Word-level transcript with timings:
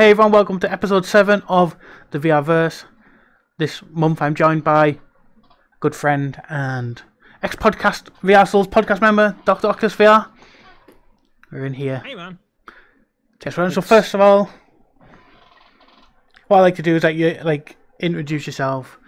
Hey 0.00 0.12
everyone, 0.12 0.32
welcome 0.32 0.58
to 0.60 0.72
episode 0.72 1.04
7 1.04 1.42
of 1.46 1.76
the 2.10 2.18
VRverse. 2.18 2.84
This 3.58 3.82
month 3.90 4.22
I'm 4.22 4.34
joined 4.34 4.64
by 4.64 4.86
a 4.86 4.96
good 5.80 5.94
friend 5.94 6.40
and 6.48 7.02
ex 7.42 7.54
podcast 7.54 8.08
VR 8.22 8.48
Souls 8.48 8.66
podcast 8.66 9.02
member, 9.02 9.36
Dr. 9.44 9.68
Oculus 9.68 9.94
VR. 9.94 10.26
We're 11.52 11.66
in 11.66 11.74
here. 11.74 11.98
Hey 12.02 12.14
man. 12.14 12.38
Test 13.40 13.58
run. 13.58 13.70
So 13.72 13.82
first 13.82 14.14
of 14.14 14.22
all, 14.22 14.48
what 16.48 16.56
I 16.56 16.60
like 16.60 16.76
to 16.76 16.82
do 16.82 16.96
is 16.96 17.04
like 17.04 17.16
you 17.16 17.38
like 17.44 17.76
introduce 17.98 18.46
yourself, 18.46 18.98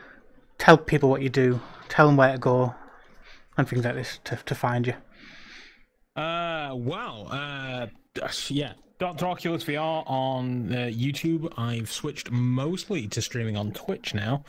tell 0.58 0.76
people 0.76 1.08
what 1.08 1.22
you 1.22 1.30
do, 1.30 1.58
tell 1.88 2.06
them 2.06 2.18
where 2.18 2.32
to 2.32 2.38
go, 2.38 2.74
and 3.56 3.66
things 3.66 3.86
like 3.86 3.94
this 3.94 4.20
to, 4.24 4.36
to 4.44 4.54
find 4.54 4.86
you. 4.86 4.94
Uh, 6.22 6.74
well, 6.74 7.28
uh, 7.30 7.86
yeah, 8.48 8.74
Dr. 9.02 9.26
Oculus 9.26 9.64
VR 9.64 10.08
on 10.08 10.72
uh, 10.72 10.76
YouTube. 10.86 11.52
I've 11.58 11.90
switched 11.90 12.30
mostly 12.30 13.08
to 13.08 13.20
streaming 13.20 13.56
on 13.56 13.72
Twitch 13.72 14.14
now, 14.14 14.44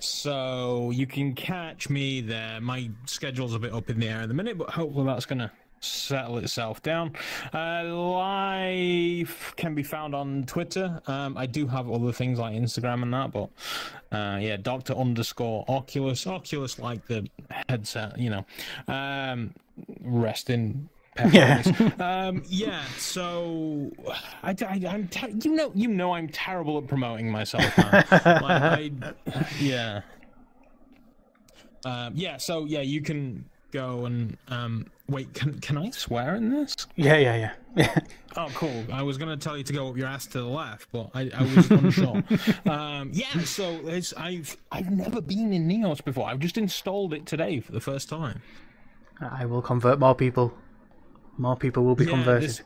so 0.00 0.90
you 0.90 1.06
can 1.06 1.36
catch 1.36 1.88
me 1.88 2.20
there. 2.20 2.60
My 2.60 2.90
schedule's 3.06 3.54
a 3.54 3.60
bit 3.60 3.72
up 3.72 3.88
in 3.90 4.00
the 4.00 4.08
air 4.08 4.22
at 4.22 4.28
the 4.28 4.34
minute, 4.34 4.58
but 4.58 4.70
hopefully 4.70 5.06
that's 5.06 5.24
gonna 5.24 5.52
settle 5.78 6.38
itself 6.38 6.82
down. 6.82 7.12
Uh, 7.52 7.84
can 9.54 9.76
be 9.76 9.84
found 9.84 10.16
on 10.16 10.46
Twitter. 10.46 11.00
Um, 11.06 11.36
I 11.36 11.46
do 11.46 11.68
have 11.68 11.88
other 11.88 12.10
things 12.10 12.40
like 12.40 12.56
Instagram 12.56 13.04
and 13.04 13.14
that, 13.14 13.30
but 13.30 13.50
uh, 14.10 14.38
yeah, 14.38 14.56
Doctor 14.56 14.94
underscore 14.94 15.64
Oculus, 15.68 16.26
Oculus 16.26 16.80
like 16.80 17.06
the 17.06 17.28
headset, 17.68 18.18
you 18.18 18.30
know. 18.30 18.44
Um, 18.92 19.54
rest 20.00 20.50
in 20.50 20.88
Yeah. 21.30 21.62
um, 21.98 22.42
yeah. 22.48 22.84
So, 22.98 23.90
I, 24.42 24.54
I, 24.66 24.80
am 24.84 25.08
ter- 25.08 25.28
you 25.28 25.54
know, 25.54 25.72
you 25.74 25.88
know, 25.88 26.12
I'm 26.12 26.28
terrible 26.28 26.78
at 26.78 26.86
promoting 26.86 27.30
myself. 27.30 27.76
Man. 27.78 28.04
like, 28.10 28.12
I, 28.22 28.90
yeah. 29.60 30.02
Um, 31.84 32.12
yeah. 32.14 32.36
So 32.36 32.64
yeah, 32.64 32.80
you 32.80 33.02
can 33.02 33.44
go 33.72 34.06
and 34.06 34.36
um, 34.48 34.86
wait. 35.08 35.34
Can 35.34 35.58
can 35.60 35.76
I 35.76 35.90
swear 35.90 36.36
in 36.36 36.50
this? 36.50 36.76
Yeah, 36.94 37.16
yeah, 37.16 37.52
yeah. 37.76 37.98
Oh, 38.36 38.48
cool. 38.54 38.84
I 38.92 39.02
was 39.02 39.18
gonna 39.18 39.36
tell 39.36 39.58
you 39.58 39.64
to 39.64 39.72
go 39.72 39.88
up 39.88 39.96
your 39.96 40.06
ass 40.06 40.26
to 40.26 40.38
the 40.38 40.46
left, 40.46 40.88
but 40.92 41.10
I, 41.12 41.30
I 41.34 41.42
was 41.42 41.70
unsure. 41.70 42.22
um, 42.66 43.10
yeah. 43.12 43.40
So 43.40 43.80
it's, 43.84 44.14
I've 44.14 44.56
I've 44.70 44.90
never 44.90 45.20
been 45.20 45.52
in 45.52 45.68
Neos 45.68 46.04
before. 46.04 46.28
I've 46.28 46.38
just 46.38 46.56
installed 46.56 47.12
it 47.12 47.26
today 47.26 47.58
for 47.58 47.72
the 47.72 47.80
first 47.80 48.08
time. 48.08 48.42
I 49.20 49.44
will 49.44 49.62
convert 49.62 49.98
more 49.98 50.14
people. 50.14 50.54
More 51.38 51.56
people 51.56 51.84
will 51.84 51.94
be 51.94 52.04
Yeah, 52.04 52.10
converted. 52.10 52.48
this- 52.50 52.62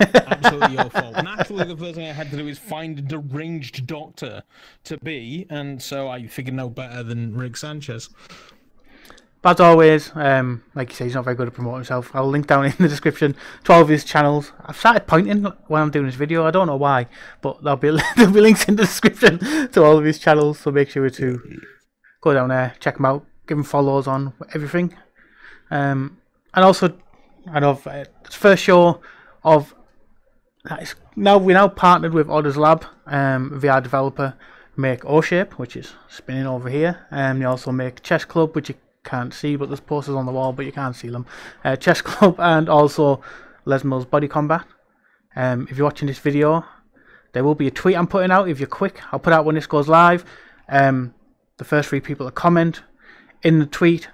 absolutely 0.00 0.74
your 0.76 0.90
fault. 0.90 1.14
Naturally, 1.22 1.64
the 1.64 1.76
first 1.76 1.94
thing 1.94 2.08
I 2.08 2.12
had 2.12 2.30
to 2.30 2.36
do 2.36 2.48
is 2.48 2.58
find 2.58 2.98
a 2.98 3.02
deranged 3.02 3.86
doctor 3.86 4.42
to 4.84 4.96
be, 4.98 5.46
and 5.48 5.80
so 5.80 6.08
I 6.08 6.26
figured 6.26 6.54
no 6.56 6.68
better 6.68 7.02
than 7.02 7.36
Rick 7.36 7.56
Sanchez. 7.56 8.08
But 9.42 9.60
as 9.60 9.60
always, 9.60 10.10
um, 10.16 10.64
like 10.74 10.88
you 10.90 10.96
say, 10.96 11.04
he's 11.04 11.14
not 11.14 11.22
very 11.24 11.36
good 11.36 11.46
at 11.46 11.54
promoting 11.54 11.76
himself. 11.76 12.10
I'll 12.14 12.26
link 12.28 12.48
down 12.48 12.64
in 12.64 12.72
the 12.80 12.88
description 12.88 13.36
to 13.64 13.72
all 13.74 13.80
of 13.82 13.88
his 13.88 14.02
channels. 14.02 14.50
I've 14.64 14.76
started 14.76 15.06
pointing 15.06 15.44
when 15.68 15.82
I'm 15.82 15.90
doing 15.90 16.06
this 16.06 16.16
video. 16.16 16.44
I 16.44 16.50
don't 16.50 16.66
know 16.66 16.76
why, 16.76 17.06
but 17.42 17.62
there'll 17.62 17.76
be 17.76 17.90
there'll 18.16 18.32
be 18.32 18.40
links 18.40 18.64
in 18.64 18.74
the 18.74 18.82
description 18.84 19.38
to 19.38 19.84
all 19.84 19.98
of 19.98 20.04
his 20.04 20.18
channels. 20.18 20.58
So 20.58 20.72
make 20.72 20.90
sure 20.90 21.08
to 21.08 21.60
go 22.22 22.34
down 22.34 22.48
there, 22.48 22.74
check 22.80 22.98
him 22.98 23.04
out, 23.04 23.24
give 23.46 23.58
him 23.58 23.62
follows 23.64 24.08
on 24.08 24.32
everything. 24.52 24.96
Um, 25.70 26.18
and 26.54 26.64
also, 26.64 26.96
I 27.52 27.60
know 27.60 27.80
uh, 27.86 28.04
first 28.28 28.62
show 28.64 29.00
of 29.44 29.74
now 31.14 31.38
we're 31.38 31.54
now 31.54 31.68
partnered 31.68 32.12
with 32.12 32.28
Odders 32.28 32.56
Lab, 32.56 32.84
um, 33.06 33.60
VR 33.60 33.80
developer, 33.82 34.34
make 34.76 35.02
OhShape, 35.02 35.52
which 35.52 35.76
is 35.76 35.92
spinning 36.08 36.46
over 36.46 36.68
here. 36.68 37.06
Um, 37.10 37.38
they 37.38 37.44
also 37.44 37.70
make 37.70 38.02
Chess 38.02 38.24
Club, 38.24 38.54
which 38.56 38.68
you 38.68 38.74
can't 39.04 39.32
see, 39.32 39.54
but 39.54 39.68
there's 39.68 39.80
posters 39.80 40.16
on 40.16 40.26
the 40.26 40.32
wall, 40.32 40.52
but 40.52 40.66
you 40.66 40.72
can't 40.72 40.96
see 40.96 41.08
them. 41.08 41.26
Uh, 41.64 41.76
Chess 41.76 42.00
Club 42.02 42.36
and 42.38 42.68
also 42.68 43.20
Les 43.64 43.84
Mills 43.84 44.06
Body 44.06 44.26
Combat. 44.26 44.64
Um, 45.36 45.68
if 45.70 45.76
you're 45.76 45.86
watching 45.86 46.08
this 46.08 46.18
video, 46.18 46.64
there 47.32 47.44
will 47.44 47.54
be 47.54 47.68
a 47.68 47.70
tweet 47.70 47.96
I'm 47.96 48.08
putting 48.08 48.32
out. 48.32 48.48
If 48.48 48.58
you're 48.58 48.66
quick, 48.66 49.00
I'll 49.12 49.20
put 49.20 49.32
out 49.32 49.44
when 49.44 49.54
this 49.54 49.66
goes 49.66 49.88
live. 49.88 50.24
Um, 50.68 51.14
the 51.58 51.64
first 51.64 51.90
three 51.90 52.00
people 52.00 52.26
to 52.26 52.32
comment 52.32 52.82
in 53.42 53.60
the 53.60 53.66
tweet, 53.66 54.08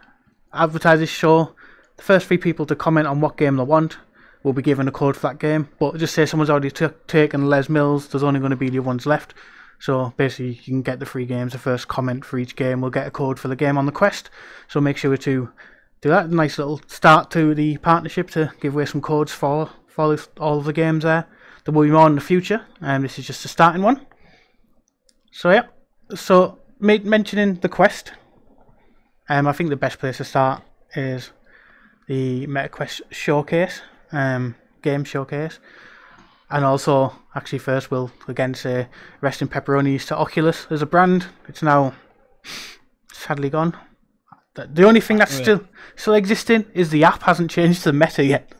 advertise 0.53 0.99
this 0.99 1.09
show. 1.09 1.55
The 1.97 2.03
first 2.03 2.27
three 2.27 2.39
people 2.39 2.67
to 2.67 2.77
comment 2.77 3.07
on 3.07 3.21
what 3.21 3.37
game 3.37 3.57
they 3.57 3.63
want 3.63 3.99
will 4.43 4.53
be 4.53 4.63
given 4.63 4.89
a 4.89 4.93
code 4.93 5.17
for 5.17 5.29
that 5.29 5.39
game. 5.39 5.69
But 5.79 5.99
just 5.99 6.15
say 6.15 6.27
someone's 6.27 6.51
already 6.51 6.71
taken 6.71 7.49
Les 7.49 7.69
Mills, 7.69 8.09
there's 8.09 8.23
only 8.23 8.41
going 8.41 8.51
to 8.51 8.57
be 8.57 8.71
the 8.71 8.81
ones 8.81 9.07
left. 9.07 9.35
So 9.79 10.15
basically, 10.17 10.51
you 10.51 10.63
can 10.63 10.83
get 10.83 11.01
the 11.01 11.07
free 11.07 11.27
games. 11.27 11.53
The 11.53 11.59
first 11.59 11.89
comment 11.89 12.25
for 12.25 12.39
each 12.39 12.55
game 12.55 12.81
will 12.81 12.91
get 12.91 13.07
a 13.07 13.11
code 13.11 13.41
for 13.41 13.49
the 13.49 13.57
game 13.57 13.77
on 13.77 13.87
the 13.87 13.93
quest. 13.93 14.31
So 14.69 14.81
make 14.81 14.97
sure 14.97 15.17
to 15.17 15.51
do 16.01 16.09
that. 16.09 16.31
Nice 16.31 16.59
little 16.59 16.81
start 16.87 17.31
to 17.33 17.55
the 17.55 17.79
partnership 17.79 18.31
to 18.31 18.53
give 18.61 18.75
away 18.75 18.87
some 18.87 19.01
codes 19.01 19.33
for 19.33 19.71
for 19.89 20.17
all 20.39 20.59
of 20.59 20.65
the 20.65 20.73
games 20.73 21.05
there. 21.05 21.27
There 21.65 21.75
will 21.75 21.83
be 21.83 21.91
more 21.91 22.07
in 22.07 22.15
the 22.15 22.21
future, 22.21 22.65
and 22.81 23.05
this 23.05 23.19
is 23.19 23.27
just 23.27 23.45
a 23.45 23.49
starting 23.49 23.83
one. 23.83 24.07
So 25.31 25.51
yeah, 25.51 25.67
so 26.15 26.59
mentioning 26.81 27.55
the 27.57 27.69
quest, 27.69 28.13
um, 29.29 29.47
I 29.47 29.53
think 29.53 29.71
the 29.71 29.77
best 29.77 29.99
place 29.99 30.19
to 30.19 30.25
start 30.25 30.63
is 30.95 31.31
the 32.13 32.47
MetaQuest 32.47 33.01
showcase, 33.11 33.81
um, 34.13 34.55
game 34.83 35.03
showcase. 35.05 35.59
And 36.51 36.63
also, 36.65 37.15
actually, 37.35 37.61
first 37.61 37.91
we'll 37.91 38.11
again 38.29 38.53
say 38.55 38.89
rest 39.23 39.41
in 39.41 39.49
pepperonis 39.49 40.07
to 40.09 40.17
Oculus 40.17 40.67
as 40.71 40.83
a 40.83 40.87
brand. 40.87 41.27
It's 41.49 41.63
now 41.63 41.95
sadly 43.13 43.49
gone. 43.49 43.75
The- 44.55 44.85
only 44.87 45.01
thing 45.01 45.17
that's 45.17 45.33
still 45.35 45.61
still 45.97 46.13
existing 46.13 46.67
is 46.75 46.91
the 46.91 47.05
app 47.05 47.23
hasn't 47.23 47.51
changed 47.51 47.83
to 47.85 47.93
Meta 47.95 48.23
yet. 48.23 48.53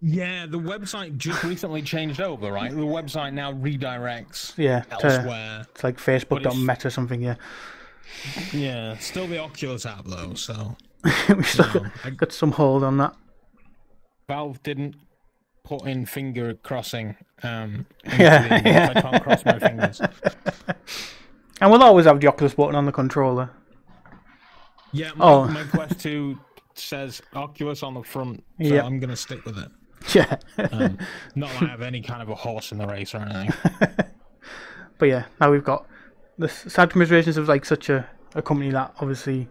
Yeah, 0.00 0.46
the 0.46 0.60
website 0.60 1.16
just 1.16 1.42
recently 1.42 1.82
changed 1.82 2.20
over, 2.20 2.52
right? 2.52 2.70
The 2.70 2.76
website 2.98 3.32
now 3.32 3.52
redirects 3.52 4.52
Yeah, 4.56 4.80
to, 5.00 5.06
elsewhere. 5.06 5.66
it's 5.72 5.82
like 5.82 5.96
Facebook 5.98 6.40
it's- 6.40 6.56
Meta 6.56 6.88
something. 6.90 7.20
Yeah, 7.22 7.34
Yeah, 8.52 8.96
still 8.98 9.26
the 9.26 9.38
Oculus 9.38 9.84
app 9.86 10.04
though. 10.04 10.34
So 10.34 10.76
we 11.36 11.42
still 11.42 11.66
No, 11.66 11.72
got, 11.80 11.92
I- 12.04 12.10
got 12.10 12.32
some 12.32 12.52
hold 12.52 12.82
on 12.84 12.96
that. 12.98 13.14
Valve 14.28 14.62
didn't 14.62 14.96
put 15.64 15.82
in 15.86 16.06
finger 16.06 16.54
crossing. 16.54 17.16
Um, 17.42 17.86
Yeah, 18.04 18.60
the- 18.60 18.68
yeah. 18.68 18.92
I 18.94 19.00
can't 19.00 19.22
cross 19.22 19.44
my 19.44 19.58
fingers. 19.58 20.00
And 21.60 21.70
we'll 21.70 21.82
always 21.84 22.06
have 22.06 22.18
the 22.18 22.26
Oculus 22.26 22.54
button 22.54 22.74
on 22.74 22.86
the 22.86 22.92
controller. 22.92 23.50
Yeah, 24.90 25.12
my, 25.14 25.24
Oh. 25.24 25.44
my 25.46 25.62
Quest 25.62 26.00
2 26.00 26.36
says 26.74 27.22
Oculus 27.34 27.84
on 27.84 27.94
the 27.94 28.02
front, 28.02 28.42
so 28.60 28.66
Yeah. 28.66 28.82
I'm 28.84 28.98
going 28.98 29.10
to 29.10 29.16
stick 29.16 29.44
with 29.44 29.56
it. 29.58 29.70
Yeah, 30.12 30.38
Um, 30.72 30.98
not 31.36 31.50
that 31.52 31.62
I 31.62 31.66
have 31.66 31.82
any 31.82 32.00
kind 32.02 32.20
of 32.20 32.28
a 32.28 32.34
horse 32.34 32.72
in 32.72 32.78
the 32.78 32.86
race 32.88 33.14
or 33.14 33.18
anything. 33.18 33.52
but 34.98 35.06
yeah, 35.06 35.26
now 35.40 35.52
we've 35.52 35.62
got 35.62 35.86
the 36.36 36.48
sad 36.48 36.90
commiserations 36.90 37.36
of 37.36 37.46
like 37.46 37.64
such 37.64 37.88
a, 37.88 38.08
a 38.34 38.42
company 38.42 38.70
that 38.72 38.92
obviously 38.98 39.48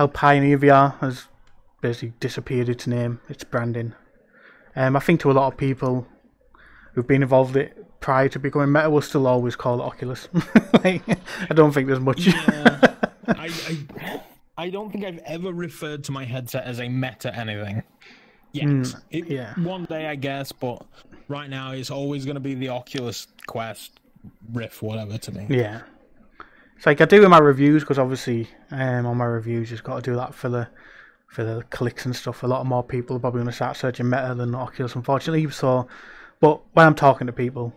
helped 0.00 0.14
pioneer 0.14 0.56
VR 0.56 0.98
has 1.00 1.26
basically 1.82 2.14
disappeared 2.20 2.70
its 2.70 2.86
name, 2.86 3.20
its 3.28 3.44
branding. 3.44 3.92
Um, 4.74 4.96
I 4.96 5.00
think 5.00 5.20
to 5.20 5.30
a 5.30 5.34
lot 5.34 5.52
of 5.52 5.58
people 5.58 6.06
who've 6.94 7.06
been 7.06 7.22
involved 7.22 7.54
with 7.54 7.64
it 7.66 8.00
prior 8.00 8.26
to 8.30 8.38
becoming 8.38 8.72
Meta 8.72 8.88
will 8.88 9.02
still 9.02 9.26
always 9.26 9.56
call 9.56 9.78
it 9.78 9.84
Oculus. 9.84 10.26
like, 10.84 11.02
I 11.50 11.52
don't 11.52 11.72
think 11.72 11.86
there's 11.86 12.00
much. 12.00 12.28
Yeah. 12.28 12.94
I, 13.28 13.50
I, 13.98 14.22
I 14.56 14.70
don't 14.70 14.90
think 14.90 15.04
I've 15.04 15.18
ever 15.26 15.52
referred 15.52 16.02
to 16.04 16.12
my 16.12 16.24
headset 16.24 16.64
as 16.64 16.80
a 16.80 16.88
meta 16.88 17.36
anything. 17.36 17.82
Yet. 18.52 18.94
It- 19.10 19.26
yeah. 19.28 19.52
One 19.56 19.84
day, 19.84 20.06
I 20.06 20.14
guess, 20.14 20.50
but 20.50 20.82
right 21.28 21.50
now 21.50 21.72
it's 21.72 21.90
always 21.90 22.24
going 22.24 22.36
to 22.36 22.40
be 22.40 22.54
the 22.54 22.70
Oculus 22.70 23.26
Quest 23.46 24.00
Rift, 24.50 24.80
whatever, 24.80 25.18
to 25.18 25.32
me. 25.32 25.46
Yeah. 25.50 25.82
It's 26.80 26.86
like 26.86 27.02
I 27.02 27.04
do 27.04 27.22
in 27.22 27.28
my 27.28 27.36
reviews 27.36 27.82
because 27.82 27.98
obviously 27.98 28.48
um, 28.70 29.04
on 29.04 29.18
my 29.18 29.26
reviews 29.26 29.70
you've 29.70 29.84
got 29.84 29.96
to 29.96 30.10
do 30.10 30.16
that 30.16 30.34
for 30.34 30.48
the 30.48 30.66
for 31.26 31.44
the 31.44 31.62
clicks 31.68 32.06
and 32.06 32.16
stuff. 32.16 32.42
A 32.42 32.46
lot 32.46 32.62
of 32.62 32.66
more 32.68 32.82
people 32.82 33.14
are 33.14 33.18
probably 33.18 33.40
going 33.40 33.50
to 33.50 33.52
start 33.52 33.76
searching 33.76 34.08
Meta 34.08 34.34
than 34.34 34.54
Oculus, 34.54 34.94
unfortunately. 34.94 35.50
So, 35.50 35.86
but 36.40 36.62
when 36.72 36.86
I'm 36.86 36.94
talking 36.94 37.26
to 37.26 37.34
people, 37.34 37.74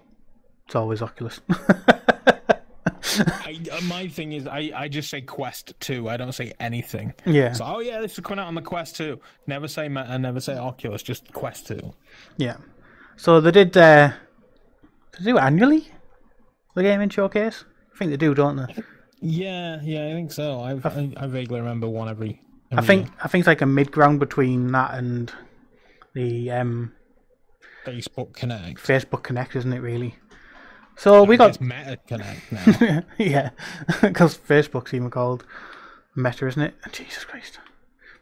it's 0.65 0.75
always 0.75 1.01
Oculus. 1.01 1.41
I, 1.49 3.59
uh, 3.73 3.81
my 3.89 4.07
thing 4.07 4.31
is, 4.31 4.47
I, 4.47 4.71
I 4.73 4.87
just 4.87 5.09
say 5.09 5.19
Quest 5.19 5.73
2. 5.81 6.07
I 6.07 6.15
don't 6.15 6.31
say 6.31 6.53
anything. 6.61 7.13
yeah, 7.25 7.51
So, 7.51 7.65
oh 7.65 7.79
yeah, 7.81 7.99
this 7.99 8.13
is 8.13 8.21
coming 8.21 8.39
out 8.39 8.47
on 8.47 8.55
the 8.55 8.61
Quest 8.61 8.95
2. 8.95 9.19
Never 9.47 9.67
say 9.67 9.89
Meta, 9.89 10.17
never 10.17 10.39
say 10.39 10.55
Oculus, 10.55 11.03
just 11.03 11.33
Quest 11.33 11.67
2. 11.67 11.93
yeah. 12.37 12.55
So 13.17 13.41
they 13.41 13.51
did. 13.51 13.75
Uh, 13.75 14.13
they 15.19 15.25
do 15.25 15.37
it 15.37 15.41
annually. 15.41 15.89
The 16.73 16.83
gaming 16.83 17.09
showcase. 17.09 17.65
I 17.93 17.97
think 17.97 18.11
they 18.11 18.17
do, 18.17 18.33
don't 18.33 18.55
they? 18.57 18.83
Yeah, 19.21 19.79
yeah, 19.83 20.07
I 20.07 20.13
think 20.13 20.31
so. 20.31 20.61
I've, 20.61 20.85
I, 20.85 21.13
I 21.17 21.27
vaguely 21.27 21.59
remember 21.59 21.87
one 21.87 22.09
every. 22.09 22.41
I 22.71 22.77
every 22.77 22.87
think 22.87 23.09
I 23.23 23.27
think 23.27 23.41
it's 23.43 23.47
like 23.47 23.61
a 23.61 23.65
mid 23.65 23.91
ground 23.91 24.19
between 24.19 24.71
that 24.71 24.95
and 24.95 25.31
the 26.13 26.51
um, 26.51 26.93
Facebook 27.85 28.33
Connect. 28.33 28.79
Facebook 28.79 29.23
Connect, 29.23 29.55
isn't 29.55 29.71
it? 29.71 29.79
Really. 29.79 30.15
So 30.95 31.23
we 31.23 31.37
got 31.37 31.49
It's 31.49 31.61
Meta 31.61 31.97
Connect 32.07 32.51
now. 32.51 33.03
yeah, 33.17 33.49
because 34.01 34.37
Facebook's 34.37 34.93
even 34.93 35.09
called 35.09 35.45
Meta, 36.15 36.47
isn't 36.47 36.61
it? 36.61 36.75
Jesus 36.91 37.23
Christ. 37.25 37.59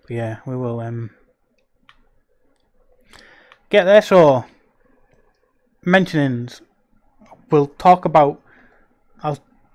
But 0.04 0.12
yeah, 0.12 0.38
we 0.46 0.56
will 0.56 0.80
um 0.80 1.12
get 3.70 3.86
there. 3.86 4.02
So 4.02 4.46
mentionings, 5.86 6.62
we'll 7.50 7.68
talk 7.68 8.06
about. 8.06 8.42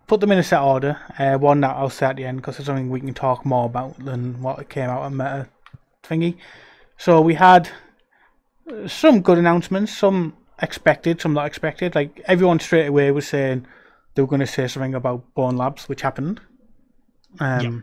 Put 0.06 0.20
them 0.20 0.32
in 0.32 0.38
a 0.38 0.42
set 0.42 0.60
order. 0.60 0.98
Uh, 1.18 1.36
one 1.36 1.60
that 1.60 1.76
I'll 1.76 1.90
say 1.90 2.06
at 2.06 2.16
the 2.16 2.24
end 2.24 2.38
because 2.38 2.58
it's 2.58 2.66
something 2.66 2.90
we 2.90 3.00
can 3.00 3.14
talk 3.14 3.44
more 3.44 3.66
about 3.66 3.98
than 4.04 4.40
what 4.40 4.68
came 4.68 4.88
out 4.88 5.02
of 5.02 5.12
Meta 5.12 5.48
thingy. 6.04 6.36
So 6.96 7.20
we 7.20 7.34
had 7.34 7.68
some 8.86 9.20
good 9.20 9.38
announcements, 9.38 9.96
some 9.96 10.36
expected, 10.62 11.20
some 11.20 11.34
not 11.34 11.46
expected. 11.46 11.94
Like 11.94 12.20
everyone 12.26 12.60
straight 12.60 12.86
away 12.86 13.10
was 13.10 13.26
saying 13.26 13.66
they 14.14 14.22
were 14.22 14.28
going 14.28 14.40
to 14.40 14.46
say 14.46 14.66
something 14.68 14.94
about 14.94 15.34
Bone 15.34 15.56
Labs, 15.56 15.88
which 15.88 16.02
happened. 16.02 16.40
Um, 17.40 17.60
Yep. 17.60 17.82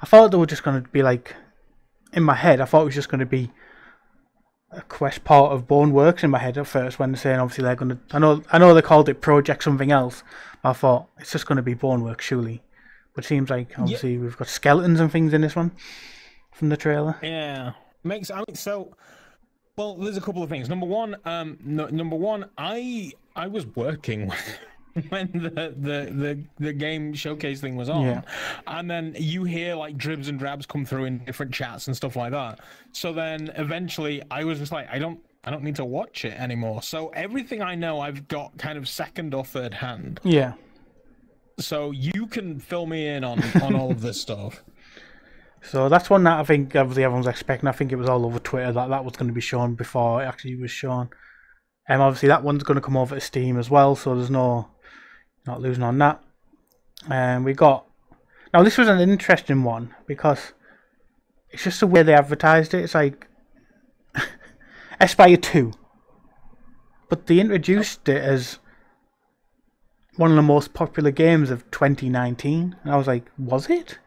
I 0.00 0.06
thought 0.06 0.30
they 0.30 0.36
were 0.36 0.46
just 0.46 0.62
going 0.62 0.80
to 0.82 0.88
be 0.88 1.02
like, 1.02 1.34
in 2.12 2.22
my 2.22 2.34
head, 2.34 2.60
I 2.60 2.64
thought 2.64 2.82
it 2.82 2.86
was 2.86 2.94
just 2.94 3.08
going 3.08 3.18
to 3.18 3.26
be 3.26 3.50
a 4.70 4.82
quest 4.82 5.24
part 5.24 5.52
of 5.52 5.66
Boneworks 5.66 6.22
in 6.22 6.30
my 6.30 6.38
head 6.38 6.58
at 6.58 6.66
first 6.66 6.98
when 6.98 7.12
they're 7.12 7.20
saying 7.20 7.40
obviously 7.40 7.64
they're 7.64 7.76
going 7.76 7.90
to. 7.90 7.98
I 8.10 8.18
know, 8.18 8.42
I 8.52 8.58
know 8.58 8.74
they 8.74 8.82
called 8.82 9.08
it 9.08 9.20
Project 9.20 9.62
something 9.62 9.90
else. 9.90 10.22
But 10.62 10.70
I 10.70 10.72
thought 10.74 11.08
it's 11.18 11.32
just 11.32 11.46
going 11.46 11.56
to 11.56 11.62
be 11.62 11.74
Boneworks 11.74 12.20
surely. 12.20 12.62
But 13.14 13.24
it 13.24 13.28
seems 13.28 13.50
like 13.50 13.78
obviously 13.78 14.18
we've 14.18 14.36
got 14.36 14.48
skeletons 14.48 15.00
and 15.00 15.10
things 15.10 15.32
in 15.32 15.40
this 15.40 15.56
one 15.56 15.72
from 16.52 16.68
the 16.68 16.76
trailer. 16.76 17.16
Yeah, 17.22 17.72
makes. 18.04 18.30
I 18.30 18.38
mean, 18.38 18.54
so. 18.54 18.94
Well, 19.76 19.94
there's 19.94 20.16
a 20.16 20.20
couple 20.20 20.42
of 20.42 20.50
things. 20.50 20.68
Number 20.68 20.86
one, 20.86 21.14
um, 21.24 21.56
no, 21.62 21.86
number 21.86 22.16
one, 22.16 22.50
I 22.58 23.12
I 23.36 23.46
was 23.46 23.64
working 23.64 24.32
when 25.08 25.30
the 25.32 25.50
the 25.76 26.12
the, 26.12 26.44
the 26.58 26.72
game 26.72 27.12
showcase 27.14 27.60
thing 27.60 27.76
was 27.76 27.88
on, 27.88 28.02
Yeah. 28.02 28.22
and 28.66 28.90
then 28.90 29.14
you 29.18 29.44
hear 29.44 29.74
like 29.74 29.96
dribs 29.96 30.28
and 30.28 30.38
drabs 30.38 30.66
come 30.66 30.84
through 30.84 31.04
in 31.04 31.18
different 31.24 31.52
chats 31.52 31.86
and 31.86 31.96
stuff 31.96 32.16
like 32.16 32.32
that. 32.32 32.60
So 32.92 33.12
then 33.12 33.52
eventually, 33.56 34.22
I 34.30 34.44
was 34.44 34.58
just 34.58 34.72
like, 34.72 34.88
I 34.90 34.98
don't. 34.98 35.20
I 35.44 35.50
don't 35.50 35.62
need 35.62 35.76
to 35.76 35.84
watch 35.84 36.24
it 36.26 36.38
anymore. 36.38 36.82
So 36.82 37.08
everything 37.10 37.62
I 37.62 37.74
know, 37.74 38.00
I've 38.00 38.26
got 38.28 38.58
kind 38.58 38.76
of 38.76 38.86
second 38.88 39.32
or 39.32 39.44
third 39.44 39.72
hand. 39.72 40.20
Yeah. 40.24 40.54
So 41.58 41.90
you 41.92 42.26
can 42.26 42.58
fill 42.58 42.86
me 42.86 43.06
in 43.08 43.24
on 43.24 43.42
on 43.62 43.74
all 43.74 43.90
of 43.90 44.00
this 44.02 44.20
stuff. 44.26 44.62
So 45.62 45.88
that's 45.88 46.10
one 46.10 46.24
that 46.24 46.38
I 46.40 46.44
think 46.44 46.74
obviously 46.76 47.04
everyone's 47.04 47.26
expecting. 47.28 47.68
I 47.68 47.72
think 47.72 47.92
it 47.92 47.96
was 47.96 48.08
all 48.08 48.26
over 48.26 48.38
Twitter 48.38 48.72
that 48.72 48.88
that 48.90 49.04
was 49.04 49.14
going 49.16 49.28
to 49.28 49.34
be 49.34 49.40
shown 49.40 49.74
before 49.74 50.22
it 50.22 50.26
actually 50.26 50.56
was 50.56 50.70
shown. 50.70 51.08
And 51.88 52.02
obviously 52.02 52.28
that 52.28 52.42
one's 52.42 52.62
going 52.62 52.74
to 52.74 52.80
come 52.82 52.96
over 52.96 53.14
to 53.14 53.20
Steam 53.20 53.58
as 53.58 53.70
well, 53.70 53.96
so 53.96 54.14
there's 54.14 54.30
no 54.30 54.68
not 55.46 55.60
losing 55.60 55.82
on 55.82 55.98
that. 55.98 56.22
And 57.10 57.44
we 57.44 57.52
got 57.54 57.86
now 58.52 58.62
this 58.62 58.78
was 58.78 58.88
an 58.88 59.00
interesting 59.00 59.62
one 59.62 59.94
because 60.06 60.52
it's 61.50 61.64
just 61.64 61.80
the 61.80 61.86
way 61.86 62.02
they 62.02 62.14
advertised 62.14 62.74
it. 62.74 62.84
It's 62.84 62.94
like 62.94 63.26
Espire 65.00 65.36
Two, 65.36 65.72
but 67.08 67.26
they 67.26 67.40
introduced 67.40 68.08
it 68.08 68.22
as 68.22 68.58
one 70.16 70.30
of 70.30 70.36
the 70.36 70.42
most 70.42 70.74
popular 70.74 71.12
games 71.12 71.50
of 71.50 71.70
2019, 71.70 72.76
and 72.82 72.92
I 72.92 72.96
was 72.96 73.06
like, 73.06 73.30
was 73.38 73.70
it? 73.70 73.98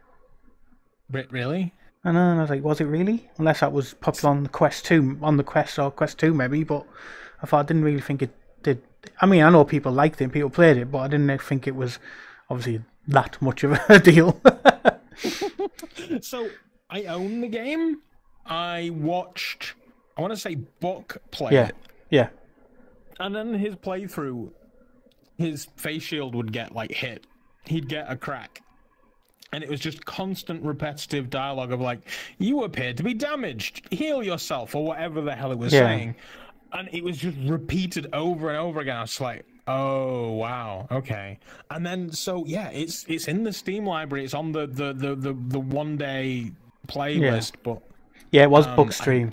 Re- 1.09 1.27
Really? 1.29 1.73
I 2.03 2.11
know, 2.11 2.31
and 2.31 2.39
I 2.39 2.41
was 2.41 2.49
like, 2.49 2.63
was 2.63 2.81
it 2.81 2.85
really? 2.85 3.29
Unless 3.37 3.59
that 3.59 3.71
was 3.71 3.93
popular 3.93 4.31
on 4.31 4.43
the 4.43 4.49
Quest 4.49 4.85
2, 4.85 5.19
on 5.21 5.37
the 5.37 5.43
Quest 5.43 5.77
or 5.77 5.91
Quest 5.91 6.17
2 6.17 6.33
maybe, 6.33 6.63
but 6.63 6.85
I 7.41 7.45
thought 7.45 7.59
I 7.59 7.63
didn't 7.63 7.83
really 7.83 8.01
think 8.01 8.23
it. 8.23 8.35
I 9.19 9.25
mean, 9.25 9.43
I 9.43 9.49
know 9.49 9.63
people 9.65 9.91
liked 9.91 10.21
it, 10.21 10.31
people 10.31 10.49
played 10.49 10.77
it, 10.77 10.91
but 10.91 10.99
I 10.99 11.07
didn't 11.07 11.41
think 11.41 11.67
it 11.67 11.75
was 11.75 11.99
obviously 12.49 12.83
that 13.07 13.41
much 13.41 13.63
of 13.63 13.71
a 13.89 13.99
deal. 14.03 14.39
So 16.21 16.49
I 16.89 17.03
own 17.05 17.41
the 17.41 17.47
game. 17.47 18.01
I 18.45 18.91
watched. 18.93 19.73
I 20.17 20.21
want 20.21 20.33
to 20.33 20.39
say 20.39 20.55
Buck 20.55 21.17
play 21.31 21.53
yeah, 21.53 21.67
it, 21.67 21.75
yeah, 22.09 22.29
and 23.19 23.35
then 23.35 23.53
his 23.53 23.75
playthrough, 23.75 24.51
his 25.37 25.65
face 25.77 26.03
shield 26.03 26.35
would 26.35 26.51
get 26.51 26.73
like 26.75 26.91
hit. 26.91 27.25
He'd 27.65 27.87
get 27.87 28.11
a 28.11 28.15
crack, 28.17 28.61
and 29.53 29.63
it 29.63 29.69
was 29.69 29.79
just 29.79 30.05
constant 30.05 30.63
repetitive 30.63 31.29
dialogue 31.29 31.71
of 31.71 31.79
like, 31.79 32.01
"You 32.39 32.63
appear 32.63 32.93
to 32.93 33.03
be 33.03 33.13
damaged. 33.13 33.81
Heal 33.91 34.21
yourself," 34.21 34.75
or 34.75 34.83
whatever 34.85 35.21
the 35.21 35.35
hell 35.35 35.51
it 35.51 35.57
was 35.57 35.71
Yeah. 35.73 35.81
saying, 35.87 36.15
and 36.73 36.89
it 36.91 37.03
was 37.03 37.17
just 37.17 37.37
repeated 37.43 38.07
over 38.13 38.49
and 38.49 38.57
over 38.57 38.79
again. 38.81 38.97
I 38.97 39.01
was 39.01 39.19
like. 39.21 39.45
Oh 39.67 40.31
wow, 40.31 40.87
okay. 40.89 41.37
And 41.69 41.85
then 41.85 42.11
so 42.11 42.43
yeah, 42.47 42.69
it's 42.71 43.05
it's 43.07 43.27
in 43.27 43.43
the 43.43 43.53
Steam 43.53 43.85
library. 43.85 44.25
It's 44.25 44.33
on 44.33 44.51
the 44.51 44.65
the 44.65 44.91
the 44.91 45.15
the, 45.15 45.33
the 45.33 45.59
one 45.59 45.97
day 45.97 46.51
playlist, 46.87 47.53
but 47.61 47.79
yeah. 48.31 48.43
It 48.43 48.49
was 48.49 48.65
Um, 48.65 48.75
book 48.75 48.87
I-. 49.07 49.29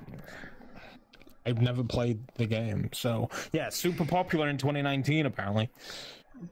I've 1.46 1.62
never 1.62 1.82
played 1.82 2.20
the 2.37 2.44
game. 2.46 2.90
So 2.93 3.31
yeah, 3.52 3.70
super 3.70 4.05
popular 4.05 4.49
in 4.49 4.58
2019 4.58 5.25
apparently. 5.26 5.70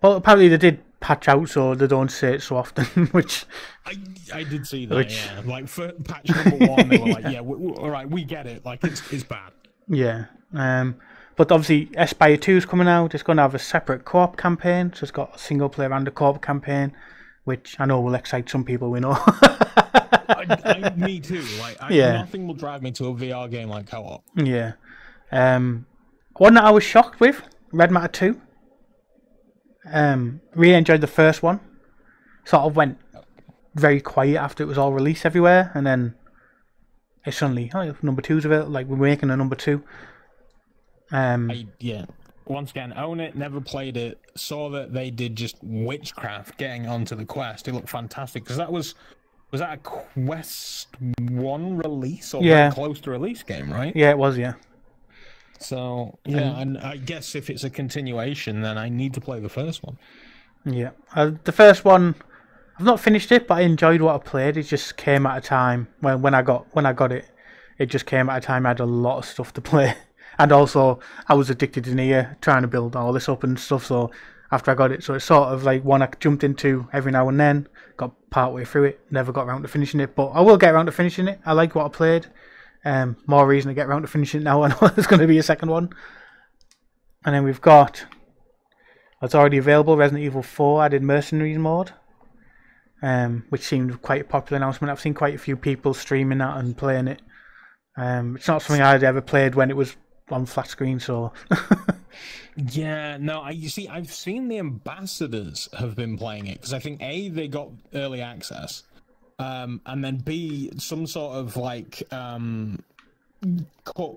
But 0.00 0.17
apparently 0.17 0.49
they 0.49 0.56
did 0.56 0.83
patch 1.00 1.29
out, 1.29 1.49
so 1.50 1.75
they 1.75 1.87
don't 1.87 2.11
say 2.11 2.35
it 2.37 2.43
so 2.43 2.56
often. 2.56 2.85
Which 3.12 3.44
I 3.85 3.94
I 4.33 4.43
did 4.43 4.67
see 4.67 4.87
that. 4.87 4.94
Which- 4.97 5.27
Yeah, 5.27 5.43
like 5.44 5.69
for 5.69 5.93
patch 5.93 6.29
number 6.31 6.67
one, 6.67 6.88
they 6.88 6.97
were 6.99 7.06
like, 7.09 7.25
yeah, 7.31 7.43
we, 7.43 7.56
we, 7.56 7.73
all 7.73 7.91
right, 7.91 8.09
we 8.09 8.25
get 8.25 8.47
it. 8.47 8.65
Like 8.65 8.83
it's 8.85 9.03
it's 9.12 9.23
bad. 9.23 9.53
yeah, 9.87 10.25
um, 10.55 10.97
but 11.37 11.53
obviously 11.53 11.87
Espire 11.97 12.37
Two 12.41 12.57
is 12.57 12.65
coming 12.67 12.89
out. 12.89 13.15
It's 13.15 13.23
going 13.23 13.37
to 13.37 13.43
have 13.43 13.55
a 13.55 13.59
separate 13.59 14.05
co-op 14.05 14.37
campaign, 14.37 14.93
so 14.95 15.03
it's 15.05 15.11
got 15.11 15.35
a 15.37 15.39
single 15.39 15.69
player 15.69 15.93
and 15.93 16.07
a 16.09 16.11
co-op 16.11 16.43
campaign, 16.43 16.93
which 17.45 17.77
I 17.79 17.85
know 17.87 18.01
will 18.01 18.15
excite 18.15 18.49
some 18.49 18.65
people. 18.65 18.91
We 18.91 19.01
know. 19.01 19.13
I, 19.19 20.59
I, 20.65 20.91
me 20.97 21.21
too. 21.21 21.45
Like 21.61 21.77
I, 21.83 21.91
Yeah. 21.93 22.13
nothing 22.13 22.47
will 22.47 22.55
drive 22.55 22.83
me 22.83 22.91
to 22.93 23.07
a 23.07 23.15
VR 23.15 23.51
game 23.51 23.69
like 23.69 23.87
co-op. 23.91 24.25
Yeah. 24.37 24.73
Um, 25.31 25.87
one 26.37 26.55
that 26.55 26.65
I 26.65 26.71
was 26.71 26.85
shocked 26.85 27.21
with, 27.21 27.43
Red 27.73 27.91
Matter 27.91 28.09
2. 28.09 28.41
Um, 29.93 30.41
really 30.55 30.75
enjoyed 30.75 31.01
the 31.01 31.07
first 31.07 31.43
one. 31.43 31.61
Sort 32.45 32.65
of 32.65 32.77
went 32.77 32.99
very 33.75 34.01
quiet 34.01 34.37
after 34.37 34.63
it 34.63 34.67
was 34.67 34.79
all 34.79 34.93
released 34.93 35.27
everywhere, 35.27 35.71
and 35.75 35.87
then 35.87 36.15
it 37.25 37.33
suddenly, 37.35 37.71
oh, 37.75 37.95
number 38.03 38.23
two's 38.23 38.45
of 38.45 38.53
it, 38.53 38.69
like 38.69 38.87
we're 38.87 38.97
making 38.97 39.31
a 39.31 39.37
number 39.37 39.57
two. 39.57 39.83
Um, 41.12 41.50
I 41.50 41.67
yeah. 41.81 42.04
Once 42.47 42.71
again, 42.71 42.92
own 42.97 43.19
it. 43.19 43.35
Never 43.35 43.61
played 43.61 43.97
it. 43.97 44.21
Saw 44.37 44.71
that 44.71 44.92
they 44.92 45.11
did 45.11 45.35
just 45.35 45.57
witchcraft 45.62 46.57
getting 46.59 46.87
onto 46.87 47.16
the 47.16 47.25
quest. 47.25 47.66
It 47.66 47.73
looked 47.75 47.88
fantastic 47.88 48.45
because 48.45 48.57
that 48.57 48.71
was 48.71 48.95
was 49.50 49.61
that 49.61 49.75
a 49.75 49.76
Quest 49.78 50.88
One 51.31 51.76
release 51.78 52.35
or 52.35 52.42
Yeah. 52.42 52.71
close 52.71 53.00
to 53.02 53.11
release 53.11 53.42
game, 53.42 53.73
right? 53.73 53.95
yeah, 53.97 54.11
it 54.11 54.19
was, 54.19 54.37
yeah. 54.37 54.54
So 55.59 56.19
yeah, 56.25 56.59
and 56.61 56.76
I 56.78 56.97
guess 56.99 57.35
if 57.35 57.49
it's 57.49 57.64
a 57.64 57.71
continuation, 57.71 58.61
then 58.61 58.76
I 58.76 58.88
need 58.88 59.14
to 59.14 59.21
play 59.21 59.40
the 59.40 59.49
first 59.49 59.83
one. 59.83 59.99
Yeah. 60.64 60.90
Uh, 61.14 61.33
the 61.45 61.52
first 61.52 61.85
one, 61.85 62.14
I've 62.78 62.85
not 62.85 63.00
finished 63.00 63.33
it, 63.33 63.47
but 63.49 63.59
I 63.59 63.61
enjoyed 63.62 64.02
what 64.02 64.14
I 64.14 64.19
played. 64.19 64.57
It 64.57 64.64
just 64.64 64.97
came 64.97 65.26
at 65.26 65.38
a 65.38 65.40
time 65.40 65.88
when 66.00 66.21
when 66.23 66.35
I 66.35 66.42
got 66.42 66.66
when 66.75 66.85
I 66.87 66.92
got 66.92 67.11
it. 67.12 67.25
It 67.78 67.87
just 67.87 68.07
came 68.07 68.28
at 68.28 68.38
a 68.38 68.40
time 68.40 68.66
I 68.66 68.71
had 68.71 68.81
a 68.81 68.85
lot 68.87 69.19
of 69.19 69.25
stuff 69.25 69.52
to 69.54 69.61
play, 69.73 69.95
and 70.38 70.52
also 70.52 71.00
I 71.28 71.35
was 71.35 71.50
addicted 71.50 71.85
to 71.85 71.90
Neos, 71.90 72.40
trying 72.40 72.62
to 72.62 72.69
build 72.69 72.97
all 72.97 73.12
this 73.12 73.28
up 73.28 73.45
and 73.45 73.59
stuff. 73.59 73.87
So 73.87 74.11
after 74.50 74.71
I 74.71 74.75
got 74.75 74.93
it, 74.93 75.02
so 75.02 75.14
it's 75.14 75.25
sort 75.25 75.49
of 75.49 75.64
like 75.64 75.85
one 75.85 76.02
I 76.02 76.09
jumped 76.21 76.45
into 76.45 76.88
every 76.93 77.12
now 77.12 77.28
and 77.28 77.38
then. 77.38 77.69
Got 77.97 78.14
part 78.31 78.52
way 78.52 78.64
through 78.64 78.85
it, 78.85 79.00
never 79.11 79.33
got 79.33 79.47
around 79.47 79.62
to 79.62 79.69
finishing 79.69 80.00
it, 80.00 80.14
but 80.14 80.28
I 80.28 80.40
will 80.40 80.59
get 80.59 80.75
around 80.75 80.87
to 80.87 80.93
finishing 80.93 81.28
it. 81.28 81.40
I 81.45 81.52
like 81.52 81.75
what 81.75 81.87
I 81.87 81.88
played. 81.88 82.26
Um, 82.85 83.16
more 83.26 83.47
reason 83.47 83.69
to 83.69 83.75
get 83.75 83.87
around 83.87 84.02
to 84.02 84.09
finishing 84.09 84.43
it 84.43 84.45
now. 84.45 84.62
I 84.64 84.69
know 84.69 84.88
there's 84.88 85.07
going 85.07 85.21
to 85.21 85.26
be 85.26 85.38
a 85.38 85.43
second 85.43 85.71
one. 85.71 85.90
And 87.25 87.35
then 87.35 87.43
we've 87.43 87.61
got 87.61 88.07
it's 89.23 89.35
already 89.35 89.59
available. 89.59 89.97
Resident 89.97 90.25
Evil 90.25 90.43
4 90.43 90.85
added 90.85 91.02
Mercenaries 91.02 91.59
mode, 91.59 91.93
um, 93.02 93.45
which 93.49 93.62
seemed 93.62 94.02
quite 94.02 94.21
a 94.21 94.25
popular 94.25 94.59
announcement. 94.59 94.90
I've 94.90 95.00
seen 95.00 95.14
quite 95.14 95.35
a 95.35 95.38
few 95.38 95.57
people 95.57 95.95
streaming 95.95 96.38
that 96.38 96.59
and 96.59 96.76
playing 96.76 97.09
it. 97.09 97.23
Um, 97.97 98.37
it's 98.37 98.49
not 98.49 98.61
something 98.62 98.83
I'd 98.83 99.02
ever 99.02 99.23
played 99.23 99.55
when 99.55 99.71
it 99.71 99.76
was 99.76 99.97
on 100.30 100.47
flat 100.47 100.68
screen, 100.68 100.99
so 100.99 101.33
Yeah, 102.56 103.18
no, 103.18 103.40
I 103.40 103.50
you 103.50 103.68
see, 103.68 103.87
I've 103.88 104.12
seen 104.12 104.49
the 104.49 104.59
ambassadors 104.59 105.68
have 105.78 105.95
been 105.95 106.16
playing 106.16 106.47
it 106.47 106.54
because 106.54 106.73
I 106.73 106.78
think 106.78 107.02
a 107.02 107.28
they 107.28 107.49
got 107.49 107.68
early 107.95 108.23
access, 108.23 108.85
um, 109.38 109.80
and 109.87 110.02
then 110.02 110.16
b 110.16 110.71
some 110.78 111.06
sort 111.06 111.37
of 111.37 111.56
like 111.56 112.02
um, 112.12 112.83
cup 113.85 114.16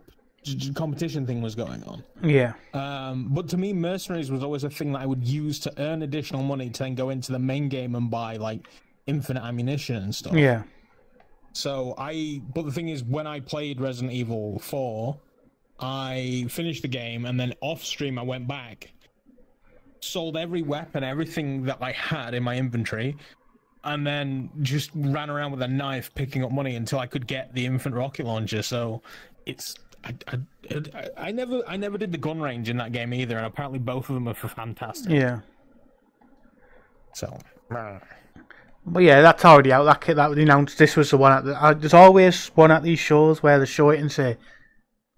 competition 0.73 1.27
thing 1.27 1.41
was 1.41 1.53
going 1.53 1.83
on. 1.83 2.01
yeah, 2.23 2.53
Um, 2.73 3.27
but 3.29 3.49
to 3.49 3.57
me, 3.57 3.73
mercenaries 3.73 4.31
was 4.31 4.41
always 4.41 4.63
a 4.63 4.69
thing 4.69 4.93
that 4.93 4.99
I 4.99 5.05
would 5.05 5.23
use 5.27 5.59
to 5.59 5.73
earn 5.77 6.01
additional 6.01 6.41
money 6.41 6.69
to 6.69 6.83
then 6.83 6.95
go 6.95 7.09
into 7.09 7.33
the 7.33 7.39
main 7.39 7.67
game 7.67 7.93
and 7.93 8.09
buy 8.09 8.37
like 8.37 8.65
infinite 9.05 9.43
ammunition 9.43 9.97
and 9.97 10.15
stuff. 10.15 10.33
yeah, 10.33 10.63
So 11.51 11.93
I, 11.97 12.41
but 12.55 12.65
the 12.65 12.71
thing 12.71 12.87
is, 12.87 13.03
when 13.03 13.27
I 13.27 13.41
played 13.41 13.81
Resident 13.81 14.13
Evil 14.13 14.59
4, 14.59 15.17
I 15.79 16.45
finished 16.49 16.81
the 16.81 16.87
game 16.87 17.25
and 17.25 17.39
then 17.39 17.53
off 17.61 17.83
stream 17.83 18.19
I 18.19 18.23
went 18.23 18.47
back 18.47 18.91
sold 20.01 20.37
every 20.37 20.61
weapon, 20.61 21.03
everything 21.03 21.63
that 21.63 21.77
I 21.81 21.91
had 21.91 22.33
in 22.33 22.43
my 22.43 22.55
inventory, 22.55 23.15
and 23.83 24.05
then 24.05 24.49
just 24.61 24.91
ran 24.93 25.29
around 25.29 25.51
with 25.51 25.61
a 25.61 25.67
knife 25.67 26.13
picking 26.15 26.43
up 26.43 26.51
money 26.51 26.75
until 26.75 26.99
I 26.99 27.07
could 27.07 27.27
get 27.27 27.53
the 27.53 27.65
infant 27.65 27.95
rocket 27.95 28.25
launcher. 28.25 28.61
So 28.61 29.01
it's 29.45 29.75
I, 30.03 30.15
I, 30.27 30.39
I, 30.71 31.09
I 31.17 31.31
never 31.31 31.61
I 31.67 31.77
never 31.77 31.97
did 31.97 32.11
the 32.11 32.17
gun 32.17 32.39
range 32.39 32.69
in 32.69 32.77
that 32.77 32.91
game 32.91 33.13
either, 33.13 33.37
and 33.37 33.45
apparently 33.45 33.79
both 33.79 34.09
of 34.09 34.15
them 34.15 34.27
are 34.27 34.33
fantastic. 34.33 35.11
Yeah. 35.11 35.39
So 37.13 37.37
But 38.85 39.03
yeah, 39.03 39.21
that's 39.21 39.45
already 39.45 39.71
out. 39.71 39.83
That 39.83 40.15
that 40.15 40.29
was 40.29 40.39
announced. 40.39 40.77
This 40.77 40.95
was 40.95 41.11
the 41.11 41.17
one 41.17 41.31
at 41.31 41.45
the. 41.45 41.61
Uh, 41.61 41.73
there's 41.73 41.93
always 41.93 42.47
one 42.49 42.71
at 42.71 42.83
these 42.83 42.99
shows 42.99 43.43
where 43.43 43.59
they 43.59 43.65
show 43.65 43.89
it 43.89 43.99
and 43.99 44.11
say, 44.11 44.37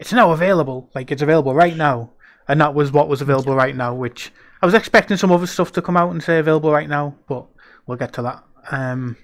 "It's 0.02 0.12
now 0.12 0.32
available." 0.32 0.90
Like 0.94 1.12
it's 1.12 1.22
available 1.22 1.54
right 1.56 1.78
now, 1.78 2.12
and 2.48 2.60
that 2.60 2.74
was 2.74 2.92
what 2.92 3.08
was 3.08 3.22
available 3.22 3.56
right 3.56 3.76
now. 3.76 3.94
Which 3.94 4.34
I 4.62 4.66
was 4.66 4.76
expecting 4.76 5.18
some 5.18 5.32
other 5.32 5.48
stuff 5.48 5.72
to 5.74 5.82
come 5.82 5.96
out 5.96 6.12
and 6.12 6.22
say 6.22 6.40
available 6.40 6.72
right 6.72 6.90
now, 6.90 7.16
but 7.28 7.46
we'll 7.88 7.98
get 7.98 8.14
to 8.14 8.22
that. 8.24 8.44
Um, 8.72 9.18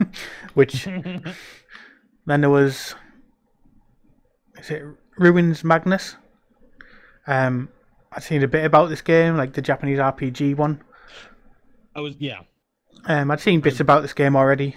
which 0.54 0.84
then 2.26 2.40
there 2.40 2.50
was, 2.50 2.94
is 4.58 4.70
it 4.70 4.82
Ruinsmagus? 5.18 6.16
Um, 7.26 7.68
I've 8.12 8.22
seen 8.22 8.42
a 8.42 8.48
bit 8.48 8.64
about 8.64 8.88
this 8.90 9.02
game, 9.02 9.36
like 9.36 9.52
the 9.54 9.62
Japanese 9.62 9.98
RPG 9.98 10.56
one. 10.56 10.82
I 11.96 12.00
was 12.00 12.14
yeah. 12.18 12.40
Um, 13.06 13.30
I'd 13.30 13.40
seen 13.40 13.60
bits 13.60 13.80
about 13.80 14.02
this 14.02 14.12
game 14.12 14.36
already. 14.36 14.76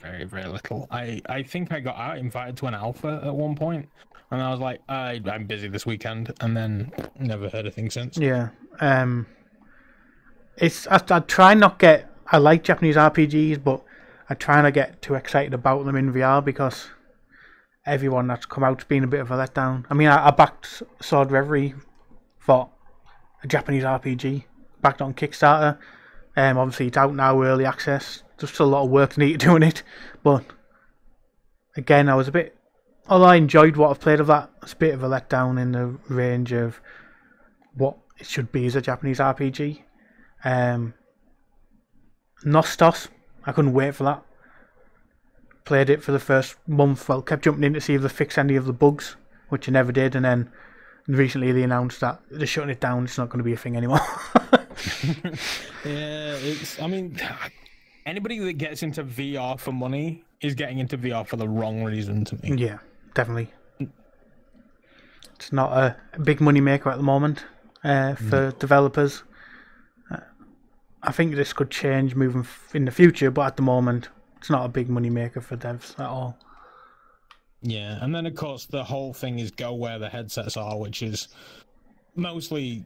Very, 0.00 0.24
very 0.24 0.46
little. 0.46 0.86
I, 0.90 1.20
I 1.28 1.42
think 1.42 1.72
I 1.72 1.80
got 1.80 1.96
out 1.96 2.18
invited 2.18 2.56
to 2.58 2.66
an 2.66 2.74
alpha 2.74 3.20
at 3.24 3.34
one 3.34 3.56
point, 3.56 3.88
and 4.30 4.42
I 4.42 4.50
was 4.50 4.60
like, 4.60 4.80
I, 4.88 5.20
I'm 5.26 5.46
busy 5.46 5.68
this 5.68 5.86
weekend, 5.86 6.32
and 6.40 6.56
then 6.56 6.92
never 7.18 7.48
heard 7.48 7.66
a 7.66 7.70
thing 7.70 7.90
since. 7.90 8.16
Yeah. 8.16 8.50
Um, 8.80 9.26
it's 10.56 10.86
I, 10.86 11.00
I 11.10 11.20
try 11.20 11.54
not 11.54 11.78
get. 11.78 12.10
I 12.30 12.38
like 12.38 12.62
Japanese 12.62 12.96
RPGs, 12.96 13.62
but 13.62 13.82
I 14.28 14.34
try 14.34 14.60
not 14.60 14.74
get 14.74 15.00
too 15.00 15.14
excited 15.14 15.54
about 15.54 15.86
them 15.86 15.96
in 15.96 16.12
VR 16.12 16.44
because 16.44 16.88
everyone 17.86 18.26
that's 18.26 18.44
come 18.44 18.62
out's 18.62 18.84
been 18.84 19.02
a 19.02 19.06
bit 19.06 19.20
of 19.20 19.30
a 19.30 19.34
letdown. 19.34 19.86
I 19.88 19.94
mean, 19.94 20.08
I, 20.08 20.28
I 20.28 20.30
backed 20.30 20.82
Sword 21.00 21.30
Reverie 21.30 21.74
for 22.38 22.68
a 23.42 23.46
Japanese 23.46 23.84
RPG, 23.84 24.44
backed 24.82 25.00
on 25.00 25.14
Kickstarter. 25.14 25.78
Um, 26.36 26.58
obviously 26.58 26.88
it's 26.88 26.96
out 26.96 27.14
now, 27.14 27.42
early 27.42 27.64
access. 27.64 28.22
Still 28.44 28.66
a 28.66 28.68
lot 28.68 28.84
of 28.84 28.90
work 28.90 29.14
to 29.14 29.20
need 29.20 29.40
to 29.40 29.46
do 29.46 29.56
it, 29.56 29.82
but 30.22 30.44
again, 31.76 32.08
I 32.08 32.14
was 32.14 32.28
a 32.28 32.32
bit. 32.32 32.57
Although 33.08 33.26
I 33.26 33.36
enjoyed 33.36 33.76
what 33.76 33.90
I've 33.90 34.00
played 34.00 34.20
of 34.20 34.26
that, 34.26 34.50
it's 34.62 34.74
a 34.74 34.76
bit 34.76 34.94
of 34.94 35.02
a 35.02 35.08
letdown 35.08 35.60
in 35.60 35.72
the 35.72 35.98
range 36.08 36.52
of 36.52 36.80
what 37.74 37.96
it 38.18 38.26
should 38.26 38.52
be 38.52 38.66
as 38.66 38.76
a 38.76 38.82
Japanese 38.82 39.18
RPG. 39.18 39.80
Um, 40.44 40.94
Nostos, 42.44 43.08
I 43.46 43.52
couldn't 43.52 43.72
wait 43.72 43.94
for 43.94 44.04
that. 44.04 44.22
Played 45.64 45.90
it 45.90 46.02
for 46.02 46.12
the 46.12 46.18
first 46.18 46.56
month, 46.66 47.08
well, 47.08 47.22
kept 47.22 47.44
jumping 47.44 47.64
in 47.64 47.74
to 47.74 47.80
see 47.80 47.94
if 47.94 48.02
they 48.02 48.08
fixed 48.08 48.38
any 48.38 48.56
of 48.56 48.66
the 48.66 48.72
bugs, 48.72 49.16
which 49.48 49.68
I 49.68 49.72
never 49.72 49.92
did, 49.92 50.14
and 50.14 50.24
then 50.24 50.50
recently 51.06 51.52
they 51.52 51.62
announced 51.62 52.00
that 52.00 52.20
they're 52.30 52.46
shutting 52.46 52.70
it 52.70 52.80
down, 52.80 53.04
it's 53.04 53.18
not 53.18 53.28
going 53.28 53.38
to 53.38 53.44
be 53.44 53.52
a 53.52 53.56
thing 53.56 53.76
anymore. 53.76 54.00
Yeah, 55.84 56.36
it's. 56.40 56.80
I 56.80 56.86
mean, 56.86 57.18
anybody 58.04 58.38
that 58.38 58.54
gets 58.54 58.82
into 58.82 59.04
VR 59.04 59.58
for 59.58 59.72
money 59.72 60.24
is 60.40 60.54
getting 60.54 60.78
into 60.78 60.98
VR 60.98 61.26
for 61.26 61.36
the 61.36 61.48
wrong 61.48 61.84
reason 61.84 62.24
to 62.26 62.36
me. 62.42 62.56
yeah, 62.56 62.78
definitely. 63.14 63.52
It's 65.36 65.52
not 65.52 65.72
a 65.72 65.96
big 66.20 66.40
money 66.40 66.60
maker 66.60 66.90
at 66.90 66.96
the 66.96 67.02
moment 67.02 67.44
uh, 67.84 68.14
for 68.16 68.50
developers. 68.58 69.22
Uh, 70.10 70.18
I 71.02 71.12
think 71.12 71.36
this 71.36 71.52
could 71.52 71.70
change 71.70 72.14
moving 72.14 72.40
f- 72.40 72.74
in 72.74 72.84
the 72.84 72.90
future, 72.90 73.30
but 73.30 73.46
at 73.46 73.56
the 73.56 73.62
moment, 73.62 74.08
it's 74.38 74.50
not 74.50 74.64
a 74.64 74.68
big 74.68 74.88
money 74.88 75.10
maker 75.10 75.40
for 75.40 75.56
devs 75.56 75.92
at 75.98 76.06
all. 76.06 76.36
Yeah, 77.62 77.98
and 78.02 78.14
then 78.14 78.26
of 78.26 78.34
course 78.34 78.66
the 78.66 78.84
whole 78.84 79.12
thing 79.12 79.38
is 79.38 79.50
go 79.50 79.74
where 79.74 79.98
the 79.98 80.08
headsets 80.08 80.56
are, 80.56 80.78
which 80.78 81.02
is 81.02 81.28
mostly 82.14 82.84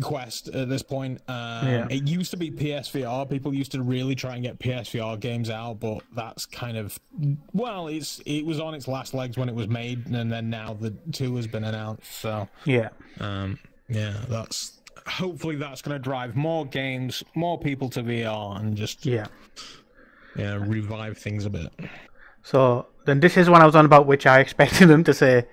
Quest 0.00 0.48
at 0.48 0.68
this 0.68 0.82
point. 0.82 1.20
Um, 1.28 1.68
Yeah. 1.68 1.86
It 1.90 2.08
used 2.08 2.30
to 2.30 2.36
be 2.36 2.50
PSVR. 2.50 3.28
People 3.28 3.52
used 3.52 3.72
to 3.72 3.82
really 3.82 4.14
try 4.14 4.34
and 4.34 4.42
get 4.42 4.58
PSVR 4.58 5.18
games 5.20 5.50
out, 5.50 5.80
but 5.80 6.02
that's 6.14 6.46
kind 6.46 6.76
of 6.76 6.98
well, 7.52 7.88
it's 7.88 8.20
it 8.24 8.44
was 8.46 8.58
on 8.60 8.74
its 8.74 8.88
last 8.88 9.14
legs 9.14 9.36
when 9.36 9.48
it 9.48 9.54
was 9.54 9.68
made, 9.68 10.06
and 10.06 10.32
then 10.32 10.50
now 10.50 10.74
the 10.74 10.90
two 11.12 11.36
has 11.36 11.46
been 11.46 11.64
announced. 11.64 12.10
So 12.10 12.48
Yeah, 12.64 12.88
um, 13.20 13.58
yeah, 13.88 14.16
that's 14.28 14.80
hopefully 15.06 15.56
that's 15.56 15.82
going 15.82 15.94
to 15.94 16.02
drive 16.02 16.36
more 16.36 16.64
games, 16.64 17.22
more 17.34 17.58
people 17.58 17.88
to 17.90 18.02
VR, 18.02 18.60
and 18.60 18.76
just 18.76 19.04
yeah. 19.04 19.26
yeah 20.36 20.54
revive 20.54 21.18
things 21.18 21.44
a 21.44 21.50
bit. 21.50 21.72
So 22.42 22.86
then 23.04 23.20
this 23.20 23.36
is 23.36 23.48
one 23.50 23.62
I 23.62 23.66
was 23.66 23.76
on 23.76 23.84
about, 23.84 24.06
which 24.06 24.26
I 24.26 24.40
expected 24.40 24.86
them 24.88 25.04
to 25.04 25.14
say, 25.14 25.46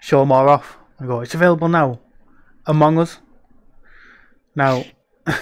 show 0.00 0.24
more 0.24 0.48
off. 0.48 0.78
I 1.00 1.06
go, 1.06 1.20
it's 1.20 1.34
available 1.34 1.68
now. 1.68 2.00
Among 2.66 2.98
Us. 2.98 3.18
Now, 4.56 4.84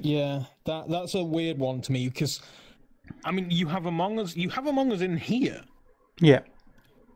Yeah, 0.00 0.44
that 0.64 0.88
that's 0.88 1.14
a 1.14 1.22
weird 1.22 1.58
one 1.58 1.80
to 1.82 1.92
me 1.92 2.08
because, 2.08 2.40
I 3.24 3.32
mean, 3.32 3.50
you 3.50 3.66
have 3.66 3.86
Among 3.86 4.18
Us, 4.18 4.36
you 4.36 4.48
have 4.50 4.66
Among 4.66 4.92
Us 4.92 5.00
in 5.00 5.16
here 5.16 5.62
yeah, 6.20 6.40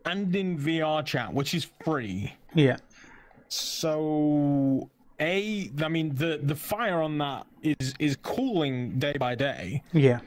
and 0.04 0.35
in 0.35 0.59
VR 0.59 1.04
chat, 1.04 1.33
which 1.33 1.54
is 1.54 1.66
free. 1.85 2.33
yeah, 2.54 2.76
So, 3.49 4.88
a, 5.21 5.71
I 5.83 5.88
mean, 5.88 6.14
the 6.14 6.40
the 6.42 6.54
fire 6.57 7.00
on 7.00 7.19
that 7.19 7.47
is 7.62 7.95
is 7.99 8.16
cooling 8.16 8.99
day 8.99 9.14
by 9.19 9.35
day. 9.35 9.83
yeah, 9.92 10.21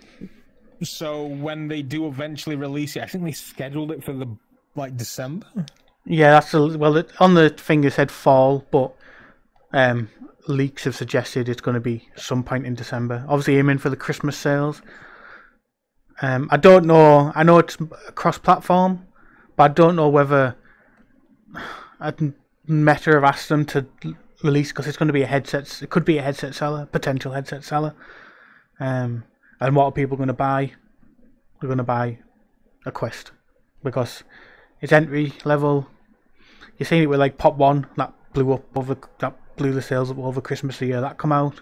So 0.83 1.25
when 1.25 1.67
they 1.67 1.81
do 1.81 2.07
eventually 2.07 2.55
release 2.55 2.95
it, 2.95 3.03
I 3.03 3.07
think 3.07 3.23
they 3.23 3.31
scheduled 3.33 3.91
it 3.91 4.03
for 4.03 4.13
the 4.13 4.27
like 4.75 4.95
December. 4.97 5.47
yeah. 6.05 6.31
That's 6.31 6.53
a, 6.53 6.77
well 6.77 6.97
it, 6.97 7.09
on 7.19 7.33
the 7.35 7.49
thing 7.49 7.83
it 7.83 7.93
said 7.93 8.11
fall, 8.11 8.65
but 8.71 8.93
um, 9.73 10.09
leaks 10.47 10.83
have 10.83 10.95
suggested 10.95 11.49
it's 11.49 11.61
going 11.61 11.75
to 11.75 11.81
be 11.81 12.07
some 12.15 12.43
point 12.43 12.65
in 12.65 12.75
December. 12.75 13.25
Obviously, 13.27 13.57
aiming 13.57 13.77
for 13.79 13.89
the 13.89 13.95
Christmas 13.95 14.37
sales. 14.37 14.81
Um, 16.21 16.47
I 16.51 16.57
don't 16.57 16.85
know. 16.85 17.31
I 17.35 17.43
know 17.43 17.57
it's 17.59 17.77
cross-platform, 18.15 19.05
but 19.55 19.63
I 19.63 19.73
don't 19.73 19.95
know 19.95 20.09
whether 20.09 20.55
Meta 22.67 23.11
have 23.11 23.23
asked 23.23 23.49
them 23.49 23.65
to 23.65 23.85
release 24.43 24.69
because 24.69 24.87
it's 24.87 24.97
going 24.97 25.07
to 25.07 25.13
be 25.13 25.23
a 25.23 25.27
headset. 25.27 25.81
It 25.81 25.89
could 25.89 26.05
be 26.05 26.17
a 26.17 26.21
headset 26.21 26.55
seller, 26.55 26.85
potential 26.85 27.33
headset 27.33 27.63
seller. 27.63 27.93
Um, 28.79 29.23
and 29.59 29.75
what 29.75 29.85
are 29.85 29.91
people 29.91 30.17
going 30.17 30.27
to 30.27 30.33
buy? 30.33 30.73
They're 31.59 31.67
going 31.67 31.77
to 31.77 31.83
buy 31.83 32.19
a 32.85 32.91
Quest 32.91 33.31
because 33.83 34.23
it's 34.81 34.91
entry 34.91 35.33
level. 35.43 35.87
You're 36.77 36.85
seeing 36.85 37.03
it 37.03 37.09
with 37.09 37.19
like 37.19 37.37
Pop 37.37 37.57
One 37.57 37.87
that 37.97 38.13
blew 38.33 38.53
up 38.53 38.65
over 38.75 38.97
that 39.19 39.35
blew 39.57 39.71
the 39.73 39.81
sales 39.81 40.11
up 40.11 40.17
over 40.17 40.41
Christmas 40.41 40.79
the 40.79 40.87
year 40.87 41.01
that 41.01 41.17
come 41.17 41.31
out. 41.31 41.61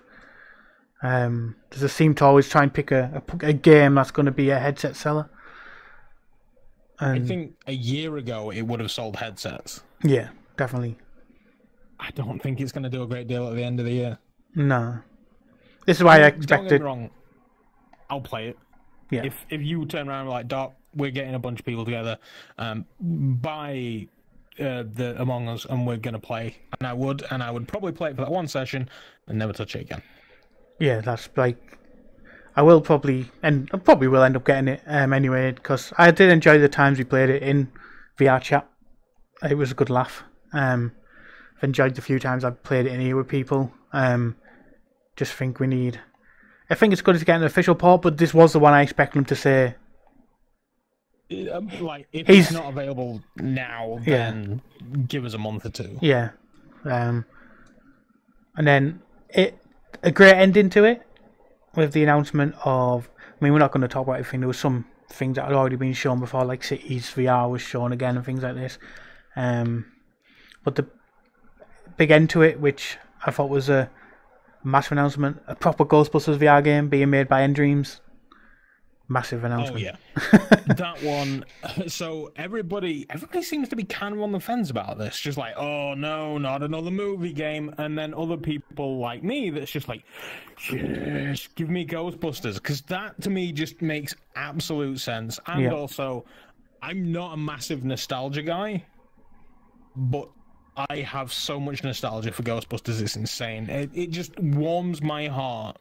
Um, 1.02 1.56
they 1.70 1.80
just 1.80 1.96
seem 1.98 2.16
to 2.16 2.26
always 2.26 2.48
try 2.48 2.64
and 2.64 2.74
pick 2.74 2.92
a, 2.92 3.22
a, 3.42 3.48
a 3.48 3.54
game 3.54 3.96
that's 3.96 4.12
going 4.12 4.26
to 4.26 4.32
be 4.32 4.50
a 4.52 4.60
headset 4.60 4.96
seller. 4.96 5.30
I 7.00 7.20
think 7.20 7.56
a 7.68 7.74
year 7.74 8.16
ago 8.16 8.50
it 8.52 8.62
would 8.62 8.80
have 8.80 8.92
sold 8.92 9.18
headsets. 9.18 9.84
yeah, 10.04 10.30
definitely. 10.56 10.98
I 12.00 12.12
don't 12.12 12.40
think 12.42 12.62
it's 12.62 12.72
going 12.72 12.84
to 12.84 12.90
do 12.90 13.04
a 13.04 13.08
great 13.08 13.28
deal 13.28 13.48
at 13.50 13.56
the 13.56 13.64
end 13.64 13.80
of 13.80 13.86
the 13.86 13.92
year. 13.92 14.20
No, 14.56 15.00
this 15.86 15.98
is 15.98 16.04
why 16.04 16.22
I 16.22 16.28
expected. 16.28 16.48
Don't 16.48 16.68
get 16.70 16.80
me 16.82 16.86
wrong. 16.86 17.10
I'll 18.10 18.22
play 18.22 18.50
it. 18.50 18.58
Yeah, 19.10 19.24
If 19.26 19.46
if 19.50 19.62
you 19.62 19.86
turn 19.86 20.08
around 20.08 20.22
and 20.22 20.30
be 20.30 20.32
like, 20.32 20.48
Doc, 20.48 20.74
we're 20.96 21.12
getting 21.12 21.36
a 21.36 21.40
bunch 21.40 21.60
of 21.60 21.66
people 21.66 21.84
together, 21.84 22.18
um, 22.58 22.86
buy 23.00 24.08
uh, 24.60 24.84
the 24.94 25.16
Among 25.20 25.48
Us, 25.48 25.66
and 25.66 25.86
we're 25.88 25.98
gonna 25.98 26.20
play, 26.20 26.58
and 26.80 26.88
I 26.88 26.94
would, 26.94 27.24
and 27.32 27.42
I 27.42 27.52
would 27.52 27.68
probably 27.68 27.92
play 27.92 28.12
it 28.12 28.16
for 28.16 28.22
that 28.22 28.32
one 28.32 28.48
session 28.48 28.90
and 29.28 29.38
never 29.38 29.54
touch 29.54 29.76
it 29.76 29.82
again. 29.82 30.02
yeah, 30.80 31.02
that's 31.02 31.30
like. 31.36 31.80
I 32.56 32.62
will 32.62 32.82
probably 32.82 33.32
and 33.42 33.68
I 33.74 33.78
probably 33.78 34.08
will 34.08 34.22
end 34.22 34.36
up 34.36 34.46
getting 34.46 34.68
it 34.68 34.84
um, 34.86 35.12
anyway 35.12 35.54
because 35.54 35.92
I 35.98 36.12
did 36.12 36.30
enjoy 36.30 36.60
the 36.60 36.70
times 36.70 37.00
we 37.00 37.04
played 37.04 37.32
it 37.32 37.42
in 37.42 37.72
VR 38.20 38.40
chat. 38.40 38.70
It 39.42 39.58
was 39.58 39.72
a 39.72 39.74
good 39.74 39.90
laugh. 39.90 40.24
Um, 40.54 40.92
I've 41.58 41.64
enjoyed 41.64 41.96
the 41.96 42.02
few 42.04 42.20
times 42.20 42.44
I've 42.44 42.62
played 42.62 42.86
it 42.86 42.92
in 42.94 43.02
here 43.02 43.16
with 43.16 43.28
people. 43.28 43.72
Um, 43.92 44.36
just 45.16 45.34
think 45.34 45.60
we 45.60 45.66
need. 45.66 46.00
I 46.70 46.76
think 46.76 46.94
it's 46.94 47.02
good 47.02 47.18
to 47.18 47.26
get 47.26 47.38
an 47.38 47.44
official 47.44 47.74
port, 47.76 48.04
but 48.04 48.18
this 48.18 48.34
was 48.34 48.54
the 48.54 48.60
one 48.60 48.74
I 48.74 48.84
expect 48.84 49.16
them 49.16 49.26
to 49.26 49.36
say. 49.36 49.76
Um, 51.52 51.70
like 51.82 52.08
if 52.14 52.28
He's- 52.28 52.46
it's 52.46 52.52
not 52.54 52.66
available 52.70 53.22
now, 53.38 53.98
Yeah. 54.06 54.18
then 54.32 54.62
give 55.08 55.26
us 55.26 55.34
a 55.34 55.38
month 55.38 55.66
or 55.66 55.70
two. 55.70 55.98
Yeah, 56.02 56.30
um, 56.86 57.26
and 58.56 58.68
then 58.68 59.02
it 59.30 59.58
a 60.04 60.12
great 60.12 60.36
ending 60.36 60.70
to 60.72 60.84
it 60.84 61.02
with 61.76 61.94
the 61.94 62.04
announcement 62.04 62.56
of. 62.66 63.10
I 63.42 63.44
mean, 63.44 63.54
we're 63.54 63.60
not 63.60 63.72
going 63.72 63.82
to 63.82 63.88
talk 63.88 64.04
about 64.04 64.20
everything. 64.20 64.40
There 64.42 64.48
was 64.48 64.60
some 64.60 64.86
things 65.10 65.36
that 65.36 65.46
had 65.46 65.54
already 65.54 65.76
been 65.76 65.94
shown 65.94 66.20
before, 66.20 66.46
like 66.46 66.64
Cities 66.64 67.10
VR 67.12 67.50
was 67.50 67.62
shown 67.62 67.92
again 67.92 68.16
and 68.16 68.26
things 68.26 68.42
like 68.44 68.56
this. 68.56 68.78
Um, 69.36 69.86
but 70.64 70.76
the 70.76 70.88
big 71.98 72.12
end 72.12 72.30
to 72.32 72.42
it, 72.42 72.60
which 72.60 72.98
I 73.26 73.32
thought 73.32 73.50
was 73.50 73.70
a 73.70 73.90
massive 74.64 74.94
announcement. 74.94 75.42
A 75.48 75.56
proper 75.56 75.84
Ghostbusters 75.84 76.38
VR 76.38 76.64
game 76.64 76.88
being 76.90 77.10
made 77.10 77.28
by 77.28 77.42
nDreams. 77.42 78.00
Massive 79.14 79.44
Oh 79.44 79.46
announcement. 79.46 79.80
yeah, 79.80 79.96
that 80.76 81.02
one. 81.04 81.46
So 81.88 82.32
everybody, 82.36 83.06
everybody 83.10 83.42
seems 83.44 83.70
to 83.70 83.76
be 83.76 83.84
kind 83.84 84.14
of 84.16 84.22
on 84.22 84.32
the 84.32 84.40
fence 84.40 84.70
about 84.70 84.98
this. 84.98 85.20
Just 85.20 85.38
like, 85.38 85.56
oh 85.58 85.94
no, 85.94 86.38
not 86.38 86.62
another 86.64 86.92
movie 86.92 87.32
game. 87.34 87.74
And 87.78 87.98
then 87.98 88.14
other 88.14 88.38
people 88.38 89.00
like 89.00 89.24
me, 89.24 89.50
that's 89.50 89.72
just 89.72 89.88
like, 89.88 90.04
yes, 90.72 91.48
give 91.56 91.70
me 91.70 91.86
Ghostbusters, 91.86 92.56
because 92.56 92.82
that 92.84 93.20
to 93.22 93.30
me 93.30 93.52
just 93.52 93.82
makes 93.82 94.16
absolute 94.36 95.00
sense. 95.00 95.40
And 95.48 95.64
Yeah. 95.64 95.74
also, 95.74 96.26
I'm 96.82 97.12
not 97.12 97.34
a 97.34 97.38
massive 97.38 97.84
nostalgia 97.84 98.42
guy, 98.42 98.86
but 99.96 100.30
I 100.90 100.98
have 100.98 101.32
so 101.32 101.60
much 101.60 101.84
nostalgia 101.84 102.32
for 102.32 102.44
Ghostbusters. 102.44 103.02
It's 103.02 103.16
insane. 103.16 103.70
It, 103.70 103.92
it 103.94 104.10
just 104.10 104.38
warms 104.40 105.02
my 105.02 105.28
heart 105.28 105.78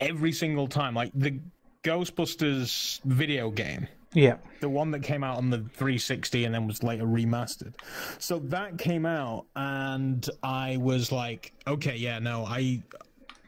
every 0.00 0.32
single 0.32 0.68
time. 0.68 0.94
Like 0.94 1.10
the 1.14 1.38
Ghostbusters 1.82 3.00
video 3.04 3.50
game, 3.50 3.88
Yeah. 4.14 4.36
the 4.60 4.68
one 4.68 4.90
that 4.92 5.02
came 5.02 5.24
out 5.24 5.38
on 5.38 5.50
the 5.50 5.58
360 5.74 6.44
and 6.44 6.54
then 6.54 6.66
was 6.66 6.82
later 6.82 7.04
remastered. 7.04 7.74
So 8.18 8.38
that 8.40 8.78
came 8.78 9.04
out, 9.04 9.46
and 9.56 10.28
I 10.42 10.76
was 10.76 11.10
like, 11.10 11.52
okay, 11.66 11.96
yeah, 11.96 12.18
no, 12.18 12.44
I. 12.44 12.82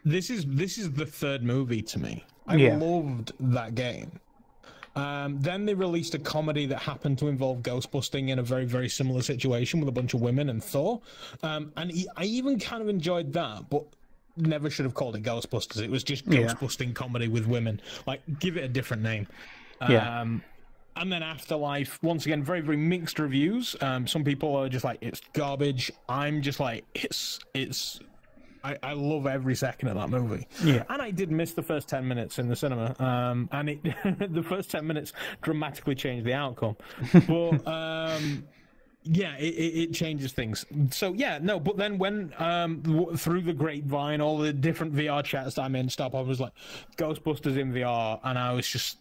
This 0.06 0.28
is 0.28 0.44
this 0.46 0.76
is 0.76 0.92
the 0.92 1.06
third 1.06 1.42
movie 1.42 1.80
to 1.82 1.98
me. 1.98 2.24
I 2.46 2.56
Yeah. 2.56 2.76
loved 2.76 3.32
that 3.40 3.74
game. 3.74 4.20
Um, 4.96 5.40
then 5.40 5.64
they 5.64 5.74
released 5.74 6.14
a 6.14 6.18
comedy 6.18 6.66
that 6.66 6.78
happened 6.80 7.18
to 7.18 7.28
involve 7.28 7.62
ghostbusting 7.62 8.28
in 8.28 8.38
a 8.38 8.42
very, 8.42 8.64
very 8.64 8.88
similar 8.88 9.22
situation 9.22 9.80
with 9.80 9.88
a 9.88 9.92
bunch 9.92 10.14
of 10.14 10.20
women 10.20 10.48
and 10.50 10.62
Thor. 10.62 11.00
Um, 11.42 11.72
and 11.76 11.90
I 12.16 12.24
even 12.24 12.60
kind 12.60 12.80
of 12.82 12.88
enjoyed 12.88 13.32
that, 13.32 13.70
but 13.70 13.86
never 14.36 14.70
should 14.70 14.84
have 14.84 14.94
called 14.94 15.16
it 15.16 15.22
Ghostbusters. 15.22 15.82
It 15.82 15.90
was 15.90 16.02
just 16.04 16.26
Yeah. 16.26 16.40
ghostbusting 16.42 16.94
comedy 16.94 17.28
with 17.28 17.46
women. 17.46 17.80
Like, 18.06 18.20
give 18.38 18.56
it 18.56 18.64
a 18.64 18.68
different 18.68 19.02
name. 19.02 19.26
Yeah. 19.88 20.20
Um, 20.20 20.42
and 20.96 21.12
then 21.12 21.22
Afterlife, 21.22 22.00
once 22.02 22.24
again, 22.24 22.42
very, 22.44 22.60
very 22.60 22.76
mixed 22.76 23.18
reviews. 23.18 23.74
Um, 23.80 24.06
some 24.06 24.22
people 24.24 24.54
are 24.56 24.68
just 24.68 24.84
like, 24.84 24.98
it's 25.00 25.20
garbage. 25.32 25.90
I'm 26.08 26.40
just 26.40 26.60
like, 26.60 26.84
it's, 26.94 27.40
it's. 27.52 28.00
I, 28.62 28.78
I 28.82 28.92
love 28.94 29.26
every 29.26 29.54
second 29.56 29.88
of 29.88 29.96
that 29.96 30.08
movie. 30.08 30.46
Yeah. 30.62 30.84
And 30.88 31.02
I 31.02 31.10
did 31.10 31.30
miss 31.30 31.52
the 31.52 31.62
first 31.62 31.86
10 31.88 32.06
minutes 32.08 32.38
in 32.38 32.48
the 32.48 32.56
cinema. 32.56 32.94
Um, 32.98 33.48
and 33.52 33.68
it, 33.70 33.82
the 34.32 34.42
first 34.42 34.70
10 34.70 34.86
minutes 34.86 35.12
dramatically 35.42 35.94
changed 35.94 36.24
the 36.24 36.32
outcome. 36.32 36.76
But, 37.26 37.66
um, 37.68 38.44
yeah, 39.04 39.36
it, 39.36 39.54
it, 39.54 39.78
it 39.82 39.92
changes 39.94 40.32
things. 40.32 40.64
So, 40.90 41.12
yeah, 41.12 41.38
no, 41.40 41.60
but 41.60 41.76
then 41.76 41.98
when, 41.98 42.32
um, 42.38 42.80
w- 42.80 43.16
through 43.16 43.42
the 43.42 43.52
grapevine, 43.52 44.20
all 44.20 44.38
the 44.38 44.52
different 44.52 44.94
VR 44.94 45.22
chats 45.22 45.54
that 45.56 45.62
I'm 45.62 45.76
in, 45.76 45.88
stuff, 45.88 46.14
I 46.14 46.20
was 46.22 46.40
like, 46.40 46.52
Ghostbusters 46.96 47.58
in 47.58 47.72
VR. 47.72 48.18
And 48.24 48.38
I 48.38 48.52
was 48.52 48.66
just, 48.66 48.98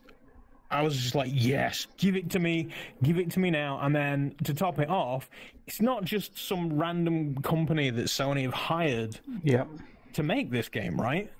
I 0.69 0.81
was 0.81 0.97
just 0.97 1.15
like, 1.15 1.29
yes, 1.31 1.87
give 1.97 2.15
it 2.15 2.29
to 2.31 2.39
me, 2.39 2.67
give 3.01 3.17
it 3.17 3.31
to 3.31 3.39
me 3.39 3.49
now. 3.49 3.79
And 3.81 3.95
then 3.95 4.35
to 4.43 4.53
top 4.53 4.79
it 4.79 4.89
off, 4.89 5.29
it's 5.67 5.81
not 5.81 6.03
just 6.03 6.37
some 6.37 6.77
random 6.77 7.35
company 7.41 7.89
that 7.89 8.05
Sony 8.07 8.41
have 8.43 8.53
hired 8.53 9.19
Yep. 9.43 9.67
to 10.13 10.23
make 10.23 10.51
this 10.51 10.67
game, 10.67 10.99
right? 10.99 11.31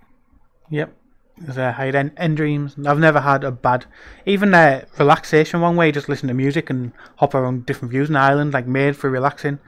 Yep. 0.70 0.96
There's 1.38 1.58
a 1.58 1.72
hide 1.72 1.96
end, 1.96 2.12
end 2.18 2.38
dreams. 2.38 2.75
I've 2.86 3.00
never 3.00 3.20
had 3.20 3.44
a 3.44 3.52
bad, 3.52 3.86
even 4.25 4.54
a 4.54 4.86
relaxation 5.00 5.62
one 5.62 5.75
way, 5.75 5.92
just 5.92 6.08
listen 6.08 6.28
to 6.28 6.34
music 6.34 6.70
and 6.70 6.92
hop 7.18 7.34
around 7.34 7.66
different 7.66 7.92
views 7.92 8.10
in 8.10 8.16
Ireland, 8.16 8.54
like 8.54 8.68
made 8.68 8.96
for 8.96 9.10
relaxing. 9.10 9.60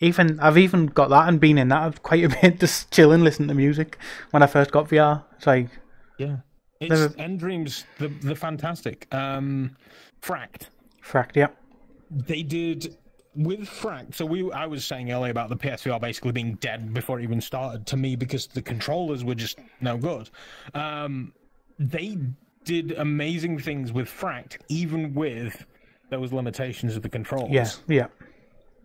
Even 0.00 0.40
I've 0.40 0.58
even 0.58 0.86
got 0.86 1.10
that 1.10 1.28
and 1.28 1.38
been 1.38 1.58
in 1.58 1.68
that 1.68 2.02
quite 2.02 2.24
a 2.24 2.28
bit, 2.42 2.58
just 2.60 2.90
chilling, 2.90 3.22
listening 3.22 3.48
to 3.48 3.54
music 3.54 3.98
when 4.30 4.42
I 4.42 4.46
first 4.46 4.70
got 4.72 4.88
VR. 4.88 5.24
It's 5.36 5.46
like, 5.46 5.68
Yeah. 6.18 6.36
It's 6.80 6.90
Never- 6.90 7.10
nDreams, 7.10 7.84
the 7.98 8.08
the 8.08 8.34
fantastic. 8.34 9.06
Um 9.14 9.76
Fract. 10.20 10.68
fracked. 11.04 11.36
yeah. 11.36 11.48
They 12.10 12.42
did 12.42 12.96
with 13.34 13.60
Fracked. 13.60 14.14
So 14.14 14.26
we 14.26 14.50
I 14.52 14.66
was 14.66 14.84
saying 14.84 15.10
earlier 15.10 15.30
about 15.30 15.48
the 15.48 15.56
PSVR 15.56 16.00
basically 16.00 16.32
being 16.32 16.54
dead 16.54 16.92
before 16.92 17.18
it 17.18 17.22
even 17.22 17.40
started 17.40 17.86
to 17.86 17.96
me 17.96 18.16
because 18.16 18.46
the 18.46 18.62
controllers 18.62 19.24
were 19.24 19.34
just 19.34 19.58
no 19.80 19.96
good. 19.96 20.30
Um 20.74 21.32
they 21.78 22.18
did 22.64 22.92
amazing 22.92 23.58
things 23.58 23.92
with 23.92 24.08
Fracked, 24.08 24.58
even 24.68 25.14
with 25.14 25.64
those 26.10 26.32
limitations 26.32 26.96
of 26.96 27.02
the 27.02 27.08
controls. 27.08 27.50
Yeah. 27.50 27.68
Yeah. 27.88 28.06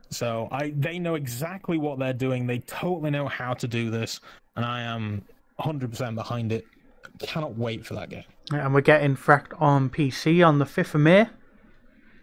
So 0.09 0.47
I 0.51 0.73
they 0.75 0.99
know 0.99 1.15
exactly 1.15 1.77
what 1.77 1.99
they're 1.99 2.13
doing. 2.13 2.47
They 2.47 2.59
totally 2.59 3.11
know 3.11 3.27
how 3.27 3.53
to 3.53 3.67
do 3.67 3.89
this, 3.89 4.21
and 4.55 4.65
I 4.65 4.81
am 4.81 5.23
100% 5.59 6.15
behind 6.15 6.51
it. 6.51 6.65
Cannot 7.19 7.57
wait 7.57 7.85
for 7.85 7.95
that 7.95 8.09
game. 8.09 8.23
And 8.51 8.73
we're 8.73 8.81
getting 8.81 9.15
Fracked 9.15 9.59
on 9.61 9.89
PC 9.89 10.45
on 10.47 10.59
the 10.59 10.65
5th 10.65 10.95
of 10.95 11.01
May. 11.01 11.27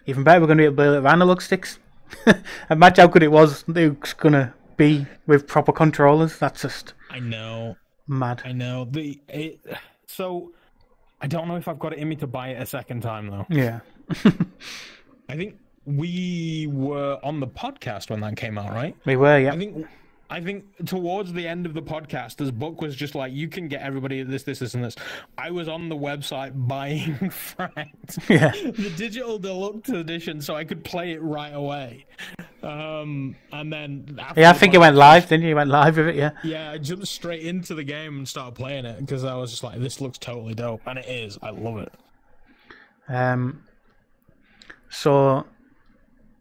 Even 0.07 0.25
better, 0.25 0.41
we're 0.41 0.47
going 0.47 0.59
to 0.59 0.63
be 0.63 0.67
able 0.67 0.77
to 0.77 0.83
play 0.83 0.87
it 0.87 0.97
with 1.03 1.07
analog 1.07 1.41
sticks. 1.41 1.79
Imagine 2.71 3.03
how 3.03 3.09
good 3.09 3.23
it 3.23 3.31
was. 3.31 3.65
It's 3.69 4.13
to 4.33 4.55
be 4.77 5.07
with 5.27 5.47
proper 5.47 5.73
controllers. 5.73 6.39
That's 6.39 6.63
just 6.63 6.95
I 7.11 7.21
know, 7.21 7.77
mad. 8.07 8.43
I 8.45 8.53
know. 8.53 8.87
The 8.91 9.21
it, 9.29 9.61
so 10.07 10.53
I 11.21 11.27
don't 11.27 11.49
know 11.49 11.57
if 11.57 11.69
I've 11.69 11.79
got 11.79 11.93
it 11.93 11.99
in 11.99 12.09
me 12.09 12.17
to 12.17 12.27
buy 12.27 12.49
it 12.49 12.63
a 12.63 12.67
second 12.67 13.03
time 13.03 13.29
though. 13.29 13.47
Yeah. 13.49 13.81
I 15.29 15.37
think 15.37 15.57
we 15.87 16.69
were 16.71 17.19
on 17.23 17.41
the 17.41 17.47
podcast 17.47 18.11
when 18.11 18.21
that 18.21 18.37
came 18.37 18.59
out, 18.59 18.73
right? 18.73 18.97
We 19.05 19.17
were, 19.17 19.39
yeah. 19.39 19.53
I 19.53 19.57
think 19.57 19.87
I 20.35 20.41
think 20.41 20.65
towards 20.87 21.33
the 21.33 21.47
end 21.47 21.65
of 21.65 21.75
the 21.75 21.81
podcast, 21.83 22.39
this 22.39 22.51
book 22.51 22.81
was 22.83 22.97
just 22.97 23.15
like 23.15 23.33
you 23.33 23.47
can 23.47 23.69
get 23.69 23.83
everybody 23.83 24.21
this, 24.25 24.43
this, 24.43 24.59
this, 24.59 24.75
and 24.75 24.83
this. 24.83 24.97
I 25.39 25.53
was 25.53 25.69
on 25.69 25.89
the 25.89 25.95
website 25.95 26.51
buying 26.67 27.15
Fracked, 27.31 28.29
Yeah. 28.29 28.51
the 28.73 28.93
digital 28.97 29.39
deluxe 29.39 29.91
edition, 29.91 30.41
so 30.41 30.57
I 30.57 30.65
could 30.65 30.83
play 30.83 31.13
it 31.13 31.23
right 31.23 31.55
away. 31.55 32.07
Um, 32.65 33.37
and 33.53 33.73
then 33.73 34.19
after 34.21 34.41
Yeah, 34.41 34.51
I 34.51 34.55
think 34.55 34.73
you 34.73 34.81
podcast- 34.81 34.83
went 34.83 34.97
live, 34.97 35.29
didn't 35.29 35.43
you? 35.45 35.51
You 35.51 35.55
went 35.55 35.71
live 35.71 35.97
with 35.99 36.09
it, 36.09 36.17
yeah. 36.17 36.31
Yeah, 36.43 36.73
I 36.73 36.79
jumped 36.79 37.07
straight 37.07 37.43
into 37.43 37.77
the 37.77 37.85
game 37.85 38.19
and 38.19 38.29
started 38.29 38.57
playing 38.57 38.87
it 38.87 38.99
because 38.99 39.23
I 39.23 39.37
was 39.37 39.53
just 39.53 39.63
like, 39.63 39.79
this 39.79 40.01
looks 40.01 40.19
totally 40.19 40.55
dope, 40.55 40.81
and 40.85 40.99
it 40.99 41.07
is. 41.09 41.39
I 41.43 41.51
love 41.51 41.79
it. 41.79 41.93
Um, 43.09 43.63
so, 44.91 45.47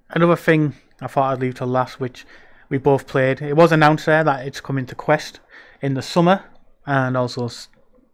another 0.10 0.36
thing 0.36 0.74
I 1.00 1.06
thought 1.06 1.32
I'd 1.34 1.40
leave 1.42 1.54
till 1.54 1.68
last, 1.68 2.00
which 2.00 2.26
we 2.74 2.80
both 2.80 3.06
played, 3.06 3.40
it 3.40 3.56
was 3.56 3.72
announced 3.72 4.08
there 4.08 4.24
that 4.24 4.48
it's 4.48 4.60
coming 4.60 4.88
to 4.88 4.96
Quest 4.96 5.40
in 5.80 5.94
the 5.94 6.02
summer, 6.02 6.44
and 6.88 7.16
also 7.16 7.48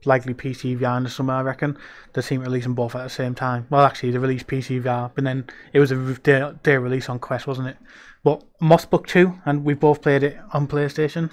likely 0.04 0.34
PC 0.34 0.78
VR 0.78 0.98
in 0.98 1.04
the 1.04 1.10
summer, 1.10 1.36
I 1.36 1.42
reckon. 1.44 1.78
They 2.12 2.22
seem 2.22 2.42
to 2.42 2.46
release 2.46 2.66
them 2.66 2.74
both 2.74 2.94
at 2.94 3.04
the 3.04 3.10
same 3.10 3.36
time. 3.36 3.68
Well, 3.70 3.86
actually, 3.86 4.12
they 4.12 4.18
released 4.18 4.48
PC 4.48 4.84
VR, 4.84 5.12
but 5.16 5.24
then 5.24 5.48
it 5.72 5.80
was 5.80 5.92
a 5.92 6.14
day, 6.16 6.52
day 6.62 6.76
release 6.76 7.08
on 7.08 7.20
Quest, 7.20 7.48
wasn't 7.48 7.70
it? 7.70 7.78
But 8.22 8.44
Moss 8.60 8.84
Book 8.84 9.08
2, 9.08 9.40
and 9.46 9.64
we 9.64 9.76
both 9.76 10.02
played 10.02 10.24
it 10.24 10.38
on 10.52 10.68
PlayStation. 10.68 11.32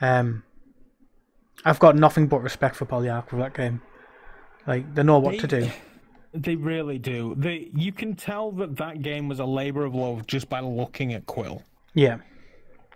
Um, 0.00 0.44
I've 1.64 1.80
got 1.80 1.96
nothing 1.96 2.28
but 2.28 2.40
respect 2.40 2.76
for 2.76 2.86
Polyarc 2.86 3.32
with 3.32 3.40
that 3.40 3.54
game. 3.54 3.82
Like, 4.64 4.94
they 4.94 5.02
know 5.02 5.18
what 5.18 5.40
to 5.40 5.48
do. 5.48 5.68
They 6.34 6.56
really 6.56 6.96
do. 6.96 7.34
They 7.36 7.68
you 7.74 7.92
can 7.92 8.14
tell 8.14 8.52
that 8.52 8.76
that 8.78 9.02
game 9.02 9.28
was 9.28 9.38
a 9.38 9.44
labor 9.44 9.84
of 9.84 9.94
love 9.94 10.26
just 10.26 10.48
by 10.48 10.60
looking 10.60 11.12
at 11.12 11.26
Quill. 11.26 11.62
Yeah. 11.94 12.18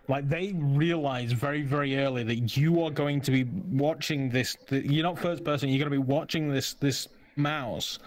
Like 0.08 0.28
they 0.28 0.52
realize 0.54 1.32
very, 1.32 1.62
very 1.62 1.98
early 1.98 2.22
that 2.24 2.56
you 2.56 2.82
are 2.82 2.90
going 2.90 3.20
to 3.22 3.30
be 3.30 3.44
watching 3.44 4.28
this. 4.30 4.56
The, 4.68 4.86
you're 4.86 5.02
not 5.02 5.18
first 5.18 5.44
person. 5.44 5.68
You're 5.68 5.78
going 5.78 5.90
to 5.90 5.98
be 6.06 6.12
watching 6.12 6.48
this 6.48 6.74
this 6.74 7.08
mouse 7.38 7.98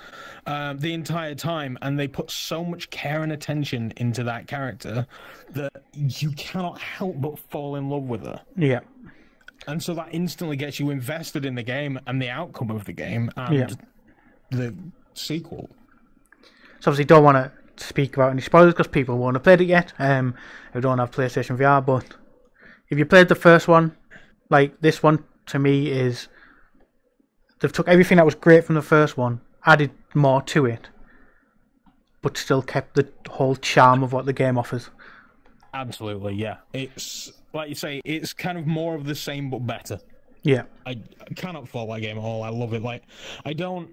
um, 0.47 0.79
the 0.79 0.93
entire 0.93 1.35
time, 1.35 1.77
and 1.81 1.99
they 1.99 2.07
put 2.07 2.31
so 2.31 2.63
much 2.63 2.89
care 2.89 3.21
and 3.21 3.31
attention 3.33 3.93
into 3.97 4.23
that 4.23 4.47
character 4.47 5.05
that 5.51 5.71
you 5.93 6.31
cannot 6.31 6.79
help 6.79 7.19
but 7.19 7.37
fall 7.37 7.75
in 7.75 7.89
love 7.89 8.03
with 8.03 8.25
her. 8.25 8.41
Yeah. 8.55 8.79
And 9.67 9.83
so 9.83 9.93
that 9.95 10.09
instantly 10.13 10.55
gets 10.55 10.79
you 10.79 10.89
invested 10.89 11.45
in 11.45 11.53
the 11.53 11.63
game 11.63 11.99
and 12.07 12.21
the 12.21 12.29
outcome 12.29 12.71
of 12.71 12.85
the 12.85 12.93
game 12.93 13.29
and 13.35 13.55
Yeah. 13.55 13.67
the 14.51 14.73
sequel. 15.13 15.69
So 16.79 16.89
obviously 16.91 17.05
don't 17.05 17.23
want 17.23 17.35
to 17.35 17.51
speak 17.79 18.15
about 18.15 18.31
any 18.31 18.41
spoilers 18.41 18.73
because 18.73 18.87
people 18.87 19.17
won't 19.17 19.35
have 19.35 19.43
played 19.43 19.61
it 19.61 19.65
yet. 19.65 19.93
Um, 19.99 20.35
who 20.73 20.81
don't 20.81 20.99
have 20.99 21.11
PlayStation 21.11 21.57
VR. 21.57 21.85
But 21.85 22.05
if 22.89 22.97
you 22.97 23.05
played 23.05 23.27
the 23.27 23.35
first 23.35 23.67
one, 23.67 23.95
like 24.49 24.79
this 24.81 25.03
one 25.03 25.23
to 25.47 25.59
me 25.59 25.89
is 25.89 26.27
they've 27.59 27.71
took 27.71 27.87
everything 27.87 28.17
that 28.17 28.25
was 28.25 28.35
great 28.35 28.63
from 28.63 28.75
the 28.75 28.81
first 28.81 29.17
one, 29.17 29.41
added 29.65 29.91
more 30.13 30.41
to 30.43 30.65
it, 30.65 30.89
but 32.21 32.37
still 32.37 32.61
kept 32.61 32.95
the 32.95 33.07
whole 33.29 33.55
charm 33.55 34.03
of 34.03 34.13
what 34.13 34.25
the 34.25 34.33
game 34.33 34.57
offers. 34.57 34.89
Absolutely, 35.73 36.33
yeah. 36.35 36.57
It's 36.73 37.31
like 37.53 37.69
you 37.69 37.75
say, 37.75 38.01
it's 38.05 38.33
kind 38.33 38.57
of 38.57 38.65
more 38.67 38.95
of 38.95 39.05
the 39.05 39.15
same 39.15 39.49
but 39.49 39.65
better. 39.65 39.99
Yeah. 40.43 40.63
I, 40.85 40.91
I 40.91 41.33
cannot 41.35 41.67
fault 41.67 41.89
that 41.89 42.01
game 42.01 42.17
at 42.17 42.23
all. 42.23 42.43
I 42.43 42.49
love 42.49 42.73
it. 42.73 42.81
Like 42.81 43.03
I 43.45 43.53
don't 43.53 43.89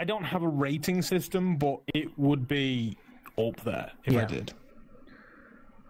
I 0.00 0.04
don't 0.04 0.24
have 0.24 0.42
a 0.42 0.48
rating 0.48 1.02
system, 1.02 1.56
but 1.56 1.80
it 1.94 2.18
would 2.18 2.48
be 2.48 2.96
up 3.36 3.60
there 3.64 3.92
if 4.06 4.16
I 4.16 4.24
did. 4.24 4.54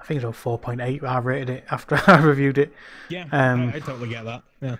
I 0.00 0.04
think 0.04 0.16
it's 0.16 0.26
was 0.26 0.34
four 0.34 0.58
point 0.58 0.80
eight. 0.80 1.04
I 1.04 1.18
rated 1.18 1.48
it 1.50 1.64
after 1.70 1.94
I 2.08 2.18
reviewed 2.18 2.58
it. 2.58 2.72
Yeah, 3.08 3.26
Um, 3.30 3.68
I, 3.68 3.76
I 3.76 3.78
totally 3.78 4.08
get 4.08 4.24
that. 4.24 4.42
Yeah. 4.60 4.76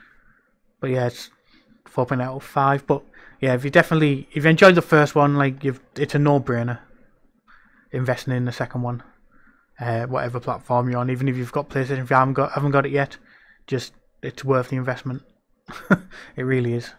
But 0.80 0.90
yeah, 0.90 1.06
it's 1.06 1.30
four 1.86 2.06
point 2.06 2.20
eight 2.20 2.24
out 2.24 2.34
of 2.34 2.42
five. 2.42 2.84
But 2.88 3.04
yeah, 3.40 3.54
if 3.54 3.64
you 3.64 3.70
definitely 3.70 4.26
if 4.32 4.42
you 4.42 4.50
enjoyed 4.50 4.74
the 4.74 4.82
first 4.82 5.14
one, 5.14 5.36
like 5.36 5.62
you've 5.62 5.80
it's 5.94 6.16
a 6.16 6.18
no 6.18 6.40
brainer 6.40 6.80
investing 7.92 8.34
in 8.34 8.46
the 8.46 8.52
second 8.52 8.82
one. 8.82 9.00
Uh, 9.78 10.06
whatever 10.06 10.40
platform 10.40 10.90
you're 10.90 10.98
on, 10.98 11.08
even 11.08 11.28
if 11.28 11.36
you've 11.36 11.52
got 11.52 11.68
PlayStation, 11.68 12.02
if 12.02 12.10
you 12.10 12.16
haven't 12.16 12.34
got 12.34 12.50
haven't 12.50 12.72
got 12.72 12.84
it 12.84 12.90
yet, 12.90 13.16
just 13.68 13.92
it's 14.24 14.44
worth 14.44 14.70
the 14.70 14.76
investment. 14.76 15.22
it 16.34 16.42
really 16.42 16.74
is. 16.74 16.90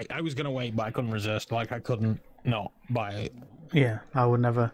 I, 0.00 0.18
I 0.18 0.20
was 0.20 0.34
gonna 0.34 0.50
wait, 0.50 0.74
but 0.74 0.86
I 0.86 0.90
couldn't 0.90 1.10
resist. 1.10 1.52
Like 1.52 1.72
I 1.72 1.78
couldn't 1.78 2.20
not 2.44 2.72
buy 2.88 3.12
it. 3.12 3.34
Yeah, 3.72 3.98
I 4.14 4.26
would 4.26 4.40
never. 4.40 4.72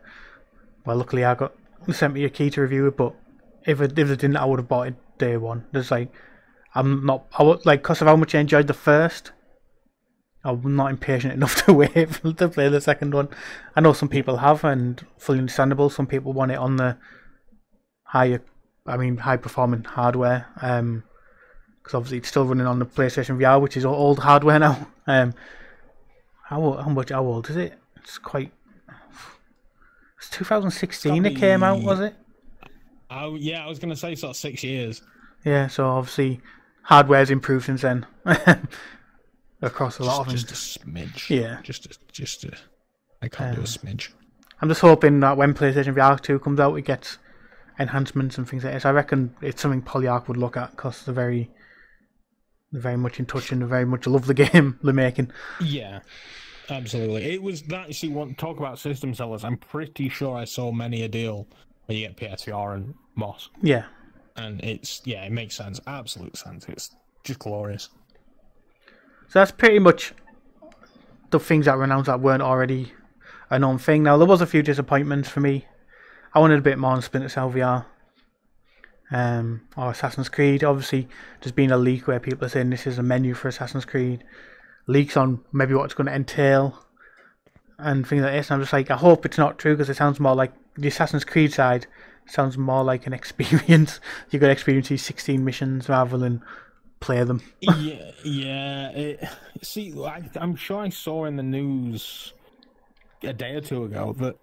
Well, 0.85 0.97
luckily 0.97 1.25
I 1.25 1.35
got 1.35 1.55
sent 1.93 2.15
me 2.15 2.25
a 2.25 2.31
key 2.31 2.51
to 2.51 2.61
review 2.63 2.87
it, 2.87 2.97
but 2.97 3.15
if 3.67 3.81
it, 3.81 3.99
if 3.99 4.09
they 4.09 4.17
didn't, 4.17 4.37
I 4.37 4.45
would 4.45 4.61
have 4.61 4.69
bought 4.69 4.89
it 4.89 5.19
day 5.19 5.37
one. 5.37 5.67
There's 5.73 5.91
like, 5.91 6.13
I'm 6.75 7.05
not. 7.05 7.27
I 7.39 7.43
would 7.43 7.67
like 7.67 7.83
because 7.83 8.01
of 8.01 8.07
how 8.07 8.17
much 8.17 8.35
I 8.35 8.41
enjoyed 8.41 8.69
the 8.69 8.75
first. 8.75 9.33
I'm 10.45 10.77
not 10.77 10.93
impatient 10.93 11.33
enough 11.35 11.65
to 11.65 11.73
wait 11.73 12.15
for, 12.15 12.33
to 12.33 12.49
play 12.49 12.69
the 12.69 12.81
second 12.81 13.13
one. 13.13 13.29
I 13.75 13.81
know 13.81 13.93
some 13.93 14.09
people 14.09 14.37
have, 14.39 14.63
and 14.65 15.05
fully 15.19 15.41
understandable. 15.41 15.91
Some 15.91 16.07
people 16.07 16.33
want 16.33 16.53
it 16.53 16.59
on 16.59 16.77
the 16.77 16.99
higher, 18.05 18.43
I 18.87 18.97
mean, 18.97 19.17
high 19.17 19.39
performing 19.39 19.83
hardware. 19.83 20.47
Um, 20.63 21.03
because 21.87 21.95
obviously 21.95 22.19
it's 22.19 22.29
still 22.29 22.45
running 22.45 22.67
on 22.67 22.81
the 22.81 22.85
PlayStation 22.85 23.39
VR, 23.39 23.61
which 23.61 23.77
is 23.77 23.85
old 23.85 24.19
hardware 24.19 24.59
now. 24.59 24.89
Um, 25.09 25.35
how 26.43 26.73
how 26.73 26.89
much 26.89 27.11
how 27.11 27.25
old 27.25 27.49
is 27.49 27.55
it? 27.55 27.79
It's 27.99 28.19
quite. 28.19 28.51
It's 30.19 30.29
2016 30.31 31.25
it 31.25 31.37
came 31.37 31.63
out, 31.63 31.81
was 31.81 32.01
it? 32.01 32.17
Oh 33.09 33.37
yeah, 33.37 33.65
I 33.65 33.69
was 33.69 33.79
gonna 33.79 33.95
say 33.95 34.17
sort 34.17 34.31
of 34.31 34.37
six 34.37 34.65
years. 34.65 35.03
Yeah, 35.45 35.69
so 35.69 35.87
obviously 35.87 36.41
hardware's 36.83 37.31
improved 37.31 37.67
since 37.67 37.83
then. 37.83 38.05
Across 39.63 40.01
a 40.01 40.03
lot 40.03 40.27
of 40.27 40.33
just, 40.33 40.49
them. 40.49 40.55
just 40.57 40.77
a 40.77 40.81
smidge. 40.81 41.31
Yeah. 41.31 41.61
Just 41.63 41.87
a, 41.87 41.91
just 42.11 42.43
a, 42.43 42.57
I 43.23 43.29
can't 43.29 43.55
do 43.55 43.61
a 43.61 43.63
Um, 43.63 43.67
smidge. 43.69 44.09
I'm 44.61 44.69
just 44.69 44.81
hoping 44.81 45.21
that 45.21 45.37
when 45.37 45.55
PlayStation 45.55 45.95
VR 45.95 46.21
2 46.21 46.41
comes 46.41 46.59
out, 46.59 46.75
it 46.75 46.83
gets 46.83 47.19
enhancements 47.79 48.39
and 48.39 48.49
things 48.49 48.65
like 48.65 48.75
this. 48.75 48.85
I 48.85 48.91
reckon 48.91 49.37
it's 49.41 49.63
something 49.63 49.83
Polyarc 49.83 50.27
would 50.27 50.37
look 50.37 50.57
at 50.57 50.73
because 50.73 51.05
they're 51.05 51.15
very, 51.15 51.49
they're 52.77 52.83
very 52.83 52.97
much 52.99 53.19
in 53.19 53.25
touch 53.27 53.51
and 53.53 53.63
they 53.63 53.67
very 53.67 53.87
much 53.87 54.07
love 54.07 54.27
the 54.27 54.35
game 54.35 54.79
they're 54.83 54.93
making. 54.93 55.31
Yeah, 55.61 56.01
absolutely. 56.69 57.25
It 57.33 57.43
was 57.43 57.63
that. 57.63 57.89
You 57.89 57.95
see, 57.95 58.09
want 58.09 58.37
talk 58.37 58.59
about 58.59 58.79
system 58.79 59.15
sellers? 59.15 59.45
I'm 59.45 59.57
pretty 59.57 60.09
sure 60.11 60.37
I 60.37 60.45
saw 60.45 60.71
many 60.73 61.03
a 61.03 61.09
deal 61.09 61.47
where 61.87 61.97
you 61.97 62.07
get 62.09 62.17
PSVR 62.17 62.75
and 62.75 62.95
Moss, 63.15 63.49
Yeah, 63.63 63.85
and 64.37 64.63
it's 64.63 65.01
yeah, 65.05 65.25
it 65.25 65.33
makes 65.33 65.57
sense. 65.57 65.81
Absolute 65.87 66.37
sense. 66.37 66.67
It's 66.69 66.95
just 67.25 67.39
glorious. 67.39 67.89
so 69.29 69.39
that's 69.39 69.53
pretty 69.53 69.79
much 69.79 70.13
the 71.31 71.41
things 71.41 71.65
that 71.67 71.77
were 71.77 71.85
announced 71.85 72.07
that 72.07 72.21
weren't 72.21 72.43
already 72.43 72.93
a 73.51 73.59
known 73.59 73.79
thing. 73.79 74.03
Now 74.03 74.19
there 74.19 74.27
was 74.27 74.41
a 74.43 74.47
few 74.47 74.63
disappointments 74.63 75.29
for 75.29 75.41
me. 75.41 75.65
I 76.35 76.41
wanted 76.41 76.59
a 76.59 76.63
bit 76.63 76.79
more 76.79 76.91
on 76.93 77.01
Splinter 77.03 77.29
Cell 77.31 77.51
VR. 77.51 77.87
Um, 79.11 79.63
or 79.77 79.91
Assassin's 79.91 80.29
Creed. 80.29 80.65
Obviously, 80.65 81.09
there's 81.41 81.53
been 81.53 81.71
a 81.71 81.77
leak 81.77 82.09
where 82.09 82.19
people 82.19 82.45
are 82.45 82.49
saying 82.49 82.71
this 82.71 82.87
is 82.87 82.99
a 82.99 83.03
menu 83.03 83.35
for 83.35 83.49
Assassin's 83.49 83.85
Creed. 83.85 84.25
Leaks 84.89 85.17
on 85.17 85.45
maybe 85.53 85.75
what 85.75 85.85
it's 85.85 85.95
going 85.95 86.07
to 86.07 86.15
entail 86.15 86.85
and 87.79 88.07
things 88.07 88.23
like 88.23 88.33
this. 88.33 88.51
And 88.51 88.57
I'm 88.57 88.63
just 88.63 88.73
like, 88.73 88.91
I 88.91 88.97
hope 88.97 89.25
it's 89.25 89.39
not 89.39 89.59
true 89.59 89.75
because 89.75 89.91
it 89.91 89.97
sounds 89.97 90.19
more 90.21 90.35
like 90.35 90.53
the 90.77 90.89
Assassin's 90.89 91.25
Creed 91.25 91.53
side 91.53 91.87
sounds 92.27 92.59
more 92.59 92.85
like 92.85 93.07
an 93.07 93.13
experience. 93.21 94.01
You're 94.31 94.41
going 94.41 94.49
to 94.49 94.53
experience 94.53 94.89
these 94.89 95.05
16 95.05 95.45
missions 95.45 95.89
rather 95.89 96.19
than 96.19 96.43
play 97.01 97.23
them. 97.25 97.43
yeah, 97.61 98.11
yeah. 98.25 98.91
It, 98.91 99.29
see, 99.63 99.95
I, 100.05 100.23
I'm 100.37 100.57
sure 100.57 100.81
I 100.81 100.89
saw 100.89 101.25
in 101.25 101.37
the 101.37 101.43
news 101.43 102.33
a 103.23 103.33
day 103.33 103.55
or 103.55 103.61
two 103.61 103.85
ago 103.85 104.15
that 104.19 104.37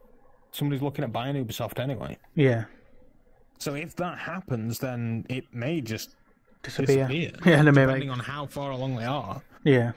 somebody's 0.52 0.82
looking 0.82 1.04
at 1.04 1.12
buying 1.12 1.36
Ubisoft 1.36 1.80
anyway. 1.80 2.18
Yeah, 2.36 2.66
So 3.64 3.76
if 3.76 3.96
that 3.96 4.18
happens, 4.20 4.80
then 4.80 5.26
it 5.30 5.46
may 5.54 5.80
just 5.80 6.16
disappear. 6.64 7.08
disappear. 7.08 7.32
Yeah, 7.46 7.60
and 7.60 7.68
they 7.68 7.72
may 7.72 7.86
depending 7.86 8.10
on 8.10 8.20
how 8.20 8.46
far 8.46 8.72
along 8.72 8.98
they 8.98 9.06
are. 9.06 9.42
yeah. 9.64 9.94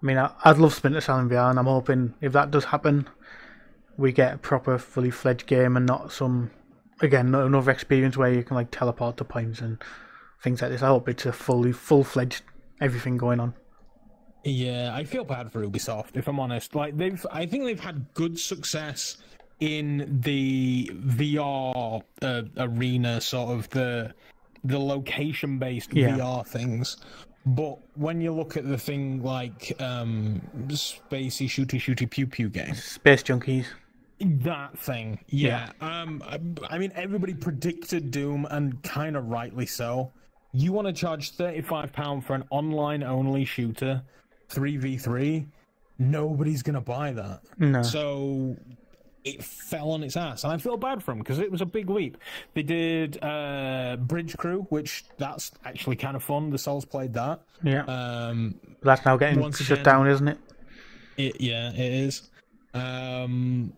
I 0.00 0.06
mean, 0.06 0.18
I, 0.18 0.30
I'd 0.44 0.58
love 0.58 0.74
Splinter 0.74 1.00
Cell 1.00 1.18
in 1.18 1.30
VR, 1.30 1.48
and 1.48 1.58
I'm 1.58 1.64
hoping 1.64 2.12
if 2.20 2.32
that 2.34 2.50
does 2.50 2.66
happen, 2.66 3.08
we 3.96 4.12
get 4.12 4.34
a 4.34 4.38
proper, 4.38 4.76
fully 4.76 5.10
fledged 5.10 5.46
game 5.46 5.78
and 5.78 5.86
not 5.86 6.12
some, 6.12 6.50
again, 7.00 7.30
not 7.30 7.46
another 7.46 7.70
experience 7.70 8.18
where 8.18 8.32
you 8.32 8.44
can 8.44 8.54
like 8.54 8.70
teleport 8.70 9.16
to 9.16 9.24
points 9.24 9.60
and 9.60 9.82
things 10.42 10.60
like 10.60 10.70
this. 10.70 10.82
I 10.82 10.88
hope 10.88 11.08
it's 11.08 11.24
a 11.24 11.32
fully, 11.32 11.72
full 11.72 12.04
fledged 12.04 12.42
everything 12.82 13.16
going 13.16 13.40
on. 13.40 13.54
Yeah, 14.44 14.94
I 14.94 15.04
feel 15.04 15.24
bad 15.24 15.50
for 15.50 15.66
Ubisoft 15.66 16.16
if 16.16 16.28
I'm 16.28 16.38
honest. 16.38 16.74
Like 16.74 16.96
they've, 16.96 17.26
I 17.32 17.46
think 17.46 17.64
they've 17.64 17.80
had 17.80 18.12
good 18.14 18.38
success 18.38 19.16
in 19.60 20.20
the 20.22 20.90
VR 20.94 22.02
uh, 22.22 22.42
arena, 22.58 23.20
sort 23.20 23.50
of 23.58 23.68
the 23.70 24.14
the 24.64 24.78
location 24.78 25.58
based 25.58 25.92
Yeah. 25.94 26.16
VR 26.18 26.46
things. 26.46 26.96
But 27.46 27.78
when 27.96 28.20
you 28.20 28.32
look 28.32 28.56
at 28.56 28.68
the 28.68 28.76
thing 28.76 29.22
like 29.22 29.72
um, 29.80 30.42
spacey 30.68 31.46
shooty 31.46 31.78
shooty 31.80 32.08
pew 32.10 32.26
pew 32.26 32.48
game, 32.50 32.74
Space 32.74 33.22
Junkies. 33.22 33.66
that 34.20 34.78
thing, 34.78 35.18
yeah. 35.28 35.70
Um, 35.80 36.22
I, 36.26 36.40
I 36.68 36.78
mean, 36.78 36.92
everybody 36.94 37.34
predicted 37.34 38.10
Doom, 38.10 38.46
and 38.50 38.82
kind 38.82 39.16
of 39.16 39.26
rightly 39.28 39.64
so. 39.66 40.12
You 40.52 40.72
want 40.72 40.88
to 40.88 40.92
charge 40.92 41.32
thirty-five 41.32 41.92
pound 41.92 42.26
for 42.26 42.34
an 42.34 42.44
online-only 42.50 43.44
shooter, 43.44 44.02
three 44.48 44.76
v 44.76 44.98
three? 44.98 45.46
Nobody's 45.98 46.62
gonna 46.62 46.80
buy 46.80 47.12
that. 47.12 47.40
No. 47.58 47.82
So 47.82 48.56
it 49.28 49.42
fell 49.42 49.90
on 49.90 50.02
its 50.02 50.16
ass, 50.16 50.44
and 50.44 50.52
I 50.52 50.58
feel 50.58 50.76
bad 50.76 51.02
for 51.02 51.12
them 51.12 51.18
because 51.18 51.38
it 51.38 51.50
was 51.50 51.60
a 51.60 51.66
big 51.66 51.90
leap. 51.90 52.16
They 52.54 52.62
did 52.62 53.22
uh, 53.22 53.96
Bridge 54.00 54.36
Crew, 54.36 54.66
which 54.70 55.04
that's 55.16 55.52
actually 55.64 55.96
kind 55.96 56.16
of 56.16 56.22
fun. 56.22 56.50
The 56.50 56.58
Souls 56.58 56.84
played 56.84 57.12
that. 57.14 57.40
Yeah. 57.62 57.84
Um, 57.84 58.54
That's 58.82 59.04
now 59.04 59.16
getting 59.16 59.40
shut 59.52 59.70
again- 59.70 59.84
down, 59.84 60.08
isn't 60.08 60.28
it? 60.28 60.38
it, 61.16 61.40
yeah, 61.40 61.72
it 61.72 61.92
is. 61.92 62.30
Um, 62.74 63.72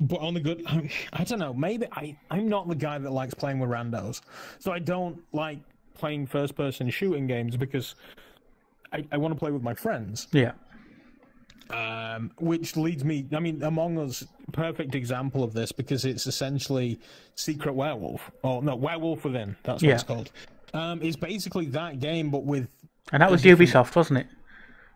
but 0.00 0.20
on 0.20 0.34
the 0.34 0.40
good, 0.40 0.62
I, 0.66 0.88
I 1.12 1.24
don't 1.24 1.38
know. 1.40 1.52
Maybe 1.52 1.86
I, 1.92 2.16
I'm 2.30 2.48
not 2.48 2.68
the 2.68 2.74
guy 2.76 2.98
that 2.98 3.10
likes 3.10 3.34
playing 3.34 3.58
with 3.58 3.70
randos, 3.70 4.20
so 4.58 4.72
I 4.72 4.78
don't 4.78 5.18
like 5.32 5.58
playing 5.94 6.26
first-person 6.26 6.88
shooting 6.90 7.26
games 7.26 7.56
because 7.56 7.96
I, 8.92 9.04
I 9.10 9.16
want 9.16 9.34
to 9.34 9.38
play 9.38 9.50
with 9.50 9.62
my 9.62 9.74
friends. 9.74 10.28
Yeah. 10.32 10.52
Um, 11.70 12.30
which 12.38 12.76
leads 12.76 13.04
me, 13.04 13.26
I 13.32 13.40
mean, 13.40 13.62
Among 13.62 13.98
Us, 13.98 14.24
perfect 14.52 14.94
example 14.94 15.44
of 15.44 15.52
this 15.52 15.70
because 15.72 16.04
it's 16.06 16.26
essentially 16.26 16.98
Secret 17.34 17.74
Werewolf, 17.74 18.30
or 18.42 18.62
no, 18.62 18.74
Werewolf 18.74 19.24
Within. 19.24 19.54
That's 19.64 19.82
what 19.82 19.88
Yeah. 19.88 19.94
it's 19.94 20.02
called. 20.02 20.30
Um, 20.72 21.00
it's 21.02 21.16
basically 21.16 21.66
that 21.66 22.00
game, 22.00 22.30
but 22.30 22.44
with 22.44 22.68
And 23.12 23.20
that 23.22 23.30
was 23.30 23.42
different- 23.42 23.70
Ubisoft, 23.70 23.96
wasn't 23.96 24.20
it? 24.20 24.26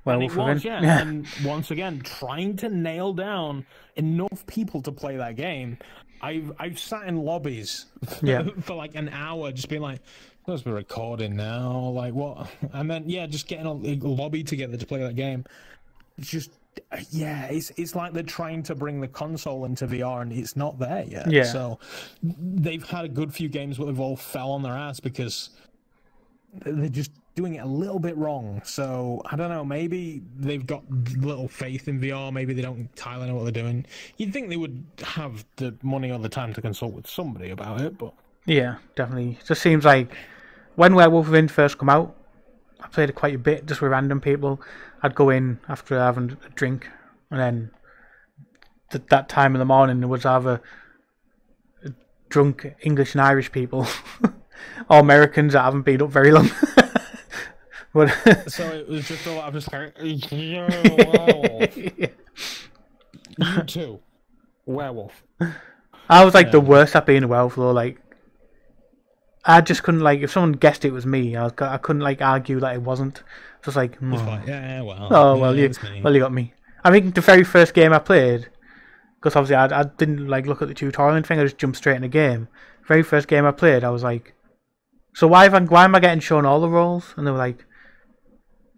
And 0.04 0.22
it 0.22 0.35
was, 0.35 0.64
yeah. 0.64 1.00
And 1.00 1.26
once 1.44 1.70
again, 1.70 2.00
trying 2.00 2.56
to 2.56 2.68
nail 2.68 3.12
down 3.12 3.64
enough 3.96 4.44
people 4.46 4.82
to 4.82 4.90
play 4.92 5.16
that 5.16 5.37
game. 5.37 5.78
I've 6.20 6.52
I've 6.58 6.78
sat 6.78 7.04
in 7.06 7.16
lobbies 7.18 7.87
Yeah. 8.22 8.48
for 8.62 8.74
like 8.74 8.94
an 8.96 9.08
hour, 9.11 9.52
just 9.52 9.68
being 9.68 9.82
like, 9.82 10.00
"Let's 10.46 10.62
be 10.62 10.70
recording 10.72 11.37
now." 11.37 11.78
Like 11.90 12.14
what? 12.14 12.48
And 12.72 12.90
then 12.90 13.08
yeah, 13.08 13.26
just 13.26 13.46
getting 13.46 13.66
a, 13.66 13.70
a 13.72 13.94
lobby 14.08 14.42
together 14.42 14.76
to 14.76 14.87
play 14.87 15.00
that 15.00 15.14
game. 15.16 15.44
It's 16.18 16.28
just 16.30 16.50
yeah, 17.11 17.46
it's 17.46 17.70
it's 17.76 17.94
like 17.94 18.12
they're 18.12 18.22
trying 18.22 18.62
to 18.64 18.74
bring 18.74 19.00
the 19.00 19.08
console 19.08 19.64
into 19.64 19.87
VR 19.87 20.22
and 20.22 20.32
it's 20.32 20.56
not 20.56 20.78
there 20.78 21.04
yet. 21.06 21.30
Yeah. 21.30 21.44
So 21.44 21.78
they've 22.22 22.82
had 22.82 23.04
a 23.04 23.08
good 23.08 23.32
few 23.32 23.48
games, 23.48 23.78
but 23.78 23.87
they've 23.87 24.00
all 24.00 24.16
fell 24.16 24.52
on 24.52 24.62
their 24.62 24.74
ass 24.74 25.00
because 25.00 25.50
they're 26.64 26.88
just 26.88 27.12
doing 27.35 27.54
it 27.54 27.64
a 27.64 27.66
little 27.66 27.98
bit 27.98 28.16
wrong. 28.16 28.61
So 28.64 29.22
I 29.26 29.37
don't 29.37 29.48
know. 29.48 29.64
Maybe 29.64 30.22
they've 30.38 30.66
got 30.66 30.82
little 31.16 31.48
faith 31.48 31.88
in 31.88 32.00
VR. 32.00 32.32
Maybe 32.32 32.52
they 32.52 32.62
don't 32.62 32.78
entirely 32.78 33.28
know 33.28 33.37
what 33.37 33.44
they're 33.44 33.62
doing. 33.62 33.87
You'd 34.18 34.32
think 34.32 34.48
they 34.48 34.56
would 34.56 34.85
have 35.02 35.44
the 35.56 35.74
money 35.82 36.11
or 36.11 36.18
the 36.18 36.28
time 36.28 36.52
to 36.54 36.61
consult 36.61 36.92
with 36.92 37.06
somebody 37.06 37.50
about 37.50 37.80
it, 37.80 37.96
but 37.96 38.12
Yeah, 38.46 38.76
definitely. 38.96 39.38
It 39.40 39.46
just 39.46 39.62
seems 39.62 39.85
like 39.85 40.14
when 40.76 40.94
Werewolf 40.94 41.26
Within 41.26 41.48
first 41.48 41.78
come 41.78 41.88
out, 41.88 42.16
I 42.80 42.88
played 42.88 43.08
it 43.08 43.14
quite 43.14 43.35
a 43.35 43.38
bit 43.38 43.66
just 43.66 43.80
with 43.80 43.90
random 43.90 44.20
people. 44.20 44.61
I'd 45.02 45.14
go 45.14 45.30
in 45.30 45.58
after 45.68 45.98
having 45.98 46.36
a 46.46 46.48
drink, 46.50 46.88
and 47.30 47.40
then 47.40 47.70
th- 48.90 49.04
that 49.10 49.28
time 49.28 49.54
in 49.54 49.58
the 49.58 49.64
morning 49.64 50.00
there 50.00 50.08
was 50.08 50.24
either 50.24 50.60
drunk 52.28 52.66
English 52.80 53.14
and 53.14 53.20
Irish 53.20 53.52
people 53.52 53.86
or 54.88 55.00
Americans 55.00 55.52
that 55.52 55.62
haven't 55.62 55.82
been 55.82 56.00
up 56.02 56.10
very 56.10 56.30
long. 56.30 56.50
but 57.92 58.08
so 58.48 58.64
it 58.68 58.88
was 58.88 59.06
just 59.08 59.26
a 59.26 59.32
lot 59.32 59.48
of 59.48 59.54
just 59.54 59.72
like, 59.72 59.94
yo, 60.00 60.66
werewolf. 60.68 61.76
yeah. 61.76 62.06
you 63.38 63.62
too, 63.64 64.00
werewolf. 64.66 65.22
I 66.08 66.24
was 66.24 66.34
like 66.34 66.52
the 66.52 66.58
Um, 66.60 66.66
worst 66.66 66.94
at 66.96 67.06
being 67.06 67.22
a 67.24 67.28
werewolf 67.28 67.56
though. 67.56 67.72
Like, 67.72 67.98
I 69.44 69.61
just 69.61 69.83
couldn't 69.83 70.00
like 70.00 70.20
if 70.20 70.31
someone 70.31 70.52
guessed 70.52 70.85
it 70.85 70.92
was 70.92 71.07
me, 71.07 71.37
I 71.37 71.44
was, 71.44 71.52
I 71.61 71.76
couldn't 71.78 72.02
like 72.02 72.22
argue 72.22 72.61
that 72.61 72.74
it 72.74 72.83
wasn't. 72.83 73.22
Just 73.64 73.76
like, 73.76 73.92
It's 73.92 74.00
hmm. 74.00 74.14
"Oh, 74.14 74.24
like, 74.24 74.46
yeah, 74.46 74.81
well. 74.83 75.09
oh 75.11 75.37
well, 75.37 75.57
yeah, 75.57 75.68
you 75.68 76.02
well 76.02 76.14
you 76.14 76.20
got 76.20 76.33
me. 76.33 76.55
I 76.85 76.90
think 76.90 77.14
the 77.14 77.20
very 77.20 77.44
first 77.44 77.74
game 77.74 77.92
I 77.92 77.98
played, 77.98 78.48
because 79.16 79.37
obviously 79.37 79.57
I, 79.57 79.81
I 79.81 79.85
didn't 79.85 80.28
like 80.28 80.46
look 80.46 80.62
at 80.62 80.68
the 80.68 80.74
tutorial 80.74 81.16
and 81.16 81.26
thing. 81.26 81.38
I 81.38 81.44
just 81.44 81.59
jumped 81.59 81.78
straight 81.78 81.96
in 81.96 82.02
the 82.02 82.09
game. 82.09 82.48
Very 82.87 83.02
first 83.02 83.28
game 83.28 83.44
I 83.44 83.52
played, 83.52 83.85
I 83.85 83.90
was 83.90 84.02
like, 84.02 84.35
so 85.14 85.26
why 85.26 85.46
I, 85.46 85.61
why 85.61 85.85
am 85.85 85.94
I 85.94 86.00
getting 86.00 86.20
shown 86.20 86.46
all 86.46 86.61
the 86.61 86.68
roles? 86.68 87.14
And 87.16 87.26
they 87.26 87.31
were 87.31 87.38
like, 87.38 87.64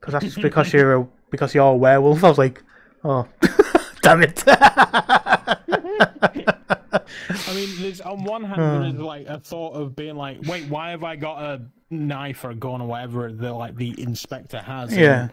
because 0.01 0.13
that's 0.13 0.35
because 0.43 0.73
you're 0.73 0.95
a 0.95 1.09
because 1.31 1.55
you're 1.55 1.73
a 1.73 1.77
werewolf. 1.77 2.23
I 2.23 2.29
was 2.29 2.39
like, 2.39 2.63
oh, 3.05 3.27
damn 4.03 4.23
it. 4.23 4.45
I 5.83 7.55
mean, 7.55 7.69
there's 7.81 8.01
on 8.01 8.25
one 8.25 8.45
hand 8.45 8.61
there 8.61 8.85
is 8.85 8.95
like 8.95 9.27
a 9.27 9.39
thought 9.39 9.73
of 9.75 9.95
being 9.97 10.17
like, 10.17 10.39
wait, 10.47 10.69
why 10.69 10.91
have 10.91 11.05
I 11.05 11.17
got 11.17 11.43
a 11.43 11.63
knife 11.91 12.45
or 12.45 12.51
a 12.51 12.55
gun 12.55 12.81
or 12.81 12.89
whatever 12.89 13.31
the 13.33 13.53
like 13.53 13.77
the 13.77 14.01
inspector 14.01 14.59
has 14.59 14.93
in- 14.93 14.99
Yeah. 15.01 15.29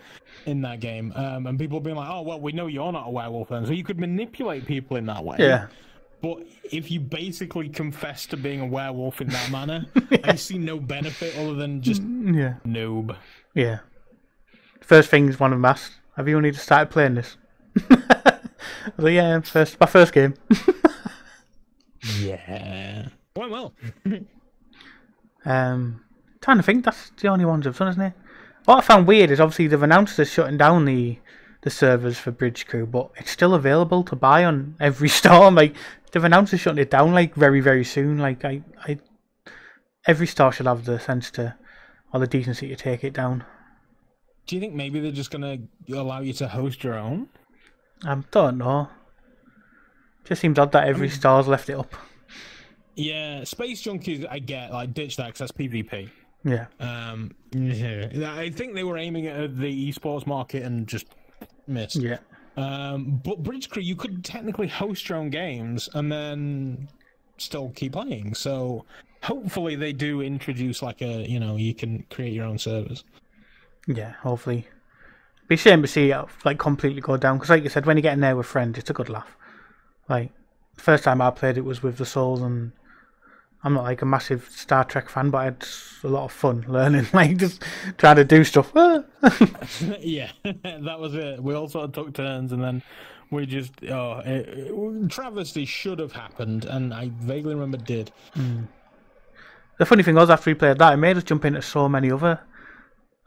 in, 0.46 0.62
that 0.62 0.80
game? 0.80 1.14
Um, 1.16 1.48
and 1.48 1.58
people 1.60 1.80
being 1.80 1.96
like, 1.96 2.10
oh 2.10 2.22
well, 2.22 2.40
we 2.40 2.52
know 2.52 2.68
you're 2.68 2.92
not 2.92 3.08
a 3.08 3.12
werewolf 3.12 3.50
then, 3.50 3.66
so 3.66 3.72
you 3.74 3.84
could 3.84 4.00
manipulate 4.00 4.66
people 4.66 4.98
in 4.98 5.06
that 5.08 5.24
way. 5.24 5.38
yeah. 5.40 5.68
But 6.22 6.44
if 6.72 6.92
you 6.92 7.00
basically 7.00 7.68
confess 7.68 8.28
to 8.28 8.38
being 8.38 8.62
a 8.62 8.66
werewolf 8.68 9.22
in 9.22 9.30
that 9.30 9.50
manner, 9.50 9.86
I 10.24 10.36
see 10.36 10.60
no 10.60 10.80
benefit 10.80 11.36
other 11.38 11.56
than 11.56 11.82
just 11.82 12.02
Yeah. 12.04 12.56
noob. 12.66 13.16
Yeah. 13.56 13.80
First 14.82 15.10
thing 15.10 15.30
is 15.30 15.40
one 15.40 15.52
of 15.52 15.58
them 15.58 15.66
asked, 15.66 15.94
have 16.18 16.28
you 16.28 16.38
only 16.38 16.52
just 16.52 16.64
started 16.64 16.92
playing 16.92 17.16
this? 17.16 17.38
I 18.86 19.02
like, 19.02 19.14
yeah, 19.14 19.40
first 19.42 19.80
my 19.80 19.86
first 19.86 20.14
game. 20.14 20.36
Yeah. 22.20 23.10
Well, 23.36 23.50
well. 23.50 23.74
Um, 25.46 26.04
trying 26.42 26.58
to 26.58 26.64
think, 26.64 26.86
that's 26.86 27.12
the 27.22 27.28
only 27.28 27.46
ones 27.46 27.66
I've 27.66 27.78
done, 27.78 27.90
isn't 27.90 28.02
it? 28.02 28.14
What 28.66 28.78
I 28.78 28.82
found 28.82 29.08
weird 29.08 29.32
is 29.32 29.40
obviously 29.40 29.68
they've 29.68 29.82
announced 29.82 30.18
they're 30.18 30.26
shutting 30.26 30.58
down 30.58 30.86
the 30.86 31.20
the 31.64 31.70
servers 31.70 32.18
for 32.18 32.32
Bridge 32.32 32.66
Crew, 32.66 32.88
but 32.88 33.12
it's 33.18 33.30
still 33.30 33.54
available 33.54 34.04
to 34.06 34.16
buy 34.16 34.44
on 34.46 34.76
every 34.80 35.10
store. 35.20 35.46
I'm 35.46 35.54
like, 35.54 35.76
they've 36.12 36.24
announced 36.24 36.52
they're 36.52 36.60
shutting 36.60 36.82
it 36.82 36.90
down 36.90 37.14
like 37.14 37.36
very 37.36 37.60
very 37.60 37.84
soon. 37.84 38.18
Like 38.18 38.44
I, 38.44 38.64
I, 38.84 38.98
every 40.08 40.28
store 40.28 40.52
should 40.52 40.66
have 40.66 40.86
the 40.86 41.00
sense 41.00 41.30
to, 41.32 41.56
or 42.14 42.20
the 42.20 42.28
decency 42.28 42.68
to 42.70 42.76
take 42.76 43.04
it 43.04 43.14
down. 43.14 43.46
Do 44.48 44.56
you 44.56 44.60
think 44.60 44.74
maybe 44.74 45.00
they're 45.00 45.12
just 45.12 45.32
gonna 45.32 45.60
allow 45.92 46.22
you 46.22 46.34
to 46.34 46.48
host 46.48 46.84
your 46.84 46.96
own? 46.96 47.30
I 48.04 48.22
don't 48.32 48.58
know. 48.58 48.90
Just 50.26 50.42
seems 50.42 50.60
odd 50.60 50.72
that 50.72 50.88
every 50.88 51.10
star's 51.10 51.48
left 51.48 51.70
it 51.70 51.78
up. 51.78 51.94
Yeah, 52.96 53.44
Space 53.44 53.82
Junkies, 53.84 54.28
I 54.30 54.40
get 54.40 54.72
like 54.72 54.94
ditch 54.94 55.18
that 55.18 55.28
because 55.28 55.40
that's 55.40 55.52
PvP. 55.52 56.10
Yeah. 56.44 56.66
Um, 56.80 57.32
yeah, 57.52 58.36
I 58.36 58.50
think 58.50 58.74
they 58.74 58.84
were 58.84 58.98
aiming 58.98 59.28
at 59.28 59.58
the 59.58 59.92
esports 59.92 60.26
market 60.26 60.64
and 60.64 60.88
just 60.88 61.08
missed. 61.68 61.98
Yeah. 61.98 62.18
Um, 62.58 63.22
but 63.24 63.44
Bridge 63.44 63.70
Crew, 63.70 63.82
you 63.82 63.96
could 63.96 64.24
technically 64.24 64.68
host 64.68 65.08
your 65.08 65.18
own 65.18 65.30
games 65.30 65.90
and 65.94 66.12
then 66.12 66.90
still 67.38 67.70
keep 67.76 67.94
playing. 67.94 68.34
So 68.34 68.86
hopefully 69.24 69.76
they 69.76 69.94
do 69.94 70.22
introduce 70.22 70.82
like 70.82 71.02
a 71.02 71.28
you 71.28 71.40
know 71.40 71.56
you 71.56 71.74
can 71.74 72.06
create 72.10 72.34
your 72.34 72.46
own 72.46 72.58
servers. 72.58 73.04
Yeah, 73.88 74.14
hopefully. 74.14 74.68
Be 75.52 75.58
shame 75.58 75.82
to 75.82 75.88
see 75.90 76.12
it 76.12 76.26
like 76.46 76.60
completely 76.60 77.02
go 77.02 77.18
down 77.18 77.36
because, 77.36 77.50
like 77.50 77.62
you 77.62 77.70
said, 77.70 77.86
when 77.86 77.98
you 77.98 78.02
get 78.02 78.14
in 78.14 78.22
there 78.22 78.38
with 78.38 78.46
friends, 78.46 78.78
it's 78.78 78.90
a 78.90 78.94
good 78.94 79.10
laugh. 79.10 79.36
Like 80.08 80.32
the 80.76 80.82
first 80.82 81.04
time 81.04 81.22
I 81.22 81.30
played 81.30 81.58
it 81.58 81.66
was 81.66 81.84
with 81.84 81.98
the 81.98 82.06
Souls, 82.06 82.42
and 82.42 82.72
I'm 83.62 83.74
not 83.74 83.84
like 83.84 84.02
a 84.02 84.06
massive 84.06 84.50
Star 84.50 84.86
Trek 84.86 85.10
fan, 85.10 85.30
but 85.30 85.38
I 85.40 85.44
had 85.44 85.66
a 86.06 86.08
lot 86.08 86.24
of 86.24 86.32
fun 86.32 86.64
learning, 86.70 87.08
like 87.12 87.36
just 87.36 87.62
trying 87.98 88.16
to 88.16 88.24
do 88.24 88.46
stuff. 88.46 88.72
Ah. 88.78 89.04
yeah, 90.00 90.32
that 90.46 90.98
was 90.98 91.16
it. 91.16 91.44
We 91.44 91.54
all 91.54 91.68
sort 91.68 91.84
of 91.84 91.92
took 91.92 92.14
turns, 92.14 92.54
and 92.54 92.64
then 92.64 92.82
we 93.30 93.46
just 93.46 93.74
oh, 93.90 94.20
it, 94.20 94.48
it, 94.48 95.10
travesty 95.10 95.66
should 95.66 96.00
have 96.00 96.14
happened, 96.14 96.64
and 96.64 96.94
I 96.94 97.12
vaguely 97.16 97.56
remember 97.56 97.76
it 97.76 97.84
did. 97.84 98.12
the 99.78 99.86
funny 99.86 100.04
thing 100.04 100.16
was, 100.16 100.30
after 100.30 100.50
we 100.50 100.54
played 100.54 100.78
that, 100.78 100.94
it 100.94 100.98
made 100.98 101.18
us 101.18 101.26
jump 101.26 101.44
into 101.44 101.62
so 101.62 101.90
many 101.90 102.10
other 102.10 102.40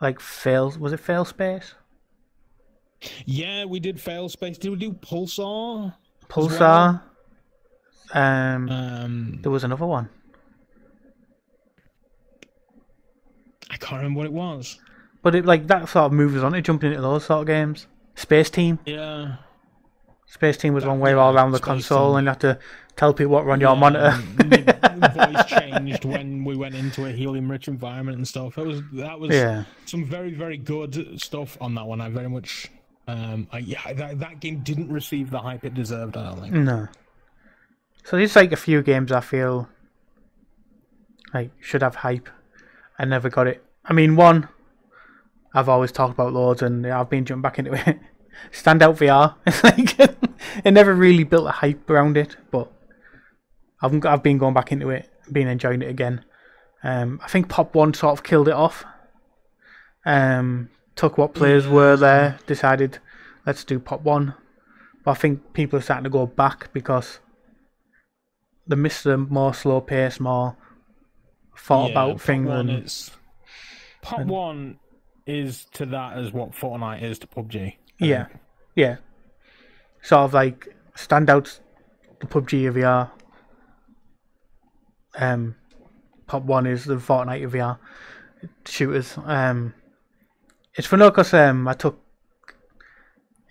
like 0.01 0.21
fails. 0.21 0.79
Was 0.79 0.95
it 0.95 1.01
fail 1.01 1.27
space? 1.27 1.75
Yeah, 3.27 3.65
we 3.65 3.81
did 3.81 4.01
fail 4.01 4.29
space. 4.29 4.59
Did 4.59 4.71
we 4.71 4.77
do 4.77 4.93
Pulsar? 4.93 5.95
Pulsar. 6.29 7.03
Um, 8.13 8.69
Um, 8.71 9.39
there 9.43 9.51
was 9.51 9.65
another 9.65 9.87
one. 9.87 10.09
I 13.71 13.77
can't 13.77 13.97
remember 14.03 14.19
what 14.19 14.27
it 14.27 14.33
was. 14.33 14.79
But 15.23 15.35
it 15.35 15.45
like 15.47 15.67
that 15.69 15.89
sort 15.89 16.07
of 16.07 16.13
moves 16.13 16.43
on 16.43 16.53
to 16.53 16.61
jumping 16.61 16.91
into 16.91 17.03
those 17.03 17.25
sort 17.25 17.41
of 17.41 17.47
games. 17.47 17.87
Space 18.15 18.51
Team. 18.51 18.79
Yeah. 18.85 19.37
Space 20.27 20.57
Team 20.57 20.75
was 20.75 20.85
one 20.85 21.01
way 21.01 21.13
all 21.13 21.35
around 21.35 21.53
the 21.53 21.59
Space 21.59 21.65
console, 21.67 22.11
Team. 22.11 22.17
and 22.19 22.25
you 22.27 22.29
had 22.31 22.41
to 22.41 22.59
tell 22.97 23.15
people 23.15 23.33
what 23.33 23.45
were 23.45 23.53
on 23.53 23.61
your 23.61 23.75
monitor. 23.77 24.17
The 24.37 25.33
voice 25.33 25.45
changed 25.61 26.05
when 26.05 26.45
we 26.45 26.57
went 26.57 26.75
into 26.75 27.07
a 27.07 27.11
helium-rich 27.11 27.69
environment 27.69 28.19
and 28.19 28.29
stuff. 28.29 28.55
That 28.57 28.67
was 28.67 28.83
that 28.93 29.19
was 29.19 29.35
yeah, 29.35 29.65
some 29.87 30.05
very 30.05 30.33
very 30.35 30.57
good 30.57 31.21
stuff 31.21 31.57
on 31.61 31.75
that 31.77 31.87
one. 31.87 32.01
I 32.01 32.09
very 32.11 32.29
much. 32.29 32.71
Um, 33.07 33.49
I, 33.53 33.59
yeah, 33.59 33.93
that, 33.93 34.19
that 34.21 34.41
game 34.41 34.61
didn't 34.61 34.91
receive 34.91 35.31
the 35.31 35.39
hype 35.39 35.65
it 35.65 35.75
deserved. 35.75 36.17
I 36.17 36.31
don't 36.31 36.41
think. 36.41 36.55
no. 36.55 36.89
So 38.05 38.17
there's 38.17 38.37
like 38.37 38.53
a 38.53 38.57
few 38.57 38.83
games 38.83 39.13
I 39.13 39.21
feel 39.21 39.69
like 41.33 41.51
should 41.61 41.83
have 41.83 41.97
hype. 41.97 42.29
I 42.99 43.05
never 43.05 43.29
got 43.29 43.47
it. 43.47 43.65
I 43.85 43.93
mean, 43.93 44.17
one 44.17 44.49
I've 45.55 45.69
always 45.69 45.93
talked 45.93 46.15
about 46.15 46.33
loads, 46.33 46.63
and 46.63 46.87
I've 46.87 47.09
been 47.09 47.25
jumping 47.25 47.43
back 47.43 47.59
into 47.59 47.73
it. 47.73 47.99
Standout 48.53 48.99
VR. 48.99 49.37
It's 49.47 49.63
like 49.63 49.99
it 50.65 50.71
never 50.73 50.95
really 50.95 51.25
built 51.25 51.47
a 51.47 51.53
hype 51.53 51.89
around 51.89 52.17
it, 52.17 52.37
but 52.51 52.71
I've 53.81 54.05
I've 54.05 54.23
been 54.23 54.39
going 54.39 54.55
back 54.55 54.73
into 54.73 54.91
it, 54.91 55.09
been 55.31 55.49
enjoying 55.49 55.83
it 55.83 55.89
again. 55.89 56.25
Um, 56.83 57.21
I 57.25 57.29
think 57.29 57.49
Pop 57.49 57.75
One 57.75 57.95
sort 57.95 58.13
of 58.13 58.25
killed 58.25 58.49
it 58.49 58.55
off. 58.55 58.85
Um, 60.05 60.69
took 60.97 61.19
what 61.19 61.35
players 61.35 61.67
were 61.67 61.97
there, 61.97 62.39
decided 62.47 62.99
let's 63.47 63.65
do 63.65 63.79
Pop 63.79 64.03
One. 64.03 64.35
But 65.05 65.13
I 65.13 65.15
think 65.15 65.53
people 65.53 65.79
are 65.79 65.83
starting 65.83 66.05
to 66.05 66.11
go 66.11 66.27
back 66.27 66.73
because 66.73 67.21
they 68.67 68.77
miss 68.77 69.03
the 69.03 69.19
more 69.19 69.53
slow 69.53 69.81
pace, 69.81 70.19
more 70.19 70.57
thought 71.59 71.87
Yeah, 71.87 71.93
about 71.93 72.21
thing. 72.21 72.47
One 72.47 72.69
And, 72.71 72.85
is 72.85 73.11
Pop 74.03 74.25
One 74.27 74.79
is 75.27 75.67
to 75.73 75.87
that 75.87 76.17
as 76.17 76.33
what 76.33 76.53
Fortnite 76.53 77.03
is 77.03 77.19
to 77.21 77.27
PUBG. 77.27 77.57
I 77.67 77.77
yeah, 78.05 78.25
think. 78.27 78.41
yeah. 78.75 78.97
Sort 80.03 80.21
of 80.23 80.35
like 80.35 80.75
standouts, 80.97 81.61
the 82.21 82.27
PUBG 82.27 82.69
of 82.69 82.75
VR. 82.77 83.11
Um, 85.17 85.57
Pop 86.27 86.43
One 86.45 86.67
is 86.67 86.85
the 86.85 86.97
Fortnite 86.97 87.45
of 87.45 87.53
VR 87.53 87.79
shooters. 88.67 89.17
Um, 89.25 89.75
it's 90.75 90.87
funny 90.87 91.05
because 91.05 91.35
um, 91.35 91.69
I 91.69 91.75
took. 91.75 91.99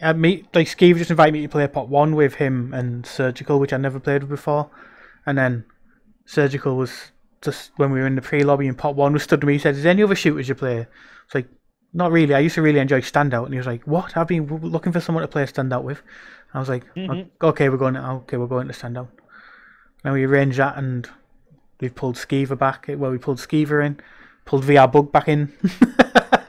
I 0.02 0.12
meet 0.14 0.54
like 0.54 0.68
Skeeve 0.68 0.98
just 0.98 1.12
invited 1.12 1.34
me 1.34 1.42
to 1.44 1.50
play 1.50 1.68
Pop 1.68 1.88
One 1.88 2.16
with 2.16 2.36
him 2.36 2.74
and 2.74 3.06
Surgical, 3.06 3.60
which 3.60 3.72
I 3.72 3.78
never 3.78 4.00
played 4.00 4.24
with 4.24 4.30
before, 4.30 4.70
and 5.26 5.38
then 5.38 5.66
Surgical 6.26 6.76
was 6.76 7.12
just 7.42 7.72
when 7.78 7.92
we 7.92 8.00
were 8.00 8.08
in 8.08 8.16
the 8.16 8.22
pre-lobby 8.22 8.68
and 8.68 8.78
Pop 8.78 8.96
One 8.96 9.14
was 9.14 9.24
stood 9.24 9.42
to 9.42 9.48
me. 9.48 9.54
He 9.54 9.60
said, 9.60 9.76
"Is 9.76 9.84
there 9.84 9.92
any 9.92 10.04
other 10.04 10.16
shooters 10.16 10.50
you 10.50 10.56
play?" 10.56 10.88
It's 11.26 11.36
like, 11.36 11.48
not 11.94 12.12
really. 12.12 12.34
I 12.34 12.40
used 12.40 12.56
to 12.56 12.62
really 12.62 12.80
enjoy 12.80 13.02
Standout, 13.02 13.46
and 13.46 13.54
he 13.54 13.58
was 13.58 13.68
like, 13.68 13.84
"What? 13.84 14.18
I've 14.18 14.28
been 14.28 14.46
looking 14.48 14.92
for 14.92 15.00
someone 15.00 15.22
to 15.22 15.28
play 15.28 15.46
Standout 15.46 15.84
with." 15.84 16.02
I 16.54 16.60
was 16.60 16.70
like, 16.70 16.84
Mhm. 16.96 17.30
"Okay, 17.42 17.70
we're 17.70 17.78
going. 17.78 17.96
Okay, 17.96 18.38
we're 18.38 18.48
going 18.48 18.68
to 18.68 18.74
Standout." 18.74 19.08
Now 20.04 20.14
we 20.14 20.26
arranged 20.26 20.58
that, 20.58 20.78
and 20.78 21.10
we've 21.80 21.96
pulled 21.96 22.16
Skeever 22.16 22.58
back. 22.58 22.88
Well, 22.90 23.12
we 23.12 23.18
pulled 23.18 23.38
Skeever 23.38 23.86
in, 23.86 24.00
pulled 24.46 24.66
VR 24.66 24.92
Bug 24.92 25.12
back 25.14 25.30
in. 25.30 25.54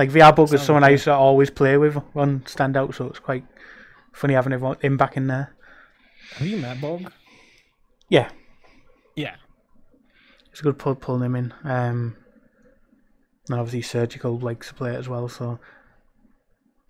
like 0.00 0.10
VR 0.10 0.34
Bug 0.34 0.46
is 0.46 0.52
Sounds 0.52 0.62
someone 0.64 0.82
I 0.82 0.88
used 0.88 1.04
to 1.04 1.12
always 1.12 1.50
play 1.50 1.76
with 1.76 1.98
on 2.14 2.40
Standout, 2.40 2.94
so 2.94 3.08
it's 3.08 3.18
quite 3.18 3.44
funny 4.14 4.32
having 4.32 4.54
everyone 4.54 4.78
him 4.80 4.96
back 4.96 5.14
in 5.18 5.26
there. 5.26 5.54
Have 6.36 6.46
you 6.46 6.56
met 6.56 6.80
Bog? 6.80 7.12
Yeah, 8.08 8.30
Yeah. 9.14 9.34
it's 10.50 10.60
a 10.60 10.62
good 10.62 10.78
pull 10.78 10.94
pulling 10.94 11.22
him 11.24 11.36
in. 11.36 11.52
Um, 11.64 12.16
and 13.50 13.60
obviously 13.60 13.82
surgical 13.82 14.38
likes 14.38 14.68
to 14.68 14.74
play 14.74 14.94
it 14.94 14.98
as 14.98 15.06
well. 15.06 15.28
So 15.28 15.60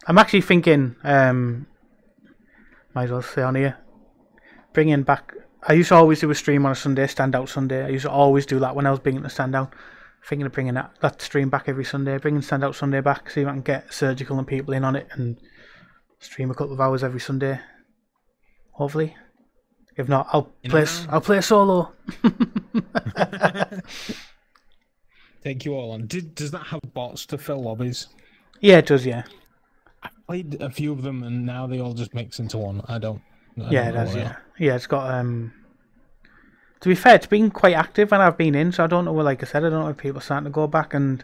I'm 0.06 0.16
actually 0.16 0.42
thinking, 0.42 0.94
um, 1.02 1.66
might 2.94 3.04
as 3.04 3.10
well 3.10 3.22
stay 3.22 3.42
on 3.42 3.56
here, 3.56 3.76
bringing 4.72 5.02
back. 5.02 5.34
I 5.66 5.72
used 5.72 5.88
to 5.88 5.96
always 5.96 6.20
do 6.20 6.30
a 6.30 6.34
stream 6.36 6.64
on 6.64 6.70
a 6.72 6.76
Sunday, 6.76 7.06
standout 7.06 7.48
Sunday. 7.48 7.84
I 7.84 7.88
used 7.88 8.04
to 8.04 8.10
always 8.10 8.46
do 8.46 8.60
that 8.60 8.76
when 8.76 8.86
I 8.86 8.90
was 8.92 9.00
being 9.00 9.16
bringing 9.16 9.22
the 9.22 9.28
standout. 9.34 9.72
Thinking 10.26 10.46
of 10.46 10.52
bringing 10.52 10.74
that, 10.74 10.92
that 11.00 11.20
stream 11.22 11.48
back 11.48 11.64
every 11.68 11.84
Sunday, 11.84 12.18
bringing 12.18 12.40
standout 12.42 12.74
Sunday 12.74 13.00
back, 13.00 13.30
see 13.30 13.40
if 13.40 13.48
I 13.48 13.52
can 13.52 13.62
get 13.62 13.92
surgical 13.92 14.38
and 14.38 14.46
people 14.46 14.74
in 14.74 14.84
on 14.84 14.94
it 14.94 15.08
and 15.12 15.38
stream 16.18 16.50
a 16.50 16.54
couple 16.54 16.72
of 16.74 16.80
hours 16.80 17.02
every 17.02 17.20
Sunday. 17.20 17.58
Hopefully, 18.72 19.16
If 19.96 20.08
not, 20.08 20.28
I'll 20.32 20.52
In 20.62 20.70
play. 20.70 20.80
a 20.80 20.84
s- 20.84 21.06
I'll 21.10 21.20
play 21.20 21.40
solo. 21.40 21.92
Take 25.42 25.64
you 25.64 25.74
all 25.74 25.92
on. 25.92 26.06
Did, 26.06 26.34
does 26.34 26.50
that 26.50 26.64
have 26.66 26.80
bots 26.92 27.24
to 27.26 27.38
fill 27.38 27.62
lobbies? 27.62 28.08
Yeah, 28.60 28.78
it 28.78 28.86
does. 28.86 29.06
Yeah, 29.06 29.22
I 30.02 30.10
played 30.26 30.60
a 30.60 30.70
few 30.70 30.92
of 30.92 31.02
them, 31.02 31.22
and 31.22 31.46
now 31.46 31.66
they 31.66 31.80
all 31.80 31.94
just 31.94 32.14
mix 32.14 32.38
into 32.38 32.58
one. 32.58 32.82
I 32.88 32.98
don't. 32.98 33.22
I 33.58 33.70
yeah, 33.70 33.90
don't 33.90 34.00
it 34.02 34.04
does. 34.04 34.16
Yeah, 34.16 34.22
are. 34.32 34.42
yeah. 34.58 34.74
It's 34.76 34.86
got. 34.86 35.10
Um. 35.14 35.52
To 36.80 36.88
be 36.88 36.94
fair, 36.94 37.14
it's 37.14 37.26
been 37.26 37.50
quite 37.50 37.74
active 37.74 38.10
when 38.10 38.20
I've 38.20 38.38
been 38.38 38.54
in, 38.54 38.72
so 38.72 38.84
I 38.84 38.86
don't 38.86 39.04
know. 39.04 39.12
Like 39.12 39.42
I 39.42 39.46
said, 39.46 39.64
I 39.64 39.70
don't 39.70 39.82
know 39.82 39.88
if 39.88 39.98
people 39.98 40.18
are 40.18 40.22
starting 40.22 40.44
to 40.44 40.50
go 40.50 40.66
back. 40.66 40.94
And 40.94 41.22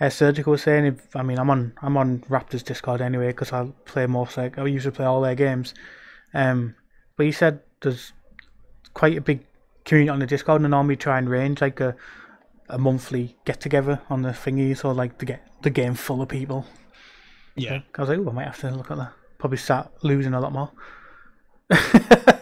as 0.00 0.14
Surgical 0.14 0.52
was 0.52 0.62
saying, 0.62 0.86
if 0.86 1.14
I 1.14 1.22
mean, 1.22 1.38
I'm 1.38 1.50
on 1.50 1.74
I'm 1.82 1.96
on 1.96 2.20
Raptors 2.30 2.64
Discord 2.64 3.00
anyway 3.02 3.28
because 3.28 3.52
I 3.52 3.70
play 3.84 4.06
most 4.06 4.36
like 4.36 4.58
I 4.58 4.64
usually 4.66 4.94
play 4.94 5.04
all 5.04 5.20
their 5.20 5.34
games. 5.34 5.74
Um, 6.32 6.74
but 7.16 7.26
he 7.26 7.32
said 7.32 7.60
there's 7.82 8.12
quite 8.94 9.18
a 9.18 9.20
big 9.20 9.44
community 9.84 10.08
on 10.08 10.20
the 10.20 10.26
Discord, 10.26 10.62
and 10.62 10.70
normally 10.70 10.96
try 10.96 11.18
and 11.18 11.28
range 11.28 11.60
like 11.60 11.80
a 11.80 11.94
a 12.70 12.78
monthly 12.78 13.36
get 13.44 13.60
together 13.60 14.00
on 14.08 14.22
the 14.22 14.30
thingy, 14.30 14.76
so 14.76 14.90
like 14.90 15.18
to 15.18 15.26
get 15.26 15.46
the 15.62 15.70
game 15.70 15.94
full 15.94 16.22
of 16.22 16.28
people. 16.28 16.66
Yeah. 17.56 17.80
I 17.96 18.00
was 18.00 18.08
like, 18.08 18.18
oh, 18.18 18.28
I 18.28 18.32
might 18.32 18.46
have 18.46 18.60
to 18.60 18.70
look 18.70 18.90
at 18.90 18.98
that. 18.98 19.12
Probably 19.38 19.58
start 19.58 19.90
losing 20.02 20.34
a 20.34 20.40
lot 20.40 20.52
more. 20.52 20.70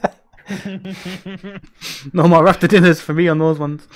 no 2.12 2.28
more 2.28 2.46
after 2.48 2.66
dinners 2.66 3.00
for 3.00 3.14
me 3.14 3.28
on 3.28 3.38
those 3.38 3.58
ones. 3.58 3.86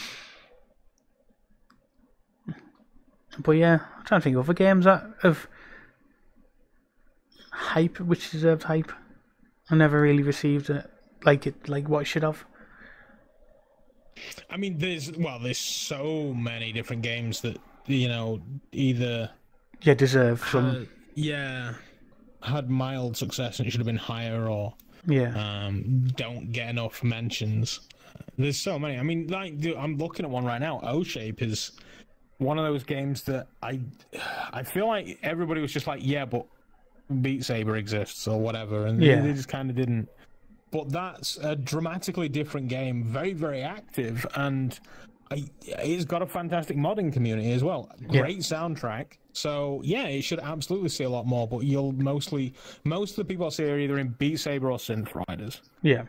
But 3.38 3.52
yeah, 3.52 3.80
I'm 3.98 4.04
trying 4.04 4.20
to 4.20 4.24
think 4.24 4.36
of 4.36 4.44
other 4.44 4.54
games 4.54 4.84
that 4.84 5.06
have 5.22 5.46
hype, 7.52 8.00
which 8.00 8.30
deserved 8.30 8.64
hype. 8.64 8.92
I 9.70 9.76
never 9.76 10.00
really 10.00 10.22
received 10.22 10.68
it 10.70 10.90
like 11.24 11.46
it, 11.46 11.68
like 11.68 11.88
what 11.88 12.00
it 12.00 12.04
should 12.06 12.22
have. 12.24 12.44
I 14.50 14.56
mean, 14.56 14.78
there's 14.78 15.12
well, 15.12 15.38
there's 15.38 15.58
so 15.58 16.34
many 16.34 16.72
different 16.72 17.02
games 17.02 17.40
that 17.42 17.58
you 17.86 18.08
know 18.08 18.40
either 18.72 19.30
Yeah, 19.82 19.94
deserve 19.94 20.44
some. 20.50 20.70
uh, 20.70 20.84
yeah 21.14 21.74
had 22.42 22.70
mild 22.70 23.16
success 23.18 23.58
and 23.58 23.68
it 23.68 23.70
should 23.70 23.80
have 23.80 23.86
been 23.86 23.96
higher, 23.96 24.48
or 24.48 24.74
yeah, 25.06 25.66
um, 25.66 26.04
don't 26.16 26.52
get 26.52 26.68
enough 26.70 27.02
mentions. 27.02 27.80
There's 28.38 28.58
so 28.58 28.78
many. 28.78 28.98
I 28.98 29.02
mean, 29.02 29.26
like 29.28 29.58
dude, 29.60 29.76
I'm 29.76 29.96
looking 29.96 30.24
at 30.24 30.30
one 30.30 30.44
right 30.44 30.60
now. 30.60 30.80
OhShape 30.84 31.42
is 31.42 31.72
one 32.38 32.58
of 32.58 32.64
those 32.64 32.84
games 32.84 33.22
that 33.24 33.48
I 33.62 33.80
I 34.52 34.62
feel 34.62 34.86
like 34.86 35.18
everybody 35.22 35.60
was 35.60 35.72
just 35.72 35.86
like, 35.86 36.00
yeah, 36.02 36.24
but 36.24 36.46
Beat 37.22 37.44
Saber 37.44 37.76
exists 37.76 38.26
or 38.28 38.40
whatever, 38.40 38.86
and 38.86 39.02
Yeah. 39.02 39.16
they, 39.20 39.28
they 39.28 39.32
just 39.34 39.48
kind 39.48 39.68
of 39.70 39.76
didn't. 39.76 40.08
But 40.70 40.90
that's 40.90 41.36
a 41.38 41.56
dramatically 41.56 42.28
different 42.28 42.68
game, 42.68 43.04
very 43.04 43.32
very 43.32 43.62
active, 43.62 44.24
and 44.36 44.78
I, 45.30 45.44
it's 45.62 46.04
got 46.04 46.22
a 46.22 46.26
fantastic 46.26 46.76
modding 46.76 47.12
community 47.12 47.52
as 47.52 47.62
well. 47.62 47.90
Yeah. 48.00 48.20
Great 48.22 48.38
soundtrack. 48.38 49.18
So 49.32 49.80
yeah, 49.84 50.04
it 50.06 50.22
should 50.22 50.40
absolutely 50.40 50.88
see 50.88 51.04
a 51.04 51.08
lot 51.10 51.26
more. 51.26 51.46
But 51.48 51.60
you'll 51.60 51.92
mostly 51.92 52.54
most 52.84 53.10
of 53.12 53.16
the 53.16 53.24
people 53.24 53.46
I 53.46 53.50
see 53.50 53.64
are 53.70 53.78
either 53.78 53.98
in 53.98 54.08
Beat 54.18 54.38
Saber 54.40 54.70
or 54.70 54.78
Synth 54.78 55.10
Riders. 55.28 55.60
yeah. 55.82 56.04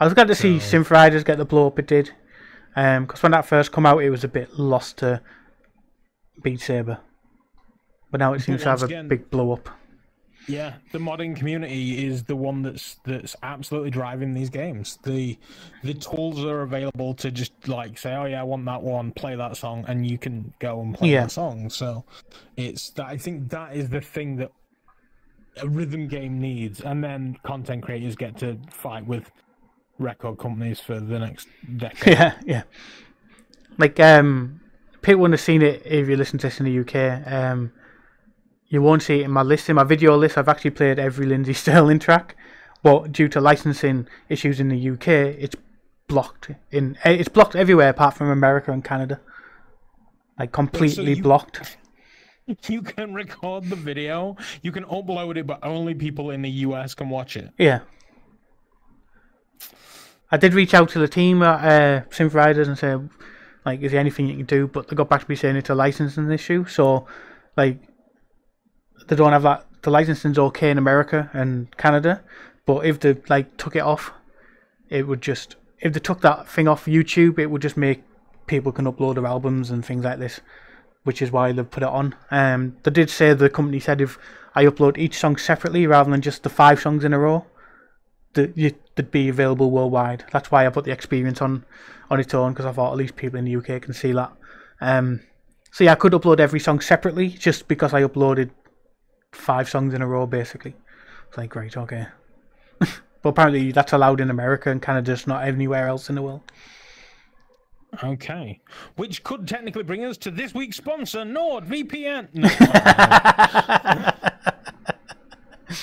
I 0.00 0.04
was 0.04 0.14
glad 0.14 0.26
to 0.28 0.34
see 0.34 0.58
So- 0.58 0.78
Synth 0.78 0.90
Riders 0.90 1.22
get 1.22 1.38
the 1.38 1.44
blow 1.44 1.68
up 1.68 1.78
it 1.78 1.86
did, 1.86 2.10
um, 2.74 3.04
because 3.06 3.22
when 3.22 3.32
that 3.32 3.46
first 3.46 3.70
come 3.70 3.86
out, 3.86 4.02
it 4.02 4.10
was 4.10 4.24
a 4.24 4.28
bit 4.28 4.58
lost 4.58 4.98
to 4.98 5.20
Beat 6.42 6.60
Saber, 6.60 6.98
but 8.10 8.18
now 8.18 8.32
it 8.32 8.40
seems 8.40 8.62
to 8.62 8.68
have 8.70 8.80
once 8.80 8.90
a 8.92 9.02
big 9.04 9.30
blow 9.30 9.52
up. 9.52 9.68
Yeah, 10.48 10.74
the 10.90 10.98
modding 10.98 11.36
community 11.36 12.04
is 12.06 12.24
the 12.24 12.34
one 12.36 12.62
that's 12.62 12.96
that's 13.04 13.36
absolutely 13.42 13.90
driving 13.90 14.34
these 14.34 14.50
games. 14.50 14.98
The 15.04 15.38
the 15.84 15.94
tools 15.94 16.44
are 16.44 16.62
available 16.62 17.14
to 17.14 17.30
just 17.30 17.52
like 17.68 17.96
say, 17.98 18.14
oh 18.14 18.24
yeah, 18.24 18.40
I 18.40 18.44
want 18.44 18.64
that 18.64 18.82
one, 18.82 19.12
play 19.12 19.36
that 19.36 19.56
song, 19.56 19.84
and 19.86 20.06
you 20.06 20.18
can 20.18 20.52
go 20.58 20.80
and 20.80 20.94
play 20.94 21.10
Yeah. 21.10 21.22
that 21.22 21.30
song. 21.30 21.70
So 21.70 22.04
it's 22.56 22.90
that 22.90 23.06
I 23.06 23.16
think 23.16 23.50
that 23.50 23.76
is 23.76 23.88
the 23.88 24.00
thing 24.00 24.36
that 24.36 24.50
a 25.60 25.68
rhythm 25.68 26.08
game 26.08 26.40
needs, 26.40 26.80
and 26.80 27.04
then 27.04 27.36
content 27.44 27.82
creators 27.84 28.16
get 28.16 28.36
to 28.38 28.58
fight 28.70 29.06
with 29.06 29.30
record 29.98 30.38
companies 30.38 30.80
for 30.80 30.98
the 30.98 31.18
next 31.18 31.46
decade. 31.76 32.06
yeah, 32.18 32.34
yeah. 32.44 32.62
Like 33.78 34.00
um, 34.00 34.60
people 35.02 35.20
wouldn't 35.20 35.38
have 35.38 35.44
seen 35.44 35.62
it 35.62 35.82
if 35.84 36.08
you 36.08 36.16
listen 36.16 36.38
to 36.40 36.46
this 36.48 36.58
in 36.60 36.66
the 36.66 36.78
UK. 36.80 37.26
Um, 37.30 37.72
you 38.72 38.80
won't 38.82 39.02
see 39.02 39.20
it 39.20 39.24
in 39.24 39.30
my 39.30 39.42
list. 39.42 39.68
In 39.68 39.76
my 39.76 39.84
video 39.84 40.16
list, 40.16 40.38
I've 40.38 40.48
actually 40.48 40.70
played 40.70 40.98
every 40.98 41.26
Lindsay 41.26 41.52
Sterling 41.62 41.98
track, 41.98 42.36
but 42.82 43.12
due 43.12 43.28
to 43.28 43.40
licensing 43.40 44.08
issues 44.30 44.58
in 44.60 44.68
the 44.68 44.90
UK, 44.90 45.08
it's 45.08 45.54
blocked 46.08 46.50
in. 46.70 46.96
eh, 47.04 47.12
It's 47.12 47.28
blocked 47.28 47.54
everywhere 47.54 47.90
apart 47.90 48.14
from 48.14 48.28
America 48.30 48.72
and 48.72 48.82
Canada. 48.82 49.20
Like 50.38 50.52
completely 50.52 51.14
you- 51.14 51.22
blocked. 51.22 51.76
You 52.68 52.82
can 52.82 53.14
record 53.14 53.70
the 53.70 53.76
video, 53.76 54.36
you 54.62 54.72
can 54.72 54.84
upload 54.86 55.36
it, 55.36 55.46
but 55.46 55.60
only 55.62 55.94
people 55.94 56.30
in 56.32 56.42
the 56.42 56.50
US 56.66 56.92
can 56.92 57.08
watch 57.08 57.36
it. 57.36 57.50
Yeah. 57.56 57.80
I 60.30 60.36
did 60.38 60.52
reach 60.52 60.74
out 60.74 60.88
to 60.90 60.98
the 60.98 61.06
team 61.06 61.40
at 61.42 61.60
uh, 61.64 62.04
Synth 62.08 62.34
Riders 62.34 62.66
and 62.66 62.76
say, 62.76 62.96
like, 63.64 63.80
is 63.80 63.92
there 63.92 64.00
anything 64.00 64.26
you 64.26 64.36
can 64.36 64.46
do? 64.46 64.66
But 64.66 64.88
they 64.88 64.96
got 64.96 65.08
back 65.08 65.20
to 65.24 65.30
me 65.30 65.36
saying 65.36 65.54
it's 65.56 65.70
a 65.70 65.74
licensing 65.74 66.30
issue. 66.32 66.64
So, 66.66 67.06
like, 67.56 67.78
they 69.12 69.16
don't 69.16 69.32
have 69.32 69.42
that. 69.42 69.66
The 69.82 69.90
licensing's 69.90 70.38
okay 70.38 70.70
in 70.70 70.78
America 70.78 71.30
and 71.32 71.76
Canada, 71.76 72.22
but 72.66 72.86
if 72.86 73.00
they 73.00 73.16
like 73.28 73.56
took 73.56 73.76
it 73.76 73.80
off, 73.80 74.12
it 74.88 75.06
would 75.06 75.20
just 75.20 75.56
if 75.80 75.92
they 75.92 76.00
took 76.00 76.20
that 76.22 76.48
thing 76.48 76.66
off 76.68 76.86
YouTube, 76.86 77.38
it 77.38 77.50
would 77.50 77.62
just 77.62 77.76
make 77.76 78.02
people 78.46 78.72
can 78.72 78.86
upload 78.86 79.16
their 79.16 79.26
albums 79.26 79.70
and 79.70 79.84
things 79.84 80.04
like 80.04 80.18
this, 80.18 80.40
which 81.04 81.20
is 81.20 81.30
why 81.30 81.52
they've 81.52 81.70
put 81.70 81.82
it 81.82 81.88
on. 81.88 82.14
Um, 82.30 82.76
they 82.84 82.90
did 82.90 83.10
say 83.10 83.34
the 83.34 83.50
company 83.50 83.80
said 83.80 84.00
if 84.00 84.18
I 84.54 84.64
upload 84.64 84.96
each 84.96 85.18
song 85.18 85.36
separately 85.36 85.86
rather 85.86 86.10
than 86.10 86.22
just 86.22 86.42
the 86.42 86.48
five 86.48 86.80
songs 86.80 87.04
in 87.04 87.12
a 87.12 87.18
row, 87.18 87.44
that 88.34 88.56
you, 88.56 88.72
they'd 88.94 89.10
be 89.10 89.28
available 89.28 89.70
worldwide. 89.70 90.24
That's 90.32 90.50
why 90.50 90.66
I 90.66 90.70
put 90.70 90.84
the 90.84 90.92
experience 90.92 91.42
on 91.42 91.64
on 92.10 92.20
its 92.20 92.32
own 92.32 92.52
because 92.52 92.66
I 92.66 92.72
thought 92.72 92.92
at 92.92 92.98
least 92.98 93.16
people 93.16 93.38
in 93.38 93.44
the 93.44 93.56
UK 93.56 93.82
can 93.82 93.92
see 93.92 94.12
that. 94.12 94.32
Um, 94.80 95.20
so 95.70 95.84
yeah, 95.84 95.92
I 95.92 95.96
could 95.96 96.12
upload 96.12 96.40
every 96.40 96.60
song 96.60 96.80
separately 96.80 97.28
just 97.28 97.68
because 97.68 97.94
I 97.94 98.02
uploaded 98.02 98.50
five 99.32 99.68
songs 99.68 99.94
in 99.94 100.02
a 100.02 100.06
row 100.06 100.26
basically. 100.26 100.74
It's 101.28 101.36
like 101.36 101.50
great, 101.50 101.76
okay. 101.76 102.06
but 102.78 103.28
apparently 103.28 103.72
that's 103.72 103.92
allowed 103.92 104.20
in 104.20 104.30
America 104.30 104.70
and 104.70 104.80
of 104.98 105.04
just 105.04 105.26
not 105.26 105.44
anywhere 105.46 105.88
else 105.88 106.08
in 106.08 106.14
the 106.14 106.22
world. 106.22 106.42
Okay. 108.02 108.60
Which 108.96 109.22
could 109.22 109.46
technically 109.46 109.82
bring 109.82 110.04
us 110.04 110.16
to 110.18 110.30
this 110.30 110.54
week's 110.54 110.76
sponsor, 110.76 111.20
NordVPN. 111.20 112.28
No, 112.34 114.10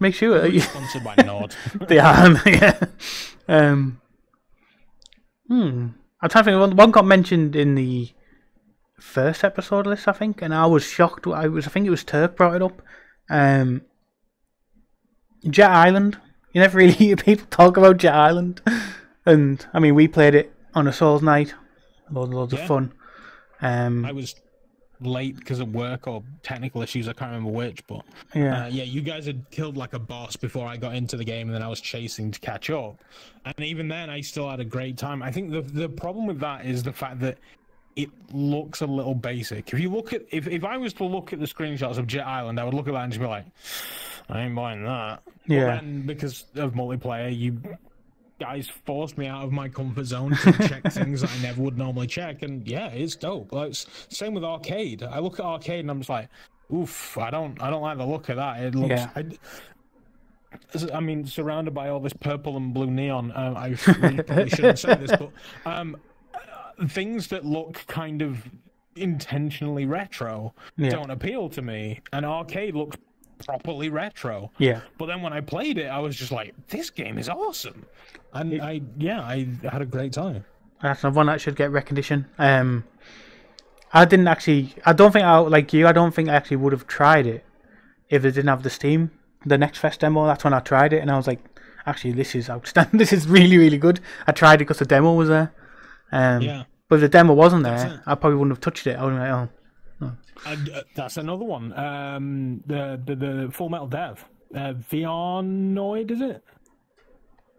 Make 0.00 0.14
sure 0.14 0.60
sponsored 0.60 1.02
by 1.02 1.16
Nord. 1.24 1.56
they 1.88 1.98
are. 1.98 2.40
yeah. 2.46 2.78
Um. 3.48 4.00
Hmm. 5.48 5.88
I'm 6.20 6.28
trying 6.28 6.44
to 6.44 6.50
think. 6.52 6.60
One, 6.60 6.76
one 6.76 6.90
got 6.92 7.04
mentioned 7.04 7.56
in 7.56 7.74
the 7.74 8.08
first 8.98 9.44
episode 9.44 9.86
of 9.86 9.96
this, 9.96 10.06
I 10.08 10.12
think, 10.12 10.42
and 10.42 10.54
I 10.54 10.66
was 10.66 10.84
shocked. 10.84 11.26
I 11.26 11.48
was. 11.48 11.66
I 11.66 11.70
think 11.70 11.86
it 11.86 11.90
was 11.90 12.04
Turk 12.04 12.36
brought 12.36 12.56
it 12.56 12.62
up. 12.62 12.82
Um. 13.30 13.82
Jet 15.48 15.70
Island. 15.70 16.18
You 16.52 16.60
never 16.60 16.78
really 16.78 16.92
hear 17.04 17.16
people 17.16 17.46
talk 17.50 17.76
about 17.76 17.98
Jet 17.98 18.14
Island, 18.14 18.60
and 19.26 19.64
I 19.72 19.78
mean 19.78 19.94
we 19.94 20.08
played 20.08 20.34
it 20.34 20.52
on 20.74 20.86
a 20.88 20.92
Souls 20.92 21.22
night. 21.22 21.54
Loads, 22.10 22.32
loads 22.32 22.52
Yeah. 22.54 22.60
of 22.60 22.66
fun. 22.68 22.92
Um. 23.60 24.04
I 24.04 24.12
was 24.12 24.34
late 25.00 25.36
because 25.36 25.60
of 25.60 25.72
work 25.72 26.08
or 26.08 26.24
technical 26.42 26.82
issues. 26.82 27.06
I 27.06 27.12
can't 27.12 27.30
remember 27.30 27.52
which, 27.52 27.86
but 27.86 28.04
yeah. 28.34 28.64
uh, 28.64 28.66
yeah, 28.68 28.82
you 28.82 29.00
guys 29.00 29.26
had 29.26 29.48
killed 29.50 29.76
like 29.76 29.92
a 29.92 29.98
boss 29.98 30.34
before 30.34 30.66
I 30.66 30.76
got 30.76 30.94
into 30.94 31.16
the 31.16 31.24
game, 31.24 31.48
and 31.48 31.54
then 31.54 31.62
I 31.62 31.68
was 31.68 31.80
chasing 31.80 32.32
to 32.32 32.40
catch 32.40 32.68
up. 32.70 32.98
And 33.44 33.60
even 33.60 33.86
then, 33.88 34.10
I 34.10 34.20
still 34.22 34.48
had 34.50 34.58
a 34.58 34.64
great 34.64 34.96
time. 34.96 35.22
I 35.22 35.30
think 35.30 35.50
the 35.52 35.60
the 35.62 35.88
problem 35.88 36.26
with 36.26 36.40
that 36.40 36.66
is 36.66 36.82
the 36.82 36.92
fact 36.92 37.20
that 37.20 37.38
it 37.98 38.10
looks 38.32 38.80
a 38.80 38.86
little 38.86 39.14
basic. 39.14 39.72
If 39.72 39.80
you 39.80 39.90
look 39.90 40.12
at 40.12 40.22
if 40.30 40.46
if 40.46 40.64
I 40.64 40.76
was 40.78 40.92
to 40.94 41.04
look 41.04 41.32
at 41.32 41.40
the 41.40 41.46
screenshots 41.46 41.98
of 41.98 42.06
Jet 42.06 42.26
Island, 42.26 42.58
I 42.60 42.64
would 42.64 42.72
look 42.72 42.86
at 42.88 42.94
that 42.94 43.02
and 43.02 43.12
just 43.12 43.20
be 43.20 43.26
like, 43.26 43.44
I 44.28 44.42
ain't 44.42 44.54
buying 44.54 44.84
that. 44.84 45.22
But 45.24 45.54
Yeah. 45.54 45.64
then 45.74 46.02
because 46.06 46.44
of 46.54 46.72
multiplayer, 46.74 47.36
you 47.36 47.60
guys 48.38 48.68
forced 48.86 49.18
me 49.18 49.26
out 49.26 49.42
of 49.42 49.50
my 49.50 49.68
comfort 49.68 50.04
zone 50.04 50.30
to 50.36 50.52
check 50.68 50.84
things 50.92 51.22
that 51.22 51.30
I 51.32 51.42
never 51.42 51.60
would 51.60 51.76
normally 51.76 52.06
check, 52.06 52.42
and 52.42 52.66
yeah, 52.68 52.86
it's 52.88 53.16
dope. 53.16 53.52
Like, 53.52 53.70
it's 53.70 53.86
same 54.10 54.32
with 54.34 54.44
arcade. 54.44 55.02
I 55.02 55.18
look 55.18 55.40
at 55.40 55.44
arcade 55.44 55.80
and 55.80 55.90
I'm 55.90 55.98
just 55.98 56.10
like, 56.10 56.28
oof, 56.72 57.18
I 57.18 57.30
don't, 57.30 57.60
I 57.60 57.68
don't 57.68 57.82
like 57.82 57.98
the 57.98 58.06
look 58.06 58.28
of 58.28 58.36
that. 58.36 58.62
It 58.62 58.74
looks. 58.76 58.90
Yeah. 58.90 59.10
I, 59.16 59.24
I 60.94 61.00
mean, 61.00 61.26
surrounded 61.26 61.74
by 61.74 61.88
all 61.88 61.98
this 62.00 62.12
purple 62.12 62.56
and 62.56 62.72
blue 62.72 62.90
neon, 62.90 63.32
um, 63.34 63.56
I 63.56 63.68
really 63.98 64.22
probably 64.22 64.48
shouldn't 64.50 64.78
say 64.78 64.94
this, 64.94 65.10
but 65.18 65.30
um, 65.66 65.96
things 66.86 67.28
that 67.28 67.44
look 67.44 67.84
kind 67.86 68.22
of 68.22 68.44
intentionally 68.96 69.86
retro 69.86 70.54
Yeah. 70.76 70.90
don't 70.90 71.10
appeal 71.10 71.48
to 71.50 71.62
me. 71.62 72.00
And 72.12 72.24
arcade 72.26 72.74
looks 72.74 72.96
properly 73.46 73.88
retro. 73.88 74.50
Yeah. 74.58 74.80
But 74.98 75.06
then 75.06 75.22
when 75.22 75.32
I 75.32 75.40
played 75.40 75.78
it, 75.78 75.86
I 75.86 75.98
was 76.00 76.16
just 76.16 76.32
like, 76.32 76.54
this 76.68 76.90
game 76.90 77.18
is 77.18 77.28
awesome. 77.28 77.86
And 78.32 78.60
I, 78.60 78.82
yeah, 78.98 79.20
I 79.20 79.48
had 79.70 79.82
a 79.82 79.86
great 79.86 80.12
time. 80.12 80.44
That's 80.82 81.02
another 81.02 81.16
one 81.16 81.26
that 81.26 81.40
should 81.40 81.56
get 81.56 81.70
recognition. 81.70 82.26
Um, 82.38 82.84
I 83.92 84.04
didn't 84.04 84.28
actually. 84.28 84.74
I 84.84 84.92
don't 84.92 85.12
think 85.12 85.24
I 85.24 85.38
like 85.38 85.72
you. 85.72 85.86
I 85.86 85.92
don't 85.92 86.14
think 86.14 86.28
I 86.28 86.34
actually 86.34 86.58
would 86.58 86.72
have 86.72 86.86
tried 86.86 87.26
it 87.26 87.44
if 88.10 88.24
it 88.24 88.32
didn't 88.32 88.48
have 88.48 88.62
the 88.62 88.70
Steam. 88.70 89.10
The 89.46 89.56
Next 89.58 89.78
Fest 89.78 90.00
demo. 90.00 90.26
That's 90.26 90.44
when 90.44 90.52
I 90.52 90.60
tried 90.60 90.92
it, 90.92 90.98
and 91.00 91.10
I 91.10 91.16
was 91.16 91.26
like, 91.26 91.40
actually, 91.86 92.12
this 92.12 92.34
is 92.34 92.50
outstanding. 92.50 92.98
this 92.98 93.12
is 93.12 93.26
really, 93.26 93.56
really 93.56 93.78
good. 93.78 94.00
I 94.26 94.32
tried 94.32 94.56
it 94.56 94.58
because 94.66 94.78
the 94.78 94.84
demo 94.84 95.14
was 95.14 95.28
there. 95.30 95.52
Um, 96.12 96.42
Yeah. 96.42 96.64
But 96.88 96.96
if 96.96 97.00
the 97.02 97.08
demo 97.08 97.34
wasn't 97.34 97.64
there. 97.64 98.02
I 98.06 98.14
probably 98.14 98.38
wouldn't 98.38 98.56
have 98.56 98.60
touched 98.62 98.86
it. 98.86 98.96
I 98.96 99.04
would 99.04 99.12
have 99.12 99.20
been 99.20 99.30
like, 99.30 99.48
oh, 100.00 100.16
And, 100.46 100.70
uh, 100.70 100.82
that's 100.94 101.16
another 101.18 101.44
one. 101.44 101.72
Um, 101.78 102.62
the, 102.66 103.00
the 103.04 103.14
the 103.14 103.48
Full 103.52 103.68
Metal 103.68 103.88
Dev, 103.88 104.24
uh, 104.54 104.72
Vianoid, 104.90 106.10
is 106.10 106.20
it? 106.22 106.42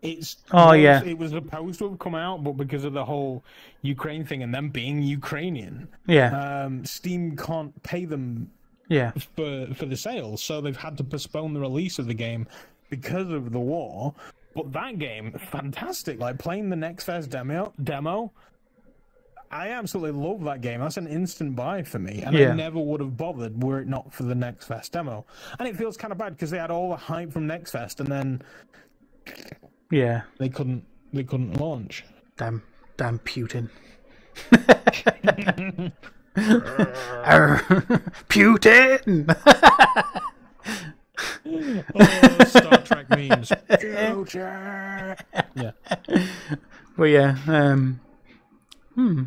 It's 0.01 0.37
Oh, 0.51 0.69
was- 0.69 0.79
yeah. 0.79 1.03
It 1.03 1.17
was 1.17 1.31
supposed 1.31 1.79
to 1.79 1.89
have 1.89 1.99
come 1.99 2.15
out, 2.15 2.43
but 2.43 2.53
because 2.53 2.85
of 2.85 2.93
the 2.93 3.03
whole 3.03 3.43
Ukraine 3.81 4.25
thing 4.25 4.41
and 4.43 4.53
them 4.53 4.69
being 4.69 5.01
Ukrainian, 5.01 5.89
yeah, 6.07 6.63
um, 6.63 6.85
Steam 6.85 7.35
can't 7.35 7.73
pay 7.83 8.05
them 8.05 8.49
yeah, 8.87 9.11
for 9.35 9.67
for 9.75 9.85
the 9.85 9.97
sales, 9.97 10.41
so 10.41 10.61
they've 10.61 10.75
had 10.77 10.97
to 10.97 11.03
postpone 11.03 11.53
the 11.53 11.59
release 11.59 11.99
of 11.99 12.07
the 12.07 12.13
game 12.13 12.47
because 12.89 13.29
of 13.29 13.51
the 13.51 13.59
war. 13.59 14.15
But 14.55 14.71
that 14.73 14.99
game, 14.99 15.31
fantastic! 15.51 16.19
Like 16.19 16.39
playing 16.39 16.69
the 16.69 16.75
Next 16.75 17.05
Fest 17.05 17.29
demo, 17.29 17.73
demo. 17.81 18.31
I 19.51 19.69
absolutely 19.69 20.19
love 20.21 20.43
that 20.43 20.61
game. 20.61 20.79
That's 20.79 20.97
an 20.97 21.07
instant 21.07 21.55
buy 21.55 21.81
for 21.83 21.97
me, 21.97 22.21
and 22.21 22.35
Yeah. 22.35 22.51
I 22.51 22.55
never 22.55 22.79
would 22.79 22.99
have 23.01 23.17
bothered 23.17 23.63
were 23.63 23.79
it 23.79 23.87
not 23.87 24.13
for 24.13 24.23
the 24.23 24.35
Next 24.35 24.65
Fest 24.65 24.91
demo. 24.91 25.25
And 25.57 25.67
it 25.67 25.75
feels 25.75 25.97
kind 25.97 26.11
of 26.11 26.17
bad 26.19 26.33
because 26.33 26.51
they 26.51 26.59
had 26.59 26.69
all 26.71 26.89
the 26.89 26.95
hype 26.95 27.31
from 27.31 27.47
Next 27.47 27.71
Fest, 27.71 27.99
and 27.99 28.11
then 28.11 28.41
yeah. 29.89 30.21
they 30.37 30.49
couldn't 30.49 30.85
they 31.13 31.23
couldn't 31.23 31.59
launch. 31.59 32.05
Damn, 32.37 32.61
damn 32.97 33.19
Putin. 33.19 33.69
Putin. 38.29 39.35
Oh, 41.45 42.43
Star 42.45 42.77
Trek 42.83 43.09
memes. 43.09 43.51
Future. 43.79 45.15
Yeah. 45.55 45.71
Well, 46.97 47.09
yeah, 47.09 47.37
um, 47.47 47.99
hmm. 48.95 49.23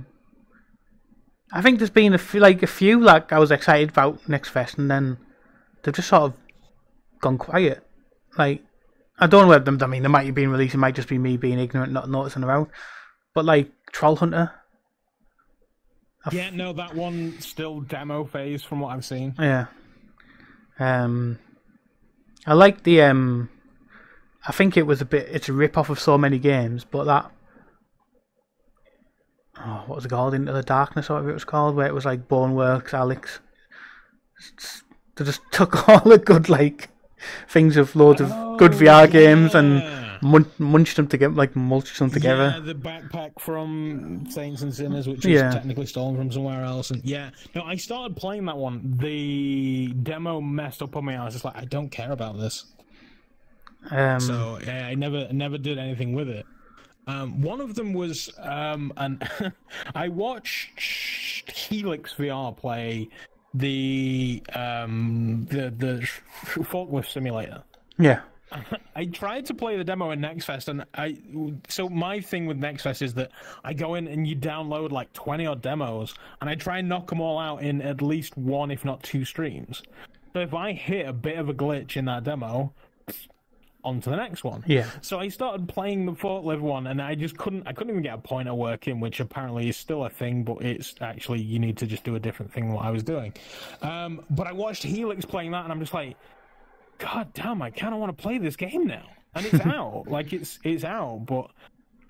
I 1.52 1.60
think 1.62 1.78
there's 1.78 1.90
been 1.90 2.14
a 2.14 2.18
few, 2.18 2.40
like 2.40 2.62
a 2.62 2.66
few 2.66 3.00
like 3.00 3.32
I 3.32 3.38
was 3.38 3.50
excited 3.50 3.90
about 3.90 4.26
next 4.28 4.48
fest, 4.50 4.78
and 4.78 4.90
then 4.90 5.18
they've 5.82 5.94
just 5.94 6.08
sort 6.08 6.22
of 6.22 6.34
gone 7.20 7.38
quiet. 7.38 7.86
Like 8.38 8.62
I 9.18 9.26
don't 9.26 9.42
know 9.42 9.48
whether 9.48 9.64
them. 9.64 9.78
I 9.82 9.86
mean, 9.86 10.02
they 10.02 10.08
might 10.08 10.26
have 10.26 10.34
been 10.34 10.50
released. 10.50 10.74
It 10.74 10.78
might 10.78 10.94
just 10.94 11.08
be 11.08 11.18
me 11.18 11.36
being 11.36 11.58
ignorant, 11.58 11.92
not 11.92 12.08
noticing 12.08 12.44
around. 12.44 12.68
But 13.34 13.44
like 13.44 13.70
Troll 13.92 14.16
Hunter, 14.16 14.50
Yeah, 16.30 16.50
no, 16.50 16.72
that 16.74 16.94
one 16.94 17.38
still 17.40 17.80
demo 17.80 18.24
phase 18.24 18.62
from 18.62 18.80
what 18.80 18.88
I've 18.94 19.04
seen. 19.04 19.34
yeah. 19.38 19.66
Um, 20.78 21.38
I 22.46 22.54
like 22.54 22.82
the 22.82 23.02
um. 23.02 23.48
I 24.46 24.52
think 24.52 24.76
it 24.76 24.86
was 24.86 25.00
a 25.00 25.04
bit. 25.04 25.28
It's 25.30 25.48
a 25.48 25.52
rip 25.52 25.78
off 25.78 25.90
of 25.90 26.00
so 26.00 26.18
many 26.18 26.38
games, 26.38 26.84
but 26.84 27.04
that. 27.04 27.30
Oh, 29.58 29.84
what 29.86 29.96
was 29.96 30.04
it 30.04 30.08
called? 30.08 30.34
Into 30.34 30.52
the 30.52 30.62
Darkness, 30.62 31.08
or 31.08 31.14
whatever 31.14 31.30
it 31.30 31.34
was 31.34 31.44
called, 31.44 31.76
where 31.76 31.86
it 31.86 31.94
was 31.94 32.04
like 32.04 32.28
Boneworks, 32.28 32.92
Alex. 32.92 33.40
They 35.16 35.24
just 35.24 35.40
took 35.52 35.88
all 35.88 36.00
the 36.00 36.18
good 36.18 36.48
like 36.48 36.88
things 37.48 37.76
of 37.76 37.94
loads 37.94 38.20
of 38.20 38.28
good 38.58 38.74
Oh, 38.74 38.78
VR 38.78 39.10
games 39.10 39.54
and 39.54 40.01
yeah. 40.22 40.28
mun- 40.28 40.50
munched 40.58 40.96
them 40.96 41.06
together, 41.08 41.34
like 41.34 41.54
mulched 41.56 41.98
them 41.98 42.10
together. 42.10 42.54
Yeah, 42.56 42.60
the 42.60 42.74
backpack 42.74 43.40
from 43.40 44.24
Saints 44.30 44.62
and 44.62 44.72
Sinners, 44.74 45.06
which 45.08 45.24
is 45.26 45.32
Yeah. 45.40 45.50
technically 45.50 45.86
stolen 45.86 46.16
from 46.16 46.30
somewhere 46.32 46.62
else. 46.64 46.90
And 46.90 47.04
yeah, 47.04 47.30
no, 47.54 47.62
I 47.62 47.76
started 47.76 48.16
playing 48.16 48.44
that 48.46 48.56
one. 48.56 48.96
The 48.98 49.88
demo 50.02 50.40
messed 50.40 50.82
up 50.82 50.96
on 50.96 51.04
me. 51.04 51.14
I 51.14 51.24
was 51.24 51.34
just 51.34 51.44
like, 51.44 51.56
I 51.56 51.64
don't 51.64 51.90
care 51.90 52.12
about 52.12 52.38
this. 52.38 52.64
Um, 53.90 54.20
So 54.20 54.58
yeah, 54.64 54.86
I 54.86 54.94
never 54.94 55.32
never 55.32 55.58
did 55.58 55.78
anything 55.78 56.14
with 56.14 56.28
it. 56.28 56.46
Um, 57.08 57.42
one 57.42 57.60
of 57.60 57.74
them 57.74 57.92
was 57.94 58.30
um, 58.38 58.92
and 58.96 59.28
I 59.94 60.06
watched 60.08 61.50
Helix 61.50 62.14
VR 62.14 62.56
play 62.56 63.08
the 63.54 64.40
um, 64.54 65.46
the 65.50 65.70
the 65.76 66.08
forklift 66.62 67.10
simulator. 67.10 67.64
yeah, 67.98 68.20
I 68.96 69.06
tried 69.06 69.46
to 69.46 69.54
play 69.54 69.76
the 69.76 69.84
demo 69.84 70.10
in 70.10 70.20
NextFest, 70.20 70.68
and 70.68 70.84
I 70.94 71.16
so 71.68 71.88
my 71.88 72.20
thing 72.20 72.46
with 72.46 72.60
NextFest 72.60 73.02
is 73.02 73.14
that 73.14 73.30
I 73.64 73.72
go 73.72 73.94
in 73.94 74.08
and 74.08 74.26
you 74.26 74.36
download 74.36 74.90
like 74.90 75.12
twenty 75.12 75.46
odd 75.46 75.62
demos, 75.62 76.14
and 76.40 76.48
I 76.48 76.54
try 76.54 76.78
and 76.78 76.88
knock 76.88 77.08
them 77.08 77.20
all 77.20 77.38
out 77.38 77.62
in 77.62 77.82
at 77.82 78.02
least 78.02 78.36
one, 78.36 78.70
if 78.70 78.84
not 78.84 79.02
two 79.02 79.24
streams. 79.24 79.82
So 80.32 80.40
if 80.40 80.54
I 80.54 80.72
hit 80.72 81.06
a 81.06 81.12
bit 81.12 81.38
of 81.38 81.48
a 81.48 81.54
glitch 81.54 81.96
in 81.96 82.06
that 82.06 82.24
demo, 82.24 82.72
on 83.84 84.00
to 84.00 84.10
the 84.10 84.16
next 84.16 84.44
one. 84.44 84.62
yeah, 84.66 84.88
So 85.00 85.18
I 85.18 85.28
started 85.28 85.68
playing 85.68 86.06
the 86.06 86.12
forklift 86.12 86.60
one, 86.60 86.86
and 86.86 87.02
I 87.02 87.14
just 87.14 87.36
couldn't. 87.36 87.66
I 87.66 87.72
couldn't 87.72 87.90
even 87.90 88.02
get 88.02 88.14
a 88.14 88.18
pointer 88.18 88.54
working, 88.54 89.00
which 89.00 89.20
apparently 89.20 89.68
is 89.68 89.76
still 89.76 90.04
a 90.04 90.10
thing, 90.10 90.44
but 90.44 90.62
it's 90.62 90.94
actually 91.00 91.40
you 91.40 91.58
need 91.58 91.76
to 91.78 91.86
just 91.86 92.04
do 92.04 92.14
a 92.14 92.20
different 92.20 92.52
thing 92.52 92.66
than 92.66 92.74
what 92.74 92.84
I 92.84 92.90
was 92.90 93.02
doing. 93.02 93.32
Um, 93.82 94.24
but 94.30 94.46
I 94.46 94.52
watched 94.52 94.82
Helix 94.82 95.24
playing 95.24 95.50
that, 95.52 95.64
and 95.64 95.72
I'm 95.72 95.80
just 95.80 95.94
like, 95.94 96.16
God 97.02 97.32
damn! 97.34 97.60
I 97.62 97.70
kind 97.70 97.92
of 97.92 98.00
want 98.00 98.16
to 98.16 98.22
play 98.22 98.38
this 98.38 98.56
game 98.56 98.86
now, 98.86 99.06
and 99.34 99.44
it's 99.44 99.66
out. 99.66 100.04
like 100.08 100.32
it's 100.32 100.58
it's 100.64 100.84
out, 100.84 101.26
but. 101.26 101.50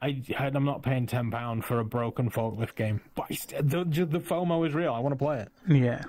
I, 0.04 0.20
heard 0.36 0.56
I'm 0.56 0.64
not 0.64 0.82
paying 0.82 1.06
ten 1.06 1.30
pound 1.30 1.64
for 1.64 1.78
a 1.78 1.84
broken 1.84 2.28
forklift 2.28 2.74
game, 2.74 3.00
but 3.14 3.26
I 3.30 3.62
the 3.62 3.84
the 3.84 4.18
FOMO 4.18 4.66
is 4.66 4.74
real. 4.74 4.92
I 4.92 4.98
want 4.98 5.12
to 5.12 5.16
play 5.16 5.38
it. 5.42 5.52
yeah. 5.68 6.02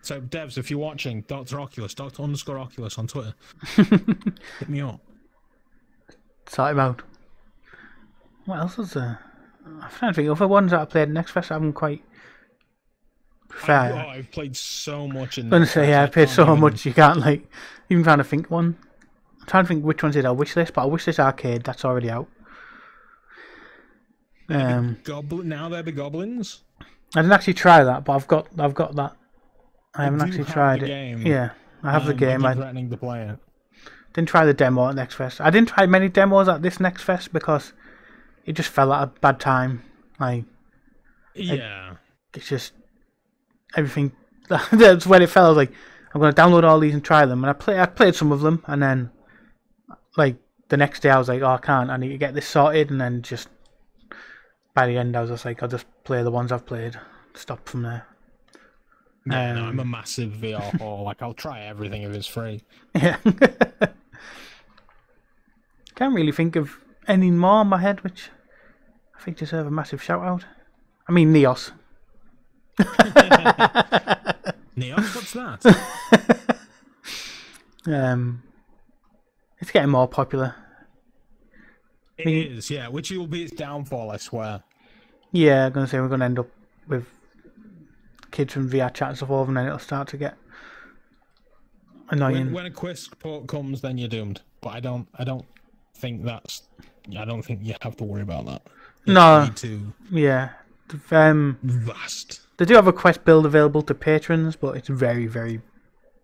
So, 0.00 0.20
devs, 0.20 0.58
if 0.58 0.68
you're 0.68 0.80
watching, 0.80 1.20
Doctor 1.28 1.60
Oculus, 1.60 1.94
Doctor 1.94 2.24
underscore 2.24 2.58
Oculus 2.58 2.98
on 2.98 3.06
Twitter, 3.06 3.34
hit 3.76 4.68
me 4.68 4.80
up. 4.80 5.00
Sort 6.48 6.72
him 6.72 6.80
out. 6.80 7.02
What 8.46 8.58
else 8.58 8.76
was 8.76 8.94
there? 8.94 9.20
I'm 9.64 9.88
trying 9.90 10.12
to 10.12 10.16
think. 10.16 10.28
Other 10.28 10.48
ones 10.48 10.72
that 10.72 10.80
I 10.80 10.84
played 10.86 11.08
next 11.08 11.30
fest, 11.30 11.52
I 11.52 11.54
haven't 11.54 11.74
quite. 11.74 12.02
Prefer. 13.52 13.92
Oh, 13.94 14.08
I've 14.10 14.30
played 14.30 14.56
so 14.56 15.06
much 15.06 15.38
in. 15.38 15.66
Say 15.66 15.88
yeah, 15.90 16.02
I've 16.04 16.12
can't 16.12 16.28
so 16.28 16.42
even- 16.44 16.60
much 16.60 16.84
you 16.86 16.92
can't 16.92 17.20
like 17.20 17.48
even 17.90 18.02
trying 18.02 18.18
to 18.18 18.24
think 18.24 18.50
one. 18.50 18.76
I'm 19.40 19.46
trying 19.46 19.64
to 19.64 19.68
think 19.68 19.84
which 19.84 20.02
ones 20.02 20.14
did 20.14 20.24
I 20.26 20.30
wish 20.30 20.56
list, 20.56 20.72
but 20.74 20.82
I 20.82 20.86
wish 20.86 21.06
list 21.06 21.20
arcade 21.20 21.62
that's 21.64 21.84
already 21.84 22.10
out. 22.10 22.28
Um, 24.48 24.98
Goblin. 25.04 25.48
Now 25.48 25.68
they're 25.68 25.82
the 25.82 25.92
goblins. 25.92 26.62
I 27.14 27.20
didn't 27.22 27.32
actually 27.32 27.54
try 27.54 27.84
that, 27.84 28.04
but 28.04 28.14
I've 28.14 28.26
got 28.26 28.48
I've 28.58 28.74
got 28.74 28.94
that. 28.96 29.16
I 29.94 30.04
haven't 30.04 30.22
actually 30.22 30.38
have 30.44 30.52
tried 30.52 30.80
the 30.80 30.84
it. 30.86 30.88
game. 30.88 31.26
Yeah, 31.26 31.50
I 31.82 31.92
have 31.92 32.06
the 32.06 32.12
Um, 32.12 32.18
game. 32.18 32.44
I 32.46 32.50
I'm 32.50 32.56
threatening 32.56 32.90
to 32.90 32.96
play 32.96 33.22
it. 33.28 33.38
didn't 34.14 34.28
try 34.28 34.44
the 34.44 34.54
demo 34.54 34.88
at 34.88 34.94
Next 34.94 35.14
Fest. 35.14 35.40
I 35.40 35.50
didn't 35.50 35.68
try 35.68 35.86
many 35.86 36.08
demos 36.08 36.48
at 36.48 36.62
this 36.62 36.80
Next 36.80 37.02
Fest 37.02 37.32
because 37.32 37.72
it 38.44 38.54
just 38.54 38.68
fell 38.70 38.92
at 38.92 39.02
a 39.02 39.06
bad 39.20 39.38
time. 39.40 39.82
Like 40.18 40.44
Yeah. 41.34 41.94
it's 42.34 42.48
just 42.48 42.72
everything. 43.76 44.12
That's 44.72 45.06
when 45.06 45.22
it 45.22 45.28
felt 45.30 45.46
I 45.46 45.48
was 45.48 45.56
like 45.56 45.72
I'm 46.14 46.20
gonna 46.20 46.32
download 46.34 46.64
all 46.64 46.78
these 46.80 46.94
and 46.94 47.04
try 47.04 47.24
them. 47.26 47.42
And 47.44 47.50
I 47.50 47.52
play 47.54 47.78
I 47.80 47.86
played 47.86 48.14
some 48.14 48.32
of 48.32 48.40
them, 48.40 48.62
and 48.66 48.82
then 48.82 49.10
like 50.16 50.36
the 50.68 50.76
next 50.76 51.00
day 51.00 51.10
I 51.10 51.18
was 51.18 51.28
like, 51.28 51.42
oh, 51.42 51.46
I 51.52 51.58
can't. 51.58 51.90
I 51.90 51.96
need 51.96 52.10
to 52.10 52.18
get 52.18 52.34
this 52.34 52.46
sorted, 52.46 52.90
and 52.90 53.00
then 53.00 53.22
just 53.22 53.48
by 54.74 54.86
the 54.86 54.96
end 54.98 55.16
I 55.16 55.20
was 55.22 55.30
just 55.30 55.44
like, 55.44 55.62
I'll 55.62 55.68
just 55.68 55.86
play 56.04 56.22
the 56.22 56.30
ones 56.30 56.52
I've 56.52 56.66
played. 56.66 56.98
Stop 57.34 57.68
from 57.68 57.82
there. 57.82 58.06
Yeah, 59.24 59.52
no, 59.54 59.64
I'm 59.66 59.78
a 59.78 59.82
Um, 59.82 59.90
massive 59.90 60.32
VR 60.32 60.72
whore. 60.72 61.04
Like, 61.12 61.22
I'll 61.22 61.32
try 61.34 61.60
everything 61.62 62.02
if 62.02 62.12
it's 62.12 62.26
free. 62.26 62.62
Yeah. 62.94 63.16
Can't 65.94 66.14
really 66.14 66.32
think 66.32 66.56
of 66.56 66.78
any 67.06 67.30
more 67.30 67.62
in 67.62 67.68
my 67.68 67.78
head, 67.78 68.02
which 68.02 68.30
I 69.18 69.22
think 69.22 69.36
deserve 69.36 69.66
a 69.66 69.70
massive 69.70 70.02
shout 70.02 70.22
out. 70.22 70.44
I 71.08 71.12
mean, 71.12 71.32
Neos. 71.32 71.70
Neos, 74.76 75.14
what's 75.14 75.32
that? 75.32 76.58
Um, 77.86 78.42
it's 79.58 79.70
getting 79.70 79.90
more 79.90 80.06
popular. 80.08 80.54
it 82.16 82.28
is, 82.28 82.70
yeah. 82.70 82.88
Which 82.88 83.10
will 83.10 83.26
be 83.26 83.42
its 83.42 83.52
downfall, 83.52 84.10
I 84.10 84.16
swear. 84.18 84.62
Yeah, 85.32 85.66
I'm 85.66 85.72
gonna 85.72 85.86
say 85.86 85.98
we're 86.00 86.08
gonna 86.08 86.24
end 86.26 86.38
up 86.38 86.48
with 86.86 87.06
kids 88.30 88.52
from 88.52 88.70
VR 88.70 88.92
chat 88.92 89.08
and 89.08 89.16
stuff 89.16 89.30
over, 89.30 89.50
and 89.50 89.56
then 89.56 89.66
it'll 89.66 89.78
start 89.78 90.08
to 90.08 90.16
get 90.16 90.36
annoying. 92.10 92.34
When, 92.46 92.52
when 92.52 92.66
a 92.66 92.70
Quest 92.70 93.18
port 93.18 93.48
comes, 93.48 93.80
then 93.80 93.98
you're 93.98 94.08
doomed. 94.08 94.42
But 94.60 94.70
I 94.70 94.80
don't. 94.80 95.08
I 95.16 95.24
don't 95.24 95.44
think 95.94 96.24
that's. 96.24 96.62
I 97.18 97.24
don't 97.24 97.42
think 97.42 97.60
you 97.62 97.74
have 97.80 97.96
to 97.96 98.04
worry 98.04 98.22
about 98.22 98.46
that. 98.46 98.62
It's 99.04 99.12
No. 99.14 99.48
too 99.56 99.92
Yeah, 100.10 100.50
um, 101.10 101.58
vast. 101.62 102.40
they 102.58 102.64
do 102.64 102.74
have 102.74 102.86
a 102.86 102.92
Quest 102.92 103.24
build 103.24 103.46
available 103.46 103.82
to 103.82 103.94
patrons, 103.94 104.56
but 104.56 104.76
it's 104.76 104.88
very, 104.88 105.26
very 105.26 105.60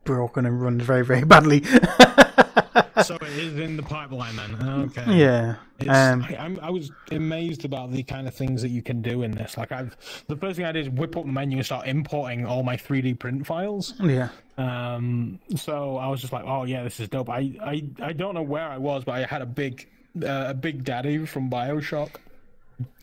broken 0.04 0.46
and 0.46 0.62
runs 0.62 0.82
very 0.82 1.04
very 1.04 1.24
badly. 1.24 1.62
so 3.04 3.16
it 3.16 3.38
is 3.38 3.58
in 3.58 3.76
the 3.76 3.82
pipeline 3.82 4.36
then. 4.36 4.68
Okay. 4.68 5.04
yeah. 5.16 5.56
Um, 5.88 6.24
I, 6.28 6.36
I'm, 6.36 6.58
I 6.60 6.70
was 6.70 6.90
amazed 7.10 7.64
about 7.64 7.92
the 7.92 8.02
kind 8.02 8.26
of 8.26 8.34
things 8.34 8.62
that 8.62 8.70
you 8.70 8.82
can 8.82 9.02
do 9.02 9.22
in 9.22 9.30
this. 9.30 9.56
Like, 9.56 9.72
I've 9.72 9.96
the 10.26 10.36
first 10.36 10.56
thing 10.56 10.64
I 10.64 10.72
did 10.72 10.86
is 10.86 10.92
whip 10.92 11.16
up 11.16 11.24
the 11.24 11.32
menu 11.32 11.58
and 11.58 11.66
start 11.66 11.86
importing 11.86 12.46
all 12.46 12.62
my 12.62 12.76
3D 12.76 13.18
print 13.18 13.46
files. 13.46 13.94
yeah. 14.00 14.28
Um, 14.56 15.38
so 15.54 15.96
I 15.98 16.08
was 16.08 16.20
just 16.20 16.32
like, 16.32 16.44
oh 16.44 16.64
yeah, 16.64 16.82
this 16.82 16.98
is 16.98 17.08
dope. 17.08 17.30
I, 17.30 17.52
I, 17.62 17.84
I 18.02 18.12
don't 18.12 18.34
know 18.34 18.42
where 18.42 18.68
I 18.68 18.76
was, 18.76 19.04
but 19.04 19.12
I 19.12 19.24
had 19.24 19.40
a 19.40 19.46
big, 19.46 19.88
uh, 20.20 20.46
a 20.48 20.54
big 20.54 20.82
daddy 20.82 21.24
from 21.26 21.48
Bioshock, 21.48 22.16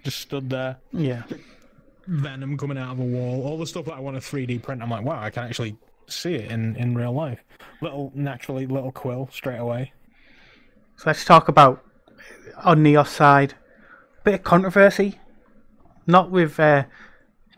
just 0.03 0.19
stood 0.19 0.49
there. 0.49 0.77
Yeah. 0.91 1.23
Venom 2.07 2.57
coming 2.57 2.77
out 2.77 2.91
of 2.91 2.99
a 2.99 3.03
wall, 3.03 3.43
all 3.45 3.57
the 3.57 3.65
stuff 3.65 3.85
that 3.85 3.93
I 3.93 3.99
want 3.99 4.21
to 4.21 4.35
3D 4.35 4.61
print. 4.61 4.81
I'm 4.81 4.89
like, 4.89 5.03
wow, 5.03 5.21
I 5.21 5.29
can 5.29 5.43
actually 5.43 5.77
see 6.07 6.35
it 6.35 6.51
in 6.51 6.75
in 6.75 6.95
real 6.95 7.11
life. 7.11 7.43
Little 7.81 8.11
naturally, 8.13 8.67
little 8.67 8.91
quill 8.91 9.29
straight 9.31 9.57
away. 9.57 9.93
So 10.97 11.03
let's 11.07 11.25
talk 11.25 11.47
about 11.47 11.83
on 12.63 12.83
Neos 12.83 13.07
side, 13.07 13.55
bit 14.23 14.35
of 14.35 14.43
controversy, 14.43 15.19
not 16.07 16.31
with 16.31 16.59
uh, 16.59 16.85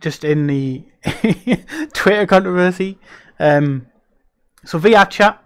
just 0.01 0.24
in 0.24 0.47
the 0.47 0.84
Twitter 1.93 2.26
controversy. 2.26 2.97
Um, 3.39 3.88
so 4.65 4.80
VR 4.80 5.09
Chat 5.09 5.43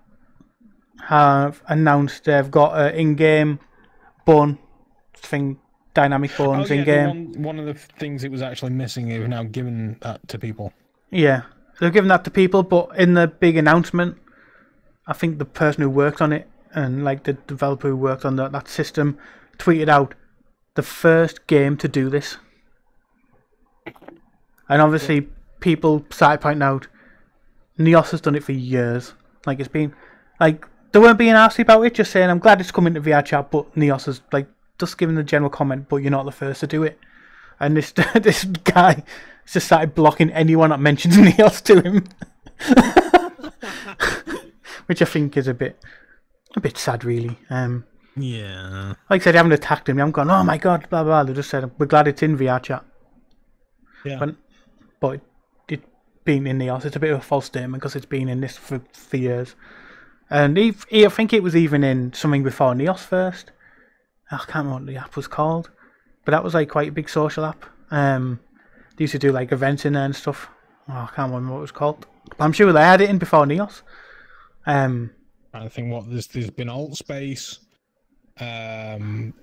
have 1.08 1.62
announced 1.68 2.26
they've 2.26 2.50
got 2.50 2.80
an 2.80 2.96
in-game 2.96 3.60
bone 4.26 4.60
thing, 5.14 5.60
dynamic 5.94 6.36
bones 6.38 6.70
Oh, 6.70 6.74
yeah, 6.74 6.80
in 6.80 6.86
game. 6.86 7.08
one, 7.34 7.44
one 7.44 7.60
of 7.60 7.66
the 7.66 7.74
things 7.74 8.24
it 8.24 8.32
was 8.32 8.42
actually 8.42 8.72
missing, 8.72 9.10
they've 9.10 9.28
now 9.28 9.44
given 9.44 9.98
that 10.02 10.28
to 10.30 10.40
people. 10.40 10.74
Yeah, 11.10 11.42
they're 11.80 11.90
giving 11.90 12.10
that 12.10 12.24
to 12.26 12.32
people, 12.32 12.64
but 12.64 12.96
in 12.98 13.14
the 13.14 13.28
big 13.28 13.58
announcement, 13.58 14.18
I 15.08 15.14
think 15.14 15.38
the 15.40 15.46
person 15.46 15.84
who 15.84 15.90
worked 15.90 16.22
on 16.22 16.32
it 16.32 16.48
and 16.74 17.04
like 17.04 17.24
the 17.24 17.34
developer 17.34 17.90
who 17.90 17.98
worked 17.98 18.24
on 18.26 18.36
that, 18.38 18.52
that 18.54 18.68
system 18.70 19.18
tweeted 19.58 19.90
out 19.90 20.16
the 20.76 20.84
first 20.84 21.48
game 21.48 21.76
to 21.78 21.88
do 21.88 22.10
this. 22.10 22.38
And 24.70 24.82
obviously, 24.82 25.28
people 25.60 26.06
started 26.10 26.42
pointing 26.42 26.62
out 26.64 26.88
Neos 27.78 28.12
has 28.12 28.22
done 28.22 28.36
it 28.36 28.44
for 28.44 28.54
years. 28.54 29.14
Like 29.46 29.60
it's 29.60 29.68
been 29.68 29.94
like 30.40 30.66
they 30.92 31.00
weren't 31.00 31.18
being 31.18 31.32
asked 31.32 31.60
about 31.60 31.82
it, 31.84 31.94
just 31.96 32.12
saying 32.12 32.30
I'm 32.30 32.40
glad 32.40 32.62
it's 32.62 32.72
coming 32.72 32.94
to 32.94 33.02
VR 33.02 33.26
chat, 33.26 33.52
but 33.52 33.74
Neos 33.76 34.08
is 34.08 34.22
like 34.32 34.48
just 34.82 34.98
giving 34.98 35.16
the 35.16 35.24
general 35.24 35.50
comment, 35.50 35.88
but 35.88 35.98
you're 35.98 36.12
not 36.12 36.26
the 36.26 36.32
first 36.32 36.60
to 36.60 36.68
do 36.68 36.84
it. 36.84 37.00
And 37.60 37.78
this 37.78 37.92
this 38.16 38.44
guy 38.44 39.04
just 39.46 39.68
started 39.68 39.96
blocking 39.96 40.30
anyone 40.32 40.72
that 40.72 40.80
mentions 40.80 41.16
Neos 41.18 41.62
to 41.64 41.82
him, 41.82 42.06
which 44.88 45.02
I 45.02 45.06
think 45.06 45.38
is 45.38 45.48
a 45.48 45.54
bit 45.54 45.78
a 46.56 46.60
bit 46.60 46.78
sad, 46.78 47.04
really. 47.06 47.38
Um, 47.50 47.86
Yeah. 48.16 48.96
like 49.10 49.22
I 49.22 49.24
said, 49.24 49.34
they 49.34 49.38
haven't 49.38 49.54
attacked 49.54 49.88
him. 49.88 49.96
They 49.96 50.02
haven't 50.02 50.14
gone, 50.14 50.30
oh 50.30 50.44
my 50.44 50.58
god, 50.58 50.90
blah 50.90 51.04
blah. 51.04 51.24
They 51.24 51.34
just 51.34 51.50
said 51.50 51.72
we're 51.78 51.86
glad 51.86 52.08
it's 52.08 52.24
in 52.24 52.38
VR 52.38 52.62
chat, 52.62 52.84
Yeah. 54.04 54.18
but 54.20 54.36
but 55.00 55.22
it 55.70 55.82
being 56.26 56.46
in 56.48 56.60
Neos, 56.60 56.86
it's 56.86 56.96
a 56.96 57.00
bit 57.00 57.12
of 57.12 57.20
a 57.20 57.24
false 57.24 57.46
statement 57.46 57.82
because 57.82 57.96
it's 57.96 58.06
been 58.06 58.28
in 58.30 58.42
this 58.42 58.58
for 58.58 58.82
for 58.94 59.18
years. 59.18 59.56
And 60.30 60.56
he, 60.56 60.74
he, 60.88 61.06
I 61.06 61.10
think 61.10 61.34
it 61.34 61.44
was 61.44 61.58
even 61.58 61.84
in 61.84 62.14
something 62.14 62.42
before 62.44 62.74
Neos 62.74 63.00
first. 63.00 63.52
I 64.32 64.38
can't 64.38 64.66
remember 64.66 64.74
what 64.74 64.86
the 64.86 64.98
app 64.98 65.16
was 65.16 65.28
called, 65.28 65.70
but 66.26 66.32
that 66.32 66.44
was 66.44 66.54
like 66.54 66.70
quite 66.70 66.90
a 66.90 66.92
big 66.92 67.10
social 67.10 67.46
app. 67.46 67.66
Um, 67.92 68.40
they 68.96 69.04
used 69.04 69.12
to 69.12 69.20
do 69.20 69.32
like 69.32 69.52
events 69.52 69.86
in 69.86 69.94
there 69.94 70.06
and 70.06 70.16
stuff. 70.16 70.50
Oh, 70.88 70.94
I 70.94 71.10
can't 71.16 71.32
remember 71.32 71.54
what 71.54 71.60
it 71.60 71.62
was 71.62 71.72
called. 71.72 72.06
But 72.38 72.46
I'm 72.46 72.54
sure 72.54 72.72
they 72.72 72.82
had 72.82 73.02
it 73.02 73.10
in 73.10 73.18
before 73.18 73.46
Neos. 73.46 73.82
Um, 74.66 75.12
I 75.54 75.68
think 75.68 75.92
what 75.92 76.10
there's 76.10 76.28
there's 76.28 76.50
been 76.50 76.68
Altspace. 76.70 77.60
Um, 78.40 79.34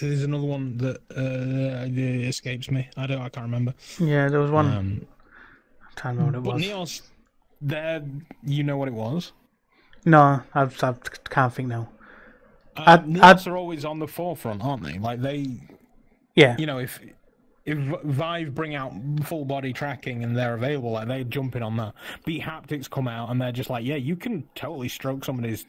there's 0.00 0.22
another 0.22 0.46
one 0.46 0.76
that 0.78 0.96
uh, 1.16 1.86
escapes 2.28 2.70
me. 2.70 2.88
I 2.96 3.06
don't. 3.06 3.20
I 3.22 3.28
can't 3.28 3.46
remember. 3.46 3.74
yeah, 3.98 4.28
there 4.28 4.40
was 4.40 4.50
one. 4.50 4.66
Um, 4.66 5.06
I 5.82 6.00
can't 6.00 6.18
remember 6.18 6.40
what 6.40 6.60
it 6.60 6.74
was. 6.74 6.90
Neos, 6.90 7.02
there, 7.60 8.04
you 8.44 8.64
know 8.64 8.76
what 8.76 8.88
it 8.88 8.94
was. 8.94 9.32
No, 10.04 10.42
I, 10.54 10.62
I 10.62 10.94
can't 11.30 11.52
think 11.52 11.68
now. 11.68 11.88
Uh, 12.76 12.82
I'd- 12.86 13.04
Neos 13.10 13.22
I'd- 13.22 13.50
are 13.50 13.56
always 13.56 13.84
on 13.84 13.98
the 13.98 14.08
forefront, 14.08 14.62
aren't 14.64 14.82
they? 14.84 14.98
Like 14.98 15.20
they, 15.20 15.46
Yeah, 16.34 16.56
you 16.58 16.66
know, 16.66 16.78
if 16.78 17.00
if 17.64 17.78
Vive 18.04 18.54
bring 18.54 18.74
out 18.74 18.92
full 19.24 19.44
body 19.46 19.72
tracking 19.72 20.22
and 20.22 20.36
they're 20.36 20.52
available, 20.54 20.90
like 20.92 21.08
they're 21.08 21.24
jumping 21.24 21.62
on 21.62 21.76
that. 21.78 21.94
bHaptics 22.26 22.90
come 22.90 23.08
out 23.08 23.30
and 23.30 23.40
they're 23.40 23.52
just 23.52 23.70
like, 23.70 23.86
yeah, 23.86 23.94
you 23.96 24.16
can 24.16 24.44
totally 24.54 24.88
stroke 24.88 25.24
somebody's 25.24 25.64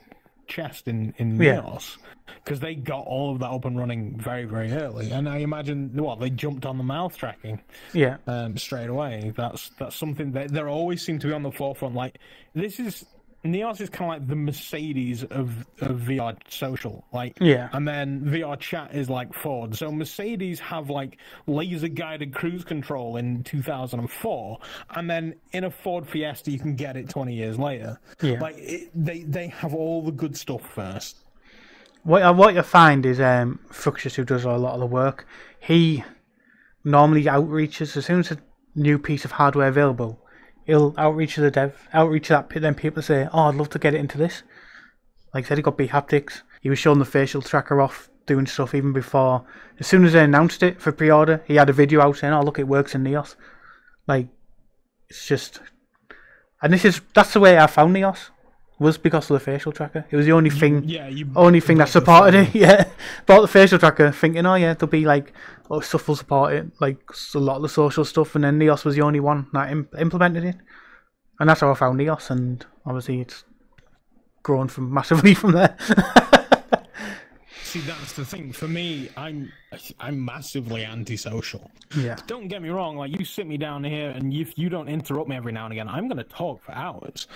chest 0.47 0.87
in 0.87 1.13
in 1.17 1.41
Yeah. 1.41 1.61
Neos 1.61 1.97
because 2.43 2.59
they 2.59 2.75
got 2.75 3.05
all 3.07 3.31
of 3.33 3.39
that 3.39 3.49
up 3.49 3.65
and 3.65 3.77
running 3.79 4.15
very 4.19 4.43
very 4.45 4.71
early. 4.73 5.09
And 5.11 5.27
I 5.29 5.37
imagine 5.37 5.91
what 5.95 6.19
they 6.19 6.29
jumped 6.29 6.65
on 6.65 6.77
the 6.77 6.83
mouth 6.83 7.17
tracking 7.17 7.61
yeah, 7.93 8.17
um, 8.27 8.57
straight 8.57 8.89
away. 8.89 9.31
That's 9.35 9.69
that's 9.79 9.95
something 9.95 10.31
that 10.33 10.49
they 10.51 10.61
always 10.61 11.01
seem 11.01 11.17
to 11.19 11.27
be 11.27 11.33
on 11.33 11.43
the 11.43 11.51
forefront. 11.51 11.95
Like 11.95 12.19
this 12.53 12.79
is 12.79 13.05
Neos 13.45 13.79
is 13.79 13.89
kind 13.89 14.11
of 14.11 14.19
like 14.21 14.27
the 14.27 14.35
Mercedes 14.35 15.23
of, 15.23 15.65
of 15.81 15.99
VR 15.99 16.35
social. 16.49 17.05
Like 17.13 17.37
Yeah. 17.39 17.69
and 17.73 17.87
then 17.87 18.21
VR 18.21 18.59
chat 18.59 18.95
is 18.95 19.09
like 19.09 19.33
Ford. 19.33 19.75
So 19.75 19.91
Mercedes 19.91 20.59
have 20.59 20.89
like 20.89 21.17
laser 21.47 21.87
guided 21.87 22.33
cruise 22.33 22.63
control 22.63 23.17
in 23.17 23.43
2004, 23.43 24.59
and 24.95 25.09
then 25.09 25.35
in 25.51 25.63
a 25.63 25.71
Ford 25.71 26.07
Fiesta 26.07 26.51
you 26.51 26.59
can 26.59 26.75
get 26.75 26.97
it 26.97 27.09
20 27.09 27.33
years 27.33 27.59
later. 27.59 27.99
Yeah. 28.21 28.39
Like 28.39 28.55
it, 28.57 28.89
they 28.95 29.21
they 29.23 29.47
have 29.47 29.73
all 29.73 30.01
the 30.01 30.11
good 30.11 30.35
stuff 30.35 30.61
first. 30.73 31.17
What 32.03 32.21
uh, 32.23 32.33
what 32.33 32.55
you 32.55 32.61
find 32.63 33.05
is 33.05 33.19
um, 33.19 33.59
who 33.71 34.25
does 34.25 34.45
a 34.45 34.51
lot 34.51 34.73
of 34.73 34.79
the 34.79 34.85
work, 34.85 35.27
he 35.59 36.03
normally 36.83 37.23
outreaches 37.25 37.97
as 37.97 38.05
soon 38.05 38.19
as 38.19 38.31
a 38.31 38.37
new 38.75 38.99
piece 38.99 39.25
of 39.25 39.31
hardware 39.31 39.67
available. 39.67 40.19
He'll 40.65 40.93
outreach 40.97 41.35
to 41.35 41.41
the 41.41 41.51
dev, 41.51 41.87
outreach 41.93 42.27
to 42.27 42.33
that 42.33 42.49
then 42.49 42.75
people 42.75 43.01
say, 43.01 43.27
"Oh, 43.31 43.49
I'd 43.49 43.55
love 43.55 43.69
to 43.69 43.79
get 43.79 43.93
it 43.93 43.99
into 43.99 44.17
this." 44.17 44.43
Like 45.33 45.45
I 45.45 45.47
said, 45.47 45.57
he 45.57 45.63
got 45.63 45.77
bHaptics. 45.77 46.41
He 46.61 46.69
was 46.69 46.79
showing 46.79 46.99
the 46.99 47.05
facial 47.05 47.41
tracker 47.41 47.79
off, 47.79 48.09
doing 48.25 48.47
stuff 48.47 48.73
even 48.73 48.93
before. 48.93 49.45
As 49.79 49.87
soon 49.87 50.05
as 50.05 50.13
they 50.13 50.23
announced 50.23 50.63
it 50.63 50.81
for 50.81 50.91
pre-order, 50.91 51.43
he 51.45 51.55
had 51.55 51.69
a 51.69 51.73
video 51.73 52.01
out 52.01 52.17
saying, 52.17 52.33
"Oh, 52.33 52.41
look, 52.41 52.59
it 52.59 52.67
works 52.67 52.95
in 52.95 53.03
Neos." 53.03 53.35
Like, 54.07 54.27
it's 55.09 55.27
just, 55.27 55.61
and 56.61 56.73
this 56.73 56.85
is 56.85 57.01
that's 57.13 57.33
the 57.33 57.39
way 57.39 57.57
I 57.57 57.67
found 57.67 57.95
Neos 57.95 58.29
was 58.79 58.97
because 58.97 59.29
of 59.29 59.35
the 59.35 59.39
facial 59.39 59.71
tracker. 59.71 60.05
It 60.11 60.15
was 60.17 60.25
the 60.25 60.33
only 60.33 60.49
thing 60.49 60.83
Yeah, 60.85 61.07
you 61.07 61.29
only 61.35 61.59
thing 61.61 61.77
that 61.77 61.89
supported 61.89 62.35
it. 62.35 62.49
Yeah, 62.55 62.85
bought 63.25 63.41
the 63.41 63.47
facial 63.47 63.79
tracker, 63.79 64.11
thinking, 64.11 64.45
oh 64.45 64.55
yeah, 64.55 64.73
there'll 64.73 64.91
be 64.91 65.05
like, 65.05 65.33
oh 65.69 65.79
stuff 65.79 66.07
will 66.07 66.15
support 66.15 66.53
it, 66.53 66.67
like 66.81 66.99
a 67.33 67.39
lot 67.39 67.57
of 67.57 67.61
the 67.61 67.69
social 67.69 68.03
stuff, 68.05 68.35
and 68.35 68.43
then 68.43 68.59
Neos 68.59 68.83
was 68.85 68.95
the 68.95 69.01
only 69.01 69.19
one 69.21 69.47
that 69.53 69.71
Im- 69.71 69.89
implemented 69.97 70.43
it, 70.43 70.55
and 71.39 71.49
that's 71.49 71.61
how 71.61 71.71
I 71.71 71.75
found 71.75 71.99
Neos, 71.99 72.29
and 72.29 72.65
obviously 72.85 73.21
it's 73.21 73.45
grown 74.43 74.67
from 74.67 74.93
massively 74.99 75.33
from 75.33 75.53
there. 75.53 75.75
See, 77.63 77.79
that's 77.81 78.13
the 78.13 78.23
thing. 78.23 78.53
For 78.53 78.67
me, 78.69 79.09
I'm 79.17 79.51
I'm 79.99 80.23
massively 80.23 80.85
antisocial. 80.85 81.69
yeah, 81.97 82.15
Don't 82.27 82.47
get 82.47 82.61
me 82.61 82.69
wrong. 82.69 82.95
Like 82.95 83.17
you 83.17 83.25
sit 83.25 83.47
me 83.47 83.57
down 83.57 83.83
here, 83.83 84.11
and 84.11 84.33
if 84.33 84.57
you 84.57 84.69
don't 84.69 84.87
interrupt 84.87 85.27
me 85.29 85.35
every 85.35 85.51
now 85.51 85.65
and 85.65 85.73
again, 85.73 85.89
I'm 85.89 86.07
going 86.07 86.17
to 86.17 86.23
talk 86.23 86.61
for 86.63 86.71
hours. 86.71 87.27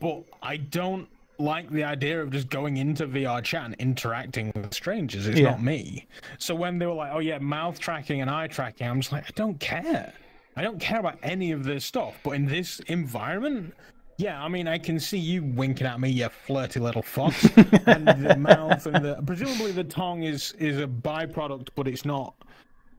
But 0.00 0.24
I 0.42 0.56
don't 0.56 1.08
like 1.38 1.70
the 1.70 1.84
idea 1.84 2.20
of 2.20 2.30
just 2.30 2.50
going 2.50 2.76
into 2.76 3.06
VR 3.06 3.42
chat 3.42 3.64
and 3.66 3.74
interacting 3.78 4.52
with 4.54 4.74
strangers. 4.74 5.26
It's 5.26 5.38
Yeah. 5.40 5.50
not 5.52 5.62
me. 5.62 6.06
So 6.38 6.54
when 6.54 6.78
they 6.78 6.86
were 6.86 6.92
like, 6.94 7.12
"Oh 7.14 7.18
yeah, 7.20 7.38
mouth 7.38 7.78
tracking 7.78 8.20
and 8.20 8.30
eye 8.30 8.46
tracking," 8.46 8.86
I'm 8.86 9.00
just 9.00 9.12
like, 9.12 9.24
I 9.26 9.32
don't 9.34 9.58
care. 9.58 10.12
I 10.56 10.62
don't 10.62 10.78
care 10.80 11.00
about 11.00 11.18
any 11.22 11.52
of 11.52 11.64
this 11.64 11.84
stuff. 11.84 12.18
But 12.22 12.32
in 12.32 12.46
this 12.46 12.80
environment. 12.80 13.74
Yeah, 14.18 14.42
I 14.44 14.48
mean, 14.48 14.68
I 14.68 14.76
can 14.76 15.00
see 15.00 15.16
you 15.16 15.42
winking 15.42 15.86
at 15.86 15.98
me, 15.98 16.10
you 16.10 16.28
flirty 16.28 16.78
little 16.78 17.00
fox. 17.00 17.42
and 17.86 18.06
the 18.06 18.36
mouth 18.36 18.84
and 18.84 19.02
the 19.02 19.22
presumably 19.24 19.72
the 19.72 19.84
tongue 19.84 20.24
is 20.24 20.52
is 20.58 20.78
a 20.78 20.86
byproduct, 20.86 21.68
but 21.74 21.88
it's 21.88 22.04
not 22.04 22.34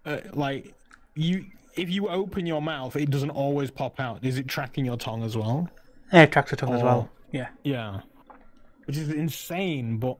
uh, 0.05 0.17
like 0.33 0.73
you. 1.13 1.45
If 1.75 1.91
you 1.91 2.09
open 2.09 2.47
your 2.47 2.61
mouth, 2.61 2.95
it 2.95 3.11
doesn't 3.11 3.29
always 3.29 3.69
pop 3.69 3.99
out. 3.99 4.25
Is 4.25 4.39
it 4.39 4.47
tracking 4.47 4.83
your 4.83 4.97
tongue 4.97 5.23
as 5.23 5.37
well? 5.37 5.69
Yeah, 6.11 6.25
tracks 6.25 6.49
tractor 6.49 6.55
tongue 6.55 6.75
as 6.75 6.81
Oh. 6.81 6.85
well. 6.85 7.09
Yeah, 7.31 7.47
Yeah, 7.63 8.01
which 8.85 8.97
is 8.97 9.09
insane. 9.09 9.97
But 9.97 10.17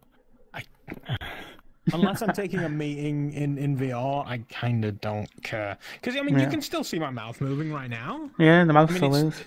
I, 0.54 0.64
unless 1.94 2.22
I'm 2.22 2.32
taking 2.34 2.60
a 2.62 2.70
meeting 2.84 3.34
in 3.34 3.58
in 3.58 3.78
VR, 3.78 4.26
I 4.26 4.40
kind 4.50 4.86
of 4.86 5.02
don't 5.02 5.30
care. 5.44 5.78
Because 5.96 6.16
I 6.16 6.22
mean, 6.22 6.40
you 6.40 6.48
can 6.48 6.62
still 6.62 6.84
see 6.84 7.00
my 7.00 7.10
mouth 7.10 7.42
moving 7.42 7.72
right 7.74 7.90
now, 7.90 8.30
yeah, 8.40 8.64
the 8.64 8.74
mouth 8.74 8.90
mean, 8.90 8.98
still 8.98 9.16
is. 9.16 9.44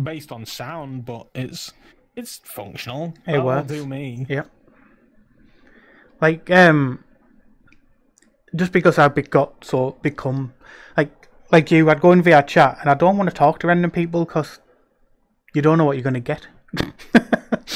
based 0.00 0.30
on 0.32 0.46
sound, 0.46 1.04
but 1.04 1.26
it's 1.34 1.72
it's 2.14 2.38
functional. 2.44 3.14
It 3.26 3.32
That 3.32 3.38
will 3.38 3.44
works. 3.46 3.68
do 3.68 3.86
me. 3.86 4.26
Yep. 4.28 4.50
Like 6.20 6.50
um, 6.50 7.04
just 8.54 8.72
because 8.72 8.98
I've 8.98 9.14
got 9.30 9.64
so 9.64 9.96
become 10.02 10.54
like 10.96 11.28
like 11.52 11.70
you, 11.70 11.90
I'd 11.90 12.00
go 12.00 12.12
in 12.12 12.22
VR 12.22 12.46
chat 12.46 12.78
and 12.80 12.88
I 12.90 12.94
don't 12.94 13.16
want 13.18 13.28
to 13.28 13.34
talk 13.36 13.58
to 13.60 13.66
random 13.66 13.90
people 13.90 14.24
because 14.24 14.60
you 15.56 15.62
don't 15.62 15.78
know 15.78 15.86
what 15.86 15.96
you're 15.96 16.04
going 16.04 16.12
to 16.12 16.20
get. 16.20 16.46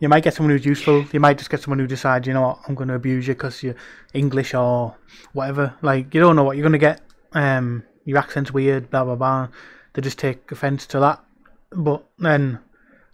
you 0.00 0.08
might 0.08 0.22
get 0.22 0.34
someone 0.34 0.54
who's 0.54 0.66
useful. 0.66 1.06
You 1.12 1.18
might 1.18 1.38
just 1.38 1.48
get 1.48 1.62
someone 1.62 1.78
who 1.78 1.86
decides, 1.86 2.26
you 2.26 2.34
know 2.34 2.42
what, 2.42 2.58
I'm 2.68 2.74
going 2.74 2.88
to 2.88 2.94
abuse 2.94 3.26
you 3.26 3.32
because 3.32 3.62
you're 3.62 3.74
English 4.12 4.52
or 4.52 4.94
whatever. 5.32 5.74
Like 5.80 6.12
you 6.12 6.20
don't 6.20 6.36
know 6.36 6.44
what 6.44 6.58
you're 6.58 6.62
going 6.62 6.72
to 6.72 6.78
get. 6.78 7.00
Um, 7.32 7.84
your 8.04 8.18
accent's 8.18 8.52
weird, 8.52 8.90
blah 8.90 9.02
blah 9.02 9.16
blah. 9.16 9.48
They 9.94 10.02
just 10.02 10.18
take 10.18 10.52
offence 10.52 10.86
to 10.88 11.00
that. 11.00 11.24
But 11.70 12.04
then 12.18 12.58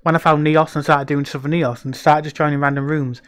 when 0.02 0.16
I 0.16 0.18
found 0.18 0.44
Neos 0.44 0.74
and 0.74 0.82
started 0.82 1.06
doing 1.06 1.24
stuff 1.24 1.44
with 1.44 1.52
Neos 1.52 1.84
and 1.84 1.94
started 1.94 2.24
just 2.24 2.34
joining 2.34 2.58
random 2.58 2.88
rooms, 2.88 3.22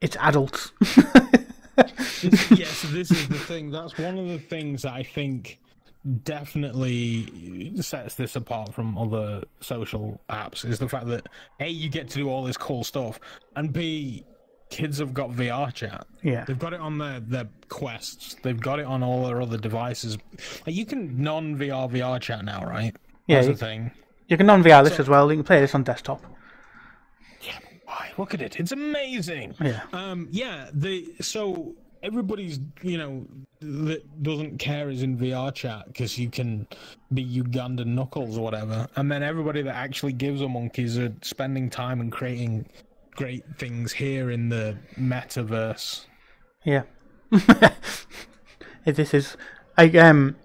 it's 0.00 0.16
adults. 0.20 0.70
yes, 0.96 2.22
yeah, 2.52 2.66
so 2.66 2.86
this 2.88 3.10
is 3.10 3.26
the 3.26 3.38
thing. 3.38 3.72
That's 3.72 3.98
one 3.98 4.16
of 4.16 4.28
the 4.28 4.38
things 4.38 4.82
that 4.82 4.92
I 4.92 5.02
think 5.02 5.58
definitely 6.24 7.72
sets 7.80 8.14
this 8.14 8.36
apart 8.36 8.72
from 8.74 8.96
other 8.98 9.42
social 9.60 10.20
apps 10.30 10.64
is 10.64 10.78
the 10.78 10.88
fact 10.88 11.06
that 11.08 11.28
A, 11.60 11.68
you 11.68 11.88
get 11.88 12.08
to 12.10 12.18
do 12.18 12.28
all 12.28 12.44
this 12.44 12.56
cool 12.56 12.84
stuff, 12.84 13.18
and 13.56 13.72
B, 13.72 14.24
kids 14.70 14.98
have 14.98 15.12
got 15.14 15.30
VR 15.30 15.72
chat. 15.72 16.06
yeah, 16.22 16.44
They've 16.44 16.58
got 16.58 16.72
it 16.72 16.80
on 16.80 16.98
their, 16.98 17.20
their 17.20 17.48
quests. 17.68 18.36
They've 18.42 18.60
got 18.60 18.78
it 18.78 18.86
on 18.86 19.02
all 19.02 19.26
their 19.26 19.40
other 19.40 19.56
devices. 19.58 20.18
Like 20.66 20.74
you 20.76 20.84
can 20.86 21.22
non 21.22 21.56
VR 21.56 21.90
VR 21.90 22.20
chat 22.20 22.44
now, 22.44 22.64
right? 22.64 22.94
Yeah, 23.26 23.36
That's 23.36 23.48
you- 23.48 23.56
thing. 23.56 23.90
you 24.28 24.36
can 24.36 24.46
non-VR 24.46 24.84
this 24.84 24.98
as 25.00 25.08
well. 25.08 25.30
You 25.30 25.36
can 25.38 25.44
play 25.44 25.60
this 25.60 25.74
on 25.74 25.82
desktop. 25.82 26.22
Yeah, 27.42 27.58
why? 27.84 28.10
Look 28.16 28.32
at 28.34 28.40
it. 28.42 28.58
It's 28.58 28.72
amazing. 28.72 29.54
Yeah, 29.60 29.82
Um, 29.92 30.28
yeah, 30.30 30.70
the 30.72 31.14
so 31.20 31.74
everybody's 32.02 32.60
you 32.82 32.98
know 32.98 33.26
that 33.60 34.22
doesn't 34.22 34.58
care 34.58 34.88
is 34.88 35.02
in 35.02 35.18
VR 35.18 35.52
chat 35.54 35.86
because 35.86 36.18
you 36.18 36.30
can 36.30 36.66
be 37.12 37.24
Ugandan 37.24 37.86
knuckles 37.86 38.38
or 38.38 38.42
whatever, 38.42 38.86
and 38.96 39.10
then 39.10 39.22
everybody 39.22 39.62
that 39.62 39.74
actually 39.74 40.12
gives 40.12 40.40
a 40.40 40.48
monkeys 40.48 40.98
are 40.98 41.12
spending 41.22 41.70
time 41.70 42.00
and 42.00 42.12
creating 42.12 42.68
great 43.12 43.44
things 43.58 43.92
here 43.92 44.30
in 44.30 44.48
the 44.48 44.76
metaverse. 44.96 46.06
yeah. 46.64 46.82
This 48.84 49.12
is, 49.12 49.36
I 49.76 49.90
um, 49.98 50.36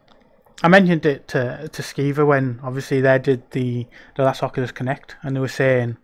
I 0.63 0.67
mentioned 0.67 1.05
it 1.05 1.27
to 1.29 1.69
to 1.71 1.81
Skiva 1.81 2.25
when 2.27 2.59
obviously 2.61 2.99
they 2.99 3.17
did 3.19 3.49
the 3.51 3.87
the 4.15 4.23
last 4.23 4.43
Oculus 4.43 4.71
Connect, 4.71 5.15
and 5.23 5.35
they 5.35 5.39
were 5.39 5.47
saying, 5.47 5.97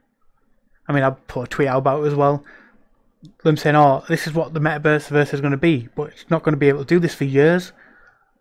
I 0.88 0.94
mean, 0.94 1.04
I 1.04 1.10
put 1.10 1.44
a 1.44 1.48
tweet 1.48 1.68
out 1.68 1.80
about 1.80 2.04
it 2.04 2.08
as 2.08 2.16
well. 2.16 2.44
Them 3.44 3.58
saying, 3.58 3.76
"Oh, 3.76 4.04
this 4.08 4.28
is 4.28 4.34
what 4.34 4.54
the 4.54 4.60
metaverse 4.62 5.34
is 5.34 5.42
going 5.42 5.52
to 5.52 5.58
be, 5.58 5.90
but 5.96 6.10
it's 6.12 6.30
not 6.30 6.44
going 6.44 6.54
to 6.54 6.58
be 6.60 6.70
able 6.70 6.80
to 6.80 6.86
do 6.86 7.00
this 7.00 7.14
for 7.16 7.26
years." 7.26 7.72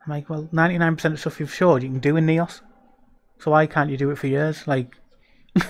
I'm 0.05 0.13
like, 0.13 0.31
well, 0.31 0.49
ninety 0.53 0.79
nine 0.79 0.95
percent 0.97 1.15
of 1.15 1.21
stuff 1.21 1.41
you've 1.41 1.53
showed 1.53 1.83
you 1.83 1.89
can 1.91 1.99
do 1.99 2.17
in 2.17 2.27
Neos, 2.27 2.61
so 3.41 3.51
why 3.51 3.67
can't 3.67 3.91
you 3.91 3.97
do 3.97 4.11
it 4.11 4.19
for 4.19 4.27
years? 4.29 4.67
Like, 4.67 4.95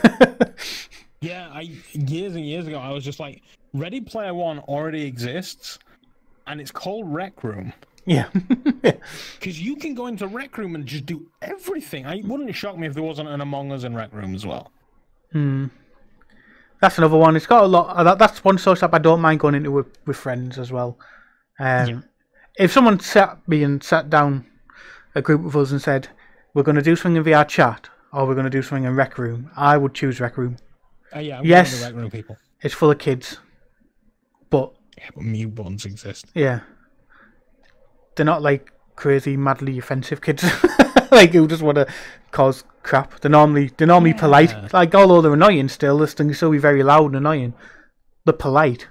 Yeah, 1.20 1.48
I 1.52 1.62
years 1.92 2.36
and 2.36 2.46
years 2.46 2.66
ago 2.66 2.78
I 2.78 2.90
was 2.90 3.04
just 3.04 3.18
like, 3.18 3.42
Ready 3.74 4.00
Player 4.00 4.34
One 4.34 4.60
already 4.60 5.04
exists, 5.04 5.78
and 6.46 6.60
it's 6.60 6.70
called 6.70 7.12
Rec 7.12 7.42
Room. 7.42 7.72
yeah, 8.06 8.28
Because 8.82 9.60
you 9.60 9.76
can 9.76 9.94
go 9.94 10.06
into 10.06 10.26
Rec 10.28 10.56
Room 10.56 10.74
and 10.74 10.86
just 10.86 11.06
do 11.06 11.26
everything. 11.42 12.06
I 12.06 12.22
wouldn't 12.24 12.54
shock 12.54 12.78
me 12.78 12.86
if 12.86 12.94
there 12.94 13.02
wasn't 13.02 13.28
an 13.28 13.40
Among 13.40 13.72
Us 13.72 13.82
in 13.84 13.94
Rec 13.94 14.12
Room 14.12 14.34
as 14.34 14.46
well. 14.46 14.70
Hmm. 15.32 15.66
That's 16.80 16.98
another 16.98 17.16
one. 17.16 17.36
It's 17.36 17.46
got 17.46 17.64
a 17.64 17.66
lot. 17.66 18.02
That, 18.04 18.18
that's 18.18 18.44
one 18.44 18.58
social 18.58 18.84
app 18.86 18.94
I 18.94 18.98
don't 18.98 19.20
mind 19.20 19.40
going 19.40 19.54
into 19.54 19.70
with, 19.70 19.86
with 20.06 20.16
friends 20.16 20.58
as 20.58 20.70
well. 20.72 20.98
Um, 21.58 21.88
Yeah. 21.88 22.00
If 22.58 22.72
someone 22.72 22.98
sat 22.98 23.38
me 23.48 23.62
and 23.62 23.82
sat 23.82 24.10
down 24.10 24.44
a 25.14 25.22
group 25.22 25.44
of 25.44 25.56
us 25.56 25.70
and 25.70 25.80
said, 25.80 26.08
"We're 26.54 26.64
going 26.64 26.74
to 26.76 26.82
do 26.82 26.96
something 26.96 27.16
in 27.16 27.22
VR 27.24 27.46
chat," 27.46 27.88
or 28.12 28.26
"We're 28.26 28.34
going 28.34 28.44
to 28.44 28.50
do 28.50 28.62
something 28.62 28.84
in 28.84 28.96
Rec 28.96 29.16
Room," 29.16 29.50
I 29.56 29.76
would 29.76 29.94
choose 29.94 30.18
Rec 30.20 30.36
Room. 30.36 30.56
Uh, 31.14 31.20
yeah, 31.20 31.38
I'm 31.38 31.44
Yes. 31.46 31.82
Rec 31.84 31.94
Room 31.94 32.10
people. 32.10 32.36
It's 32.60 32.74
full 32.74 32.90
of 32.90 32.98
kids, 32.98 33.38
but 34.50 34.72
Yeah, 34.96 35.10
but 35.14 35.24
exist. 35.84 36.26
yeah, 36.34 36.60
they're 38.16 38.26
not 38.26 38.42
like 38.42 38.72
crazy, 38.96 39.36
madly 39.36 39.78
offensive 39.78 40.20
kids, 40.20 40.42
like 41.12 41.32
who 41.32 41.46
just 41.48 41.62
want 41.62 41.76
to 41.76 41.86
cause 42.30 42.64
crap. 42.82 43.20
They're 43.20 43.30
normally 43.30 43.70
they're 43.76 43.86
normally 43.86 44.10
Yeah. 44.10 44.16
polite. 44.20 44.72
Like 44.72 44.94
although 44.94 45.20
they're 45.20 45.32
annoying, 45.34 45.68
still 45.68 45.98
this 45.98 46.14
thing 46.14 46.28
can 46.28 46.34
still 46.34 46.50
be 46.50 46.58
very 46.58 46.82
loud 46.82 47.06
and 47.06 47.16
annoying. 47.16 47.54
They're 48.24 48.32
polite. 48.34 48.88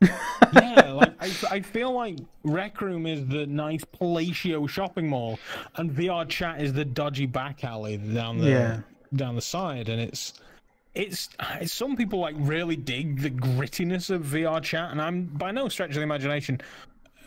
yeah, 0.02 0.92
like 0.92 1.14
I, 1.20 1.30
I 1.56 1.60
feel 1.60 1.92
like 1.92 2.18
Rec 2.44 2.80
Room 2.80 3.06
is 3.06 3.26
the 3.26 3.46
nice 3.46 3.84
palatial 3.84 4.66
shopping 4.66 5.08
mall, 5.08 5.38
and 5.76 5.90
VR 5.90 6.28
Chat 6.28 6.60
is 6.60 6.72
the 6.72 6.84
dodgy 6.84 7.26
back 7.26 7.64
alley 7.64 7.96
down 7.96 8.38
the 8.38 8.50
Yeah. 8.50 8.80
down 9.14 9.34
the 9.34 9.42
side, 9.42 9.88
and 9.88 10.00
it's. 10.00 10.34
It's, 10.94 11.28
it's 11.60 11.72
some 11.72 11.94
people 11.96 12.18
like 12.18 12.34
really 12.38 12.74
dig 12.74 13.20
the 13.20 13.30
grittiness 13.30 14.10
of 14.10 14.22
VR 14.22 14.60
chat, 14.60 14.90
and 14.90 15.00
I'm 15.00 15.26
by 15.26 15.52
no 15.52 15.68
stretch 15.68 15.90
of 15.90 15.96
the 15.96 16.02
imagination, 16.02 16.60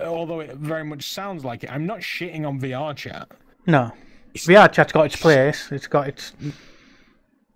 although 0.01 0.41
it 0.41 0.55
very 0.57 0.83
much 0.83 1.07
sounds 1.09 1.45
like 1.45 1.63
it. 1.63 1.71
I'm 1.71 1.85
not 1.85 1.99
shitting 1.99 2.45
on 2.45 2.59
VR 2.59 2.93
chat. 2.93 3.29
No, 3.67 3.91
VR 4.35 4.71
chat's 4.71 4.91
got 4.91 5.05
its 5.05 5.15
place. 5.15 5.71
It's 5.71 5.87
got 5.87 6.07
its. 6.07 6.33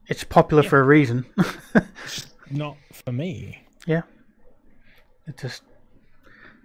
It's 0.07 0.23
popular 0.23 0.63
for 0.63 0.79
a 0.79 0.83
reason. 0.83 1.25
Not 2.51 2.77
for 2.93 3.11
me. 3.11 3.63
yeah. 3.87 4.03
It 5.27 5.37
just 5.37 5.63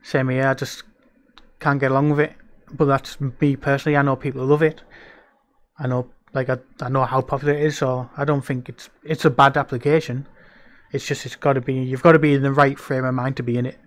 same 0.02 0.28
here. 0.28 0.46
I 0.46 0.54
just 0.54 0.82
can't 1.58 1.80
get 1.80 1.90
along 1.90 2.10
with 2.10 2.20
it. 2.20 2.34
But 2.72 2.84
that's 2.84 3.18
me 3.20 3.56
personally. 3.56 3.96
I 3.96 4.02
know 4.02 4.14
people 4.16 4.44
love 4.44 4.62
it. 4.62 4.82
I 5.78 5.86
know, 5.86 6.10
like 6.34 6.50
I, 6.50 6.58
I 6.82 6.90
know 6.90 7.04
how 7.04 7.22
popular 7.22 7.54
it 7.54 7.62
is. 7.64 7.78
So 7.78 8.10
I 8.16 8.24
don't 8.26 8.44
think 8.44 8.68
it's 8.68 8.90
it's 9.02 9.24
a 9.24 9.30
bad 9.30 9.56
application. 9.56 10.26
It's 10.92 11.06
just 11.06 11.24
it's 11.24 11.36
got 11.36 11.54
to 11.54 11.62
be 11.62 11.74
you've 11.74 12.02
got 12.02 12.12
to 12.12 12.18
be 12.18 12.34
in 12.34 12.42
the 12.42 12.52
right 12.52 12.78
frame 12.78 13.04
of 13.06 13.14
mind 13.14 13.38
to 13.38 13.42
be 13.42 13.56
in 13.56 13.64
it. 13.64 13.78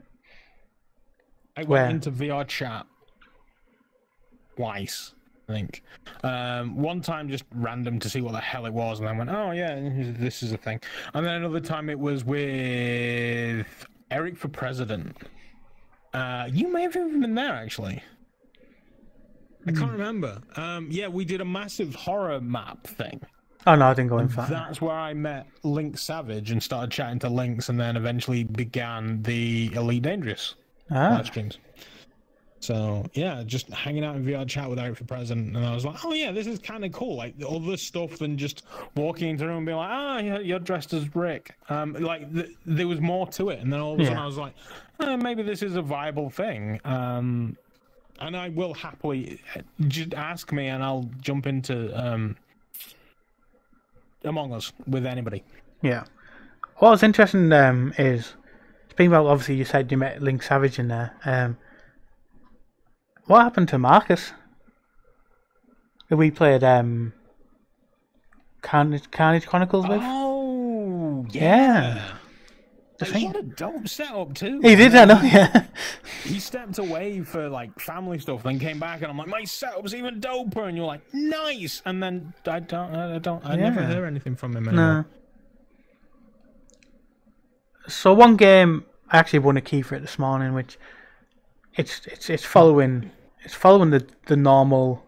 I 1.55 1.61
went 1.61 1.69
Where? 1.69 1.89
into 1.89 2.11
VR 2.11 2.47
chat 2.47 2.87
twice, 4.55 5.13
I 5.49 5.53
think. 5.53 5.83
Um, 6.23 6.77
one 6.77 7.01
time 7.01 7.29
just 7.29 7.43
random 7.53 7.99
to 7.99 8.09
see 8.09 8.21
what 8.21 8.31
the 8.31 8.39
hell 8.39 8.65
it 8.65 8.73
was, 8.73 8.99
and 8.99 9.07
then 9.07 9.17
went, 9.17 9.29
"Oh 9.29 9.51
yeah, 9.51 9.77
this 10.17 10.41
is 10.41 10.53
a 10.53 10.57
thing." 10.57 10.79
And 11.13 11.25
then 11.25 11.35
another 11.35 11.59
time 11.59 11.89
it 11.89 11.99
was 11.99 12.23
with 12.23 13.67
Eric 14.09 14.37
for 14.37 14.47
president. 14.47 15.17
Uh, 16.13 16.47
you 16.51 16.71
may 16.71 16.83
have 16.83 16.95
even 16.95 17.19
been 17.21 17.35
there 17.35 17.53
actually. 17.53 18.01
I 19.65 19.71
can't 19.71 19.91
remember. 19.91 20.41
Um, 20.57 20.87
yeah, 20.91 21.07
we 21.07 21.23
did 21.23 21.39
a 21.39 21.45
massive 21.45 21.95
horror 21.95 22.41
map 22.41 22.85
thing. 22.85 23.21
Oh 23.65 23.75
no, 23.75 23.87
I 23.87 23.93
didn't 23.93 24.09
go 24.09 24.17
in 24.17 24.27
for 24.27 24.41
that. 24.41 24.49
That's 24.49 24.81
where 24.81 24.95
I 24.95 25.13
met 25.13 25.47
Link 25.63 25.97
Savage 25.97 26.51
and 26.51 26.61
started 26.61 26.91
chatting 26.91 27.19
to 27.19 27.29
Links, 27.29 27.69
and 27.69 27.79
then 27.79 27.95
eventually 27.95 28.43
began 28.43 29.23
the 29.23 29.71
Elite 29.73 30.03
Dangerous 30.03 30.55
Ah, 30.91 31.11
live 31.11 31.27
streams. 31.27 31.59
So 32.63 33.05
yeah, 33.13 33.43
just 33.45 33.67
hanging 33.69 34.05
out 34.05 34.15
in 34.15 34.23
VR 34.25 34.47
chat 34.47 34.69
with 34.69 34.79
Eric 34.79 34.95
for 34.95 35.03
president, 35.03 35.57
and 35.57 35.65
I 35.65 35.73
was 35.75 35.83
like, 35.83 36.05
oh 36.05 36.13
yeah, 36.13 36.31
this 36.31 36.47
is 36.47 36.59
kind 36.59 36.85
of 36.85 36.93
cool. 36.93 37.17
Like 37.17 37.35
other 37.45 37.75
stuff 37.75 38.19
than 38.19 38.37
just 38.37 38.63
walking 38.95 39.27
into 39.27 39.43
a 39.43 39.47
room 39.47 39.57
and 39.57 39.65
being 39.65 39.77
like, 39.77 39.89
ah, 39.91 40.19
you're, 40.19 40.41
you're 40.41 40.59
dressed 40.59 40.93
as 40.93 41.13
Rick. 41.13 41.55
Um, 41.67 41.91
like 41.91 42.33
th- 42.33 42.51
there 42.65 42.87
was 42.87 43.01
more 43.01 43.27
to 43.27 43.49
it, 43.49 43.59
and 43.59 43.71
then 43.71 43.81
all 43.81 43.95
of 43.95 43.99
a 43.99 44.03
sudden 44.05 44.17
Yeah. 44.17 44.23
I 44.23 44.25
was 44.25 44.37
like, 44.37 44.53
eh, 45.01 45.17
maybe 45.17 45.43
this 45.43 45.61
is 45.61 45.75
a 45.75 45.81
viable 45.81 46.29
thing. 46.29 46.79
Um, 46.85 47.57
and 48.21 48.37
I 48.37 48.47
will 48.47 48.73
happily 48.73 49.41
just 49.89 50.13
ask 50.13 50.53
me, 50.53 50.67
and 50.67 50.81
I'll 50.81 51.09
jump 51.19 51.45
into 51.47 51.91
um, 52.01 52.37
Among 54.23 54.53
Us 54.53 54.71
with 54.87 55.05
anybody. 55.05 55.43
Yeah. 55.81 56.05
What 56.77 56.91
was 56.91 57.03
interesting 57.03 57.51
um, 57.51 57.93
is 57.97 58.35
speaking 58.89 59.07
about 59.07 59.25
obviously 59.25 59.55
you 59.55 59.65
said 59.65 59.91
you 59.91 59.97
met 59.97 60.21
Link 60.21 60.41
Savage 60.43 60.79
in 60.79 60.87
there. 60.87 61.13
Um, 61.25 61.57
what 63.25 63.41
happened 63.41 63.69
to 63.69 63.77
Marcus? 63.77 64.33
We 66.09 66.29
played 66.29 66.63
um, 66.63 67.13
Carnage, 68.61 69.09
Carnage 69.11 69.47
Chronicles 69.47 69.87
with? 69.87 69.99
Oh 70.01 71.25
Yeah. 71.31 72.17
Thing. 72.99 73.27
what 73.27 73.35
a 73.35 73.43
dope 73.43 73.87
setup 73.89 74.33
too. 74.33 74.61
he 74.61 74.77
did, 74.77 74.95
I 74.95 75.03
know. 75.03 75.19
Yeah. 75.23 75.65
He 76.23 76.39
stepped 76.39 76.77
away 76.77 77.19
for 77.21 77.49
like 77.49 77.77
family 77.77 78.17
stuff, 78.17 78.43
then 78.43 78.59
came 78.59 78.79
back, 78.79 79.01
and 79.01 79.11
I'm 79.11 79.17
like, 79.17 79.27
my 79.27 79.43
setup's 79.43 79.93
even 79.93 80.21
doper, 80.21 80.69
and 80.69 80.77
you're 80.77 80.85
like, 80.85 81.01
nice. 81.13 81.81
And 81.85 82.01
then 82.01 82.33
I 82.45 82.59
don't, 82.61 82.95
I 82.95 83.19
don't, 83.19 83.45
I 83.45 83.57
never 83.57 83.85
hear 83.85 84.05
anything 84.05 84.37
from 84.37 84.55
him 84.55 84.69
anymore. 84.69 85.05
So 87.89 88.13
one 88.13 88.37
game 88.37 88.85
I 89.09 89.17
actually 89.17 89.39
won 89.39 89.57
a 89.57 89.61
key 89.61 89.81
for 89.81 89.95
it 89.95 89.99
this 89.99 90.17
morning, 90.17 90.53
which 90.53 90.77
it's 91.75 92.05
it's 92.07 92.29
it's 92.29 92.45
following 92.45 93.11
it's 93.43 93.53
following 93.53 93.89
the 93.89 94.05
the 94.27 94.35
normal 94.35 95.03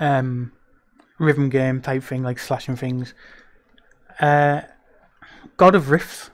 um 0.00 0.52
rhythm 1.18 1.48
game 1.48 1.80
type 1.80 2.02
thing, 2.02 2.22
like 2.22 2.38
slashing 2.38 2.76
things. 2.76 3.14
Uh, 4.20 4.62
God 5.56 5.74
of 5.74 5.86
Riffs. 5.86 6.30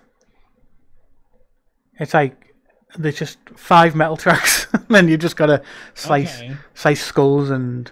It's 2.00 2.14
like 2.14 2.54
there's 2.96 3.18
just 3.18 3.38
five 3.56 3.94
metal 3.94 4.16
tracks, 4.24 4.66
and 4.72 4.86
then 4.88 5.08
you 5.08 5.16
just 5.16 5.36
gotta 5.36 5.62
slice 5.94 6.38
Okay. 6.40 6.56
slice 6.74 7.04
skulls 7.04 7.50
and 7.50 7.90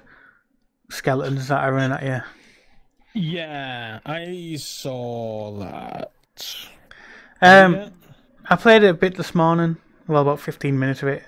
skeletons 0.91 1.49
that 1.49 1.63
are 1.63 1.73
running 1.73 1.93
at 1.93 2.03
you. 2.05 2.21
Yeah, 3.21 4.01
I 4.05 4.57
saw 4.59 5.59
that. 5.59 6.13
Um, 7.41 7.75
Yeah. 7.75 7.89
I 8.49 8.57
played 8.57 8.83
it 8.85 8.89
a 8.89 8.95
bit 8.95 9.17
this 9.17 9.35
morning. 9.35 9.77
Well, 10.09 10.23
about 10.23 10.41
fifteen 10.41 10.79
minutes 10.79 11.03
of 11.03 11.09
it. 11.09 11.25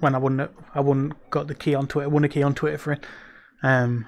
When 0.00 0.14
I 0.14 0.18
wouldn't, 0.18 0.50
I 0.74 0.80
wouldn't 0.80 1.30
got 1.30 1.46
the 1.46 1.54
key 1.54 1.74
on 1.74 1.86
Twitter. 1.86 2.08
Won 2.08 2.24
a 2.24 2.28
key 2.28 2.42
on 2.42 2.54
Twitter 2.54 2.78
for 2.78 2.92
it. 2.92 3.04
Um, 3.62 4.06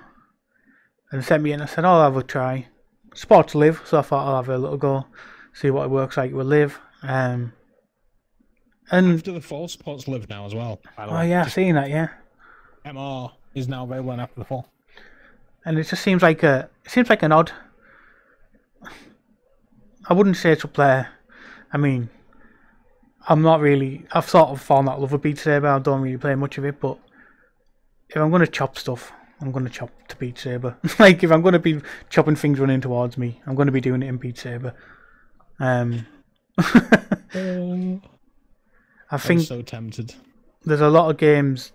and 1.13 1.25
sent 1.25 1.43
me 1.43 1.53
in. 1.53 1.61
I 1.63 1.67
said, 1.67 1.85
"I'll 1.85 2.03
have 2.03 2.17
a 2.17 2.23
try." 2.23 2.67
Sports 3.15 3.55
LIV, 3.55 3.83
so 3.87 3.99
I 3.99 4.03
thought 4.03 4.27
I'll 4.29 4.37
have 4.37 4.49
a 4.51 4.59
little 4.59 4.77
go, 4.77 5.07
see 5.55 5.71
what 5.71 5.85
it 5.85 5.91
works 5.91 6.19
like 6.19 6.33
with 6.33 6.47
LIV. 6.47 6.79
Um, 7.03 7.55
and 8.91 9.15
After 9.15 9.33
the 9.33 9.41
Fall 9.41 9.69
spots 9.69 10.07
LIV 10.07 10.29
now 10.29 10.45
as 10.45 10.55
well. 10.55 10.81
Oh 10.99 11.15
way. 11.17 11.31
yeah, 11.31 11.43
I've 11.43 11.53
seen 11.53 11.75
that. 11.77 11.89
Yeah, 11.89 12.09
MR 12.85 13.33
is 13.55 13.69
now 13.69 13.85
available 13.85 14.13
After 14.21 14.41
the 14.41 14.45
Fall. 14.45 14.69
and 15.65 15.79
it 15.79 15.85
just 15.85 16.03
seems 16.03 16.21
like 16.23 16.43
a 16.43 16.69
it 16.85 16.91
seems 16.91 17.09
like 17.09 17.23
an 17.23 17.33
odd. 17.33 17.53
I 20.09 20.15
wouldn't 20.15 20.37
say 20.37 20.53
it's 20.53 20.65
up 20.65 20.75
there. 20.75 21.09
I 21.73 21.79
mean, 21.79 22.11
I'm 23.29 23.43
not 23.43 23.61
really. 23.61 24.07
I've 24.13 24.29
sort 24.29 24.51
of 24.51 24.61
fallen 24.61 24.89
out 24.89 24.97
of 24.97 25.03
love 25.03 25.13
with 25.13 25.23
Beat 25.23 25.39
Saber. 25.39 25.69
I 25.69 25.79
don't 25.79 26.01
really 26.01 26.19
play 26.19 26.35
much 26.35 26.59
of 26.59 26.65
it, 26.65 26.81
but 26.81 26.99
if 28.09 28.17
I'm 28.17 28.31
gonna 28.31 28.47
chop 28.47 28.79
stuff, 28.79 29.13
I'm 29.41 29.51
gonna 29.53 29.71
chop 29.71 29.91
to 30.09 30.17
Beat 30.17 30.39
Saber. 30.39 30.77
like 30.99 31.23
if 31.25 31.31
I'm 31.33 31.43
gonna 31.43 31.59
be 31.59 31.81
chopping 32.09 32.37
things 32.37 32.59
running 32.61 32.81
towards 32.81 33.19
me, 33.19 33.41
I'm 33.47 33.55
gonna 33.55 33.73
be 33.73 33.81
doing 33.81 34.03
it 34.03 34.09
in 34.09 34.17
Beat 34.17 34.39
Saber. 34.39 34.75
Um, 35.59 36.07
I 36.59 38.01
think 39.19 39.41
I'm 39.41 39.41
so 39.41 39.63
tempted. 39.63 40.15
there's 40.65 40.81
a 40.81 40.89
lot 40.89 41.11
of 41.11 41.17
games 41.17 41.73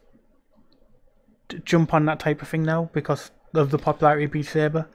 t- 1.49 1.59
jump 1.63 1.93
on 1.93 2.05
that 2.05 2.19
type 2.19 2.41
of 2.41 2.47
thing 2.47 2.63
now 2.63 2.89
because 2.93 3.31
of 3.53 3.71
the 3.71 3.77
popularity 3.77 4.25
of 4.25 4.31
Beat 4.31 4.45
Saber. 4.45 4.87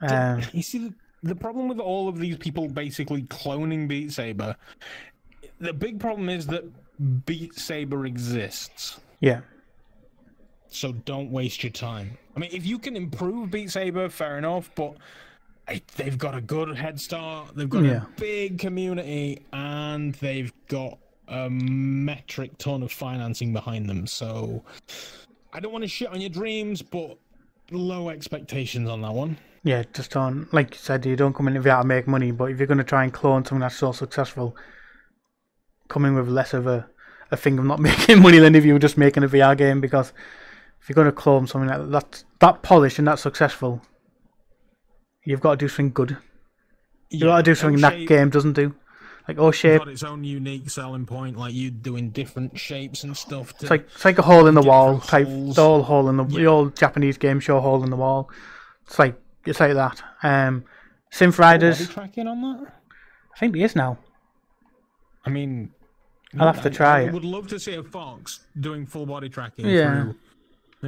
Um, 0.00 0.42
You 0.52 0.62
see, 0.62 0.78
the, 0.78 0.94
the 1.22 1.34
problem 1.34 1.68
with 1.68 1.78
all 1.78 2.08
of 2.08 2.18
these 2.18 2.36
people 2.36 2.68
basically 2.68 3.22
cloning 3.22 3.88
Beat 3.88 4.12
Saber, 4.12 4.56
the 5.58 5.72
big 5.72 5.98
problem 6.00 6.28
is 6.28 6.46
that 6.48 6.64
Beat 7.26 7.54
Saber 7.54 8.06
exists. 8.06 9.00
yeah, 9.20 9.40
So 10.68 10.92
don't 10.92 11.30
waste 11.30 11.62
your 11.62 11.72
time. 11.72 12.18
I 12.36 12.40
mean, 12.40 12.50
if 12.52 12.66
you 12.66 12.78
can 12.78 12.96
improve 12.96 13.50
Beat 13.50 13.70
Saber, 13.70 14.08
fair 14.08 14.38
enough, 14.38 14.70
but 14.74 14.96
they've 15.96 16.18
got 16.18 16.34
a 16.36 16.40
good 16.40 16.76
head 16.76 17.00
start. 17.00 17.54
They've 17.56 17.68
got 17.68 17.84
Yeah. 17.84 18.02
a 18.04 18.20
big 18.20 18.58
community, 18.58 19.44
and 19.52 20.14
they've 20.16 20.52
got 20.68 20.98
a 21.28 21.48
metric 21.48 22.58
ton 22.58 22.82
of 22.82 22.92
financing 22.92 23.52
behind 23.52 23.88
them. 23.88 24.06
So 24.06 24.62
I 25.52 25.60
don't 25.60 25.72
want 25.72 25.82
to 25.84 25.88
shit 25.88 26.08
on 26.08 26.20
your 26.20 26.30
dreams, 26.30 26.82
but 26.82 27.16
low 27.70 28.10
expectations 28.10 28.88
on 28.90 29.00
that 29.02 29.12
one. 29.14 29.38
yeah, 29.62 29.82
just 29.94 30.10
don't 30.10 30.52
like 30.52 30.72
you 30.74 30.78
said, 30.78 31.06
you 31.06 31.16
don't 31.16 31.32
come 31.34 31.48
in 31.48 31.54
VR 31.62 31.80
to 31.80 31.86
make 31.86 32.06
money, 32.06 32.30
but 32.30 32.50
if 32.50 32.58
you're 32.58 32.66
gonna 32.66 32.84
try 32.84 33.02
and 33.04 33.12
clone 33.14 33.42
something 33.44 33.60
that's 33.60 33.76
so 33.76 33.90
successful, 33.92 34.54
come 35.88 36.04
in 36.04 36.14
with 36.14 36.28
less 36.28 36.54
of 36.54 36.66
a, 36.66 36.88
a 37.30 37.36
thing 37.36 37.58
of 37.58 37.64
not 37.64 37.78
making 37.90 38.22
money 38.22 38.38
than 38.38 38.54
if 38.54 38.64
you 38.64 38.72
were 38.72 38.78
just 38.78 38.98
making 38.98 39.22
a 39.24 39.28
VR 39.28 39.56
game 39.56 39.80
because 39.80 40.12
if 40.80 40.88
you're 40.88 40.94
gonna 40.94 41.12
clone 41.12 41.46
something 41.46 41.68
like 41.68 41.78
that 41.78 41.90
that's 41.90 42.24
that 42.40 42.62
polished 42.62 42.98
and 42.98 43.08
that 43.08 43.18
successful, 43.18 43.80
you've 45.24 45.40
got 45.40 45.52
to 45.52 45.56
do 45.56 45.68
something 45.68 45.92
good. 45.92 46.16
You've 47.10 47.22
got 47.22 47.38
to 47.38 47.42
do 47.42 47.54
something 47.54 47.80
that 47.80 48.06
game 48.06 48.30
doesn't 48.30 48.54
do. 48.54 48.74
Like 49.26 49.38
oh 49.38 49.50
shape, 49.52 49.78
got 49.78 49.88
its 49.88 50.02
own 50.02 50.22
unique 50.22 50.68
selling 50.68 51.06
point, 51.06 51.38
like 51.38 51.54
you 51.54 51.70
doing 51.70 52.10
different 52.10 52.58
shapes 52.58 53.04
and 53.04 53.16
stuff. 53.16 53.56
To, 53.56 53.64
It's 53.64 53.70
like 53.70 53.86
it's 53.94 54.04
like 54.04 54.18
a 54.18 54.22
hole 54.22 54.46
in 54.46 54.54
the 54.54 54.60
wall 54.60 55.00
type. 55.00 55.26
holes. 55.26 55.56
The 55.56 55.62
old 55.62 55.84
hole 55.86 56.10
in 56.10 56.18
the 56.18 56.24
the 56.24 56.46
old 56.46 56.76
Japanese 56.76 57.16
game 57.16 57.40
show 57.40 57.58
hole 57.60 57.82
in 57.82 57.88
the 57.88 57.96
wall. 57.96 58.28
It's 58.86 58.98
like 58.98 59.18
it's 59.46 59.60
like 59.60 59.72
that. 59.72 60.02
Um, 60.22 60.64
Synth 61.10 61.38
Riders. 61.38 61.88
tracking 61.88 62.26
on 62.26 62.42
that. 62.42 62.74
I 63.34 63.38
think 63.38 63.54
he 63.56 63.62
is 63.62 63.74
now. 63.74 63.96
I 65.26 65.30
mean, 65.30 65.70
I'll 66.38 66.52
have 66.52 66.62
to 66.62 66.68
I- 66.68 66.72
try 66.72 66.98
I 66.98 67.02
it. 67.02 67.12
would 67.12 67.24
love 67.24 67.46
to 67.48 67.58
see 67.60 67.74
a 67.74 67.82
fox 67.82 68.40
doing 68.58 68.86
full 68.86 69.06
body 69.06 69.28
tracking. 69.28 69.66
Yeah. 69.66 70.02
Through, 70.02 70.14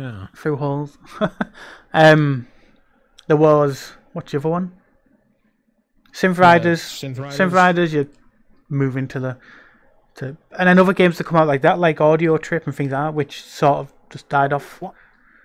yeah. 0.02 0.26
through 0.36 0.56
holes. 0.56 0.98
um, 1.94 2.46
there 3.28 3.36
was 3.36 3.92
what's 4.12 4.32
the 4.32 4.38
other 4.38 4.48
one? 4.48 4.72
Synth 6.12 6.38
Riders. 6.38 6.80
Synth 6.80 7.18
Riders. 7.18 7.38
Synth 7.38 7.52
Riders. 7.52 7.92
You 7.92 8.08
move 8.68 8.96
into 8.96 9.20
the 9.20 9.36
to 10.16 10.36
and 10.58 10.68
then 10.68 10.78
other 10.78 10.92
games 10.94 11.18
that 11.18 11.24
come 11.24 11.36
out 11.36 11.46
like 11.46 11.62
that, 11.62 11.78
like 11.78 12.00
Audio 12.00 12.36
Trip 12.38 12.66
and 12.66 12.74
things 12.74 12.92
like 12.92 13.00
that, 13.00 13.14
which 13.14 13.42
sort 13.42 13.78
of 13.78 13.92
just 14.10 14.28
died 14.28 14.52
off. 14.52 14.82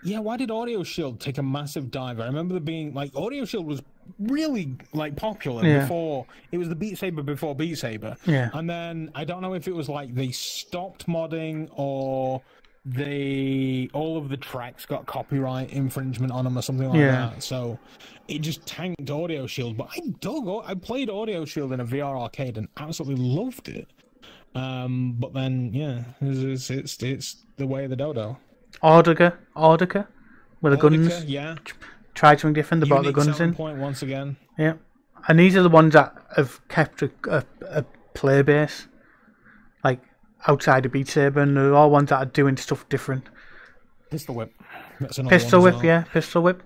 Yeah, 0.04 0.20
why 0.20 0.38
did 0.38 0.50
Audioshield 0.50 1.20
take 1.20 1.38
a 1.38 1.44
massive 1.44 1.92
dive? 1.92 2.20
I 2.20 2.26
remember 2.26 2.54
there 2.54 2.62
being 2.62 2.94
like 2.94 3.12
Audioshield 3.12 3.66
was 3.66 3.82
really 4.20 4.76
like 4.94 5.16
popular 5.16 5.66
Yeah. 5.66 5.80
before 5.82 6.26
it 6.52 6.58
was 6.58 6.70
the 6.70 6.76
Beat 6.76 6.98
Saber 6.98 7.24
before 7.24 7.56
Beat 7.56 7.78
Saber. 7.78 8.16
Yeah. 8.26 8.50
And 8.54 8.70
then 8.70 9.12
I 9.16 9.24
don't 9.26 9.42
know 9.42 9.54
if 9.54 9.68
it 9.68 9.76
was 9.76 9.90
like 9.90 10.14
they 10.16 10.32
stopped 10.32 11.08
modding 11.08 11.70
or 11.74 12.42
they 12.84 13.90
all 13.94 14.18
of 14.18 14.30
the 14.30 14.38
tracks 14.38 14.86
got 14.86 15.06
copyright 15.06 15.72
infringement 15.72 16.32
on 16.32 16.44
them 16.46 16.58
or 16.58 16.62
something 16.62 16.90
like 16.90 16.98
Yeah. 17.00 17.12
that. 17.34 17.44
So 17.44 17.78
it 18.28 18.40
just 18.40 18.66
tanked 18.66 19.06
Audioshield. 19.06 19.78
But 19.78 19.90
I 19.96 20.00
dug 20.20 20.48
I 20.66 20.74
played 20.74 21.10
Audioshield 21.10 21.74
in 21.74 21.80
a 21.80 21.86
VR 21.86 22.20
arcade 22.20 22.58
and 22.58 22.68
absolutely 22.78 23.24
loved 23.24 23.70
it. 23.70 23.88
Um, 24.56 25.16
but 25.20 25.34
then 25.34 25.72
yeah, 25.74 26.04
it's 26.22 26.70
it's, 26.70 26.70
it's, 26.70 27.04
it's 27.04 27.46
the 27.58 27.68
way 27.68 27.84
of 27.86 27.90
the 27.90 27.96
dodo. 27.96 28.38
Audica, 28.84 29.36
Audica, 29.56 30.08
with 30.62 30.74
the 30.74 30.78
guns. 30.78 31.24
Yeah. 31.26 31.56
Tried 32.14 32.40
something 32.40 32.54
different. 32.54 32.84
They 32.84 32.90
brought 32.90 33.06
the 33.06 33.14
guns 33.14 33.40
in. 33.40 33.54
point 33.54 33.78
once 33.78 34.02
again. 34.02 34.38
Yeah, 34.58 34.74
and 35.28 35.40
these 35.40 35.56
are 35.56 35.64
the 35.64 35.70
ones 35.70 35.94
that 35.94 36.14
have 36.36 36.60
kept 36.68 37.02
a, 37.02 37.12
a, 37.30 37.44
a 37.70 37.86
player 38.14 38.44
base, 38.44 38.88
like 39.84 40.02
outside 40.48 40.86
of 40.86 40.92
Beat 40.92 41.08
Saber, 41.08 41.40
and 41.42 41.56
they're 41.56 41.74
all 41.74 41.90
ones 41.90 42.10
that 42.10 42.18
are 42.18 42.26
doing 42.26 42.58
stuff 42.58 42.88
different. 42.90 43.30
Pistol 44.10 44.36
whip. 44.36 44.54
That's 45.00 45.18
another 45.18 45.36
Pistol 45.36 45.62
Whip, 45.62 45.76
well. 45.76 45.86
yeah, 45.86 46.04
Pistol 46.12 46.44
Whip. 46.44 46.62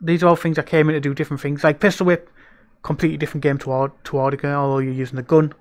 These 0.00 0.22
are 0.22 0.26
all 0.28 0.36
things 0.36 0.56
that 0.56 0.66
came 0.66 0.88
in 0.88 0.94
to 0.94 1.00
do 1.00 1.14
different 1.14 1.40
things. 1.40 1.62
Like 1.64 1.80
Pistol 1.80 2.06
Whip, 2.06 2.28
completely 2.82 3.16
different 3.16 3.42
game 3.42 3.58
to 3.58 3.70
Aud- 3.70 4.04
to 4.04 4.12
Audica, 4.12 4.52
although 4.52 4.78
you're 4.78 4.92
using 4.92 5.18
a 5.18 5.22
gun. 5.22 5.54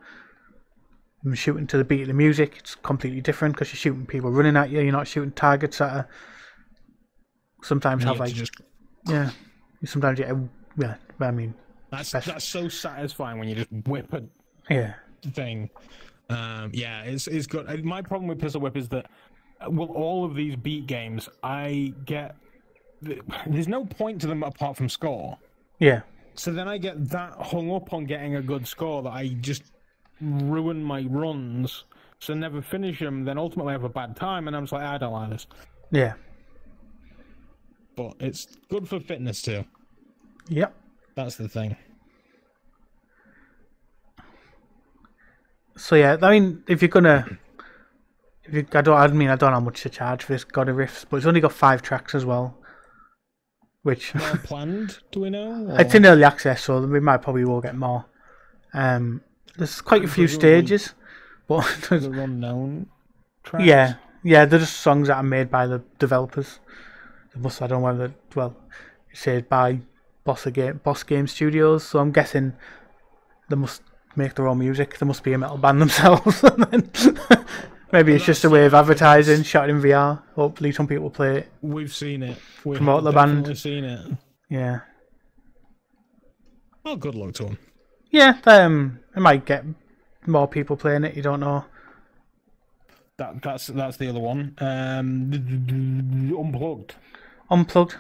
You're 1.24 1.36
shooting 1.36 1.68
to 1.68 1.78
the 1.78 1.84
beat 1.84 2.02
of 2.02 2.08
the 2.08 2.14
music. 2.14 2.56
It's 2.58 2.76
completely 2.76 3.22
different 3.22 3.56
because 3.56 3.70
you're 3.70 3.78
shooting 3.78 4.06
people 4.06 4.32
running 4.32 4.58
at 4.58 4.70
you. 4.70 4.82
You're 4.82 4.92
not 4.92 5.08
shooting 5.08 5.32
targets 5.32 5.78
that 5.78 5.92
are 5.92 6.08
sometimes 7.66 8.04
have 8.04 8.20
like 8.20 8.34
just 8.34 8.54
yeah. 9.08 9.32
Sometimes 9.84 10.20
a, 10.20 10.40
yeah. 10.78 10.96
I 11.20 11.32
mean 11.32 11.54
that's 11.92 12.12
that's 12.12 12.46
so 12.46 12.68
satisfying 12.68 13.40
when 13.40 13.48
you 13.48 13.56
just 13.56 13.72
whip 13.88 14.12
a 14.14 14.24
yeah. 14.70 14.94
thing. 15.34 15.70
Um, 16.30 16.72
yeah, 16.74 17.04
it's 17.04 17.28
it's 17.28 17.48
good. 17.48 17.84
My 17.84 18.02
problem 18.02 18.28
with 18.28 18.40
Pistol 18.40 18.62
Whip 18.62 18.78
is 18.78 18.90
that 18.90 19.10
well, 19.70 19.90
all 19.90 20.26
of 20.26 20.36
these 20.36 20.56
beat 20.56 20.88
games, 20.88 21.30
I 21.44 21.94
get 22.06 22.36
there's 23.02 23.68
no 23.68 23.86
point 23.86 24.22
to 24.22 24.28
them 24.28 24.44
apart 24.44 24.78
from 24.78 24.90
score. 24.90 25.38
Yeah. 25.80 26.02
So 26.36 26.52
then 26.52 26.68
I 26.68 26.78
get 26.78 27.10
that 27.10 27.34
hung 27.34 27.72
up 27.72 27.94
on 27.94 28.06
getting 28.06 28.36
a 28.36 28.42
good 28.42 28.68
score 28.68 29.02
that 29.04 29.14
I 29.14 29.30
just 29.42 29.64
ruin 30.22 30.84
my 30.84 31.06
runs. 31.10 31.86
So 32.20 32.34
never 32.34 32.62
finish 32.62 33.00
them. 33.00 33.24
Then 33.24 33.38
ultimately 33.38 33.74
have 33.74 33.84
a 33.84 33.90
bad 33.90 34.16
time, 34.16 34.48
and 34.48 34.56
I'm 34.56 34.64
just 34.64 34.74
like, 34.74 34.84
I 34.84 34.98
don't 34.98 35.14
like 35.14 35.30
this. 35.30 35.48
Yeah. 35.92 36.14
But 37.96 38.16
it's 38.20 38.48
good 38.70 38.88
for 38.88 39.00
fitness 39.00 39.42
too. 39.42 39.66
Yep. 40.50 40.74
That's 41.16 41.36
the 41.38 41.48
thing. 41.48 41.78
So 45.78 45.96
yeah, 45.96 46.18
I 46.22 46.32
mean, 46.32 46.64
if 46.68 46.82
you're 46.82 46.90
gonna, 46.90 47.26
if 48.44 48.54
you, 48.54 48.66
I 48.74 48.82
don't, 48.82 48.96
I 48.98 49.08
mean, 49.08 49.30
I 49.30 49.36
don't 49.36 49.50
know 49.52 49.56
how 49.56 49.60
much 49.66 49.82
to 49.82 49.90
charge 49.90 50.24
for 50.24 50.34
this 50.34 50.44
God 50.44 50.70
of 50.70 50.78
Riffs, 50.78 51.06
but 51.10 51.18
it's 51.18 51.26
only 51.26 51.42
got 51.42 51.52
five 51.52 51.82
tracks 51.82 52.16
as 52.16 52.24
well, 52.26 52.58
which 53.84 54.16
More 54.16 54.38
planned? 54.44 55.00
Do 55.12 55.22
we 55.22 55.30
know? 55.30 55.76
it's 55.78 55.94
in 55.94 56.06
early 56.06 56.24
access, 56.24 56.64
so 56.64 56.80
we 56.86 57.00
might 57.02 57.18
probably 57.22 57.44
will 57.44 57.62
get 57.62 57.76
more. 57.76 58.06
Um, 58.74 59.22
there's 59.58 59.82
quite 59.82 60.04
a 60.06 60.08
few 60.08 60.28
stages, 60.28 60.94
but 61.48 61.64
there's- 61.90 62.06
the 62.06 62.12
unknown 62.24 62.88
tracks. 63.44 63.66
yeah, 63.66 63.96
yeah, 64.24 64.46
they're 64.46 64.60
just 64.60 64.78
songs 64.80 65.10
that 65.10 65.18
are 65.18 65.24
made 65.24 65.52
by 65.52 65.68
the 65.68 65.84
developers. 66.00 66.60
Must, 67.38 67.62
I 67.62 67.68
don't 67.68 67.82
know 67.82 67.86
whether, 67.86 68.14
well, 68.36 68.56
it 69.12 69.18
says 69.18 69.42
by 69.44 69.80
Boss 70.24 70.46
Game, 70.46 70.80
Boss 70.84 71.04
Game 71.04 71.28
Studios, 71.28 71.84
so 71.84 72.00
I'm 72.00 72.12
guessing 72.12 72.54
they 73.50 73.56
must 73.56 73.82
make 74.16 74.36
their 74.36 74.48
own 74.48 74.60
music. 74.60 74.98
They 74.98 75.06
must 75.06 75.24
be 75.24 75.34
a 75.34 75.38
metal 75.38 75.58
band 75.58 75.82
themselves. 75.82 76.44
maybe 77.92 78.14
it's 78.14 78.26
just 78.26 78.44
a 78.46 78.50
way 78.50 78.66
of 78.66 78.74
advertising, 78.74 79.44
shot 79.44 79.70
in 79.70 79.82
VR. 79.82 80.22
Hopefully, 80.36 80.72
some 80.72 80.88
people 80.88 81.04
will 81.04 81.10
play 81.12 81.40
it. 81.40 81.52
We've 81.62 81.94
seen 81.94 82.24
it. 82.24 82.38
We've 82.64 82.78
Promote 82.78 83.04
the 83.04 83.12
band. 83.12 83.44
definitely 83.46 83.56
seen 83.56 83.84
it. 83.84 84.18
Yeah, 84.50 84.80
Well, 86.84 86.96
good 86.98 87.16
luck 87.16 87.34
to 87.36 87.44
them. 87.46 87.58
yeah. 88.12 88.38
Um, 88.46 89.00
it 89.16 89.20
might 89.20 89.46
get 89.46 89.66
more 90.28 90.48
people 90.48 90.78
playing 90.78 91.04
it. 91.04 91.16
You 91.16 91.24
don't 91.24 91.40
know. 91.40 91.66
That 93.18 93.42
that's 93.42 93.68
that's 93.68 93.98
the 93.98 94.10
other 94.10 94.20
one. 94.20 94.56
Um, 94.60 95.32
unplugged. 96.38 96.96
Unplugged. 97.50 97.96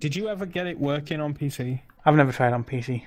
Did 0.00 0.14
you 0.14 0.28
ever 0.28 0.46
get 0.46 0.66
it 0.66 0.78
working 0.78 1.20
on 1.20 1.34
PC? 1.34 1.80
I've 2.04 2.14
never 2.14 2.32
tried 2.32 2.52
on 2.52 2.64
PC. 2.64 3.04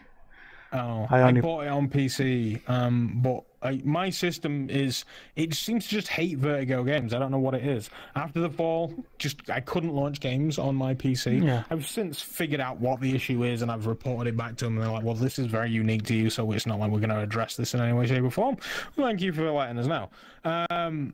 Oh, 0.71 1.07
I 1.09 1.19
I, 1.19 1.21
only- 1.23 1.41
bought 1.41 1.63
it 1.65 1.69
on 1.69 1.89
PC, 1.89 2.61
um, 2.69 3.21
but 3.23 3.43
I, 3.63 3.81
my 3.83 4.11
system 4.11 4.69
is 4.69 5.03
it 5.35 5.55
seems 5.55 5.85
to 5.85 5.89
just 5.89 6.07
hate 6.09 6.37
Vertigo 6.37 6.83
games. 6.83 7.11
I 7.11 7.17
don't 7.17 7.31
know 7.31 7.39
what 7.39 7.55
it 7.55 7.65
is. 7.65 7.89
After 8.15 8.39
the 8.39 8.51
fall, 8.51 8.93
just 9.17 9.49
I 9.49 9.61
couldn't 9.61 9.93
launch 9.95 10.19
games 10.19 10.59
on 10.59 10.75
my 10.75 10.93
PC. 10.93 11.43
Yeah. 11.43 11.63
I've 11.71 11.87
since 11.87 12.21
figured 12.21 12.61
out 12.61 12.79
what 12.79 13.01
the 13.01 13.15
issue 13.15 13.43
is, 13.43 13.63
and 13.63 13.71
I've 13.71 13.87
reported 13.87 14.29
it 14.29 14.37
back 14.37 14.57
to 14.57 14.65
them. 14.65 14.75
And 14.75 14.83
they're 14.85 14.91
like, 14.91 15.03
"Well, 15.03 15.15
this 15.15 15.39
is 15.39 15.47
very 15.47 15.71
unique 15.71 16.03
to 16.03 16.15
you, 16.15 16.29
so 16.29 16.51
it's 16.51 16.67
not 16.67 16.77
like 16.79 16.91
we're 16.91 16.99
going 16.99 17.09
to 17.09 17.19
address 17.19 17.55
this 17.55 17.73
in 17.73 17.79
any 17.81 17.93
way, 17.93 18.05
shape, 18.05 18.23
or 18.23 18.29
form." 18.29 18.57
Thank 18.95 19.21
you 19.21 19.33
for 19.33 19.49
letting 19.51 19.79
us 19.79 19.87
know. 19.87 20.09
Um, 20.45 21.13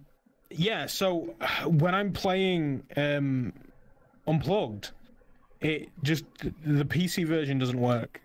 yeah, 0.51 0.86
so 0.88 1.33
when 1.65 1.95
I'm 1.95 2.11
playing 2.11 2.83
um, 2.97 3.53
Unplugged, 4.28 4.91
it 5.61 5.89
just 6.03 6.26
the 6.65 6.86
PC 6.86 7.28
version 7.28 7.59
doesn't 7.59 7.80
work 7.80 8.21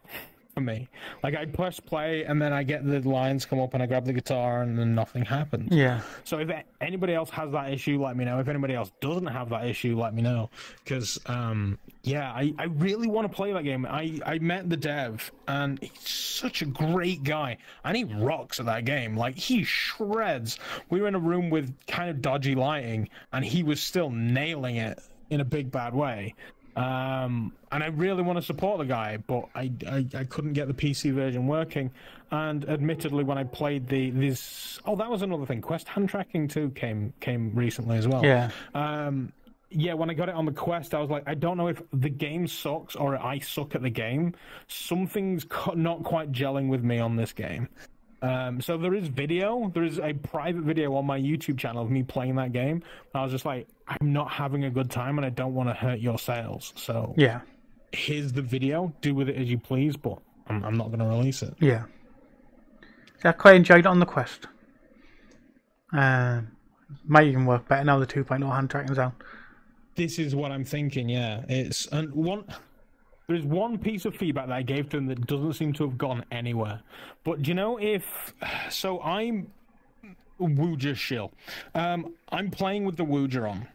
for 0.55 0.61
me. 0.61 0.89
Like 1.23 1.35
I 1.35 1.47
press 1.47 1.81
play 1.81 2.25
and 2.25 2.41
then 2.41 2.53
I 2.53 2.63
get 2.63 2.87
the 2.87 3.01
lines 3.09 3.45
come 3.45 3.61
up 3.61 3.75
and 3.75 3.83
I 3.83 3.87
grab 3.87 4.05
the 4.05 4.13
guitar 4.13 4.63
and 4.63 4.79
then 4.79 4.95
nothing 4.95 5.25
happens. 5.25 5.73
Yeah. 5.73 6.01
So 6.25 6.39
if 6.39 6.51
anybody 6.81 7.15
else 7.15 7.31
has 7.31 7.53
that 7.53 7.73
issue, 7.73 8.03
let 8.03 8.17
me 8.17 8.25
know. 8.25 8.39
If 8.41 8.49
anybody 8.49 8.75
else 8.75 8.93
doesn't 9.01 9.27
have 9.27 9.49
that 9.51 9.67
issue, 9.67 9.99
let 9.99 10.15
me 10.15 10.23
know. 10.23 10.51
Because 10.85 11.19
um, 11.27 11.79
yeah, 12.03 12.31
I, 12.33 12.55
I 12.59 12.65
really 12.65 13.09
want 13.09 13.31
to 13.31 13.35
play 13.35 13.53
that 13.53 13.65
game. 13.65 13.87
I, 13.87 14.19
I 14.25 14.39
met 14.39 14.69
the 14.69 14.77
dev 14.77 15.31
and 15.49 15.79
he's 15.81 16.09
such 16.09 16.63
a 16.63 16.67
great 16.67 17.23
guy 17.23 17.59
and 17.85 17.97
he 17.97 18.05
rocks 18.05 18.61
at 18.61 18.67
that 18.67 18.85
game. 18.85 19.17
Like 19.17 19.37
he 19.37 19.65
shreds. 19.65 20.59
We 20.91 21.01
were 21.01 21.09
in 21.09 21.15
a 21.15 21.21
room 21.21 21.51
with 21.51 21.75
kind 21.87 22.11
of 22.11 22.21
dodgy 22.21 22.55
lighting 22.55 23.09
and 23.33 23.45
he 23.45 23.63
was 23.63 23.81
still 23.81 24.11
nailing 24.11 24.77
it 24.77 24.99
in 25.31 25.41
a 25.41 25.45
big 25.45 25.71
bad 25.71 25.95
way. 25.95 26.35
Um, 26.77 27.53
and 27.73 27.83
I 27.83 27.89
really 27.89 28.23
want 28.23 28.39
to 28.39 28.43
support 28.43 28.79
the 28.79 28.85
guy, 28.85 29.19
but 29.27 29.49
I, 29.55 29.71
I, 29.89 30.07
I 30.15 30.25
couldn't 30.25 30.53
get 30.53 30.69
the 30.69 30.75
PC 30.75 31.13
version 31.13 31.47
working. 31.47 31.91
And 32.31 32.69
admittedly, 32.69 33.25
when 33.25 33.39
I 33.39 33.45
played 33.45 33.89
the 33.89 34.11
this, 34.11 34.79
oh, 34.87 34.97
that 34.97 35.11
was 35.11 35.23
another 35.23 35.47
thing. 35.47 35.61
Quest 35.61 35.89
hand 35.89 36.09
tracking 36.09 36.47
too 36.47 36.71
came 36.71 37.13
came 37.21 37.53
recently 37.55 37.97
as 37.97 38.07
well. 38.07 38.25
Yeah. 38.25 38.51
Um, 38.75 39.33
yeah, 39.71 39.95
when 39.95 40.11
I 40.11 40.15
got 40.15 40.29
it 40.29 40.35
on 40.35 40.47
the 40.47 40.53
Quest, 40.53 40.95
I 40.95 41.01
was 41.01 41.11
like, 41.11 41.23
I 41.27 41.35
don't 41.35 41.57
know 41.57 41.69
if 41.69 41.81
the 41.93 42.09
game 42.09 42.49
sucks 42.49 42.97
or 42.97 43.17
I 43.17 43.39
suck 43.39 43.75
at 43.75 43.83
the 43.83 43.91
game. 43.91 44.35
Something's 44.67 45.45
co- 45.45 45.75
not 45.75 46.03
quite 46.03 46.33
gelling 46.33 46.69
with 46.69 46.83
me 46.83 46.99
on 46.99 47.15
this 47.17 47.33
game. 47.33 47.69
Um, 48.23 48.61
so 48.61 48.77
there 48.77 48.95
is 48.95 49.09
video. 49.09 49.71
There 49.73 49.83
is 49.85 49.99
a 49.99 50.13
private 50.13 50.63
video 50.65 50.95
on 50.95 51.07
my 51.07 51.19
YouTube 51.19 51.59
channel 51.59 51.83
of 51.83 51.91
me 51.91 52.03
playing 52.03 52.35
that 52.37 52.53
game. 52.53 52.83
I 53.15 53.23
was 53.23 53.33
just 53.33 53.45
like, 53.47 53.67
I'm 53.89 54.13
not 54.13 54.31
having 54.31 54.65
a 54.65 54.71
good 54.71 54.91
time, 54.91 55.17
and 55.19 55.25
I 55.25 55.31
don't 55.31 55.55
want 55.55 55.69
to 55.71 55.75
hurt 55.75 56.01
your 56.01 56.19
sales. 56.19 56.73
So 56.77 57.15
Yeah. 57.17 57.41
here's 57.93 58.33
the 58.33 58.43
video. 58.43 58.93
Do 59.01 59.15
with 59.15 59.29
it 59.29 59.37
as 59.37 59.51
you 59.51 59.59
please, 59.59 59.97
but 59.97 60.19
I'm, 60.49 60.63
I'm 60.65 60.77
not 60.77 60.89
going 60.89 60.99
to 61.01 61.07
release 61.07 61.43
it. 61.43 61.55
Yeah. 61.61 61.85
I 63.25 63.33
quite 63.33 63.57
enjoyed 63.57 63.81
it 63.81 63.87
on 63.87 64.01
the 64.01 64.07
Quest. 64.07 64.47
Um, 65.93 66.49
might 67.05 67.27
even 67.27 67.47
work 67.47 67.69
better 67.69 67.85
now 67.85 67.99
the 67.99 68.07
2.0 68.07 68.51
hand 68.55 68.71
tracking's 68.71 68.99
out. 68.99 69.13
This 69.97 70.19
is 70.19 70.35
what 70.35 70.53
I'm 70.53 70.65
thinking. 70.65 71.09
Yeah, 71.09 71.45
it's 71.49 71.87
and 71.89 72.13
one. 72.13 72.45
There's 73.31 73.45
one 73.45 73.79
piece 73.79 74.07
of 74.07 74.17
feedback 74.17 74.49
that 74.49 74.57
I 74.57 74.63
gave 74.63 74.89
to 74.89 74.97
him 74.97 75.07
that 75.07 75.25
doesn't 75.29 75.53
seem 75.53 75.73
to 75.75 75.85
have 75.85 75.97
gone 75.97 76.25
anywhere. 76.33 76.81
But 77.23 77.43
do 77.43 77.49
you 77.49 77.55
know 77.55 77.79
if 77.79 78.35
so? 78.71 79.01
I'm 79.03 79.53
Woojer 80.41 80.97
shill. 80.97 81.31
Um, 81.77 82.15
I'm 82.33 82.51
playing 82.51 82.87
with 82.87 82.97
the 82.97 83.05
Woojer 83.05 83.49
on, 83.49 83.69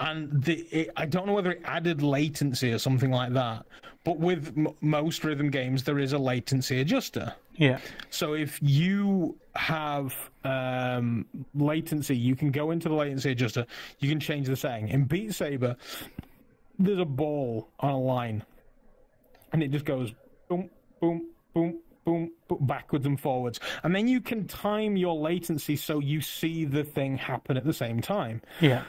and 0.00 0.42
the 0.42 0.66
it, 0.70 0.90
I 0.96 1.04
don't 1.04 1.26
know 1.26 1.34
whether 1.34 1.52
it 1.52 1.60
added 1.66 2.00
latency 2.00 2.72
or 2.72 2.78
something 2.78 3.10
like 3.10 3.34
that. 3.34 3.66
But 4.02 4.18
with 4.18 4.54
m- 4.56 4.68
most 4.80 5.24
rhythm 5.24 5.50
games, 5.50 5.82
there 5.84 5.98
is 5.98 6.14
a 6.14 6.18
latency 6.18 6.80
adjuster. 6.80 7.34
Yeah. 7.56 7.80
So 8.08 8.32
if 8.32 8.58
you 8.62 9.36
have 9.56 10.14
um, 10.42 11.26
latency, 11.54 12.16
you 12.16 12.34
can 12.34 12.50
go 12.50 12.70
into 12.70 12.88
the 12.88 12.94
latency 12.94 13.32
adjuster. 13.32 13.66
You 13.98 14.08
can 14.08 14.20
change 14.20 14.46
the 14.46 14.56
setting. 14.56 14.88
In 14.88 15.04
Beat 15.04 15.34
Saber, 15.34 15.76
there's 16.78 16.98
a 16.98 17.04
ball 17.04 17.68
on 17.80 17.90
a 17.90 17.98
line, 17.98 18.42
and 19.54 19.62
it 19.62 19.68
just 19.70 19.84
goes 19.84 20.12
boom, 20.48 20.68
boom, 21.00 21.30
boom, 21.54 21.78
boom, 22.04 22.30
boom, 22.48 22.58
backwards 22.66 23.06
and 23.06 23.18
forwards. 23.18 23.60
And 23.84 23.94
then 23.94 24.08
you 24.08 24.20
can 24.20 24.46
time 24.48 24.96
your 24.96 25.14
latency 25.16 25.76
so 25.76 26.00
you 26.00 26.20
see 26.20 26.64
the 26.64 26.82
thing 26.84 27.16
happen 27.16 27.56
at 27.56 27.64
the 27.64 27.72
same 27.72 28.00
time. 28.02 28.42
Yeah. 28.60 28.82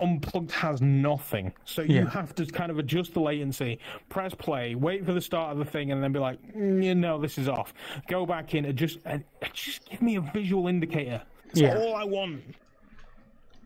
Unplugged 0.00 0.50
has 0.50 0.82
nothing. 0.82 1.52
So 1.64 1.82
you 1.82 1.94
Yeah. 2.02 2.10
have 2.10 2.34
to 2.34 2.46
kind 2.46 2.70
of 2.72 2.78
adjust 2.80 3.14
the 3.14 3.20
latency, 3.20 3.78
press 4.08 4.34
play, 4.34 4.74
wait 4.74 5.04
for 5.06 5.12
the 5.12 5.20
start 5.20 5.52
of 5.52 5.58
the 5.58 5.64
thing, 5.64 5.92
and 5.92 6.02
then 6.02 6.10
be 6.12 6.18
like, 6.18 6.40
mm, 6.56 6.84
you 6.84 6.94
know, 6.96 7.18
this 7.18 7.38
is 7.38 7.48
off. 7.48 7.72
Go 8.08 8.26
back 8.26 8.54
in, 8.54 8.64
adjust, 8.64 8.98
and 9.04 9.22
just 9.52 9.88
give 9.88 10.02
me 10.02 10.16
a 10.16 10.20
visual 10.20 10.66
indicator. 10.66 11.22
That's 11.46 11.60
Yeah. 11.60 11.78
all 11.78 11.94
I 11.94 12.02
want. 12.04 12.42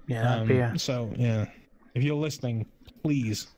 Yeah. 0.07 0.35
Um, 0.37 0.47
be, 0.49 0.61
uh, 0.63 0.77
So, 0.77 1.11
yeah. 1.17 1.47
If 1.95 2.03
you're 2.03 2.17
listening, 2.17 2.67
please. 3.03 3.49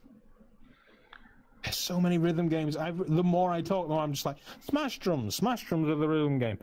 There's 1.65 1.77
so 1.77 2.01
many 2.01 2.19
rhythm 2.19 2.49
games. 2.49 2.77
I've, 2.77 2.99
the 2.99 3.23
more 3.25 3.51
I 3.51 3.61
talk, 3.63 3.89
the 3.89 3.95
more 3.95 4.03
I'm 4.03 4.13
just 4.13 4.27
like, 4.27 4.37
Smash 4.61 4.99
Drums. 4.99 5.35
Smash 5.35 5.65
Drums 5.65 5.89
are 5.89 5.95
the 5.97 6.07
rhythm 6.09 6.39
game. 6.39 6.59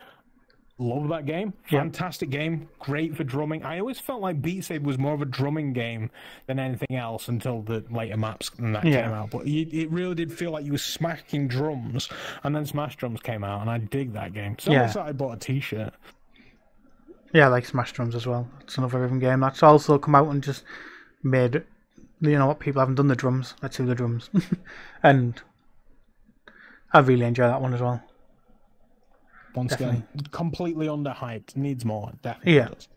Love 0.77 1.09
that 1.09 1.25
game. 1.27 1.53
Yeah. 1.69 1.79
Fantastic 1.81 2.29
game. 2.31 2.67
Great 2.79 3.15
for 3.15 3.23
drumming. 3.23 3.63
I 3.63 3.79
always 3.79 3.99
felt 3.99 4.19
like 4.21 4.41
Beat 4.41 4.63
Saber 4.63 4.85
was 4.87 4.97
more 4.97 5.13
of 5.13 5.21
a 5.21 5.25
drumming 5.25 5.73
game 5.73 6.09
than 6.47 6.57
anything 6.57 6.95
else 6.97 7.27
until 7.27 7.61
the 7.61 7.83
later 7.91 8.17
maps 8.17 8.49
and 8.57 8.75
that 8.75 8.83
Yeah. 8.85 9.03
came 9.03 9.11
out. 9.11 9.29
But 9.29 9.45
it, 9.45 9.75
it 9.77 9.91
really 9.91 10.15
did 10.15 10.31
feel 10.33 10.49
like 10.51 10.65
you 10.65 10.71
were 10.71 10.77
smacking 10.79 11.47
drums. 11.47 12.09
And 12.43 12.55
then 12.55 12.65
Smash 12.65 12.95
Drums 12.95 13.19
came 13.21 13.43
out, 13.43 13.61
and 13.61 13.69
I 13.69 13.77
dig 13.77 14.13
that 14.13 14.33
game. 14.33 14.55
So 14.59 14.71
Yeah. 14.71 14.83
much 14.83 14.93
that 14.95 15.05
I 15.05 15.11
bought 15.11 15.35
a 15.35 15.39
T-shirt. 15.39 15.93
yeah, 17.33 17.45
I 17.45 17.49
like 17.49 17.65
Smash 17.65 17.91
Drums 17.93 18.15
as 18.15 18.25
well. 18.25 18.47
It's 18.61 18.77
another 18.77 19.01
rhythm 19.01 19.19
game 19.19 19.39
that's 19.41 19.61
also 19.63 19.99
come 19.99 20.15
out 20.15 20.29
and 20.29 20.41
just 20.43 20.63
made, 21.23 21.63
you 22.21 22.37
know 22.37 22.47
what, 22.47 22.59
people 22.59 22.79
haven't 22.79 22.95
done 22.95 23.07
the 23.07 23.15
drums. 23.15 23.55
Let's 23.61 23.77
do 23.77 23.85
the 23.85 23.95
drums. 23.95 24.29
and 25.03 25.41
I 26.93 26.99
really 26.99 27.25
enjoy 27.25 27.47
that 27.47 27.61
one 27.61 27.73
as 27.73 27.81
well. 27.81 28.01
Once 29.55 29.73
again, 29.73 30.07
completely 30.31 30.87
underhyped. 30.87 31.57
Needs 31.57 31.83
more. 31.83 32.13
Definitely 32.21 32.55
Yeah. 32.55 32.67
does. 32.69 32.87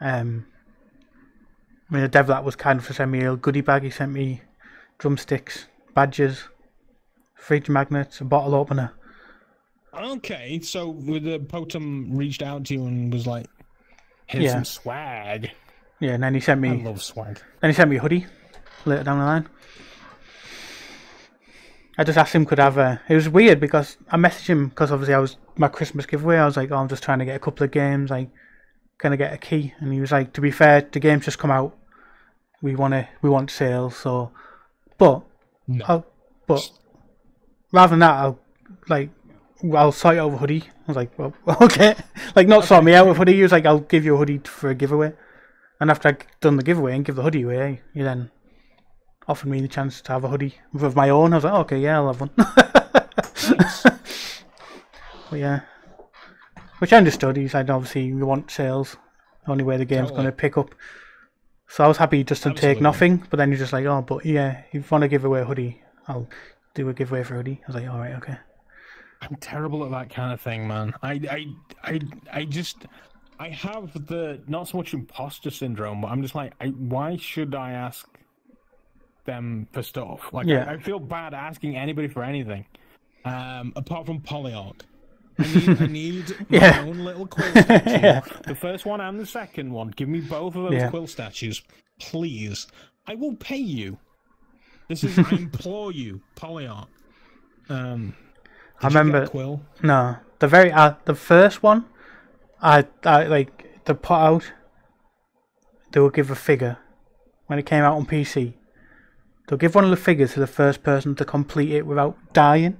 Um, 0.00 0.46
I 1.90 1.94
mean, 1.94 2.02
the 2.02 2.08
dev 2.08 2.28
that 2.28 2.44
was 2.44 2.56
kind 2.56 2.78
of 2.78 2.86
to 2.86 2.94
send 2.94 3.10
me 3.10 3.24
a 3.24 3.36
goodie 3.36 3.60
bag. 3.60 3.82
He 3.82 3.90
sent 3.90 4.12
me 4.12 4.40
drumsticks, 4.98 5.66
badges, 5.94 6.44
fridge 7.34 7.68
magnets, 7.68 8.20
a 8.20 8.24
bottle 8.24 8.54
opener. 8.54 8.92
Okay, 9.92 10.60
so 10.60 10.88
with 10.88 11.24
the 11.24 11.40
Potom 11.40 12.16
reached 12.16 12.42
out 12.42 12.64
to 12.66 12.74
you 12.74 12.86
and 12.86 13.12
was 13.12 13.26
like, 13.26 13.48
"Here's 14.26 14.44
Yeah. 14.44 14.52
some 14.54 14.64
swag." 14.64 15.50
Yeah, 16.00 16.12
and 16.12 16.22
then 16.22 16.34
he 16.34 16.40
sent 16.40 16.60
me. 16.60 16.70
I 16.70 16.84
love 16.84 17.02
swag. 17.02 17.40
then 17.60 17.70
he 17.70 17.74
sent 17.74 17.90
me 17.90 17.96
a 17.96 18.00
hoodie 18.00 18.26
later 18.86 19.04
down 19.04 19.18
the 19.18 19.24
line. 19.24 19.48
I 21.98 22.04
just 22.04 22.16
asked 22.16 22.34
him 22.34 22.46
could 22.46 22.58
I 22.58 22.64
have 22.64 22.78
a. 22.78 23.00
It 23.08 23.14
was 23.14 23.28
weird 23.28 23.60
because 23.60 23.98
I 24.10 24.16
messaged 24.16 24.46
him 24.46 24.68
because 24.68 24.90
obviously 24.90 25.14
I 25.14 25.18
was 25.18 25.36
my 25.56 25.68
Christmas 25.68 26.06
giveaway. 26.06 26.38
I 26.38 26.46
was 26.46 26.56
like, 26.56 26.70
oh, 26.70 26.76
I'm 26.76 26.88
just 26.88 27.02
trying 27.02 27.18
to 27.18 27.24
get 27.26 27.36
a 27.36 27.40
couple 27.40 27.64
of 27.64 27.70
games. 27.70 28.10
Like, 28.10 28.30
can 28.98 29.12
I 29.12 29.16
get 29.16 29.34
a 29.34 29.38
key? 29.38 29.74
And 29.80 29.92
he 29.92 30.00
was 30.00 30.12
like, 30.12 30.32
to 30.34 30.40
be 30.40 30.50
fair, 30.50 30.80
the 30.90 31.00
game's 31.00 31.26
just 31.26 31.38
come 31.38 31.50
out. 31.50 31.76
We 32.62 32.74
want 32.76 32.92
to, 32.94 33.08
we 33.20 33.28
want 33.28 33.50
sales. 33.50 33.96
So, 33.96 34.32
but 34.96 35.22
No. 35.66 35.84
I'll, 35.86 36.06
but 36.46 36.70
rather 37.72 37.90
than 37.90 37.98
that, 38.00 38.14
I'll 38.14 38.38
like 38.88 39.10
I'll 39.74 39.92
sort 39.92 40.14
you 40.14 40.22
out 40.22 40.32
a 40.32 40.36
hoodie. 40.38 40.62
I 40.64 40.84
was 40.86 40.96
like, 40.96 41.18
well, 41.18 41.34
okay, 41.60 41.94
like 42.34 42.48
not 42.48 42.64
sort 42.64 42.84
me 42.84 42.94
out 42.94 43.06
with 43.06 43.18
hoodie. 43.18 43.34
He 43.34 43.42
was 43.42 43.52
like, 43.52 43.66
I'll 43.66 43.80
give 43.80 44.06
you 44.06 44.14
a 44.14 44.18
hoodie 44.18 44.38
for 44.38 44.70
a 44.70 44.74
giveaway. 44.74 45.12
And 45.80 45.90
after 45.90 46.08
I'd 46.08 46.26
done 46.40 46.56
the 46.56 46.62
giveaway 46.62 46.94
and 46.94 47.04
give 47.04 47.16
the 47.16 47.22
hoodie 47.22 47.42
away, 47.42 47.80
he 47.94 48.02
then 48.02 48.30
offered 49.26 49.48
me 49.48 49.60
the 49.60 49.68
chance 49.68 50.00
to 50.02 50.12
have 50.12 50.24
a 50.24 50.28
hoodie 50.28 50.56
of 50.78 50.94
my 50.94 51.08
own. 51.08 51.32
I 51.32 51.36
was 51.36 51.44
like, 51.44 51.54
okay, 51.54 51.78
yeah, 51.78 51.96
I'll 51.96 52.12
have 52.12 52.20
one. 52.20 52.30
but 55.30 55.38
yeah, 55.38 55.60
which 56.80 56.92
I 56.92 56.98
understood. 56.98 57.36
He 57.36 57.48
said, 57.48 57.70
obviously, 57.70 58.12
we 58.12 58.22
want 58.22 58.50
sales. 58.50 58.96
The 59.46 59.52
only 59.52 59.64
way 59.64 59.78
the 59.78 59.84
game's 59.84 60.08
Totally. 60.08 60.24
going 60.24 60.26
to 60.26 60.36
pick 60.36 60.58
up. 60.58 60.74
So 61.68 61.84
I 61.84 61.88
was 61.88 61.96
happy 61.96 62.24
just 62.24 62.42
to 62.42 62.52
take 62.52 62.80
nothing. 62.80 63.24
But 63.30 63.38
then 63.38 63.50
you're 63.50 63.58
just 63.58 63.72
like, 63.72 63.86
oh, 63.86 64.02
but 64.02 64.26
yeah, 64.26 64.62
if 64.72 64.74
you 64.74 64.84
want 64.90 65.02
to 65.02 65.08
give 65.08 65.24
away 65.24 65.40
a 65.40 65.44
hoodie, 65.44 65.80
I'll 66.08 66.28
do 66.74 66.88
a 66.88 66.92
giveaway 66.92 67.22
for 67.22 67.34
a 67.34 67.36
hoodie. 67.38 67.60
I 67.62 67.66
was 67.68 67.76
like, 67.76 67.88
all 67.88 67.98
right, 67.98 68.14
okay. 68.16 68.36
I'm 69.22 69.36
terrible 69.36 69.84
at 69.84 69.90
that 69.90 70.10
kind 70.10 70.32
of 70.32 70.40
thing, 70.40 70.66
man. 70.66 70.94
I, 71.02 71.12
I, 71.12 71.46
I, 71.84 72.00
I 72.32 72.44
just, 72.44 72.86
I 73.40 73.48
have 73.48 74.06
the 74.06 74.40
not 74.46 74.68
so 74.68 74.76
much 74.76 74.92
imposter 74.94 75.50
syndrome, 75.50 76.02
but 76.02 76.08
I'm 76.08 76.20
just 76.22 76.34
like, 76.34 76.52
I, 76.60 76.66
why 76.68 77.16
should 77.16 77.54
I 77.54 77.72
ask 77.72 78.06
them 79.24 79.66
for 79.72 79.82
stuff? 79.82 80.32
Like, 80.32 80.46
Yeah. 80.46 80.66
I, 80.68 80.74
I 80.74 80.78
feel 80.78 80.98
bad 80.98 81.34
asking 81.34 81.74
anybody 81.76 82.06
for 82.08 82.22
anything, 82.22 82.66
um, 83.24 83.72
apart 83.76 84.04
from 84.06 84.20
Polyarc. 84.20 84.82
I 85.38 85.42
need, 85.54 85.80
I 85.80 85.86
need 85.86 86.36
Yeah. 86.50 86.82
my 86.82 86.88
own 86.90 86.98
little 86.98 87.26
quill 87.26 87.50
statue. 87.50 87.90
Yeah. 87.90 88.20
The 88.46 88.54
first 88.54 88.84
one 88.84 89.00
and 89.00 89.18
the 89.18 89.24
second 89.26 89.72
one. 89.72 89.88
Give 89.96 90.08
me 90.08 90.20
both 90.20 90.54
of 90.54 90.64
those 90.64 90.72
Yeah. 90.74 90.90
quill 90.90 91.06
statues, 91.06 91.62
please. 91.98 92.66
I 93.06 93.14
will 93.14 93.36
pay 93.36 93.56
you. 93.56 93.98
This 94.88 95.02
is 95.02 95.18
I 95.18 95.22
implore 95.30 95.92
you, 95.92 96.20
Polyarc. 96.36 96.88
Um, 97.70 98.14
I 98.82 98.88
did 98.88 98.92
you 98.94 98.98
get 98.98 98.98
remember- 98.98 99.26
Quill. 99.28 99.62
No, 99.82 100.16
the 100.40 100.48
very 100.48 100.70
uh, 100.72 100.94
the 101.06 101.14
first 101.14 101.62
one, 101.62 101.86
I 102.62 102.86
I 103.04 103.24
like 103.24 103.84
they 103.84 103.94
put 103.94 104.14
out. 104.14 104.52
They 105.92 106.00
will 106.00 106.10
give 106.10 106.30
a 106.30 106.34
figure 106.36 106.78
when 107.46 107.58
it 107.58 107.66
came 107.66 107.82
out 107.82 107.96
on 107.96 108.06
PC. 108.06 108.54
They'll 109.48 109.58
give 109.58 109.74
one 109.74 109.82
of 109.84 109.90
the 109.90 109.96
figures 109.96 110.34
to 110.34 110.40
the 110.40 110.46
first 110.46 110.82
person 110.84 111.14
to 111.16 111.24
complete 111.24 111.72
it 111.72 111.84
without 111.86 112.16
dying, 112.32 112.78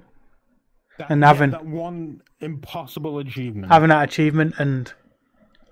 That, 0.97 1.09
And 1.11 1.19
yeah, 1.21 1.27
having- 1.27 1.51
that 1.51 1.65
one 1.65 2.21
impossible 2.39 3.17
achievement. 3.19 3.71
having 3.71 3.89
that 3.89 4.03
achievement, 4.03 4.55
and 4.57 4.93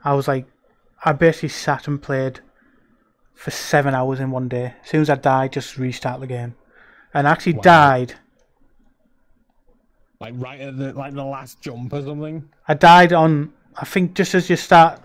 I 0.03 0.13
was 0.13 0.27
like, 0.27 0.45
I 1.05 1.13
basically 1.13 1.49
sat 1.49 1.87
and 1.87 2.01
played 2.01 2.41
for 3.35 3.51
seven 3.51 3.93
hours 3.95 4.19
in 4.19 4.31
one 4.31 4.49
day. 4.49 4.73
As 4.83 4.89
soon 4.89 5.01
as 5.01 5.09
I 5.09 5.15
died, 5.15 5.53
just 5.53 5.77
restart 5.77 6.19
the 6.19 6.27
game, 6.27 6.55
and 7.13 7.25
I 7.27 7.31
actually 7.31 7.53
Wow. 7.53 7.61
died. 7.61 8.15
like 10.19 10.33
right 10.37 10.59
at 10.59 10.77
the 10.77 10.91
like 10.91 11.13
the 11.13 11.23
last 11.23 11.61
jump 11.61 11.93
or 11.93 12.01
something. 12.01 12.49
I 12.67 12.73
died 12.73 13.13
on, 13.13 13.53
I 13.75 13.85
think, 13.85 14.15
just 14.15 14.35
as 14.35 14.49
you 14.49 14.55
start 14.55 15.01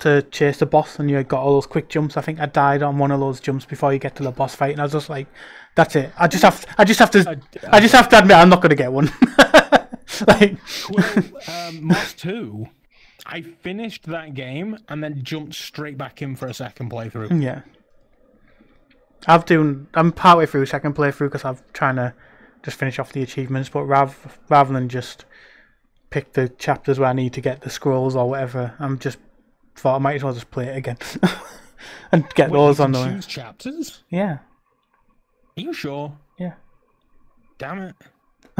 to 0.00 0.22
chase 0.22 0.58
the 0.58 0.66
boss 0.66 0.98
and 0.98 1.10
you 1.10 1.22
got 1.22 1.40
all 1.42 1.54
those 1.54 1.66
quick 1.66 1.88
jumps. 1.88 2.16
I 2.16 2.22
think 2.22 2.40
I 2.40 2.46
died 2.46 2.82
on 2.82 2.98
one 2.98 3.10
of 3.10 3.20
those 3.20 3.38
jumps 3.40 3.64
before 3.64 3.92
you 3.92 3.98
get 3.98 4.16
to 4.16 4.22
the 4.22 4.30
boss 4.30 4.54
fight, 4.54 4.72
and 4.72 4.80
I 4.80 4.84
was 4.84 4.92
just 4.92 5.08
like, 5.08 5.28
"That's 5.74 5.94
it. 5.96 6.10
I 6.18 6.26
just 6.26 6.42
have, 6.42 6.60
To, 6.60 6.74
I 6.78 6.84
just 6.84 6.98
have 6.98 7.10
to, 7.12 7.40
I 7.70 7.80
just 7.80 7.94
have 7.94 8.08
to 8.08 8.18
admit, 8.18 8.36
I'm 8.36 8.48
not 8.48 8.60
going 8.60 8.70
to 8.70 8.76
get 8.76 8.92
one." 8.92 9.12
like, 10.26 10.56
Quill 10.84 11.24
um, 11.48 11.84
Moss 11.84 12.14
Two. 12.14 12.68
I 13.26 13.42
finished 13.42 14.06
that 14.06 14.34
game 14.34 14.78
and 14.88 15.04
then 15.04 15.22
jumped 15.22 15.54
straight 15.54 15.96
back 15.96 16.20
in 16.20 16.34
for 16.34 16.48
a 16.48 16.54
second 16.54 16.90
playthrough. 16.90 17.40
yeah, 17.42 17.60
I've 19.26 19.44
doing, 19.44 19.86
I'm 19.94 20.10
partway 20.12 20.46
through 20.46 20.66
second 20.66 20.96
playthrough 20.96 21.26
because 21.26 21.44
I'm 21.44 21.58
trying 21.72 21.96
to 21.96 22.14
just 22.62 22.78
finish 22.78 22.98
off 22.98 23.12
the 23.12 23.22
achievements, 23.22 23.68
but 23.68 23.84
rather 23.84 24.14
rather 24.48 24.72
than 24.72 24.88
just 24.88 25.26
pick 26.10 26.32
the 26.32 26.48
chapters 26.48 26.98
where 26.98 27.08
I 27.08 27.12
need 27.12 27.32
to 27.34 27.40
get 27.40 27.62
the 27.62 27.70
scrolls 27.70 28.16
or 28.16 28.28
whatever, 28.28 28.74
I'm 28.78 28.98
just 28.98 29.18
thought 29.76 29.96
I 29.96 29.98
might 29.98 30.16
as 30.16 30.24
well 30.24 30.34
just 30.34 30.50
play 30.50 30.66
it 30.66 30.76
again 30.76 30.98
and 32.12 32.28
get 32.34 32.50
Wait, 32.50 32.58
those 32.58 32.80
on 32.80 32.92
the 32.92 33.24
chapters. 33.26 34.02
Yeah, 34.10 34.38
Are 35.56 35.60
you 35.60 35.72
sure? 35.72 36.16
yeah. 36.38 36.54
Damn 37.58 37.82
it! 37.82 37.94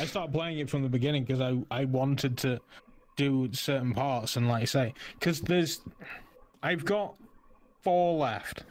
I 0.00 0.06
started 0.06 0.32
playing 0.32 0.58
it 0.58 0.70
from 0.70 0.82
the 0.82 0.88
beginning 0.88 1.24
because 1.24 1.40
I 1.40 1.58
I 1.70 1.84
wanted 1.84 2.38
to 2.38 2.60
do 3.16 3.50
certain 3.52 3.92
parts 3.94 4.36
and 4.36 4.48
like 4.48 4.62
I 4.62 4.66
say 4.66 4.94
because 5.18 5.40
there's 5.42 5.80
I've 6.62 6.84
got 6.84 7.14
four 7.82 8.18
left. 8.18 8.64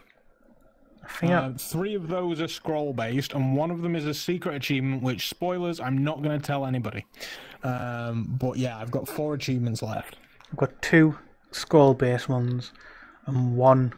I 1.06 1.12
think 1.20 1.32
I- 1.32 1.36
Uh, 1.36 1.54
three 1.58 1.96
of 1.96 2.08
those 2.08 2.42
are 2.42 2.48
scroll 2.48 2.94
based, 2.94 3.34
and 3.34 3.56
one 3.56 3.72
of 3.72 3.82
them 3.82 3.96
is 3.96 4.06
a 4.06 4.14
secret 4.14 4.56
achievement. 4.56 5.04
Which 5.04 5.30
spoilers, 5.30 5.80
I'm 5.80 6.04
not 6.04 6.22
going 6.22 6.40
to 6.40 6.46
tell 6.46 6.66
anybody. 6.66 7.06
Um, 7.64 8.36
but 8.40 8.58
yeah, 8.58 8.78
I've 8.78 8.92
got 8.92 9.08
four 9.08 9.34
achievements 9.34 9.82
left. 9.82 10.18
I've 10.52 10.58
got 10.58 10.82
two 10.82 11.18
scroll 11.52 11.94
based 11.94 12.28
ones 12.30 12.74
and 13.26 13.56
one 13.56 13.94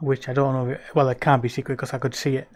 which 0.00 0.28
I 0.28 0.32
don't 0.32 0.52
know. 0.52 0.76
Well, 0.94 1.08
it 1.10 1.20
can't 1.20 1.40
be 1.42 1.48
secret 1.48 1.76
because 1.76 1.94
I 1.94 1.98
could 1.98 2.14
see 2.14 2.36
it 2.36 2.48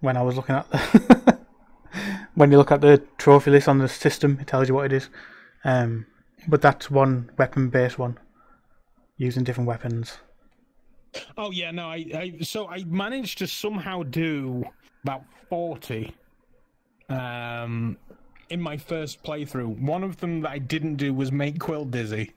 when 0.00 0.16
I 0.18 0.22
was 0.22 0.36
looking 0.36 0.54
at 0.54 0.70
the. 0.70 1.38
when 2.34 2.52
you 2.52 2.58
look 2.58 2.70
at 2.70 2.82
the 2.82 3.02
trophy 3.16 3.50
list 3.50 3.68
on 3.68 3.78
the 3.78 3.88
system, 3.88 4.38
it 4.40 4.46
tells 4.46 4.68
you 4.68 4.74
what 4.74 4.86
it 4.86 4.92
is. 4.92 5.08
Um, 5.64 6.06
but 6.46 6.60
that's 6.60 6.90
one 6.90 7.30
weapon 7.38 7.70
based 7.70 7.98
one 7.98 8.18
using 9.16 9.44
different 9.44 9.66
weapons. 9.66 10.18
Oh 11.36 11.50
yeah, 11.50 11.70
no, 11.70 11.86
I, 11.86 12.06
I 12.14 12.38
so 12.42 12.68
I 12.68 12.84
managed 12.84 13.38
to 13.38 13.46
somehow 13.46 14.02
do 14.02 14.64
about 15.02 15.24
forty 15.48 16.14
um 17.08 17.96
in 18.50 18.60
my 18.60 18.76
first 18.76 19.22
playthrough. 19.22 19.78
One 19.80 20.02
of 20.02 20.18
them 20.18 20.40
that 20.42 20.50
I 20.50 20.58
didn't 20.58 20.96
do 20.96 21.12
was 21.14 21.32
make 21.32 21.58
Quill 21.58 21.84
dizzy. 21.84 22.32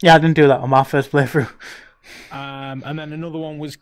Yeah, 0.00 0.14
I 0.14 0.18
didn't 0.18 0.36
do 0.36 0.48
that 0.48 0.60
on 0.60 0.70
my 0.70 0.84
first 0.84 1.10
playthrough. 1.10 1.50
Um 2.30 2.82
and 2.84 2.98
then 2.98 3.12
another 3.12 3.38
one 3.38 3.58
was 3.58 3.78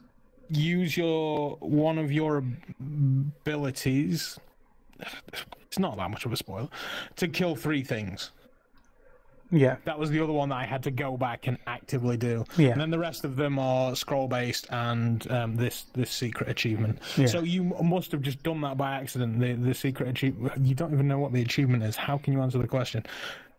use 0.50 0.96
your 0.96 1.56
one 1.60 1.98
of 1.98 2.10
your 2.12 2.44
abilities 2.80 4.38
it's 5.62 5.78
not 5.78 5.96
that 5.96 6.10
much 6.10 6.24
of 6.26 6.32
a 6.32 6.36
spoiler 6.36 6.68
to 7.16 7.28
kill 7.28 7.54
three 7.56 7.82
things. 7.82 8.32
Yeah, 9.52 9.76
That 9.84 9.98
was 9.98 10.10
the 10.10 10.22
other 10.22 10.32
one 10.32 10.50
that 10.50 10.56
I 10.56 10.64
had 10.64 10.82
to 10.84 10.90
go 10.92 11.16
back 11.16 11.48
and 11.48 11.58
actively 11.66 12.16
do. 12.16 12.44
Yeah. 12.56 12.68
And 12.70 12.80
then 12.80 12.90
the 12.90 12.98
rest 12.98 13.24
of 13.24 13.34
them 13.34 13.58
are 13.58 13.96
scroll 13.96 14.28
based 14.28 14.68
and 14.70 15.28
um, 15.30 15.56
this 15.56 15.86
this 15.92 16.10
secret 16.10 16.48
achievement. 16.48 17.00
Yeah. 17.16 17.26
So 17.26 17.40
you 17.40 17.64
must 17.64 18.12
have 18.12 18.22
just 18.22 18.42
done 18.44 18.60
that 18.60 18.76
by 18.76 18.92
accident. 18.92 19.40
The 19.40 19.54
the 19.54 19.74
secret 19.74 20.08
achievement. 20.08 20.64
You 20.64 20.74
don't 20.76 20.92
even 20.92 21.08
know 21.08 21.18
what 21.18 21.32
the 21.32 21.42
achievement 21.42 21.82
is. 21.82 21.96
How 21.96 22.16
can 22.18 22.32
you 22.32 22.40
answer 22.42 22.58
the 22.58 22.68
question? 22.68 23.04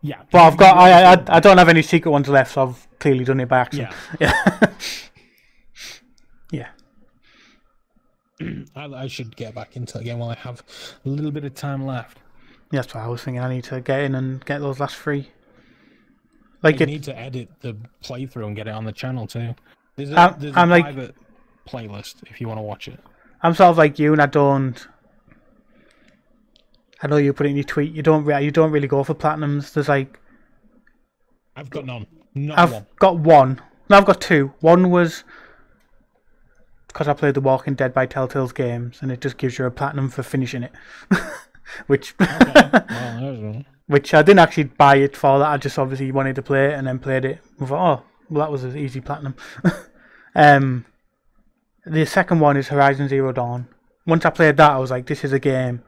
Yeah. 0.00 0.22
but 0.30 0.40
I've 0.40 0.56
got 0.56 0.76
I, 0.76 1.12
I 1.14 1.24
I 1.36 1.40
don't 1.40 1.58
have 1.58 1.68
any 1.68 1.82
secret 1.82 2.10
ones 2.10 2.28
left, 2.28 2.52
so 2.52 2.62
I've 2.68 2.88
clearly 2.98 3.24
done 3.24 3.40
it 3.40 3.48
by 3.48 3.58
accident. 3.60 3.92
Yeah. 4.18 4.68
Yeah, 6.50 6.68
yeah. 8.40 8.54
I, 8.76 8.84
I 8.86 9.06
should 9.08 9.36
get 9.36 9.54
back 9.54 9.76
into 9.76 9.98
it 9.98 10.02
again 10.02 10.18
while 10.18 10.30
I 10.30 10.34
have 10.36 10.62
a 11.04 11.08
little 11.08 11.30
bit 11.30 11.44
of 11.44 11.54
time 11.54 11.86
left. 11.86 12.18
That's 12.70 12.94
what 12.94 13.04
I 13.04 13.08
was 13.08 13.22
thinking. 13.22 13.42
I 13.42 13.52
need 13.54 13.64
to 13.64 13.80
get 13.80 14.00
in 14.00 14.14
and 14.14 14.44
get 14.44 14.60
those 14.60 14.80
last 14.80 14.96
three. 14.96 15.30
Like 16.62 16.78
You 16.80 16.84
it, 16.84 16.86
need 16.86 17.02
to 17.04 17.18
edit 17.18 17.48
the 17.60 17.76
playthrough 18.04 18.46
and 18.46 18.54
get 18.56 18.68
it 18.68 18.70
on 18.70 18.84
the 18.84 18.92
channel 18.92 19.26
too. 19.26 19.54
There's 19.96 20.10
a, 20.10 20.18
I'm- 20.18 20.34
there's 20.38 20.54
a 20.56 20.58
I'm 20.58 20.70
like- 20.70 20.84
private 20.84 21.14
playlist 21.68 22.22
if 22.30 22.40
you 22.40 22.48
want 22.48 22.58
to 22.58 22.62
watch 22.62 22.88
it. 22.88 22.98
I'm 23.42 23.54
sort 23.54 23.70
of 23.70 23.78
like 23.78 23.98
you, 23.98 24.12
and 24.12 24.22
I 24.22 24.26
don't. 24.26 24.86
I 27.02 27.08
know 27.08 27.16
you 27.16 27.32
put 27.32 27.46
it 27.46 27.50
in 27.50 27.56
your 27.56 27.64
tweet. 27.64 27.92
You 27.92 28.02
don't. 28.02 28.24
Re- 28.24 28.44
you 28.44 28.52
don't 28.52 28.70
really 28.70 28.86
go 28.86 29.02
for 29.02 29.14
platinums. 29.14 29.72
There's 29.72 29.88
like 29.88 30.20
I've 31.56 31.68
got 31.70 31.84
none. 31.84 32.06
Not 32.34 32.58
I've 32.58 32.72
one. 32.72 32.86
got 33.00 33.18
one. 33.18 33.60
No, 33.90 33.96
I've 33.98 34.04
got 34.04 34.20
two. 34.20 34.52
One 34.60 34.90
was 34.90 35.24
because 36.86 37.08
I 37.08 37.14
played 37.14 37.34
The 37.34 37.40
Walking 37.40 37.74
Dead 37.74 37.92
by 37.92 38.06
Telltale's 38.06 38.52
games, 38.52 38.98
and 39.02 39.10
it 39.10 39.20
just 39.20 39.36
gives 39.38 39.58
you 39.58 39.64
a 39.64 39.70
platinum 39.72 40.08
for 40.08 40.22
finishing 40.22 40.62
it. 40.62 40.72
which, 41.88 42.14
Okay. 42.20 42.70
well. 42.90 43.64
Which 43.86 44.14
I 44.14 44.22
didn't 44.22 44.40
actually 44.40 44.64
buy 44.64 44.96
it 44.96 45.16
for 45.16 45.38
that. 45.38 45.48
I 45.48 45.56
just 45.56 45.78
obviously 45.78 46.10
wanted 46.12 46.36
to 46.36 46.42
play 46.42 46.66
it, 46.66 46.74
and 46.74 46.86
then 46.86 46.98
played 46.98 47.24
it. 47.24 47.38
I 47.60 47.66
thought, 47.66 48.00
oh, 48.00 48.04
well, 48.30 48.44
that 48.44 48.50
was 48.52 48.64
an 48.64 48.76
easy 48.76 49.00
platinum. 49.00 49.34
um, 50.34 50.84
the 51.84 52.04
second 52.06 52.40
one 52.40 52.56
is 52.56 52.68
Horizon 52.68 53.08
Zero 53.08 53.32
Dawn. 53.32 53.68
Once 54.06 54.24
I 54.24 54.30
played 54.30 54.56
that, 54.56 54.70
I 54.70 54.78
was 54.78 54.90
like, 54.90 55.06
this 55.06 55.24
is 55.24 55.32
a 55.32 55.38
game 55.38 55.82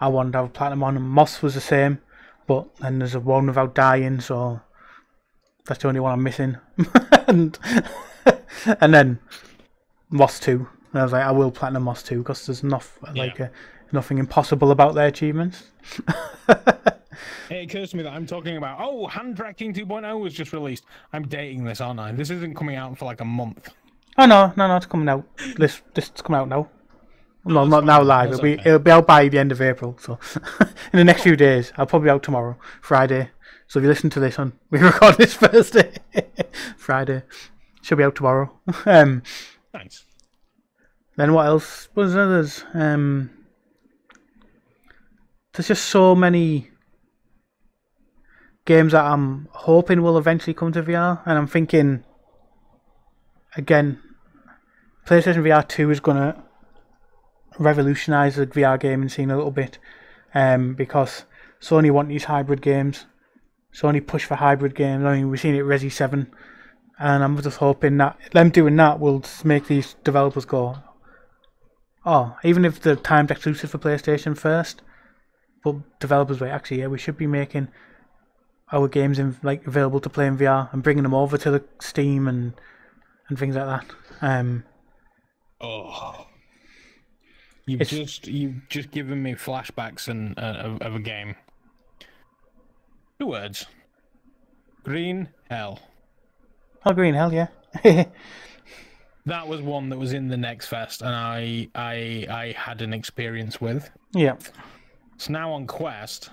I 0.00 0.08
wanted 0.08 0.32
to 0.32 0.38
have 0.38 0.46
a 0.46 0.50
platinum 0.50 0.82
on. 0.82 0.96
And 0.96 1.08
Moss 1.08 1.42
was 1.42 1.54
the 1.54 1.60
same, 1.60 2.00
but 2.46 2.74
then 2.78 2.98
there's 2.98 3.14
a 3.14 3.20
one 3.20 3.46
without 3.46 3.74
dying, 3.74 4.20
so 4.20 4.60
that's 5.66 5.82
the 5.82 5.88
only 5.88 6.00
one 6.00 6.12
I'm 6.12 6.22
missing. 6.22 6.56
and 7.28 7.58
and 8.80 8.94
then 8.94 9.18
Moss 10.10 10.40
two. 10.40 10.68
And 10.92 11.00
I 11.00 11.04
was 11.04 11.12
like, 11.12 11.24
I 11.24 11.30
will 11.30 11.50
platinum 11.50 11.84
Moss 11.84 12.02
two 12.02 12.18
because 12.18 12.46
there's 12.46 12.62
enough 12.62 12.98
like 13.14 13.38
Yeah. 13.38 13.46
uh, 13.46 13.48
nothing 13.92 14.18
impossible 14.18 14.70
about 14.70 14.94
their 14.94 15.06
achievements. 15.06 15.64
It 17.50 17.70
occurs 17.70 17.90
to 17.90 17.96
me 17.96 18.02
that 18.04 18.12
I'm 18.12 18.26
talking 18.26 18.56
about, 18.56 18.78
oh, 18.80 19.06
Hand 19.06 19.36
Tracking 19.36 19.72
2.0 19.74 20.20
was 20.20 20.34
just 20.34 20.52
released. 20.52 20.84
I'm 21.12 21.26
dating 21.28 21.64
this, 21.64 21.80
aren't 21.80 22.00
I? 22.00 22.12
This 22.12 22.30
isn't 22.30 22.54
coming 22.54 22.76
out 22.76 22.96
for 22.98 23.04
like 23.04 23.20
a 23.20 23.24
month. 23.24 23.68
Oh 24.18 24.26
no, 24.26 24.52
no, 24.56 24.68
no, 24.68 24.76
it's 24.76 24.86
coming 24.86 25.08
out. 25.08 25.24
This 25.56 25.80
this 25.94 26.10
is 26.14 26.20
coming 26.22 26.40
out 26.40 26.48
now. 26.48 26.68
No, 27.44 27.60
that's 27.60 27.70
not 27.70 27.84
now 27.84 28.02
live. 28.02 28.30
That's 28.30 28.38
It'll 28.38 28.44
be 28.44 28.60
okay. 28.60 28.68
it'll 28.68 28.78
be 28.78 28.90
out 28.90 29.06
by 29.06 29.28
the 29.28 29.38
end 29.38 29.52
of 29.52 29.60
April. 29.62 29.96
So 30.00 30.18
in 30.60 30.98
the 30.98 31.04
next 31.04 31.22
few 31.22 31.34
days, 31.36 31.72
I'll 31.76 31.86
probably 31.86 32.06
be 32.06 32.10
out 32.10 32.22
tomorrow, 32.22 32.56
Friday. 32.82 33.30
So 33.68 33.78
if 33.78 33.82
you 33.84 33.88
listen 33.88 34.10
to 34.10 34.20
this 34.20 34.38
on, 34.38 34.52
we 34.70 34.78
record 34.80 35.16
this 35.16 35.34
Thursday, 35.34 35.94
Friday. 36.76 37.22
Should 37.80 37.98
be 37.98 38.04
out 38.04 38.14
tomorrow. 38.14 38.52
um, 38.86 39.22
Nice. 39.74 40.04
then 41.16 41.32
what 41.32 41.46
else 41.46 41.88
was 41.94 42.14
others? 42.14 42.64
Um, 42.74 43.30
there's 45.52 45.68
just 45.68 45.86
so 45.86 46.14
many 46.14 46.70
games 48.64 48.92
that 48.92 49.04
I'm 49.04 49.48
hoping 49.52 50.02
will 50.02 50.18
eventually 50.18 50.54
come 50.54 50.72
to 50.72 50.82
VR, 50.82 51.20
and 51.26 51.38
I'm 51.38 51.46
thinking 51.46 52.04
again, 53.56 54.00
PlayStation 55.06 55.42
VR 55.42 55.66
Two 55.66 55.90
is 55.90 56.00
gonna 56.00 56.42
revolutionize 57.58 58.36
the 58.36 58.46
VR 58.46 58.78
gaming 58.78 59.08
scene 59.08 59.30
a 59.30 59.36
little 59.36 59.50
bit, 59.50 59.78
um, 60.34 60.74
because 60.74 61.24
Sony 61.60 61.90
want 61.90 62.08
these 62.08 62.24
hybrid 62.24 62.62
games. 62.62 63.06
Sony 63.74 64.06
push 64.06 64.24
for 64.24 64.34
hybrid 64.34 64.74
games. 64.74 65.04
I 65.04 65.16
mean, 65.16 65.30
we've 65.30 65.40
seen 65.40 65.54
it 65.54 65.64
Resi 65.64 65.90
Seven, 65.90 66.30
and 66.98 67.24
I'm 67.24 67.40
just 67.40 67.58
hoping 67.58 67.96
that 67.98 68.18
them 68.32 68.50
doing 68.50 68.76
that 68.76 69.00
will 69.00 69.24
make 69.44 69.66
these 69.66 69.94
developers 70.04 70.44
go, 70.44 70.76
oh, 72.04 72.36
even 72.44 72.64
if 72.64 72.80
the 72.80 72.96
timed 72.96 73.30
exclusive 73.30 73.70
for 73.70 73.78
PlayStation 73.78 74.36
first, 74.36 74.82
but 75.64 75.76
developers 76.00 76.40
wait, 76.40 76.50
actually, 76.50 76.80
yeah, 76.80 76.86
we 76.88 76.98
should 76.98 77.16
be 77.16 77.26
making 77.26 77.68
our 78.72 78.88
games 78.88 79.18
in, 79.18 79.36
like 79.42 79.66
available 79.66 80.00
to 80.00 80.08
play 80.08 80.26
in 80.26 80.36
VR 80.38 80.72
and 80.72 80.82
bringing 80.82 81.02
them 81.02 81.14
over 81.14 81.36
to 81.38 81.50
the 81.50 81.64
Steam 81.80 82.26
and 82.28 82.52
and 83.28 83.38
things 83.38 83.54
like 83.56 83.66
that. 83.66 83.86
Um, 84.20 84.64
Oh, 85.60 86.26
you've 87.66 87.86
just 87.88 88.26
you've 88.26 88.68
just 88.68 88.90
given 88.90 89.22
me 89.22 89.34
flashbacks 89.34 90.08
and 90.08 90.36
uh, 90.38 90.42
of, 90.64 90.82
of 90.82 90.94
a 90.96 90.98
game. 90.98 91.36
Two 93.20 93.28
words. 93.28 93.66
Green 94.82 95.28
hell. 95.48 95.78
oh, 96.84 96.92
Green 96.92 97.14
Hell, 97.14 97.32
yeah. 97.32 97.46
That 99.26 99.46
was 99.46 99.60
one 99.60 99.88
that 99.90 99.98
was 100.00 100.12
in 100.14 100.26
the 100.26 100.36
next 100.36 100.66
fest, 100.66 101.00
and 101.00 101.14
I 101.14 101.68
I 101.76 102.26
I 102.28 102.54
had 102.58 102.82
an 102.82 102.92
experience 102.92 103.60
with. 103.60 103.88
yeah. 104.12 104.34
It's 105.14 105.28
now 105.28 105.52
on 105.52 105.68
Quest. 105.68 106.30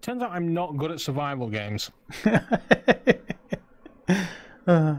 Turns 0.00 0.22
out 0.22 0.30
I'm 0.30 0.52
not 0.54 0.76
good 0.76 0.90
at 0.90 1.00
survival 1.00 1.48
games. 1.48 1.90
Uh, 4.66 4.96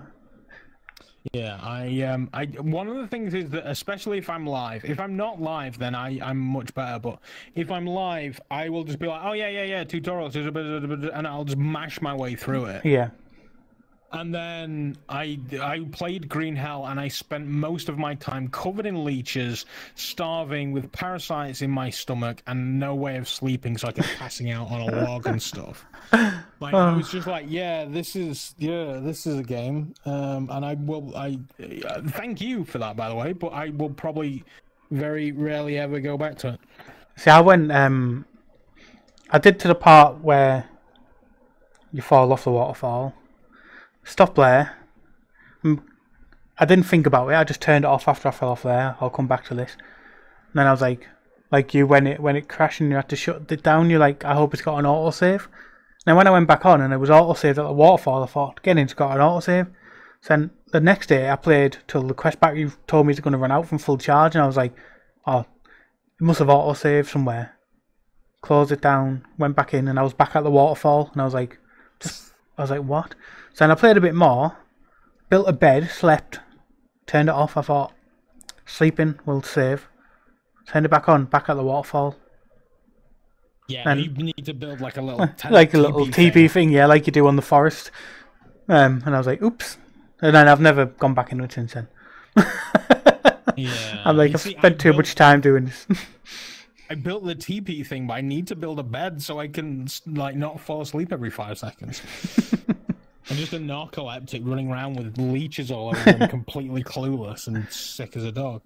Yeah, 1.34 1.60
I 1.62 2.02
um 2.02 2.30
I 2.34 2.46
one 2.46 2.88
of 2.88 2.96
the 2.96 3.08
things 3.08 3.34
is 3.36 3.52
that 3.52 3.68
especially 3.70 4.18
if 4.18 4.30
I'm 4.30 4.46
live, 4.46 4.84
if 4.84 5.00
I'm 5.00 5.16
not 5.16 5.40
live, 5.40 5.78
then 5.78 5.94
I 5.94 6.20
I'm 6.22 6.40
much 6.40 6.74
better. 6.74 6.98
But 6.98 7.20
if 7.54 7.70
I'm 7.72 7.86
live, 7.86 8.42
I 8.50 8.70
will 8.70 8.84
just 8.84 8.98
be 8.98 9.06
like, 9.08 9.22
oh 9.24 9.34
yeah 9.34 9.50
yeah 9.50 9.64
yeah, 9.64 9.84
tutorials, 9.84 10.36
and 11.16 11.28
I'll 11.28 11.44
just 11.46 11.58
mash 11.60 12.02
my 12.02 12.16
way 12.16 12.36
through 12.36 12.66
it. 12.66 12.86
yeah. 12.86 13.10
And 14.14 14.36
then 14.36 14.98
I 15.08 15.40
I 15.62 15.86
played 15.92 16.28
Green 16.28 16.56
Hell, 16.56 16.86
and 16.88 17.00
I 17.00 17.08
spent 17.08 17.48
most 17.48 17.88
of 17.88 17.98
my 17.98 18.16
time 18.16 18.50
covered 18.50 18.86
in 18.86 19.06
leeches, 19.06 19.66
starving 19.96 20.74
with 20.74 20.92
parasites 20.92 21.62
in 21.62 21.72
my 21.72 21.90
stomach, 21.90 22.44
and 22.46 22.80
no 22.80 22.94
way 22.94 23.16
of 23.18 23.30
sleeping, 23.30 23.78
so 23.78 23.88
I 23.88 23.94
kept 23.94 24.10
passing 24.18 24.52
out 24.52 24.70
on 24.70 24.82
a 24.82 25.04
log 25.04 25.28
and 25.28 25.42
stuff. 25.42 25.86
Like 26.60 26.74
I 26.74 26.96
was 26.96 27.10
just 27.10 27.26
like, 27.26 27.46
yeah, 27.48 27.86
this 27.86 28.16
is 28.16 28.54
yeah, 28.58 29.00
this 29.02 29.26
is 29.26 29.40
a 29.40 29.44
game, 29.44 29.94
um, 30.06 30.50
and 30.52 30.66
I 30.66 30.74
will 30.74 31.16
I 31.16 31.40
uh, 31.88 32.02
thank 32.10 32.42
you 32.42 32.66
for 32.66 32.80
that 32.80 32.98
by 32.98 33.08
the 33.08 33.16
way, 33.16 33.32
but 33.34 33.48
I 33.48 33.70
will 33.70 33.90
probably 33.90 34.44
very 34.92 35.32
rarely 35.32 35.78
ever 35.78 36.00
go 36.02 36.18
back 36.18 36.38
to 36.40 36.50
it. 36.50 36.60
See, 37.16 37.30
I 37.30 37.40
went. 37.40 37.72
Um, 37.72 38.26
I 39.30 39.38
did 39.38 39.58
to 39.62 39.70
the 39.70 39.76
part 39.76 40.20
where 40.20 40.70
you 41.94 42.02
fall 42.02 42.32
off 42.34 42.44
the 42.44 42.52
waterfall. 42.52 43.14
Stop 44.04 44.36
there. 44.36 44.78
Mm, 45.64 45.84
I 46.58 46.66
didn't 46.66 46.86
think 46.86 47.06
about 47.06 47.30
it. 47.30 47.36
I 47.36 47.44
just 47.44 47.62
turned 47.62 47.86
it 47.86 47.88
off 47.88 48.08
after 48.08 48.28
I 48.28 48.32
fell 48.32 48.50
off 48.50 48.64
there. 48.64 48.96
I'll 49.00 49.10
come 49.10 49.28
back 49.28 49.46
to 49.46 49.56
this. 49.56 49.76
And 49.76 50.60
then 50.60 50.68
I 50.68 50.72
was 50.72 50.82
like, 50.82 51.08
like 51.52 51.74
you 51.74 51.86
when 51.86 52.08
it 52.08 52.20
when 52.20 52.36
it 52.36 52.48
crashed 52.48 52.80
and 52.82 52.90
you 52.90 52.96
had 52.96 53.10
to 53.10 53.16
shut 53.16 53.52
it 53.52 53.64
down. 53.64 53.90
You're 53.90 54.00
like, 54.00 54.24
I 54.26 54.34
hope 54.34 54.54
it's 54.54 54.64
got 54.64 54.78
an 54.78 54.86
autosave. 54.86 55.48
Now 56.08 56.18
when 56.18 56.28
I 56.28 56.32
went 56.32 56.48
back 56.48 56.66
on 56.66 56.82
and 56.82 56.94
it 56.94 56.98
was 56.98 57.10
autosaved 57.10 57.50
at 57.50 57.56
the 57.56 57.74
waterfall, 57.74 58.24
I 58.24 58.28
thought, 58.28 58.64
getting 58.64 58.84
it's 58.84 58.94
got 58.94 59.16
an 59.16 59.22
autosave. 59.22 59.68
So 60.22 60.34
then 60.34 60.52
the 60.72 60.80
next 60.80 61.08
day 61.08 61.30
I 61.30 61.36
played 61.36 61.78
till 61.88 62.04
the 62.04 62.14
quest 62.14 62.40
battery 62.40 62.72
told 62.88 63.06
me 63.06 63.12
it's 63.12 63.20
going 63.20 63.34
to 63.34 63.38
run 63.38 63.52
out 63.52 63.68
from 63.68 63.78
full 63.78 63.98
charge, 63.98 64.36
and 64.36 64.44
I 64.44 64.48
was 64.48 64.58
like, 64.58 64.74
oh, 65.26 65.42
it 65.42 65.48
must 66.22 66.40
have 66.40 66.48
autosaved 66.48 67.08
somewhere. 67.08 67.58
Closed 68.42 68.72
it 68.72 68.82
down, 68.82 69.26
went 69.38 69.56
back 69.56 69.74
in, 69.74 69.88
and 69.88 70.00
I 70.00 70.04
was 70.04 70.14
back 70.14 70.36
at 70.36 70.44
the 70.44 70.52
waterfall, 70.52 71.10
and 71.12 71.22
I 71.22 71.26
was 71.26 71.34
like, 71.34 71.60
I 72.58 72.62
was 72.62 72.72
like, 72.72 72.84
what? 72.84 73.16
So 73.54 73.64
then 73.66 73.72
I 73.72 73.76
played 73.76 73.98
a 73.98 74.02
bit 74.02 74.16
more, 74.16 74.58
built 75.30 75.48
a 75.48 75.54
bed, 75.54 75.90
slept, 75.90 76.40
turned 77.06 77.30
it 77.30 77.36
off. 77.36 77.58
I 77.58 77.62
thought, 77.62 77.94
sleeping 78.66 79.20
will 79.26 79.42
save. 79.42 79.88
Turned 80.68 80.86
it 80.86 80.90
back 80.90 81.10
on, 81.10 81.26
back 81.26 81.50
at 81.50 81.56
the 81.56 81.64
waterfall, 81.64 82.16
Yeah, 83.68 83.90
And- 83.90 84.00
you 84.02 84.10
need 84.12 84.46
to 84.46 84.54
build 84.54 84.80
like 84.80 84.98
a 84.98 85.02
little 85.02 85.28
tent 85.38 85.54
like 85.54 85.74
a 85.74 85.78
little 85.78 86.06
TP 86.08 86.32
TP 86.32 86.52
thing, 86.52 86.70
yeah, 86.70 86.86
like 86.86 87.08
you 87.08 87.12
do 87.12 87.28
on 87.28 87.36
the 87.36 87.42
forest. 87.42 87.92
Um, 88.70 89.02
and 89.06 89.14
I 89.16 89.18
was 89.18 89.28
like, 89.28 89.42
oops. 89.42 89.78
And 90.22 90.36
then 90.36 90.48
I've 90.48 90.62
never 90.62 90.86
gone 90.86 91.14
back 91.14 91.32
into 91.32 91.44
it 91.44 91.52
since 91.52 91.74
then. 91.74 91.88
Yeah, 93.58 94.02
I'm 94.06 94.16
like, 94.18 94.34
I've 94.34 94.40
see, 94.42 94.56
I 94.56 94.60
spent 94.60 94.80
too 94.80 94.90
built- 94.90 94.98
much 94.98 95.16
time 95.16 95.42
doing 95.42 95.66
this. 95.66 95.86
I 96.90 96.96
built 96.96 97.26
the 97.26 97.36
TP 97.36 97.86
thing, 97.86 98.08
but 98.08 98.14
I 98.14 98.22
need 98.22 98.48
to 98.48 98.56
build 98.56 98.80
a 98.80 98.84
bed 98.84 99.22
so 99.22 99.40
I 99.40 99.48
can 99.48 99.88
like 100.08 100.36
not 100.36 100.60
fall 100.60 100.82
asleep 100.82 101.12
every 101.12 101.30
five 101.30 101.58
seconds. 101.58 102.02
I'm 103.32 103.38
just 103.38 103.54
a 103.54 103.60
narcoleptic 103.60 104.46
running 104.46 104.70
around 104.70 104.98
with 104.98 105.18
leeches 105.18 105.72
all 105.72 105.96
over 105.96 106.10
and 106.10 106.30
completely 106.30 106.84
clueless 106.84 107.48
and 107.48 107.66
sick 107.72 108.18
as 108.18 108.26
a 108.26 108.32
dog. 108.32 108.62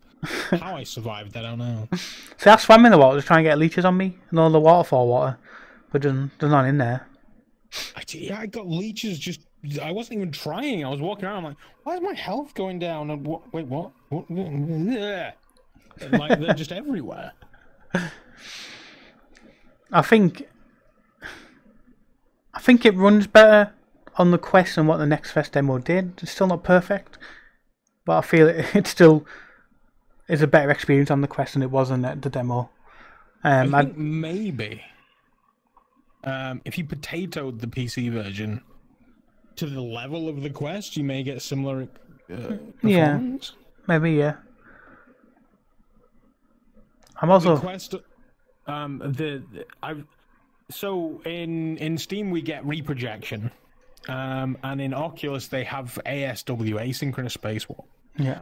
How 0.49 0.75
I 0.75 0.83
survived, 0.83 1.37
I 1.37 1.43
don't 1.43 1.59
know. 1.59 1.87
See, 2.37 2.49
I 2.49 2.55
swam 2.55 2.83
in 2.83 2.91
the 2.91 2.97
water 2.97 3.21
to 3.21 3.27
try 3.27 3.37
and 3.37 3.45
get 3.45 3.59
leeches 3.59 3.85
on 3.85 3.95
me 3.95 4.17
and 4.31 4.39
all 4.39 4.49
the 4.49 4.59
waterfall 4.59 5.07
water, 5.07 5.37
but 5.91 6.01
there's, 6.01 6.15
there's 6.39 6.51
none 6.51 6.65
in 6.65 6.79
there. 6.79 7.07
I, 7.95 8.01
yeah, 8.09 8.39
I 8.39 8.47
got 8.47 8.67
leeches 8.67 9.19
just. 9.19 9.41
I 9.79 9.91
wasn't 9.91 10.17
even 10.17 10.31
trying. 10.31 10.83
I 10.83 10.89
was 10.89 10.99
walking 10.99 11.25
around. 11.25 11.37
I'm 11.37 11.43
like, 11.43 11.57
why 11.83 11.95
is 11.97 12.01
my 12.01 12.15
health 12.15 12.55
going 12.55 12.79
down? 12.79 13.11
And 13.11 13.23
what? 13.23 13.53
Wait, 13.53 13.67
what? 13.67 13.91
what? 14.09 14.25
Yeah. 14.29 15.33
Like 16.11 16.39
they're 16.39 16.55
just 16.55 16.71
everywhere. 16.71 17.33
I 19.91 20.01
think 20.01 20.47
I 22.51 22.59
think 22.59 22.83
it 22.83 22.95
runs 22.95 23.27
better 23.27 23.74
on 24.17 24.31
the 24.31 24.37
quest 24.37 24.75
than 24.75 24.87
what 24.87 24.97
the 24.97 25.05
next 25.05 25.31
fest 25.31 25.53
demo 25.53 25.77
did. 25.77 26.13
It's 26.21 26.31
still 26.31 26.47
not 26.47 26.63
perfect, 26.63 27.17
but 28.05 28.17
I 28.17 28.21
feel 28.21 28.47
it, 28.47 28.65
it 28.75 28.87
still 28.87 29.25
is 30.27 30.41
a 30.41 30.47
better 30.47 30.71
experience 30.71 31.11
on 31.11 31.21
the 31.21 31.27
quest 31.27 31.53
than 31.53 31.61
it 31.61 31.71
was 31.71 31.91
on 31.91 32.01
the, 32.01 32.17
the 32.19 32.29
demo. 32.29 32.69
Um, 33.43 33.75
I 33.75 33.79
I, 33.79 33.83
think 33.83 33.97
maybe 33.97 34.81
um, 36.23 36.61
if 36.65 36.77
you 36.77 36.85
potatoed 36.85 37.59
the 37.59 37.67
PC 37.67 38.11
version 38.11 38.61
to 39.55 39.67
the 39.67 39.81
level 39.81 40.27
of 40.27 40.41
the 40.41 40.49
quest, 40.49 40.97
you 40.97 41.03
may 41.03 41.23
get 41.23 41.41
similar. 41.41 41.87
Uh, 42.31 42.55
Yeah. 42.81 43.19
maybe 43.87 44.13
yeah. 44.13 44.35
I'm 47.21 47.29
also 47.29 47.55
the 47.55 47.61
quest 47.61 47.95
um 48.67 48.99
the, 48.99 49.43
the 49.53 49.65
i 49.83 49.93
so 50.69 51.21
in 51.25 51.77
in 51.77 51.97
steam 51.97 52.31
we 52.31 52.41
get 52.41 52.65
reprojection 52.65 53.51
um 54.07 54.57
and 54.63 54.79
in 54.81 54.93
oculus 54.93 55.47
they 55.47 55.63
have 55.63 55.99
asw 56.05 56.73
asynchronous 56.75 57.37
spacewarp 57.37 57.85
yeah. 58.17 58.39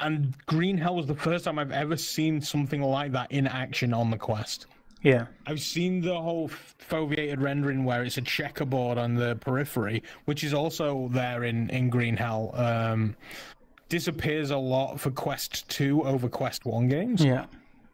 And 0.00 0.34
green 0.46 0.76
hell 0.78 0.96
was 0.96 1.06
the 1.06 1.14
first 1.14 1.44
time 1.44 1.58
i've 1.58 1.72
ever 1.72 1.96
seen 1.96 2.40
something 2.40 2.82
like 2.82 3.12
that 3.12 3.30
in 3.30 3.46
action 3.46 3.92
on 3.94 4.10
the 4.10 4.18
quest. 4.18 4.66
Yeah. 5.02 5.26
I've 5.46 5.60
seen 5.60 6.00
the 6.00 6.18
whole 6.18 6.48
foveated 6.48 7.40
rendering 7.40 7.84
where 7.84 8.02
it's 8.02 8.16
a 8.16 8.22
checkerboard 8.22 8.96
on 8.96 9.14
the 9.14 9.36
periphery, 9.36 10.02
which 10.24 10.42
is 10.42 10.54
also 10.54 11.08
there 11.12 11.44
in, 11.44 11.68
in 11.68 11.90
Green 11.90 12.16
Hell. 12.16 12.52
Um, 12.54 13.14
disappears 13.90 14.50
a 14.50 14.56
lot 14.56 14.98
for 14.98 15.10
Quest 15.10 15.68
2 15.68 16.04
over 16.04 16.28
Quest 16.30 16.64
1 16.64 16.88
games. 16.88 17.22
yeah 17.22 17.44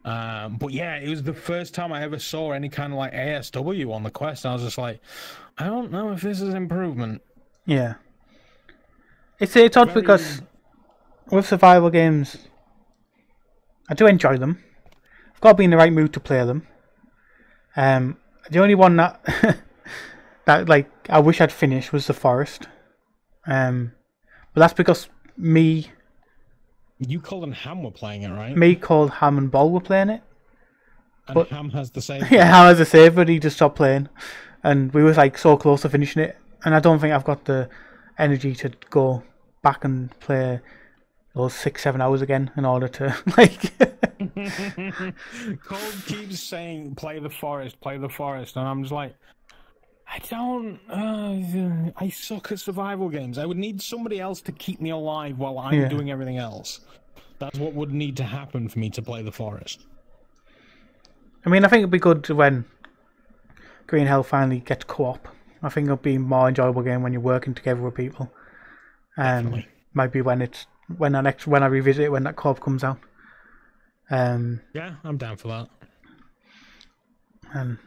Um, 0.03 0.57
but 0.57 0.71
yeah, 0.73 0.95
it 0.97 1.09
was 1.09 1.21
the 1.23 1.33
first 1.33 1.73
time 1.75 1.93
I 1.93 2.01
ever 2.01 2.17
saw 2.17 2.51
any 2.51 2.69
kind 2.69 2.91
of 2.93 2.97
like 2.97 3.13
ASW 3.13 3.93
on 3.93 4.03
the 4.03 4.09
Quest. 4.11 4.45
I 4.45 4.53
was 4.53 4.63
just 4.63 4.77
like, 4.77 4.99
I 5.57 5.65
don't 5.65 5.91
know 5.91 6.11
if 6.11 6.21
this 6.21 6.41
is 6.41 6.53
improvement. 6.53 7.21
yeah. 7.65 7.95
It's 9.39 9.55
it's 9.55 9.75
odd 9.75 9.89
Very- 9.89 10.01
because 10.01 10.41
with 11.31 11.47
survival 11.47 11.89
games, 11.89 12.37
I 13.89 13.95
do 13.95 14.05
enjoy 14.05 14.37
them. 14.37 14.63
I've 15.33 15.41
got 15.41 15.53
to 15.53 15.57
be 15.57 15.63
in 15.63 15.71
the 15.71 15.77
right 15.77 15.91
mood 15.91 16.13
to 16.13 16.19
play 16.19 16.45
them. 16.45 16.67
Um, 17.75 18.17
the 18.51 18.59
only 18.59 18.75
one 18.75 18.95
that 18.97 19.19
that 20.45 20.69
like 20.69 20.89
I 21.09 21.19
wish 21.19 21.41
I'd 21.41 21.51
finished 21.51 21.91
was 21.91 22.05
the 22.05 22.13
forest. 22.13 22.67
Um, 23.47 23.93
but 24.53 24.61
that's 24.61 24.73
because 24.73 25.09
me, 25.37 25.89
You, 27.07 27.19
Cole, 27.19 27.43
and 27.43 27.53
Ham 27.55 27.81
were 27.83 27.91
playing 27.91 28.21
it, 28.23 28.29
right? 28.29 28.55
me 28.55 28.75
Cole 28.75 29.07
Ham 29.07 29.37
and 29.37 29.49
Ball 29.51 29.71
were 29.71 29.79
playing 29.81 30.09
it. 30.09 30.21
and 31.27 31.35
but- 31.35 31.47
Ham 31.49 31.69
has 31.71 31.91
the 31.91 32.01
same. 32.01 32.23
Yeah, 32.31 32.45
Ham 32.45 32.67
has 32.67 32.79
a 32.79 32.85
save, 32.85 33.15
but 33.15 33.27
he 33.27 33.39
just 33.39 33.55
stopped 33.55 33.75
playing, 33.75 34.07
and 34.63 34.93
we 34.93 35.03
was 35.03 35.17
like 35.17 35.37
so 35.37 35.57
close 35.57 35.81
to 35.81 35.89
finishing 35.89 36.21
it. 36.23 36.37
And 36.63 36.75
I 36.75 36.79
don't 36.79 36.99
think 36.99 37.11
I've 37.13 37.23
got 37.23 37.45
the 37.45 37.69
energy 38.19 38.53
to 38.55 38.69
go 38.91 39.23
back 39.63 39.83
and 39.83 40.17
play 40.19 40.59
those 41.33 41.53
six, 41.55 41.81
seven 41.81 42.01
hours 42.01 42.21
again 42.21 42.51
in 42.55 42.65
order 42.65 42.87
to 42.87 43.15
like. 43.37 43.71
Cole 45.63 45.79
keeps 46.05 46.39
saying, 46.41 46.95
"Play 46.95 47.19
the 47.19 47.29
forest, 47.29 47.79
play 47.81 47.97
the 47.97 48.09
forest," 48.09 48.55
and 48.57 48.67
I'm 48.67 48.83
just 48.83 48.93
like, 48.93 49.15
I 50.13 50.19
don't. 50.29 50.79
Uh, 50.89 51.91
I 51.95 52.09
suck 52.09 52.51
at 52.51 52.59
survival 52.59 53.07
games. 53.09 53.37
I 53.37 53.45
would 53.45 53.57
need 53.57 53.81
somebody 53.81 54.19
else 54.19 54.41
to 54.41 54.51
keep 54.51 54.81
me 54.81 54.89
alive 54.89 55.37
while 55.37 55.57
I'm 55.57 55.73
Yeah. 55.79 55.87
doing 55.87 56.11
everything 56.11 56.37
else. 56.37 56.81
That's 57.39 57.57
what 57.57 57.73
would 57.73 57.91
need 57.93 58.17
to 58.17 58.23
happen 58.23 58.67
for 58.67 58.77
me 58.79 58.89
to 58.91 59.01
play 59.01 59.21
the 59.23 59.31
forest. 59.31 59.85
I 61.45 61.49
mean, 61.49 61.63
I 61.65 61.69
think 61.69 61.79
it'd 61.79 61.89
be 61.91 61.97
good 61.97 62.29
when 62.29 62.65
Green 63.87 64.05
Hell 64.05 64.21
finally 64.23 64.59
gets 64.59 64.83
co-op. 64.83 65.27
I 65.63 65.69
think 65.69 65.85
it'll 65.85 65.97
be 65.97 66.15
a 66.15 66.19
more 66.19 66.49
enjoyable 66.49 66.81
game 66.83 67.01
when 67.03 67.13
you're 67.13 67.21
working 67.21 67.53
together 67.53 67.81
with 67.81 67.95
people. 67.95 68.31
Um, 69.17 69.45
Definitely. 69.45 69.67
might 69.93 70.11
be 70.11 70.21
when 70.21 70.41
it's 70.41 70.67
when 70.97 71.15
I 71.15 71.21
next 71.21 71.47
when 71.47 71.63
I 71.63 71.67
revisit 71.67 72.05
it 72.05 72.09
when 72.11 72.23
that 72.25 72.35
co-op 72.35 72.59
comes 72.59 72.83
out. 72.83 72.99
Um, 74.09 74.59
Yeah, 74.73 74.95
I'm 75.05 75.17
down 75.17 75.37
for 75.37 75.47
that. 75.47 75.69
and 77.53 77.77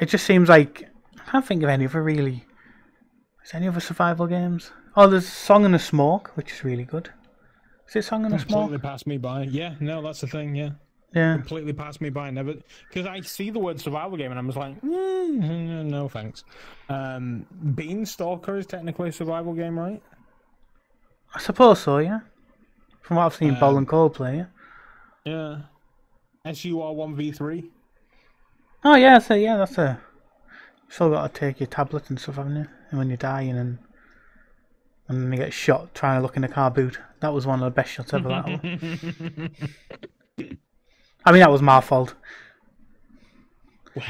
it 0.00 0.06
just 0.06 0.24
seems 0.24 0.48
like 0.48 0.88
can't 1.30 1.44
think 1.46 1.62
of 1.62 1.68
any 1.68 1.86
other 1.86 2.02
really 2.02 2.44
Is 3.44 3.50
there 3.52 3.60
any 3.60 3.68
other 3.68 3.80
survival 3.80 4.26
games? 4.26 4.70
Oh, 4.96 5.06
there's 5.06 5.28
Song 5.28 5.64
in 5.64 5.72
the 5.72 5.78
Smoke, 5.78 6.32
which 6.34 6.52
is 6.52 6.64
really 6.64 6.84
good. 6.84 7.10
Is 7.88 7.96
it 7.96 8.04
Song 8.04 8.24
in 8.24 8.32
the 8.32 8.38
Smoke? 8.38 8.48
Completely 8.62 8.78
passed 8.78 9.06
me 9.06 9.16
by. 9.18 9.42
Yeah, 9.44 9.74
no, 9.80 10.02
that's 10.02 10.20
the 10.20 10.26
thing. 10.26 10.54
Yeah, 10.54 10.70
Yeah. 11.14 11.34
completely 11.34 11.72
passed 11.72 12.00
me 12.00 12.10
by. 12.10 12.30
Never 12.30 12.54
because 12.88 13.06
I 13.06 13.20
see 13.20 13.50
the 13.50 13.58
word 13.58 13.80
survival 13.80 14.16
game 14.18 14.30
and 14.30 14.38
I'm 14.38 14.46
just 14.46 14.58
like, 14.58 14.80
mm, 14.82 15.84
no 15.86 16.08
thanks. 16.08 16.44
Um, 16.88 17.46
Beanstalker 17.74 18.58
is 18.58 18.66
technically 18.66 19.08
a 19.10 19.12
survival 19.12 19.54
game, 19.54 19.78
right? 19.78 20.02
I 21.34 21.38
suppose 21.40 21.80
so, 21.80 21.98
yeah. 21.98 22.20
From 23.02 23.16
what 23.18 23.24
I've 23.26 23.34
seen 23.34 23.54
Ball 23.58 23.70
Um, 23.70 23.78
and 23.78 23.88
Cole 23.88 24.10
play, 24.10 24.36
yeah. 25.24 25.60
Yeah. 26.44 26.52
SUR 26.52 26.92
one 26.92 27.14
v 27.16 27.32
three. 27.32 27.70
Oh, 28.84 28.94
yeah, 28.94 29.18
so 29.18 29.34
yeah, 29.34 29.56
that's 29.56 29.76
a. 29.78 30.00
Still 30.88 31.10
got 31.10 31.32
to 31.32 31.40
take 31.40 31.60
your 31.60 31.66
tablet 31.66 32.08
and 32.08 32.18
stuff, 32.18 32.36
haven't 32.36 32.56
you? 32.56 32.66
And 32.90 32.98
when 32.98 33.08
you're 33.08 33.16
dying 33.16 33.56
and. 33.56 33.78
And 35.08 35.22
then 35.22 35.32
you 35.32 35.38
get 35.38 35.54
shot 35.54 35.94
trying 35.94 36.18
to 36.18 36.22
look 36.22 36.36
in 36.36 36.42
the 36.42 36.48
car 36.48 36.70
boot. 36.70 36.98
That 37.20 37.32
was 37.32 37.46
one 37.46 37.62
of 37.62 37.64
the 37.64 37.70
best 37.70 37.90
shots 37.90 38.12
ever. 38.12 38.28
That 38.28 38.44
one. 38.44 39.50
I 41.24 41.32
mean, 41.32 41.40
that 41.40 41.50
was 41.50 41.62
my 41.62 41.80
fault. 41.80 42.14
Wow, 43.96 44.04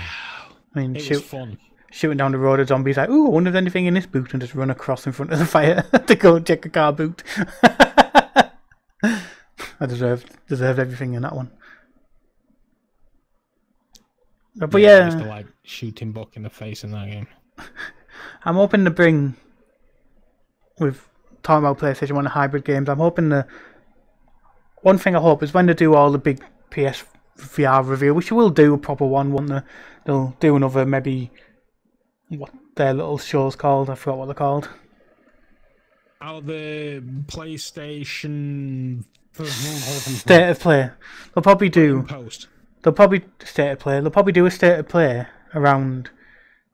I 0.74 0.80
mean, 0.80 0.96
it 0.96 1.08
was 1.08 1.22
fun. 1.22 1.58
shooting 1.90 2.18
down 2.18 2.32
the 2.32 2.38
road, 2.38 2.60
a 2.60 2.66
zombie's 2.66 2.96
like, 2.96 3.08
"Ooh, 3.08 3.26
I 3.26 3.30
wonder 3.30 3.48
if 3.48 3.52
there's 3.52 3.62
anything 3.62 3.86
in 3.86 3.94
this 3.94 4.06
boot," 4.06 4.32
and 4.32 4.42
just 4.42 4.54
run 4.54 4.70
across 4.70 5.06
in 5.06 5.12
front 5.12 5.32
of 5.32 5.38
the 5.38 5.46
fire 5.46 5.82
to 6.06 6.14
go 6.14 6.36
and 6.36 6.46
check 6.46 6.66
a 6.66 6.68
car 6.68 6.92
boot. 6.92 7.22
I 9.02 9.86
deserved 9.86 10.36
deserved 10.48 10.78
everything 10.78 11.14
in 11.14 11.22
that 11.22 11.34
one. 11.34 11.50
But, 14.56 14.80
yeah, 14.80 15.08
like 15.08 15.46
shooting 15.68 16.12
Buck 16.12 16.36
in 16.36 16.42
the 16.42 16.50
face 16.50 16.84
in 16.84 16.90
that 16.92 17.10
game. 17.10 17.26
I'm 18.44 18.54
hoping 18.54 18.84
to 18.84 18.90
bring 18.90 19.36
with 20.78 21.06
talking 21.42 21.64
about 21.64 21.78
PlayStation 21.78 22.12
One 22.12 22.24
hybrid 22.24 22.64
games. 22.64 22.88
I'm 22.88 22.98
hoping 22.98 23.28
the 23.28 23.46
one 24.82 24.98
thing 24.98 25.14
I 25.14 25.20
hope 25.20 25.42
is 25.42 25.52
when 25.52 25.66
they 25.66 25.74
do 25.74 25.94
all 25.94 26.10
the 26.10 26.18
big 26.18 26.42
PS 26.70 27.04
VR 27.36 27.86
review, 27.86 28.14
which 28.14 28.32
will 28.32 28.50
do 28.50 28.74
a 28.74 28.78
proper 28.78 29.06
one, 29.06 29.32
won't 29.32 29.48
they? 29.48 29.60
They'll 30.04 30.36
do 30.40 30.56
another 30.56 30.86
maybe 30.86 31.30
what 32.28 32.50
their 32.76 32.94
little 32.94 33.18
show's 33.18 33.56
called. 33.56 33.90
I 33.90 33.94
forgot 33.94 34.18
what 34.18 34.26
they're 34.26 34.34
called. 34.34 34.68
Out 36.20 36.46
the 36.46 37.02
PlayStation 37.26 39.04
State 39.34 40.50
of 40.50 40.58
play. 40.58 40.90
They'll 41.32 41.42
probably 41.42 41.68
do. 41.68 42.02
post. 42.02 42.48
They'll 42.82 42.92
probably 42.92 43.24
state 43.44 43.70
of 43.72 43.78
play. 43.78 44.00
They'll 44.00 44.10
probably 44.10 44.32
do 44.32 44.46
a 44.46 44.50
state 44.50 44.78
of 44.78 44.88
play 44.88 45.26
around, 45.54 46.10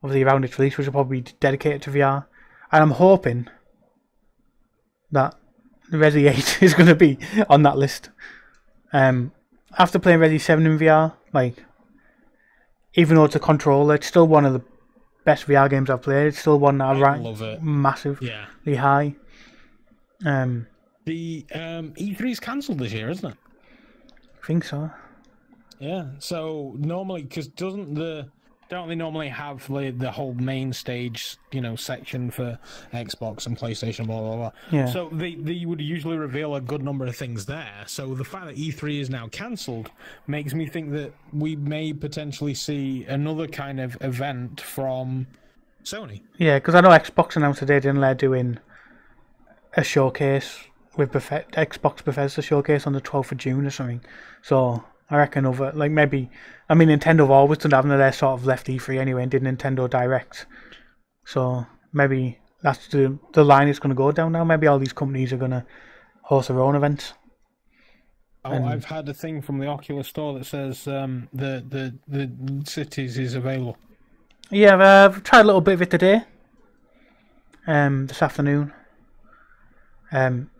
obviously 0.02 0.22
around 0.22 0.44
its 0.44 0.58
release, 0.58 0.76
which 0.76 0.86
will 0.86 0.92
probably 0.92 1.20
be 1.22 1.32
dedicated 1.40 1.82
to 1.82 1.90
VR. 1.90 2.26
And 2.72 2.82
I'm 2.82 2.90
hoping 2.92 3.48
that 5.12 5.34
the 5.90 5.96
Resi 5.98 6.28
8 6.58 6.62
is 6.62 6.74
going 6.74 6.88
to 6.88 6.94
be 6.94 7.18
on 7.48 7.62
that 7.62 7.76
list. 7.78 8.10
Um, 8.92 9.32
after 9.78 9.98
playing 9.98 10.20
Resi 10.20 10.40
7 10.40 10.64
in 10.66 10.78
VR, 10.78 11.14
like, 11.32 11.64
even 12.94 13.16
though 13.16 13.24
it's 13.24 13.34
a 13.34 13.40
controller, 13.40 13.94
it's 13.96 14.06
still 14.06 14.26
one 14.26 14.44
of 14.44 14.52
the 14.52 14.62
best 15.24 15.46
VR 15.46 15.68
games 15.68 15.90
I've 15.90 16.02
played. 16.02 16.28
It's 16.28 16.38
still 16.38 16.58
one 16.58 16.78
that 16.78 16.84
I 16.84 16.92
I 16.92 17.00
rank 17.00 17.62
massively 17.62 18.32
Yeah. 18.64 18.76
high. 18.76 19.16
Um, 20.24 20.66
The 21.06 21.44
um, 21.52 21.92
E3 21.96 22.30
is 22.30 22.40
cancelled 22.40 22.78
this 22.78 22.92
year, 22.92 23.10
isn't 23.10 23.32
it? 23.32 23.36
I 24.42 24.46
think 24.46 24.64
so. 24.64 24.90
Yeah. 25.80 26.06
So 26.18 26.74
normally, 26.78 27.22
because 27.22 27.48
doesn't 27.48 27.94
the 27.94 28.28
don't 28.74 28.88
they 28.88 28.94
normally 28.94 29.28
have 29.28 29.66
the, 29.68 29.90
the 29.96 30.10
whole 30.10 30.34
main 30.34 30.72
stage, 30.72 31.36
you 31.52 31.60
know, 31.60 31.76
section 31.76 32.30
for 32.30 32.58
Xbox 32.92 33.46
and 33.46 33.56
PlayStation, 33.56 34.06
blah 34.06 34.20
blah 34.20 34.36
blah. 34.36 34.50
Yeah. 34.70 34.86
So 34.86 35.08
they 35.12 35.34
they 35.36 35.64
would 35.64 35.80
usually 35.80 36.16
reveal 36.16 36.54
a 36.54 36.60
good 36.60 36.82
number 36.82 37.06
of 37.06 37.16
things 37.16 37.46
there. 37.46 37.84
So 37.86 38.14
the 38.14 38.24
fact 38.24 38.46
that 38.46 38.56
E3 38.56 39.00
is 39.00 39.10
now 39.10 39.28
cancelled 39.28 39.90
makes 40.26 40.54
me 40.54 40.66
think 40.66 40.92
that 40.92 41.12
we 41.32 41.56
may 41.56 41.92
potentially 41.92 42.54
see 42.54 43.04
another 43.04 43.46
kind 43.46 43.80
of 43.80 43.96
event 44.00 44.60
from 44.60 45.26
Sony. 45.84 46.22
Yeah, 46.38 46.58
because 46.58 46.74
I 46.74 46.80
know 46.80 46.90
Xbox 46.90 47.36
announced 47.36 47.60
today, 47.60 47.80
didn't 47.80 48.00
they, 48.00 48.14
doing 48.14 48.58
a 49.76 49.84
showcase 49.84 50.58
with 50.96 51.12
Beth- 51.12 51.50
Xbox 51.52 52.04
Bethesda 52.04 52.42
showcase 52.42 52.86
on 52.86 52.92
the 52.92 53.00
12th 53.00 53.32
of 53.32 53.38
June 53.38 53.66
or 53.66 53.70
something. 53.70 54.00
So 54.42 54.84
I 55.14 55.18
reckon 55.18 55.46
over, 55.46 55.70
like 55.72 55.92
maybe, 55.92 56.28
I 56.68 56.74
mean, 56.74 56.88
Nintendo 56.88 57.20
have 57.20 57.30
always 57.30 57.58
done 57.58 57.70
haven't 57.70 57.96
they? 57.96 58.10
Sort 58.10 58.38
of 58.38 58.46
left 58.46 58.66
E3 58.66 58.98
anyway 58.98 59.22
and 59.22 59.30
did 59.30 59.42
Nintendo 59.42 59.88
Direct. 59.88 60.46
So 61.24 61.66
maybe 61.92 62.38
that's 62.62 62.88
the, 62.88 63.18
the 63.32 63.44
line 63.44 63.68
it's 63.68 63.78
going 63.78 63.90
to 63.90 63.94
go 63.94 64.10
down 64.10 64.32
now. 64.32 64.44
Maybe 64.44 64.66
all 64.66 64.78
these 64.78 64.92
companies 64.92 65.32
are 65.32 65.36
going 65.36 65.52
to 65.52 65.64
host 66.22 66.48
their 66.48 66.60
own 66.60 66.74
events. 66.74 67.14
Oh, 68.46 68.62
I've 68.64 68.84
had 68.84 69.08
a 69.08 69.14
thing 69.14 69.40
from 69.40 69.58
the 69.58 69.66
Oculus 69.66 70.08
store 70.08 70.38
that 70.38 70.44
says 70.44 70.86
um, 70.86 71.30
the 71.32 71.64
the 71.66 71.94
the 72.06 72.30
cities 72.66 73.16
is 73.16 73.34
available. 73.34 73.78
Yeah, 74.50 74.74
I've, 74.74 74.80
I've 75.16 75.22
tried 75.22 75.40
a 75.40 75.44
little 75.44 75.62
bit 75.62 75.74
of 75.74 75.82
it 75.82 75.90
today. 75.90 76.24
Um, 77.66 78.06
this 78.06 78.20
afternoon. 78.20 78.74
Um, 80.12 80.50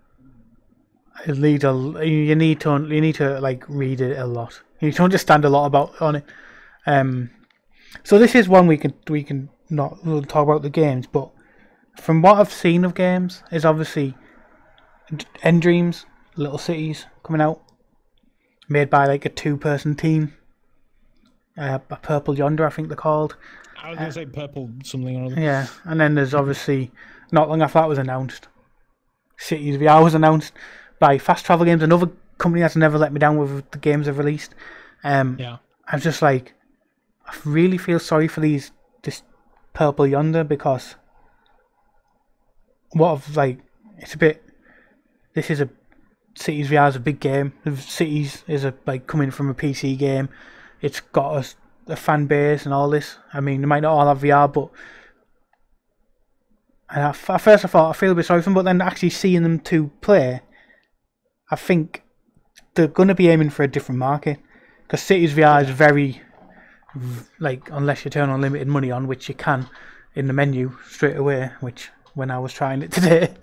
it 1.27 1.39
need 1.39 1.65
a, 1.65 1.73
you 2.07 2.35
need 2.35 2.61
to 2.61 2.71
you 2.89 3.01
need 3.01 3.15
to 3.17 3.41
like 3.41 3.65
read 3.69 4.01
it 4.01 4.19
a 4.19 4.27
lot. 4.27 4.61
You 4.81 4.89
need 4.89 4.97
to 4.97 5.05
understand 5.05 5.45
a 5.45 5.49
lot 5.49 5.67
about 5.67 6.01
on 6.01 6.17
it. 6.17 6.25
Um, 6.87 7.31
so 8.03 8.19
this 8.19 8.35
is 8.35 8.49
one 8.49 8.67
we 8.67 8.77
can 8.77 8.95
we 9.09 9.23
can 9.23 9.49
not 9.71 10.05
we'll 10.05 10.23
talk 10.23 10.45
about 10.45 10.63
the 10.63 10.71
games, 10.71 11.07
but 11.07 11.31
from 12.01 12.23
what 12.23 12.37
I've 12.39 12.53
seen 12.53 12.85
of 12.85 12.95
games, 12.95 13.43
is 13.53 13.65
obviously 13.65 14.15
nDreams, 15.43 16.05
Little 16.37 16.59
Cities 16.59 17.07
coming 17.23 17.41
out, 17.41 17.63
made 18.69 18.91
by 18.91 19.07
like 19.07 19.25
a 19.25 19.29
two 19.29 19.57
person 19.57 19.95
team. 19.95 20.35
Uh, 21.57 21.79
Purple 21.79 22.37
Yonder, 22.37 22.67
I 22.67 22.71
think 22.71 22.89
they're 22.89 22.97
called. 22.97 23.37
I 23.81 23.91
was 23.91 23.99
going 23.99 24.09
to 24.09 24.15
say 24.15 24.27
purple 24.27 24.71
something 24.83 25.17
or 25.17 25.27
other. 25.27 25.41
Yeah, 25.41 25.69
and 25.85 26.01
then 26.01 26.15
there's 26.15 26.35
obviously 26.35 26.91
not 27.31 27.49
long 27.49 27.63
after 27.63 27.79
that 27.79 27.89
was 27.89 27.99
announced, 27.99 28.49
Cities 29.37 29.77
VR 29.77 30.03
was 30.03 30.15
announced 30.15 30.53
by 31.05 31.19
Fast 31.19 31.45
Travel 31.45 31.67
Games, 31.67 31.83
another 31.83 32.11
company 32.39 32.63
that's 32.63 32.77
never 32.77 32.97
let 32.97 33.13
me 33.13 33.19
down 33.19 33.37
with 33.37 33.71
the 33.73 33.79
games 33.79 34.07
they've 34.07 34.17
released. 34.17 34.55
Um, 35.03 35.37
Yeah. 35.39 35.59
I'm 35.87 36.01
just 36.01 36.23
like, 36.23 36.55
I 37.27 37.35
really 37.45 37.77
feel 37.77 37.99
sorry 37.99 38.27
for 38.27 38.41
these 38.41 38.73
this 39.03 39.21
Purple 39.75 40.07
Yonder 40.07 40.45
because 40.45 40.95
what 42.93 43.11
of 43.11 43.37
like 43.37 43.59
it's 43.99 44.15
a 44.15 44.19
bit. 44.19 44.43
This 45.35 45.51
is 45.51 45.61
a 45.61 45.69
Cities 46.37 46.71
VR 46.71 46.89
is 46.89 46.97
a 46.97 47.01
big 47.01 47.21
game. 47.21 47.53
Cities 47.77 48.43
is 48.49 48.65
a 48.65 48.73
like 48.87 49.07
coming 49.07 49.31
from 49.31 49.51
a 49.51 49.55
PC 49.55 49.99
game. 49.99 50.31
It's 50.81 51.01
got 51.01 51.37
a, 51.37 51.93
a 51.93 51.97
fan 51.97 52.25
base 52.25 52.65
and 52.65 52.73
all 52.73 52.89
this. 52.89 53.19
I 53.35 53.41
mean, 53.41 53.61
they 53.61 53.67
might 53.67 53.81
not 53.81 53.93
all 53.93 54.09
have 54.09 54.21
VR, 54.21 54.51
but 54.51 54.71
and 56.89 57.03
at 57.03 57.31
at 57.31 57.41
first 57.43 57.67
I 57.67 57.69
thought 57.69 57.91
I 57.91 57.93
feel 57.93 58.13
a 58.13 58.15
bit 58.15 58.25
sorry 58.25 58.41
for 58.41 58.47
them, 58.47 58.55
but 58.55 58.65
then 58.65 58.81
actually 58.81 59.11
seeing 59.11 59.43
them 59.43 59.61
two 59.61 59.91
play, 60.01 60.41
I 61.51 61.57
think 61.57 62.03
they're 62.75 62.89
going 62.89 63.09
to 63.09 63.15
be 63.15 63.29
aiming 63.29 63.51
for 63.51 63.63
a 63.63 63.69
different 63.69 63.99
market 63.99 64.39
because 64.83 65.03
Cities 65.03 65.35
VR 65.35 65.63
is 65.63 65.71
very 65.71 66.23
like 67.39 67.69
unless 67.71 68.05
you 68.05 68.11
turn 68.11 68.31
unlimited 68.31 68.69
money 68.69 68.91
on, 68.91 69.07
which 69.07 69.29
you 69.29 69.35
can 69.35 69.69
in 70.15 70.27
the 70.27 70.33
menu 70.33 70.77
straight 70.89 71.17
away. 71.17 71.51
Which 71.61 71.91
when 72.15 72.31
I 72.31 72.39
was 72.39 72.53
trying 72.53 72.83
it 72.83 72.93
today, 72.93 73.35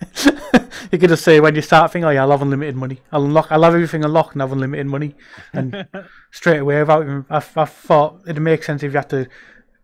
you 0.91 0.97
could 0.97 1.09
just 1.09 1.23
say 1.23 1.39
when 1.39 1.55
you 1.55 1.61
start 1.61 1.91
thinking, 1.91 2.05
"Oh 2.05 2.11
yeah, 2.11 2.23
I 2.23 2.25
love 2.25 2.41
unlimited 2.41 2.75
money. 2.75 2.99
I'll 3.11 3.25
unlock. 3.25 3.51
I'll 3.51 3.63
have 3.63 3.73
everything 3.73 4.05
unlocked 4.05 4.33
and 4.33 4.41
have 4.41 4.51
unlimited 4.51 4.87
money," 4.87 5.15
and 5.53 5.87
straight 6.31 6.59
away 6.59 6.79
without 6.79 7.03
even. 7.03 7.25
I, 7.29 7.37
I 7.37 7.65
thought 7.65 8.21
it'd 8.25 8.41
make 8.41 8.63
sense 8.63 8.83
if 8.83 8.93
you 8.93 8.97
had 8.97 9.09
to 9.09 9.27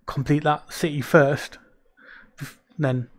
complete 0.05 0.43
that 0.43 0.71
city 0.71 1.01
first, 1.01 1.57
then. 2.77 3.09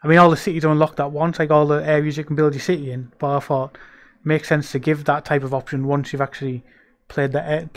I 0.00 0.06
mean, 0.06 0.18
all 0.18 0.30
the 0.30 0.36
cities 0.36 0.64
are 0.64 0.70
unlocked 0.70 1.00
at 1.00 1.10
once, 1.10 1.40
like 1.40 1.50
all 1.50 1.66
the 1.66 1.84
areas 1.84 2.16
you 2.16 2.22
can 2.22 2.36
build 2.36 2.54
your 2.54 2.60
city 2.60 2.92
in. 2.92 3.10
But 3.18 3.36
I 3.36 3.40
thought 3.40 3.76
makes 4.24 4.48
sense 4.48 4.72
to 4.72 4.78
give 4.78 5.04
that 5.04 5.24
type 5.24 5.42
of 5.42 5.54
option 5.54 5.86
once 5.86 6.12
you've 6.12 6.22
actually 6.22 6.64
played 7.08 7.32
the 7.32 7.70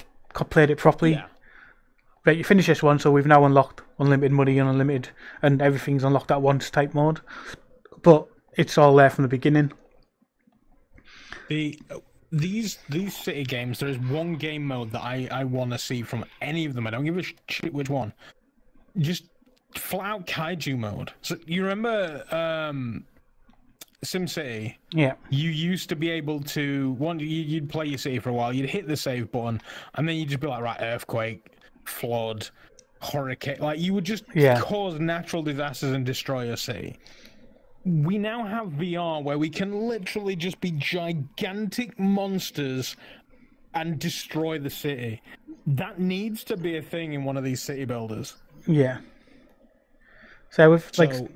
played 0.50 0.70
it 0.70 0.78
properly. 0.78 1.14
Yeah. 1.14 1.26
Right, 2.24 2.38
you 2.38 2.44
finish 2.44 2.68
this 2.68 2.84
one, 2.84 3.00
so 3.00 3.10
we've 3.12 3.26
now 3.26 3.46
unlocked 3.46 3.82
unlimited 3.98 4.32
money 4.32 4.60
and 4.60 4.70
unlimited, 4.70 5.10
and 5.42 5.60
everything's 5.60 6.04
unlocked 6.04 6.30
at 6.30 6.42
once 6.42 6.70
type 6.70 6.94
mode. 6.94 7.20
But 8.04 8.28
it's 8.56 8.78
all 8.78 8.96
there 8.96 9.10
from 9.10 9.24
the 9.24 9.28
beginning. 9.28 9.72
The 11.50 11.80
these 12.32 12.78
these 12.90 13.16
city 13.18 13.44
games, 13.44 13.80
there 13.80 13.90
is 13.90 13.98
one 13.98 14.36
game 14.36 14.66
mode 14.66 14.92
that 14.92 15.02
I 15.02 15.28
I 15.32 15.44
want 15.46 15.72
to 15.72 15.80
see 15.80 16.04
from 16.04 16.26
any 16.42 16.66
of 16.66 16.76
them. 16.76 16.86
I 16.86 16.92
don't 16.92 17.06
give 17.06 17.18
a 17.18 17.24
shit 17.50 17.74
which 17.74 17.90
one. 17.90 18.14
Just 18.98 19.26
flat 19.76 20.12
out 20.12 20.28
kaiju 20.28 20.78
mode. 20.78 21.12
So 21.22 21.38
you 21.46 21.64
remember 21.64 22.24
um 22.32 23.06
SimCity? 24.04 24.76
Yeah, 24.92 25.14
You 25.30 25.50
used 25.52 25.90
to 25.90 25.96
be 25.96 26.10
able 26.10 26.40
to 26.42 26.92
one 26.94 27.20
you- 27.20 27.26
you'd 27.28 27.70
play 27.70 27.86
your 27.86 27.98
city 27.98 28.20
for 28.20 28.30
a 28.30 28.34
while. 28.34 28.52
You'd 28.54 28.70
hit 28.70 28.88
the 28.88 28.98
save 28.98 29.32
button, 29.32 29.62
and 29.96 30.08
then 30.08 30.16
you'd 30.16 30.30
just 30.30 30.42
be 30.42 30.48
like, 30.48 30.62
right, 30.64 30.78
earthquake, 30.82 31.46
flood, 31.86 32.50
hurricane. 33.02 33.58
Like 33.60 33.80
you 33.80 33.94
would 33.94 34.04
just 34.06 34.24
Yeah. 34.34 34.60
cause 34.60 35.00
natural 35.00 35.44
disasters 35.44 35.92
and 35.92 36.06
destroy 36.06 36.46
your 36.46 36.58
city. 36.58 36.98
We 37.86 38.18
now 38.20 38.44
have 38.46 38.68
VR 38.74 39.22
where 39.24 39.38
we 39.40 39.50
can 39.50 39.88
literally 39.88 40.36
just 40.36 40.62
be 40.62 40.72
gigantic 40.72 41.98
monsters 42.00 42.96
and 43.74 43.98
destroy 44.00 44.60
the 44.60 44.70
city. 44.70 45.22
That 45.66 46.00
needs 46.00 46.44
to 46.46 46.58
be 46.58 46.78
a 46.78 46.82
thing 46.82 47.14
in 47.14 47.24
one 47.24 47.38
of 47.38 47.44
these 47.44 47.62
city 47.62 47.86
builders. 47.86 48.36
Yeah. 48.68 48.98
So 50.52 50.70
with 50.72 50.96
like 51.00 51.14
So, 51.14 51.30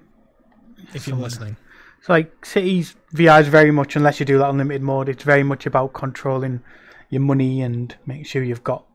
if 0.93 1.07
you're 1.07 1.15
listening, 1.17 1.57
So 2.05 2.13
like 2.13 2.45
cities 2.45 2.95
VR 3.15 3.41
is 3.41 3.47
very 3.47 3.71
much 3.71 3.95
unless 3.95 4.19
you 4.19 4.27
do 4.27 4.37
that 4.37 4.51
unlimited 4.51 4.83
mode, 4.83 5.09
it's 5.09 5.23
very 5.23 5.41
much 5.41 5.65
about 5.65 5.93
controlling 5.93 6.61
your 7.09 7.21
money 7.21 7.63
and 7.63 7.95
making 8.05 8.25
sure 8.25 8.43
you've 8.43 8.63
got 8.63 8.85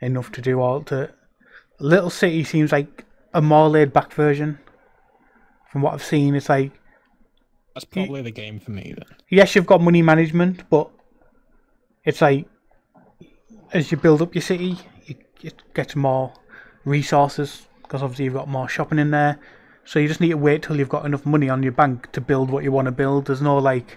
enough 0.00 0.30
to 0.32 0.40
do 0.40 0.60
all 0.60 0.84
to 0.84 1.10
Little 1.80 2.10
City 2.10 2.44
seems 2.44 2.70
like 2.70 3.04
a 3.34 3.42
more 3.42 3.68
laid 3.68 3.92
back 3.92 4.12
version. 4.12 4.60
From 5.72 5.82
what 5.82 5.94
I've 5.94 6.04
seen, 6.04 6.36
it's 6.36 6.48
like 6.48 6.70
that's 7.74 7.84
probably 7.84 8.22
the 8.22 8.30
game 8.30 8.60
for 8.60 8.70
me 8.70 8.94
then. 8.96 9.16
yes, 9.28 9.56
you've 9.56 9.66
got 9.66 9.80
money 9.80 10.02
management, 10.02 10.62
but 10.70 10.88
it's 12.04 12.20
like 12.20 12.46
as 13.72 13.90
you 13.90 13.96
build 13.96 14.22
up 14.22 14.32
your 14.36 14.42
city, 14.42 14.76
you, 15.06 15.16
it 15.42 15.60
gets 15.74 15.96
more 15.96 16.32
resources 16.84 17.66
because 17.82 18.00
obviously 18.00 18.26
you've 18.26 18.34
got 18.34 18.46
more 18.46 18.68
shopping 18.68 19.00
in 19.00 19.10
there. 19.10 19.40
So 19.88 19.98
you 19.98 20.06
just 20.06 20.20
need 20.20 20.28
to 20.28 20.36
wait 20.36 20.64
till 20.64 20.76
you've 20.76 20.90
got 20.90 21.06
enough 21.06 21.24
money 21.24 21.48
on 21.48 21.62
your 21.62 21.72
bank 21.72 22.12
to 22.12 22.20
build 22.20 22.50
what 22.50 22.62
you 22.62 22.70
want 22.70 22.84
to 22.84 22.92
build. 22.92 23.24
There's 23.24 23.40
no 23.40 23.56
like 23.56 23.96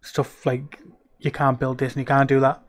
stuff 0.00 0.46
like 0.46 0.80
you 1.18 1.30
can't 1.30 1.60
build 1.60 1.76
this 1.76 1.92
and 1.92 2.00
you 2.00 2.06
can't 2.06 2.26
do 2.26 2.40
that 2.40 2.62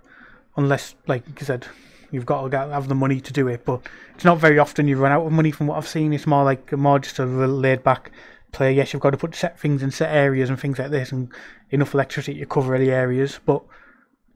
unless, 0.57 0.95
like 1.07 1.23
you 1.39 1.45
said, 1.45 1.68
you've 2.11 2.26
got 2.26 2.43
to 2.43 2.49
get, 2.49 2.68
have 2.72 2.89
the 2.89 2.93
money 2.93 3.22
to 3.22 3.31
do 3.31 3.48
it. 3.48 3.64
But 3.64 3.84
it's 4.15 4.26
not 4.26 4.38
very 4.38 4.60
often 4.60 4.89
you 4.89 4.98
run 4.98 5.14
out 5.14 5.26
of 5.26 5.31
money 5.31 5.49
from 5.49 5.68
what 5.68 5.77
I've 5.77 5.88
seen. 5.88 6.11
It's 6.11 6.27
more 6.27 6.43
like 6.43 6.73
more 6.73 6.99
just 6.99 7.19
a 7.19 7.26
laid 7.26 7.84
back 7.84 8.11
play. 8.52 8.73
Yes, 8.73 8.91
you've 8.91 9.02
got 9.02 9.11
to 9.11 9.18
put 9.18 9.34
set 9.34 9.57
things 9.57 9.81
in 9.81 9.91
set 9.91 10.14
areas 10.14 10.49
and 10.49 10.60
things 10.60 10.77
like 10.77 10.91
this 10.91 11.14
and 11.14 11.30
enough 11.69 11.93
electricity 11.93 12.41
to 12.41 12.45
cover 12.45 12.77
the 12.77 12.91
areas, 12.91 13.39
but 13.45 13.64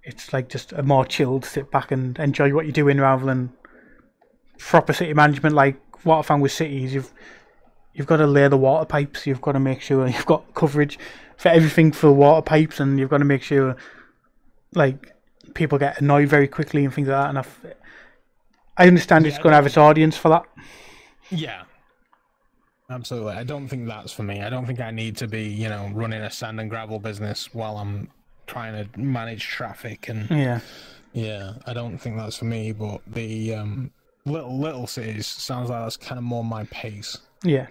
it's 0.04 0.32
like 0.32 0.48
just 0.48 0.72
a 0.72 0.84
more 0.84 1.04
chilled 1.04 1.44
sit 1.44 1.70
back 1.70 1.92
and 1.92 2.18
enjoy 2.18 2.54
what 2.54 2.66
you're 2.66 2.72
doing 2.72 2.98
rather 2.98 3.26
than 3.26 3.52
proper 4.58 4.94
city 4.94 5.14
management 5.14 5.54
like 5.54 5.85
what 6.06 6.20
I 6.20 6.22
found 6.22 6.42
with 6.42 6.52
cities 6.52 6.94
you've 6.94 7.12
you've 7.94 8.08
got 8.08 8.18
to 8.18 8.28
lay 8.28 8.48
the 8.48 8.58
water 8.58 8.86
pipes 8.86 9.28
you've 9.28 9.42
got 9.42 9.54
to 9.54 9.60
make 9.60 9.82
sure 9.82 10.08
you've 10.16 10.26
got 10.26 10.54
coverage 10.54 10.98
for 11.38 11.50
everything 11.50 11.92
for 11.92 12.12
water 12.12 12.42
pipes 12.42 12.80
and 12.80 13.00
you've 13.00 13.10
got 13.10 13.18
to 13.18 13.26
make 13.26 13.44
sure 13.44 13.76
like 14.74 15.14
people 15.54 15.78
get 15.78 16.00
annoyed 16.02 16.30
very 16.30 16.48
quickly 16.48 16.86
and 16.86 16.94
things 16.94 17.08
like 17.08 17.18
that 17.18 17.30
and 17.30 17.40
I've, 17.40 17.76
I 18.78 18.88
understand 18.88 19.26
it's 19.26 19.38
going 19.38 19.52
to 19.52 19.56
have 19.56 19.66
its 19.66 19.78
audience 19.78 20.18
for 20.18 20.30
that 20.30 20.46
Yeah. 21.30 21.64
Absolutely. 22.88 23.34
I 23.34 23.44
don't 23.44 23.68
think 23.68 23.88
that's 23.88 24.12
for 24.12 24.22
me. 24.22 24.44
I 24.44 24.50
don't 24.52 24.68
think 24.68 24.80
I 24.80 24.92
need 24.92 25.18
to 25.18 25.28
be, 25.28 25.42
you 25.42 25.70
know, 25.70 25.90
running 25.92 26.22
a 26.22 26.30
sand 26.30 26.60
and 26.60 26.70
gravel 26.70 27.00
business 27.00 27.52
while 27.52 27.78
I'm 27.78 28.12
trying 28.46 28.74
to 28.74 29.00
manage 29.00 29.48
traffic 29.48 30.08
and 30.08 30.30
yeah 30.30 30.60
yeah, 31.16 31.54
I 31.66 31.74
don't 31.74 31.98
think 31.98 32.18
that's 32.18 32.36
for 32.36 32.46
me, 32.46 32.74
but 32.74 33.02
the 33.08 33.56
um 33.56 33.92
little 34.26 34.58
little 34.60 34.88
cities 34.88 35.28
sounds 35.28 35.70
like 35.70 35.84
that's 35.84 35.98
kind 35.98 36.18
of 36.18 36.24
more 36.24 36.44
my 36.44 36.64
pace. 36.66 37.18
yeah 37.44 37.68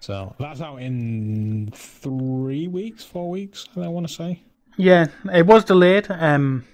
So, 0.00 0.34
that's 0.38 0.60
out 0.62 0.76
in 0.80 1.70
3 1.74 2.68
weeks, 2.68 3.04
4 3.04 3.28
weeks, 3.28 3.66
I 3.76 3.88
want 3.88 4.08
to 4.08 4.12
say. 4.12 4.42
Yeah, 4.76 5.08
it 5.32 5.44
was 5.46 5.64
delayed. 5.64 6.06
Um, 6.10 6.64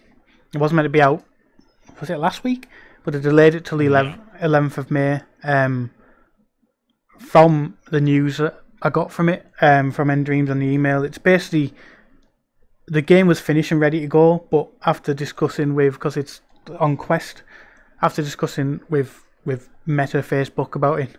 it 0.55 0.59
was 0.59 0.73
meant 0.73 0.87
to 0.87 0.91
be 0.91 1.03
out. 1.03 1.25
Was 2.01 2.09
it 2.11 2.19
last 2.19 2.45
week? 2.45 2.69
But 3.03 3.15
they 3.15 3.21
delayed 3.21 3.55
it 3.57 3.65
till 3.65 3.79
the 3.79 3.87
11th, 3.87 4.41
11th 4.41 4.79
of 4.79 4.91
May. 4.93 5.21
Um, 5.43 5.91
from 7.19 7.77
the 7.91 8.01
news 8.01 8.37
that 8.37 8.61
I 8.83 8.91
got 8.91 9.11
from 9.11 9.29
it, 9.29 9.45
um, 9.61 9.91
from 9.91 10.09
nDreams 10.09 10.51
on 10.51 10.61
the 10.61 10.67
email, 10.67 11.03
it's 11.03 11.19
basically 11.19 11.75
the 12.87 13.03
game 13.03 13.27
was 13.27 13.41
finished 13.41 13.73
and 13.73 13.81
ready 13.81 14.01
to 14.01 14.07
go, 14.07 14.47
but 14.51 14.69
after 14.85 15.13
discussing 15.15 15.75
with 15.75 15.95
because 15.95 16.17
it's 16.17 16.41
on 16.79 16.97
Quest, 16.97 17.43
after 18.03 18.23
discussing 18.23 18.81
with 18.89 19.25
with 19.45 19.69
Meta 19.87 20.19
Facebook 20.19 20.75
about 20.75 21.01
it, 21.01 21.17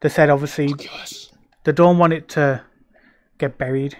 they 0.00 0.08
said 0.08 0.28
obviously 0.30 0.74
Yes. 0.78 1.32
they 1.64 1.72
don't 1.72 1.98
want 1.98 2.12
it 2.12 2.28
to 2.30 2.62
get 3.38 3.56
buried. 3.58 3.96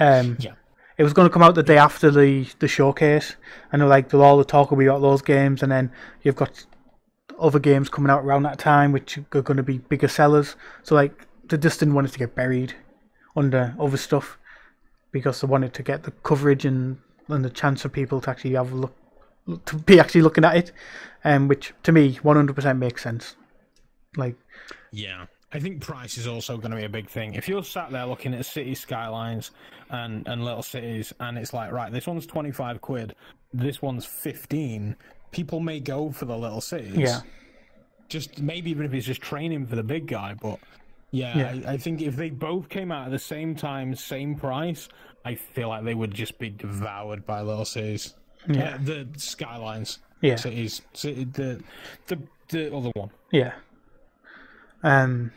Um, 0.00 0.36
Yeah. 0.40 0.52
it 0.96 1.02
was 1.04 1.12
going 1.12 1.28
to 1.28 1.32
come 1.32 1.42
out 1.42 1.54
the 1.54 1.62
day 1.62 1.76
after 1.76 2.10
the, 2.10 2.46
the 2.58 2.68
showcase, 2.68 3.36
and 3.70 3.82
they're 3.82 3.88
like, 3.88 4.12
all 4.14 4.38
the 4.38 4.44
talk 4.44 4.70
will 4.70 4.78
be 4.78 4.86
about 4.86 5.02
those 5.02 5.20
games, 5.20 5.62
and 5.62 5.70
then 5.70 5.92
you've 6.22 6.36
got 6.36 6.64
other 7.38 7.58
games 7.58 7.88
coming 7.90 8.10
out 8.10 8.24
around 8.24 8.44
that 8.44 8.58
time, 8.58 8.92
which 8.92 9.18
are 9.18 9.42
going 9.42 9.56
to 9.58 9.62
be 9.62 9.78
bigger 9.78 10.08
sellers. 10.08 10.56
So 10.82 10.94
like, 10.94 11.26
they 11.48 11.58
just 11.58 11.80
didn't 11.80 11.94
want 11.94 12.06
it 12.06 12.12
to 12.12 12.18
get 12.18 12.34
buried 12.34 12.74
under 13.36 13.74
other 13.78 13.96
stuff 13.98 14.38
because 15.10 15.40
they 15.40 15.46
wanted 15.46 15.74
to 15.74 15.82
get 15.82 16.02
the 16.04 16.10
coverage 16.22 16.64
and 16.64 16.98
and 17.28 17.44
the 17.44 17.50
chance 17.50 17.82
for 17.82 17.88
people 17.88 18.20
to 18.20 18.30
actually 18.30 18.54
have 18.54 18.72
a 18.72 18.74
look 18.74 18.94
to 19.66 19.76
be 19.76 19.98
actually 20.00 20.22
looking 20.22 20.44
at 20.44 20.56
it, 20.56 20.72
um, 21.24 21.48
which 21.48 21.72
to 21.82 21.92
me 21.92 22.14
100% 22.22 22.78
makes 22.78 23.02
sense. 23.02 23.36
Like, 24.16 24.36
Yeah. 24.90 25.26
I 25.54 25.60
think 25.60 25.82
price 25.82 26.16
is 26.16 26.26
also 26.26 26.56
going 26.56 26.70
to 26.70 26.78
be 26.78 26.84
a 26.84 26.88
big 26.88 27.10
thing. 27.10 27.34
If 27.34 27.46
you're 27.46 27.62
sat 27.62 27.90
there 27.90 28.06
looking 28.06 28.32
at 28.32 28.46
city 28.46 28.74
skylines 28.74 29.50
and, 29.90 30.26
and 30.26 30.42
little 30.42 30.62
cities, 30.62 31.12
and 31.20 31.36
it's 31.36 31.52
like, 31.52 31.70
right, 31.72 31.92
this 31.92 32.06
one's 32.06 32.24
25 32.24 32.80
quid, 32.80 33.14
this 33.52 33.82
one's 33.82 34.06
15, 34.06 34.96
people 35.30 35.60
may 35.60 35.78
go 35.78 36.10
for 36.10 36.24
the 36.24 36.36
little 36.36 36.62
cities. 36.62 36.96
yeah, 36.96 37.20
Just 38.08 38.40
maybe 38.40 38.70
even 38.70 38.86
if 38.86 38.94
it's 38.94 39.04
just 39.04 39.20
training 39.20 39.66
for 39.66 39.76
the 39.76 39.82
big 39.82 40.06
guy. 40.06 40.34
But 40.40 40.58
yeah, 41.10 41.36
Yeah. 41.36 41.68
I, 41.68 41.72
I 41.72 41.76
think 41.76 42.00
if 42.00 42.16
they 42.16 42.30
both 42.30 42.70
came 42.70 42.90
out 42.90 43.04
at 43.04 43.10
the 43.10 43.18
same 43.18 43.54
time, 43.54 43.94
same 43.94 44.34
price, 44.36 44.88
I 45.22 45.34
feel 45.34 45.68
like 45.68 45.84
they 45.84 45.94
would 45.94 46.14
just 46.14 46.38
be 46.38 46.48
devoured 46.48 47.26
by 47.26 47.42
little 47.42 47.66
cities. 47.66 48.14
Yeah. 48.48 48.74
Uh, 48.74 48.78
the 48.82 49.08
skylines. 49.16 49.98
Yeah. 50.20 50.36
Cities. 50.36 50.82
City, 50.92 51.24
the, 51.24 51.62
the, 52.06 52.18
the 52.48 52.74
other 52.76 52.90
one. 52.94 53.10
Yeah. 53.30 53.52
Um, 54.82 55.32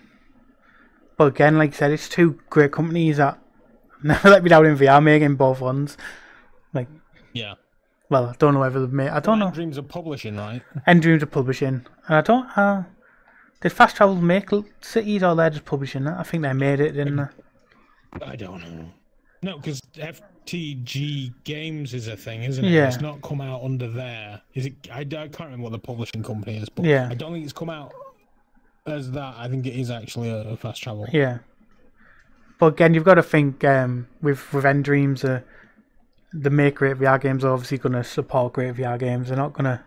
but 1.18 1.26
again, 1.28 1.58
like 1.58 1.74
I 1.74 1.78
said, 1.78 1.92
it's 1.92 2.10
two 2.10 2.40
great 2.50 2.72
companies 2.72 3.18
that 3.18 3.40
never 4.04 4.30
let 4.30 4.44
me 4.44 4.50
down 4.50 4.66
in 4.66 4.78
VR, 4.78 5.02
making 5.04 5.36
both 5.36 5.62
ones. 5.62 5.98
Like, 6.74 6.88
Yeah. 7.34 7.56
well, 8.10 8.28
I 8.28 8.34
don't 8.38 8.54
know 8.54 8.60
whether 8.60 8.80
they've 8.80 8.92
made. 8.94 9.10
I 9.10 9.20
don't 9.20 9.40
know. 9.40 9.52
Dreams 9.52 9.78
of 9.78 9.88
publishing, 9.88 10.38
right? 10.38 10.62
nDreams 10.88 11.22
are 11.24 11.28
publishing, 11.28 11.86
and 12.08 12.16
I 12.18 12.22
don't. 12.22 12.46
Uh, 12.58 12.84
did 13.62 13.72
Fast 13.72 13.96
Travel 13.96 14.16
make 14.16 14.50
cities 14.82 15.24
or 15.24 15.36
they're 15.36 15.50
just 15.50 15.66
publishing 15.66 16.04
that? 16.04 16.20
I 16.20 16.24
think 16.24 16.44
they 16.44 16.54
made 16.54 16.80
it, 16.80 16.92
didn't 16.92 17.16
they? 17.16 18.26
I 18.26 18.36
don't 18.36 18.62
know. 18.62 18.92
No, 19.46 19.58
because 19.58 19.80
FTG 19.94 21.32
Games 21.44 21.94
is 21.94 22.08
a 22.08 22.18
thing, 22.18 22.42
isn't 22.42 22.66
it? 22.66 22.72
Yeah. 22.72 22.88
It's 22.88 23.00
not 23.00 23.22
come 23.22 23.42
out 23.42 23.62
under 23.64 23.88
there. 23.88 24.42
Is 24.56 24.66
it? 24.66 24.74
I, 24.92 25.02
I 25.02 25.04
can't 25.04 25.40
remember 25.42 25.66
what 25.66 25.72
the 25.72 25.78
publishing 25.78 26.24
company 26.24 26.58
is, 26.58 26.68
but 26.68 26.84
Yeah. 26.84 27.08
I 27.12 27.14
don't 27.14 27.32
think 27.32 27.44
it's 27.44 27.54
come 27.54 27.70
out 27.70 27.94
as 28.88 29.12
that. 29.12 29.36
I 29.38 29.48
think 29.48 29.68
it 29.68 29.80
is 29.80 29.92
actually 29.92 30.32
a, 30.32 30.38
a 30.50 30.58
fast 30.58 30.82
travel. 30.82 31.08
Yeah. 31.14 31.38
But 32.58 32.74
again, 32.74 32.96
you've 32.96 33.04
got 33.04 33.16
to 33.16 33.24
think 33.24 33.64
um, 33.64 34.08
with 34.20 34.52
with 34.52 34.64
nDreams, 34.64 35.24
uh, 35.24 35.42
the 36.34 36.50
make 36.50 36.76
great 36.76 36.98
VR 36.98 37.22
games 37.22 37.46
are 37.46 37.54
obviously 37.54 37.78
going 37.78 37.94
to 37.94 38.04
support 38.04 38.54
great 38.54 38.74
VR 38.74 38.98
games. 38.98 39.28
They're 39.28 39.38
not 39.38 39.54
going 39.54 39.66
to. 39.66 39.84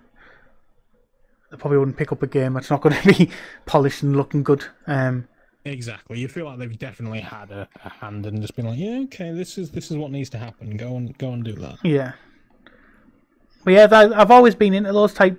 They 1.51 1.57
probably 1.57 1.79
wouldn't 1.79 1.97
pick 1.97 2.13
up 2.13 2.23
a 2.23 2.29
game 2.29 2.53
that's 2.53 2.71
not 2.71 2.81
going 2.81 2.95
to 3.03 3.09
be 3.09 3.31
polished 3.67 4.05
and 4.05 4.17
looking 4.17 4.45
good. 4.45 4.67
Um, 4.87 5.27
Exactly. 5.69 6.19
You 6.19 6.29
feel 6.29 6.47
like 6.47 6.59
they've 6.59 6.79
definitely 6.79 7.21
had 7.21 7.51
a, 7.51 7.69
a 7.85 7.89
hand 7.89 8.27
and 8.27 8.41
just 8.41 8.57
been 8.57 8.67
like, 8.67 8.79
yeah, 8.79 9.01
okay, 9.05 9.33
this 9.33 9.59
is 9.59 9.71
this 9.71 9.91
is 9.91 9.97
what 9.97 10.11
needs 10.11 10.31
to 10.31 10.39
happen. 10.39 10.77
Go 10.77 10.97
and 10.97 11.17
go 11.19 11.33
and 11.33 11.45
do 11.45 11.53
that. 11.53 11.79
yeah. 11.85 12.13
But 13.65 13.73
yeah, 13.75 13.89
I've 13.91 14.31
always 14.31 14.55
been 14.55 14.73
into 14.73 14.93
those 14.93 15.13
type 15.13 15.39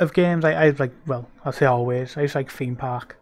of 0.00 0.12
games. 0.12 0.44
I, 0.44 0.52
I 0.52 0.70
like, 0.70 0.92
well, 1.06 1.28
I 1.44 1.50
say 1.50 1.66
always. 1.66 2.16
I 2.16 2.22
just 2.22 2.34
like 2.34 2.50
theme 2.50 2.76
park 2.76 3.16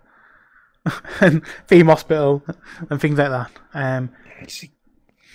and 1.21 1.47
theme 1.67 1.87
hospital 1.87 2.43
and 2.91 3.01
things 3.01 3.19
like 3.19 3.31
that. 3.31 3.51
Um, 3.75 4.11
See, 4.49 4.71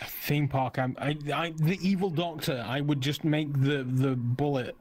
a 0.02 0.06
theme 0.06 0.48
park. 0.48 0.80
I'm, 0.80 0.98
I, 1.00 1.18
I, 1.34 1.54
the 1.58 1.78
evil 1.82 2.10
doctor. 2.10 2.64
I 2.68 2.82
would 2.82 3.02
just 3.02 3.24
make 3.24 3.54
the 3.54 3.84
the 3.84 4.16
bullet 4.16 4.76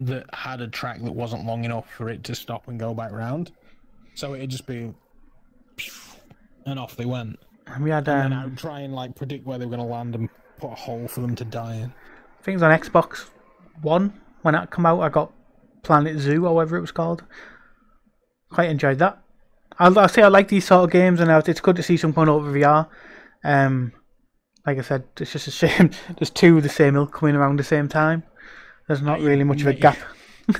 that 0.00 0.26
had 0.34 0.60
a 0.60 0.68
track 0.68 1.02
that 1.02 1.12
wasn't 1.12 1.44
long 1.44 1.64
enough 1.64 1.90
for 1.90 2.08
it 2.08 2.24
to 2.24 2.34
stop 2.34 2.68
and 2.68 2.78
go 2.78 2.94
back 2.94 3.12
round. 3.12 3.52
So 4.14 4.34
it'd 4.34 4.50
just 4.50 4.66
be, 4.66 4.92
and 6.66 6.78
off 6.78 6.96
they 6.96 7.04
went. 7.04 7.38
and 7.66 7.84
we 7.84 7.90
had 7.90 8.08
And 8.08 8.34
I 8.34 8.38
um, 8.38 8.50
would 8.50 8.58
try 8.58 8.80
and 8.80 8.94
like 8.94 9.14
predict 9.14 9.46
where 9.46 9.58
they 9.58 9.64
were 9.64 9.76
going 9.76 9.86
to 9.86 9.92
land 9.92 10.14
and 10.14 10.28
put 10.58 10.72
a 10.72 10.74
hole 10.74 11.08
for 11.08 11.20
them 11.20 11.34
to 11.36 11.44
die 11.44 11.76
in. 11.76 11.92
things 12.42 12.62
on 12.62 12.78
Xbox 12.78 13.30
One 13.82 14.12
when 14.42 14.54
that 14.54 14.70
come 14.70 14.86
out. 14.86 15.00
I 15.00 15.08
got 15.08 15.32
Planet 15.82 16.18
Zoo 16.18 16.46
or 16.46 16.54
whatever 16.54 16.76
it 16.76 16.80
was 16.80 16.92
called. 16.92 17.24
Quite 18.50 18.70
enjoyed 18.70 18.98
that. 18.98 19.22
I'll, 19.78 19.96
I'll 19.98 20.08
say 20.08 20.22
I 20.22 20.28
like 20.28 20.48
these 20.48 20.66
sort 20.66 20.84
of 20.84 20.90
games, 20.90 21.20
and 21.20 21.30
it's 21.30 21.60
good 21.60 21.76
to 21.76 21.82
see 21.82 21.96
some 21.96 22.12
coming 22.12 22.28
over 22.28 22.52
VR. 22.52 22.88
Um, 23.44 23.92
like 24.66 24.78
I 24.78 24.82
said, 24.82 25.04
it's 25.20 25.32
just 25.32 25.48
a 25.48 25.50
shame 25.68 25.90
there's 26.18 26.30
two 26.30 26.56
of 26.56 26.62
the 26.62 26.68
same 26.68 26.96
ilk 26.96 27.12
coming 27.12 27.36
around 27.36 27.58
the 27.58 27.64
same 27.64 27.88
time. 27.88 28.22
There's 28.86 29.02
not 29.02 29.20
really 29.20 29.44
much 29.44 29.60
of 29.60 29.66
a 29.66 29.74
gap. 29.74 29.98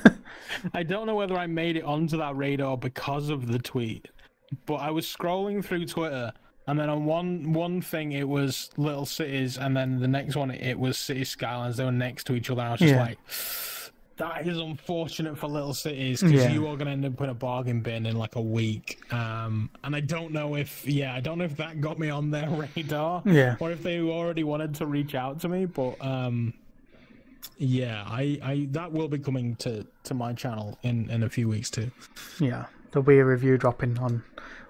I 0.74 0.82
don't 0.82 1.06
know 1.06 1.14
whether 1.14 1.36
I 1.36 1.46
made 1.46 1.76
it 1.76 1.84
onto 1.84 2.18
that 2.18 2.36
radar 2.36 2.76
because 2.76 3.30
of 3.30 3.46
the 3.46 3.58
tweet, 3.58 4.08
but 4.66 4.76
I 4.76 4.90
was 4.90 5.06
scrolling 5.06 5.64
through 5.64 5.86
Twitter, 5.86 6.32
and 6.66 6.78
then 6.78 6.88
on 6.88 7.04
one 7.04 7.52
one 7.52 7.80
thing 7.82 8.12
it 8.12 8.28
was 8.28 8.70
little 8.76 9.06
cities, 9.06 9.58
and 9.58 9.76
then 9.76 10.00
the 10.00 10.08
next 10.08 10.36
one 10.36 10.50
it 10.50 10.78
was 10.78 10.96
city 10.98 11.24
skylines. 11.24 11.76
They 11.76 11.84
were 11.84 11.92
next 11.92 12.24
to 12.28 12.34
each 12.34 12.50
other. 12.50 12.62
I 12.62 12.70
was 12.72 12.80
just 12.80 12.92
Yeah. 12.94 13.00
like, 13.02 13.18
that 14.16 14.48
is 14.48 14.58
unfortunate 14.58 15.38
for 15.38 15.46
little 15.46 15.72
cities 15.74 16.20
because 16.22 16.42
Yeah. 16.44 16.50
you 16.52 16.66
are 16.66 16.76
going 16.76 16.86
to 16.86 16.90
end 16.92 17.04
up 17.04 17.20
in 17.20 17.28
a 17.30 17.34
bargain 17.34 17.80
bin 17.82 18.04
in 18.04 18.16
like 18.16 18.34
a 18.34 18.40
week. 18.42 18.98
Um, 19.12 19.70
and 19.84 19.94
I 19.94 20.00
don't 20.00 20.32
know 20.32 20.56
if 20.56 20.84
yeah, 20.86 21.14
I 21.14 21.20
don't 21.20 21.38
know 21.38 21.44
if 21.44 21.56
that 21.58 21.80
got 21.80 21.98
me 22.00 22.10
on 22.10 22.30
their 22.30 22.48
radar 22.76 23.22
Yeah. 23.24 23.54
or 23.60 23.70
if 23.70 23.82
they 23.82 24.00
already 24.00 24.42
wanted 24.44 24.74
to 24.76 24.86
reach 24.86 25.14
out 25.14 25.40
to 25.40 25.48
me, 25.48 25.66
but 25.66 25.94
um. 26.04 26.54
Yeah, 27.56 28.04
I, 28.06 28.38
I 28.42 28.68
that 28.72 28.92
will 28.92 29.08
be 29.08 29.18
coming 29.18 29.54
to, 29.56 29.86
to 30.04 30.14
my 30.14 30.32
channel 30.32 30.76
in, 30.82 31.08
in 31.10 31.22
a 31.22 31.28
few 31.28 31.48
weeks 31.48 31.70
too. 31.70 31.90
Yeah, 32.40 32.66
there'll 32.90 33.06
be 33.06 33.18
a 33.18 33.24
review 33.24 33.56
dropping 33.56 33.96
on 33.98 34.22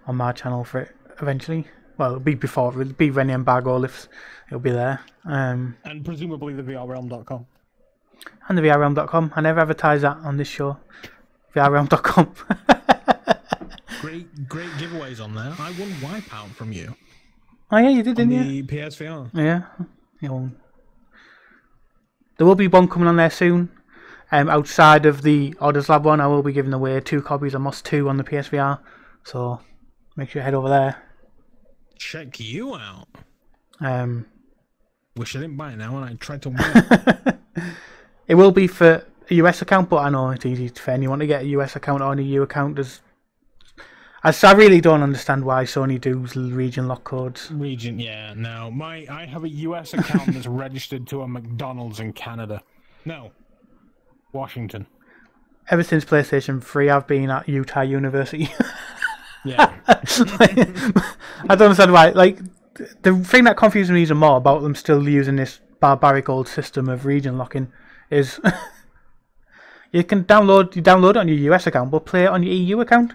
on 0.08 0.16
my 0.16 0.32
channel 0.32 0.64
for 0.64 0.80
it 0.80 0.94
eventually. 1.22 1.66
Well, 1.98 2.10
it'll 2.10 2.20
be 2.20 2.34
before 2.34 2.70
it'll 2.80 2.92
be 2.94 3.10
when 3.12 3.28
the 3.28 3.34
embargo 3.34 3.76
lifts. 3.76 4.08
It'll 4.48 4.58
be 4.60 4.70
there. 4.70 5.00
Um, 5.24 5.76
And 5.84 6.04
presumably 6.04 6.54
the 6.54 6.62
VRrealm.com. 6.62 7.46
and 8.48 8.58
the 8.58 8.62
VRRealm.com. 8.62 9.32
I 9.36 9.40
never 9.40 9.60
advertise 9.60 10.02
that 10.02 10.16
on 10.18 10.36
this 10.36 10.48
show. 10.48 10.78
VRRealm.com. 11.54 12.34
Great 14.00 14.48
great 14.48 14.70
giveaways 14.78 15.22
on 15.22 15.34
there. 15.34 15.52
I 15.58 15.70
won 15.78 15.90
Wipeout 16.00 16.50
from 16.50 16.72
you 16.72 16.94
oh 17.70 17.76
yeah, 17.78 17.88
you 17.88 18.02
did, 18.02 18.18
on 18.20 18.28
didn't 18.28 18.46
you? 18.54 18.62
the 18.62 18.76
PSVR. 18.76 19.30
Yeah. 19.34 19.62
You 20.20 20.28
know, 20.28 20.50
there 22.36 22.46
will 22.46 22.54
be 22.54 22.68
one 22.68 22.88
coming 22.88 23.08
on 23.08 23.16
there 23.16 23.30
soon. 23.30 23.70
Um, 24.30 24.48
outside 24.48 25.06
of 25.06 25.22
the 25.22 25.54
Odders 25.60 25.88
Lab 25.88 26.04
one, 26.04 26.20
I 26.20 26.26
will 26.26 26.42
be 26.42 26.52
giving 26.52 26.72
away 26.72 27.00
two 27.00 27.22
copies 27.22 27.54
of 27.54 27.60
Moss 27.62 27.80
2 27.82 28.08
on 28.08 28.18
the 28.18 28.24
PSVR. 28.24 28.78
So 29.24 29.60
make 30.18 30.28
sure 30.30 30.40
you 30.40 30.44
head 30.44 30.54
over 30.54 30.68
there. 30.68 30.96
Check 31.96 32.40
you 32.40 32.74
out. 32.74 33.06
Um, 33.80 34.26
Wish 35.16 35.34
I 35.36 35.40
didn't 35.40 35.56
buy 35.56 35.72
it 35.72 35.76
now 35.76 35.94
when 35.94 36.02
I 36.02 36.14
tried 36.14 36.42
to 36.42 36.48
win. 37.56 37.70
it 38.26 38.34
will 38.34 38.50
be 38.50 38.66
for 38.66 39.06
a 39.30 39.34
US 39.34 39.62
account, 39.62 39.88
but 39.88 39.98
I 39.98 40.10
know 40.10 40.30
it's 40.30 40.44
easy 40.44 40.68
for 40.68 40.90
anyone 40.90 41.20
to 41.20 41.26
get 41.26 41.42
a 41.42 41.46
US 41.46 41.76
account 41.76 42.02
or 42.02 42.12
an 42.12 42.18
EU 42.18 42.42
account. 42.42 42.74
There's, 42.74 43.00
I 44.22 44.52
really 44.52 44.80
don't 44.80 45.02
understand 45.02 45.44
why 45.44 45.64
Sony 45.64 46.00
does 46.00 46.34
region 46.36 46.88
lock 46.88 47.04
codes. 47.04 47.50
Region, 47.52 48.00
yeah, 48.00 48.34
no. 48.36 48.70
My 48.72 49.06
I 49.08 49.24
have 49.26 49.44
a 49.44 49.48
US 49.48 49.94
account 49.94 50.34
that's 50.34 50.46
registered 50.64 51.06
to 51.08 51.22
a 51.22 51.28
McDonald's 51.28 52.00
in 52.00 52.12
Canada. 52.12 52.62
No. 53.04 53.30
Washington. 54.32 54.88
Ever 55.70 55.84
since 55.84 56.04
PlayStation 56.04 56.62
3, 56.62 56.90
I've 56.90 57.06
been 57.06 57.30
at 57.30 57.48
Utah 57.48 57.82
University. 57.82 58.50
Yeah. 59.44 59.72
I 59.88 61.54
don't 61.54 61.62
understand 61.62 61.92
why. 61.92 62.10
Like 62.10 62.38
the 63.02 63.14
thing 63.24 63.44
that 63.44 63.56
confuses 63.56 63.90
me 63.90 64.02
even 64.02 64.16
more 64.18 64.36
about 64.36 64.62
them 64.62 64.74
still 64.74 65.08
using 65.08 65.36
this 65.36 65.60
barbaric 65.80 66.28
old 66.28 66.48
system 66.48 66.88
of 66.88 67.06
region 67.06 67.38
locking 67.38 67.72
is 68.10 68.40
you 69.92 70.04
can 70.04 70.24
download 70.24 70.74
you 70.76 70.82
download 70.82 71.10
it 71.10 71.16
on 71.18 71.28
your 71.28 71.52
US 71.54 71.66
account, 71.66 71.90
but 71.90 72.04
play 72.04 72.24
it 72.24 72.28
on 72.28 72.42
your 72.42 72.52
EU 72.54 72.80
account. 72.80 73.14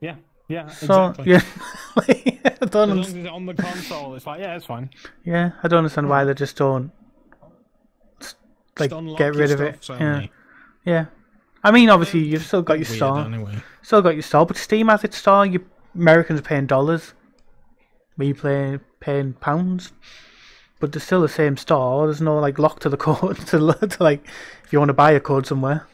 yeah. 0.00 0.16
Yeah. 0.48 0.68
So 0.68 1.10
exactly. 1.10 1.32
yeah, 1.32 1.42
like, 1.96 2.40
I 2.60 2.66
don't 2.66 2.66
As 2.66 2.74
long 2.74 2.90
understand. 2.90 3.18
as 3.18 3.24
it's 3.24 3.32
on 3.32 3.46
the 3.46 3.54
console, 3.54 4.14
it's 4.16 4.26
like, 4.26 4.40
yeah, 4.40 4.56
it's 4.56 4.66
fine. 4.66 4.90
Yeah, 5.24 5.52
I 5.62 5.68
don't 5.68 5.78
understand 5.78 6.10
why 6.10 6.24
they 6.24 6.34
just 6.34 6.56
don't 6.56 6.90
like 8.78 8.90
Just 8.90 9.16
get 9.18 9.34
rid 9.34 9.50
of 9.50 9.60
it. 9.62 9.88
Yeah, 9.88 10.26
yeah. 10.84 11.06
I 11.64 11.70
mean, 11.70 11.88
obviously 11.90 12.20
you've 12.20 12.44
still 12.44 12.62
got 12.62 12.78
your 12.78 12.86
Weird, 12.88 12.96
store, 12.96 13.20
anyway. 13.20 13.56
still 13.82 14.02
got 14.02 14.14
your 14.14 14.22
store, 14.22 14.46
but 14.46 14.56
Steam 14.56 14.88
has 14.88 15.04
its 15.04 15.16
store. 15.16 15.46
You 15.46 15.64
Americans 15.94 16.40
are 16.40 16.42
paying 16.42 16.66
dollars, 16.66 17.14
we 18.16 18.32
play 18.32 18.78
paying 19.00 19.34
pounds, 19.34 19.92
but 20.80 20.90
there's 20.92 21.04
still 21.04 21.20
the 21.20 21.28
same 21.28 21.56
store. 21.56 22.06
There's 22.06 22.20
no 22.20 22.38
like 22.38 22.58
lock 22.58 22.80
to 22.80 22.88
the 22.88 22.96
code 23.08 23.36
to, 23.48 23.74
to 23.74 24.02
like 24.02 24.26
if 24.64 24.72
you 24.72 24.78
want 24.78 24.88
to 24.88 24.94
buy 24.94 25.12
a 25.12 25.20
code 25.20 25.46
somewhere, 25.46 25.86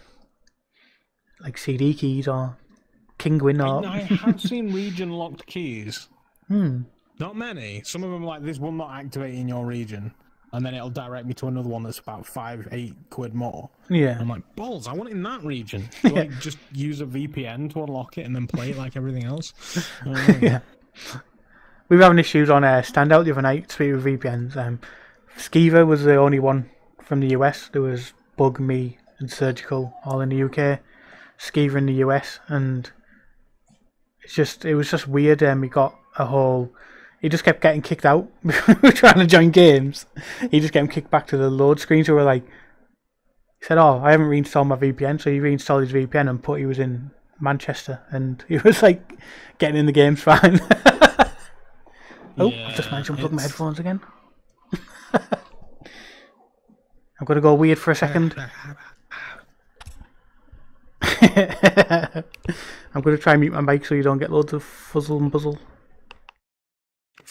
like 1.41 1.59
CD 1.59 1.93
keys 1.95 2.27
or 2.29 2.57
Kinguin 3.19 3.61
or 3.63 3.87
I 3.87 3.99
have 3.99 4.41
seen 4.41 4.73
region 4.73 5.11
locked 5.11 5.47
keys. 5.47 6.09
hmm. 6.47 6.83
Not 7.21 7.35
many. 7.37 7.83
Some 7.85 8.05
of 8.05 8.11
them 8.13 8.23
like 8.23 8.45
this 8.45 8.61
will 8.61 8.71
not 8.71 8.93
activate 8.93 9.35
in 9.35 9.49
your 9.49 9.67
region, 9.67 10.15
and 10.53 10.65
then 10.65 10.75
it'll 10.75 10.91
direct 10.91 11.27
me 11.27 11.35
to 11.35 11.47
another 11.49 11.69
one 11.69 11.83
that's 11.83 11.99
about 11.99 12.27
five, 12.27 12.69
eight 12.73 12.95
quid 13.11 13.35
more. 13.35 13.71
Yeah, 13.89 14.19
I'm 14.19 14.29
like, 14.29 14.43
balls! 14.57 14.89
I 14.89 14.93
want 14.93 15.11
it 15.11 15.13
in 15.13 15.23
that 15.23 15.43
region. 15.43 15.89
Do 16.03 16.17
I 16.17 16.27
just 16.41 16.59
use 16.73 17.01
a 17.01 17.07
VPN 17.07 17.73
to 17.73 17.83
unlock 17.85 18.19
it 18.19 18.27
and 18.27 18.35
then 18.35 18.47
play 18.47 18.71
it 18.71 18.77
like 18.77 18.97
everything 18.97 19.25
else? 19.25 19.53
Uh, 20.07 20.35
yeah. 20.41 20.61
We 21.89 21.97
were 21.97 22.03
having 22.03 22.19
issues 22.19 22.51
on 22.51 22.65
uh, 22.65 22.83
Standout 22.85 23.25
the 23.25 23.31
other 23.31 23.43
night, 23.43 23.71
speaking 23.71 23.95
of 23.95 24.03
VPNs. 24.03 24.57
Um, 24.57 24.81
Skiva 25.39 25.87
was 25.87 26.05
the 26.05 26.17
only 26.17 26.39
one 26.39 26.69
from 27.03 27.21
the 27.21 27.29
US. 27.29 27.69
There 27.69 27.81
was 27.81 28.13
Bug, 28.37 28.61
Me, 28.61 28.99
and 29.19 29.31
Surgical 29.31 29.95
all 30.05 30.21
in 30.21 30.29
the 30.29 30.43
UK. 30.43 30.81
Skiva 31.39 31.77
in 31.77 31.87
the 31.87 31.95
US, 32.05 32.41
and 32.49 32.91
it's 34.23 34.35
just 34.35 34.65
it 34.65 34.75
was 34.75 34.91
just 34.91 35.09
weird. 35.09 35.43
Um, 35.43 35.61
we 35.61 35.69
got 35.69 35.97
a 36.19 36.27
whole. 36.27 36.71
He 37.21 37.29
just 37.29 37.45
kept 37.45 37.61
getting 37.61 37.83
kicked 37.83 38.07
out. 38.07 38.31
we 38.43 38.55
were 38.83 38.93
trying 38.93 39.19
to 39.19 39.27
join 39.27 39.51
games. 39.51 40.07
He 40.51 40.61
just 40.61 40.73
getting 40.73 40.89
kicked 40.89 41.11
back 41.11 41.27
to 41.29 41.37
the 41.37 41.51
load 41.51 41.81
screen. 41.81 42.05
So 42.05 42.15
we're 42.15 42.23
like, 42.23 42.45
he 42.45 43.65
said, 43.67 43.79
"Oh, 43.79 44.01
I 44.03 44.13
haven't 44.13 44.29
reinstalled 44.29 44.69
my 44.69 44.77
VPN." 44.77 45.21
So 45.21 45.31
he 45.31 45.41
reinstalled 45.41 45.83
his 45.83 45.93
VPN 45.93 46.31
and 46.31 46.43
put 46.43 46.61
he 46.61 46.67
was 46.67 46.79
in 46.79 47.11
Manchester, 47.41 48.01
and 48.11 48.45
he 48.49 48.59
was 48.59 48.83
like 48.83 49.19
getting 49.59 49.77
in 49.77 49.87
the 49.87 49.93
games 49.93 50.23
fine. 50.23 50.61
Oh, 52.41 52.53
I've 52.65 52.77
just 52.77 52.89
Yeah, 52.89 52.93
managed 52.93 53.09
to 53.09 53.15
unplug 53.15 53.33
my 53.33 53.43
headphones 53.43 53.81
again. 53.81 54.01
I'm 57.21 57.27
to 57.27 57.41
go 57.41 57.55
weird 57.55 57.79
for 57.79 57.91
a 57.91 57.97
second. 57.97 58.35
I'm 61.11 63.03
going 63.03 63.17
to 63.17 63.19
try 63.19 63.33
and 63.33 63.41
mute 63.41 63.53
my 63.53 63.61
mic 63.61 63.85
so 63.85 63.95
you 63.97 64.03
don't 64.03 64.19
get 64.19 64.31
loads 64.31 64.53
of 64.53 64.63
fuzzle 64.63 65.19
and 65.19 65.33
buzzle. 65.33 65.59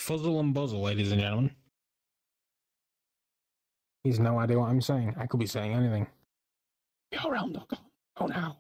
Fuzzle 0.07 0.39
and 0.39 0.53
buzzle, 0.53 0.81
ladies 0.81 1.11
and 1.11 1.19
gentlemen. 1.19 1.51
He's 4.05 4.21
no 4.21 4.39
idea 4.39 4.57
what 4.57 4.69
I'm 4.69 4.79
saying. 4.79 5.13
I 5.19 5.25
could 5.25 5.41
be 5.41 5.47
saying 5.47 5.73
anything. 5.73 6.07
VRrealm.com. 7.13 7.79
Oh 8.21 8.27
now. 8.27 8.57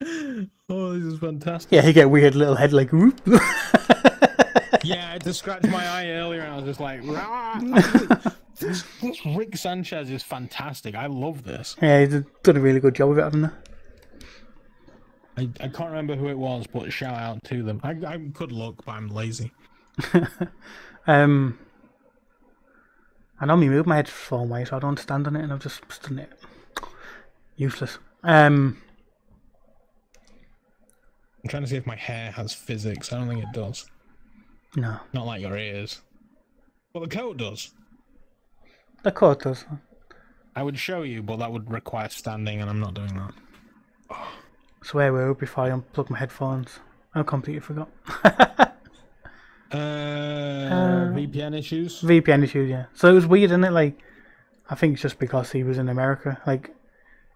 oh, 0.70 0.98
this 0.98 1.12
is 1.12 1.18
fantastic. 1.18 1.72
Yeah, 1.72 1.82
he 1.82 1.92
get 1.92 2.08
weird 2.08 2.34
little 2.34 2.54
head 2.54 2.72
like 2.72 2.90
whoop. 2.92 3.20
Yeah, 4.84 5.12
I 5.12 5.18
just 5.18 5.40
scratched 5.40 5.66
my 5.68 5.86
eye 5.86 6.08
earlier, 6.10 6.40
and 6.40 6.52
I 6.52 6.56
was 6.56 6.64
just 6.64 6.80
like, 6.80 7.02
this, 8.58 8.84
this 9.02 9.26
Rick 9.26 9.56
Sanchez 9.56 10.08
is 10.08 10.22
fantastic. 10.22 10.94
I 10.94 11.06
love 11.06 11.44
this. 11.44 11.76
yeah, 11.82 12.06
he's 12.06 12.22
done 12.42 12.56
a 12.56 12.60
really 12.60 12.80
good 12.80 12.94
job 12.94 13.10
of 13.10 13.18
it, 13.18 13.22
haven't 13.22 13.52
I, 15.38 15.48
I 15.60 15.68
can't 15.68 15.90
remember 15.90 16.16
who 16.16 16.28
it 16.28 16.36
was, 16.36 16.66
but 16.66 16.92
shout 16.92 17.14
out 17.14 17.44
to 17.44 17.62
them. 17.62 17.80
I, 17.84 17.90
I 18.04 18.18
could 18.34 18.50
look, 18.50 18.84
but 18.84 18.92
I'm 18.92 19.08
lazy. 19.08 19.52
he? 20.12 20.20
Um, 21.06 21.58
I 23.40 23.46
normally 23.46 23.70
move 23.70 23.86
my 23.86 23.96
head 23.96 24.10
phone 24.10 24.50
way, 24.50 24.66
so 24.66 24.76
I 24.76 24.78
don't 24.78 24.98
stand 24.98 25.26
on 25.26 25.36
it, 25.36 25.42
and 25.42 25.50
I've 25.50 25.62
just 25.62 25.80
done 26.02 26.18
it. 26.18 26.30
Useless. 27.56 27.96
Um, 28.22 28.82
I'm 31.42 31.48
trying 31.48 31.62
to 31.62 31.68
see 31.68 31.76
if 31.76 31.86
my 31.86 31.96
hair 31.96 32.30
has 32.32 32.52
physics. 32.52 33.10
I 33.10 33.18
don't 33.18 33.28
think 33.28 33.42
it 33.42 33.52
does. 33.54 33.86
no, 34.76 35.00
Not 35.14 35.24
like 35.24 35.40
your 35.40 35.56
ears. 35.56 36.02
Well, 36.92 37.04
the 37.04 37.08
coat 37.08 37.38
does. 37.38 37.70
the 39.02 39.12
coat 39.12 39.44
does. 39.44 39.64
I 40.54 40.62
would 40.62 40.78
show 40.78 41.04
you, 41.04 41.22
but 41.22 41.38
that 41.38 41.50
would 41.50 41.70
require 41.70 42.10
standing, 42.10 42.60
and 42.60 42.68
I'm 42.68 42.80
not 42.80 42.92
doing 42.92 43.14
that. 43.14 43.32
So 44.37 44.37
were 44.94 45.32
we 45.32 45.38
before 45.38 45.64
I 45.64 45.70
unplugged 45.70 46.10
my 46.10 46.18
headphones? 46.18 46.80
I 47.14 47.22
completely 47.22 47.60
forgot. 47.60 47.88
Uh, 49.70 51.12
VPN 51.12 51.58
issues. 51.58 52.00
VPN 52.00 52.42
issues, 52.42 52.70
yeah. 52.70 52.86
So 52.94 53.10
it 53.10 53.12
was 53.12 53.26
weird, 53.26 53.50
isn't 53.50 53.64
it? 53.64 53.72
Like, 53.72 53.98
I 54.70 54.74
think 54.74 54.94
it's 54.94 55.02
just 55.02 55.18
because 55.18 55.52
he 55.52 55.62
was 55.62 55.78
in 55.78 55.88
America. 55.88 56.40
Like, 56.46 56.74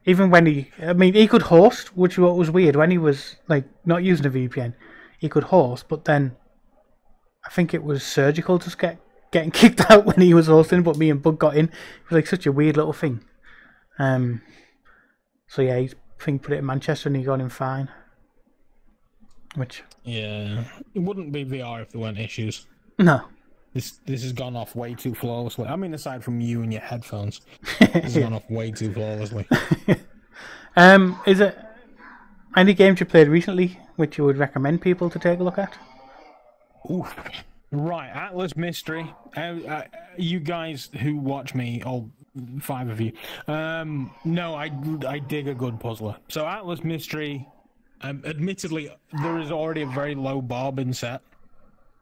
even 0.07 0.31
when 0.31 0.47
he, 0.47 0.71
I 0.81 0.95
mean, 0.95 1.15
he 1.15 1.29
could 1.29 1.43
host, 1.43 1.97
which 1.97 2.19
what 2.19 2.37
was 2.37 2.51
weird 2.51 2.77
when 2.77 2.91
he 2.91 2.99
was 2.99 3.37
like 3.49 3.65
not 3.85 4.03
using 4.03 4.27
a 4.27 4.31
VPN, 4.31 4.75
he 5.19 5.29
could 5.29 5.45
host, 5.45 5.87
but 5.89 6.05
then 6.05 6.37
I 7.45 7.51
think 7.51 7.75
it 7.75 7.85
was 7.85 8.03
surgical 8.03 8.59
just 8.59 8.79
get 8.79 8.99
getting 9.31 9.51
kicked 9.61 9.91
out 9.91 10.05
when 10.07 10.21
he 10.21 10.35
was 10.35 10.47
hosting, 10.47 10.83
but 10.83 10.97
me 10.97 11.11
and 11.11 11.23
Bug 11.23 11.39
got 11.39 11.57
in. 11.57 11.67
It 11.67 12.11
was 12.11 12.17
like 12.17 12.27
such 12.27 12.47
a 12.47 12.53
weird 12.53 12.77
little 12.77 12.93
thing. 12.93 13.23
Um. 13.99 14.43
So 15.47 15.63
yeah, 15.63 15.79
he 15.79 15.91
Put 16.39 16.53
it 16.53 16.59
in 16.59 16.67
Manchester 16.67 17.09
and 17.09 17.17
he 17.17 17.23
got 17.23 17.41
in 17.41 17.49
fine. 17.49 17.89
Which 19.55 19.83
Yeah, 20.05 20.65
it 20.95 20.99
wouldn't 21.01 21.33
be 21.33 21.45
VR 21.45 21.83
if 21.83 21.91
there 21.91 22.01
weren't 22.01 22.19
issues. 22.19 22.67
no, 22.99 23.23
This 23.75 23.99
this 24.07 24.23
has 24.23 24.33
gone 24.33 24.57
off 24.57 24.75
way 24.75 24.95
too 24.95 25.15
flawlessly. 25.15 25.67
I 25.67 25.77
mean, 25.77 25.93
aside 25.95 26.25
from 26.25 26.41
you 26.41 26.63
and 26.63 26.73
your 26.73 26.81
headphones, 26.83 27.41
this 27.79 27.91
has 27.91 28.17
gone 28.19 28.33
off 28.33 28.49
way 28.51 28.71
too 28.71 28.93
flawlessly. 28.93 29.47
Um, 30.75 31.21
is 31.27 31.41
it 31.41 31.55
any 32.57 32.73
games 32.73 32.99
you 32.99 33.05
played 33.05 33.29
recently 33.29 33.79
which 33.97 34.17
you 34.17 34.25
would 34.25 34.39
recommend 34.39 34.81
people 34.81 35.11
to 35.11 35.19
take 35.19 35.39
a 35.39 35.43
look 35.43 35.59
at? 35.59 35.77
Oof. 36.91 37.15
Right, 37.71 38.09
Atlas 38.09 38.57
Mystery. 38.57 39.15
Uh, 39.37 39.41
uh, 39.41 39.83
you 40.17 40.41
guys 40.41 40.89
who 41.01 41.19
watch 41.19 41.55
me, 41.55 41.83
all 41.83 42.11
five 42.61 42.89
of 42.89 43.01
you, 43.01 43.13
um, 43.49 44.11
no, 44.25 44.55
I 44.55 44.71
I 45.07 45.19
dig 45.19 45.49
a 45.49 45.55
good 45.55 45.79
puzzler. 45.81 46.17
So 46.29 46.47
Atlas 46.47 46.83
Mystery. 46.85 47.47
Um, 48.05 48.21
admittedly, 48.27 48.91
there 49.23 49.39
is 49.39 49.53
already 49.53 49.83
a 49.83 49.87
very 49.87 50.17
low 50.17 50.43
bar 50.43 50.73
been 50.73 50.93
set 50.93 51.21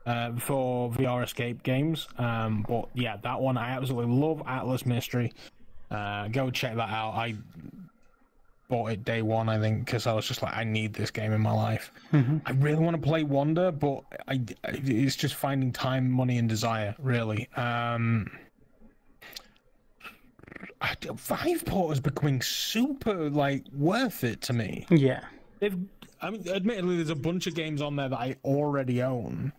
uh, 0.06 0.32
for 0.36 0.90
VR 0.92 1.22
escape 1.24 1.62
games. 1.62 2.08
Um, 2.16 2.64
but 2.66 2.88
yeah, 2.94 3.18
that 3.18 3.38
one 3.38 3.58
I 3.58 3.72
absolutely 3.72 4.14
love. 4.14 4.42
Atlas 4.46 4.86
Mystery. 4.86 5.30
Uh, 5.90 6.28
go 6.28 6.50
check 6.50 6.74
that 6.76 6.88
out. 6.88 7.12
I 7.16 7.34
bought 8.68 8.92
it 8.92 9.04
day 9.04 9.20
one, 9.20 9.48
I 9.50 9.58
think, 9.58 9.84
because 9.84 10.06
I 10.06 10.14
was 10.14 10.26
just 10.26 10.42
like, 10.42 10.56
I 10.56 10.64
need 10.64 10.94
this 10.94 11.10
game 11.10 11.32
in 11.32 11.40
my 11.42 11.52
life. 11.52 11.90
I 12.14 12.52
really 12.52 12.78
want 12.82 12.96
to 12.96 13.02
play 13.02 13.24
Wonder, 13.24 13.70
but 13.72 14.04
I, 14.28 14.40
I- 14.64 14.80
it's 14.84 15.16
just 15.16 15.34
finding 15.34 15.70
time, 15.72 16.10
money, 16.10 16.38
and 16.38 16.48
desire, 16.48 16.94
really. 16.98 17.48
Um, 17.56 18.30
I- 20.80 20.94
Viveport 20.96 21.92
is 21.92 22.00
becoming 22.00 22.42
super 22.42 23.30
like 23.30 23.64
worth 23.72 24.24
it 24.24 24.40
to 24.42 24.52
me. 24.52 24.86
Yeah. 24.90 25.24
They've, 25.58 25.76
I 26.22 26.30
mean, 26.30 26.46
admittedly, 26.48 26.96
there's 26.96 27.10
a 27.10 27.14
bunch 27.14 27.46
of 27.46 27.54
games 27.54 27.82
on 27.82 27.96
there 27.96 28.08
that 28.08 28.18
I 28.18 28.36
already 28.44 29.02
own. 29.02 29.52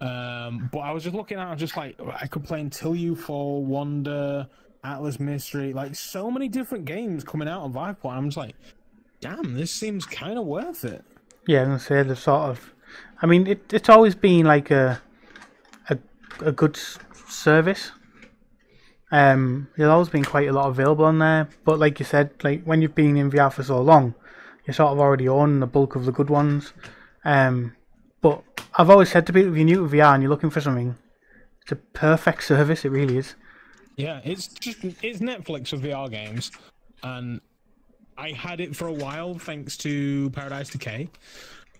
Um, 0.00 0.68
but 0.72 0.80
I 0.80 0.92
was 0.92 1.04
just 1.04 1.16
looking 1.16 1.38
at, 1.38 1.46
I 1.46 1.50
was 1.52 1.60
just 1.60 1.76
like, 1.76 1.98
I 2.20 2.26
could 2.26 2.44
play 2.44 2.60
Until 2.60 2.94
You 2.94 3.16
Fall, 3.16 3.64
Wonder, 3.64 4.46
Atlas 4.84 5.18
Mystery, 5.18 5.72
like 5.72 5.94
so 5.94 6.30
many 6.30 6.48
different 6.48 6.84
games 6.84 7.24
coming 7.24 7.48
out 7.48 7.62
on 7.62 7.72
Viveport. 7.72 8.12
I'm 8.12 8.26
just 8.26 8.36
like, 8.36 8.54
damn, 9.20 9.54
this 9.54 9.72
seems 9.72 10.04
kind 10.04 10.38
of 10.38 10.44
worth 10.44 10.84
it. 10.84 11.04
Yeah, 11.46 11.62
I'm 11.62 11.68
gonna 11.68 11.78
say 11.78 12.02
the 12.02 12.16
sort 12.16 12.50
of. 12.50 12.74
I 13.22 13.26
mean, 13.26 13.46
it, 13.46 13.72
it's 13.72 13.88
always 13.88 14.14
been 14.14 14.44
like 14.46 14.70
a 14.70 15.00
a, 15.88 15.98
a 16.40 16.52
good 16.52 16.78
service. 17.28 17.92
Um, 19.12 19.68
there's 19.76 19.88
always 19.88 20.08
been 20.08 20.24
quite 20.24 20.48
a 20.48 20.52
lot 20.52 20.68
available 20.68 21.04
on 21.04 21.18
there, 21.18 21.48
but 21.64 21.78
like 21.78 21.98
you 22.00 22.04
said, 22.04 22.30
like 22.42 22.64
when 22.64 22.82
you've 22.82 22.94
been 22.94 23.16
in 23.16 23.30
VR 23.30 23.52
for 23.52 23.62
so 23.62 23.80
long, 23.80 24.14
you 24.66 24.72
sort 24.72 24.92
of 24.92 24.98
already 24.98 25.28
own 25.28 25.60
the 25.60 25.66
bulk 25.66 25.94
of 25.94 26.04
the 26.04 26.12
good 26.12 26.28
ones. 26.28 26.72
Um, 27.24 27.74
but 28.20 28.42
I've 28.74 28.90
always 28.90 29.10
said 29.10 29.26
to 29.26 29.32
people, 29.32 29.52
if 29.52 29.56
you're 29.56 29.64
new 29.64 29.88
to 29.88 29.96
VR 29.96 30.14
and 30.14 30.22
you're 30.22 30.30
looking 30.30 30.50
for 30.50 30.60
something, 30.60 30.96
it's 31.62 31.72
a 31.72 31.76
perfect 31.76 32.44
service. 32.44 32.84
It 32.84 32.90
really 32.90 33.18
is. 33.18 33.34
Yeah, 33.96 34.20
it's 34.24 34.48
just 34.48 34.84
it's 34.84 35.20
Netflix 35.20 35.68
for 35.68 35.78
VR 35.78 36.10
games, 36.10 36.50
and 37.02 37.40
I 38.18 38.30
had 38.30 38.60
it 38.60 38.76
for 38.76 38.88
a 38.88 38.92
while 38.92 39.38
thanks 39.38 39.76
to 39.78 40.30
Paradise 40.30 40.68
Decay, 40.68 41.08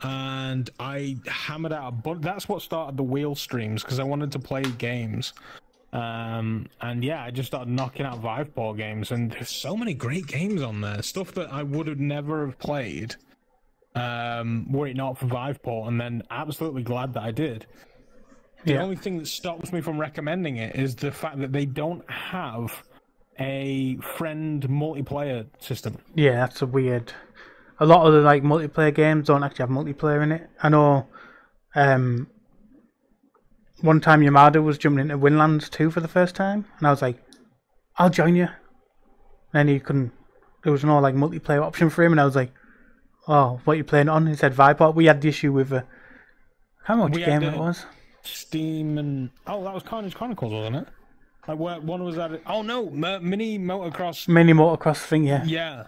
and 0.02 0.70
I 0.80 1.18
hammered 1.26 1.72
out 1.72 1.88
a 1.88 1.92
bunch. 1.92 2.22
That's 2.22 2.48
what 2.48 2.62
started 2.62 2.96
the 2.96 3.02
wheel 3.02 3.34
streams 3.34 3.82
because 3.82 3.98
I 3.98 4.04
wanted 4.04 4.32
to 4.32 4.38
play 4.38 4.62
games, 4.62 5.34
um, 5.96 6.66
and 6.82 7.02
yeah, 7.02 7.22
I 7.22 7.30
just 7.30 7.46
started 7.46 7.72
knocking 7.72 8.04
out 8.04 8.22
Viveport 8.22 8.76
games, 8.76 9.10
and 9.12 9.30
there's 9.30 9.48
so 9.48 9.74
many 9.74 9.94
great 9.94 10.26
games 10.26 10.60
on 10.60 10.82
there, 10.82 11.00
stuff 11.00 11.32
that 11.32 11.50
I 11.50 11.62
would 11.62 11.86
have 11.86 11.98
never 11.98 12.44
have 12.44 12.58
played, 12.58 13.16
um, 13.94 14.70
were 14.70 14.88
it 14.88 14.96
not 14.96 15.16
for 15.18 15.24
Viveport, 15.26 15.88
and 15.88 15.98
then 15.98 16.22
absolutely 16.30 16.82
glad 16.82 17.14
that 17.14 17.22
I 17.22 17.30
did. 17.30 17.64
The 18.64 18.74
Yeah. 18.74 18.82
only 18.82 18.96
thing 18.96 19.16
that 19.18 19.26
stops 19.26 19.72
me 19.72 19.80
from 19.80 19.98
recommending 19.98 20.58
it 20.58 20.76
is 20.76 20.96
the 20.96 21.12
fact 21.12 21.38
that 21.38 21.52
they 21.52 21.64
don't 21.64 22.08
have 22.10 22.82
a 23.38 23.96
friend 23.96 24.68
multiplayer 24.68 25.46
system. 25.60 25.96
Yeah, 26.14 26.32
that's 26.32 26.60
a 26.60 26.66
weird. 26.66 27.12
A 27.80 27.86
lot 27.86 28.06
of 28.06 28.12
the 28.12 28.20
like 28.20 28.42
multiplayer 28.42 28.94
games 28.94 29.28
don't 29.28 29.42
actually 29.44 29.62
have 29.62 29.70
multiplayer 29.70 30.22
in 30.22 30.32
it. 30.32 30.50
I 30.62 30.68
know. 30.68 31.06
Um, 31.74 32.28
one 33.80 34.00
time 34.00 34.20
Yamada 34.20 34.62
was 34.62 34.78
jumping 34.78 35.02
into 35.02 35.18
Windlands 35.18 35.68
2 35.70 35.90
for 35.90 36.00
the 36.00 36.08
first 36.08 36.34
time, 36.34 36.64
and 36.78 36.86
I 36.86 36.90
was 36.90 37.02
like, 37.02 37.18
"I'll 37.96 38.10
join 38.10 38.36
you." 38.36 38.44
And 38.44 38.48
then 39.52 39.68
he 39.68 39.80
couldn't. 39.80 40.12
There 40.62 40.72
was 40.72 40.84
no 40.84 40.98
like 40.98 41.14
multiplayer 41.14 41.62
option 41.62 41.90
for 41.90 42.02
him, 42.02 42.12
and 42.12 42.20
I 42.20 42.24
was 42.24 42.36
like, 42.36 42.52
"Oh, 43.28 43.60
what 43.64 43.74
are 43.74 43.76
you 43.76 43.84
playing 43.84 44.08
on?" 44.08 44.26
He 44.26 44.34
said 44.34 44.54
Vipod. 44.54 44.94
We 44.94 45.06
had 45.06 45.20
the 45.20 45.28
issue 45.28 45.52
with. 45.52 45.72
Uh, 45.72 45.82
know 46.88 47.04
which 47.04 47.14
We 47.16 47.24
game 47.24 47.40
the- 47.40 47.52
it 47.52 47.58
was. 47.58 47.84
Steam 48.22 48.98
and 48.98 49.30
oh, 49.46 49.62
that 49.62 49.72
was 49.72 49.84
Carnage 49.84 50.14
Chronicles, 50.14 50.52
wasn't 50.52 50.76
it? 50.76 50.88
Like 51.46 51.58
where 51.58 51.80
one 51.80 52.02
was 52.02 52.18
at. 52.18 52.40
Oh 52.46 52.62
no, 52.62 52.90
mini 52.90 53.58
motocross. 53.58 54.26
Mini 54.26 54.52
motocross 54.52 54.98
thing, 54.98 55.24
yeah, 55.24 55.44
Yeah, 55.44 55.84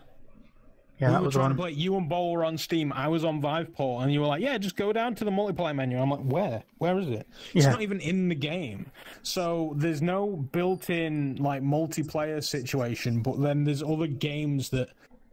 yeah, 1.00 1.08
we 1.08 1.12
that 1.14 1.20
were 1.20 1.24
was 1.26 1.34
trying 1.34 1.44
one. 1.44 1.50
to 1.56 1.56
play. 1.62 1.70
You 1.72 1.96
and 1.96 2.08
Bo 2.08 2.30
were 2.30 2.44
on 2.44 2.58
Steam. 2.58 2.92
I 2.92 3.08
was 3.08 3.24
on 3.24 3.40
Viveport, 3.40 4.02
and 4.02 4.12
you 4.12 4.20
were 4.20 4.26
like, 4.26 4.42
"Yeah, 4.42 4.58
just 4.58 4.76
go 4.76 4.92
down 4.92 5.14
to 5.16 5.24
the 5.24 5.30
multiplayer 5.30 5.74
menu." 5.74 5.98
I'm 6.00 6.10
like, 6.10 6.20
"Where? 6.20 6.62
Where 6.78 6.98
is 6.98 7.08
it? 7.08 7.26
It's 7.54 7.64
Yeah. 7.64 7.72
not 7.72 7.82
even 7.82 8.00
in 8.00 8.28
the 8.28 8.34
game." 8.34 8.86
So 9.22 9.74
there's 9.76 10.02
no 10.02 10.26
built-in 10.28 11.36
like 11.36 11.62
multiplayer 11.62 12.42
situation. 12.42 13.20
But 13.22 13.40
then 13.40 13.64
there's 13.64 13.82
other 13.82 14.06
games 14.06 14.70
that, 14.70 14.88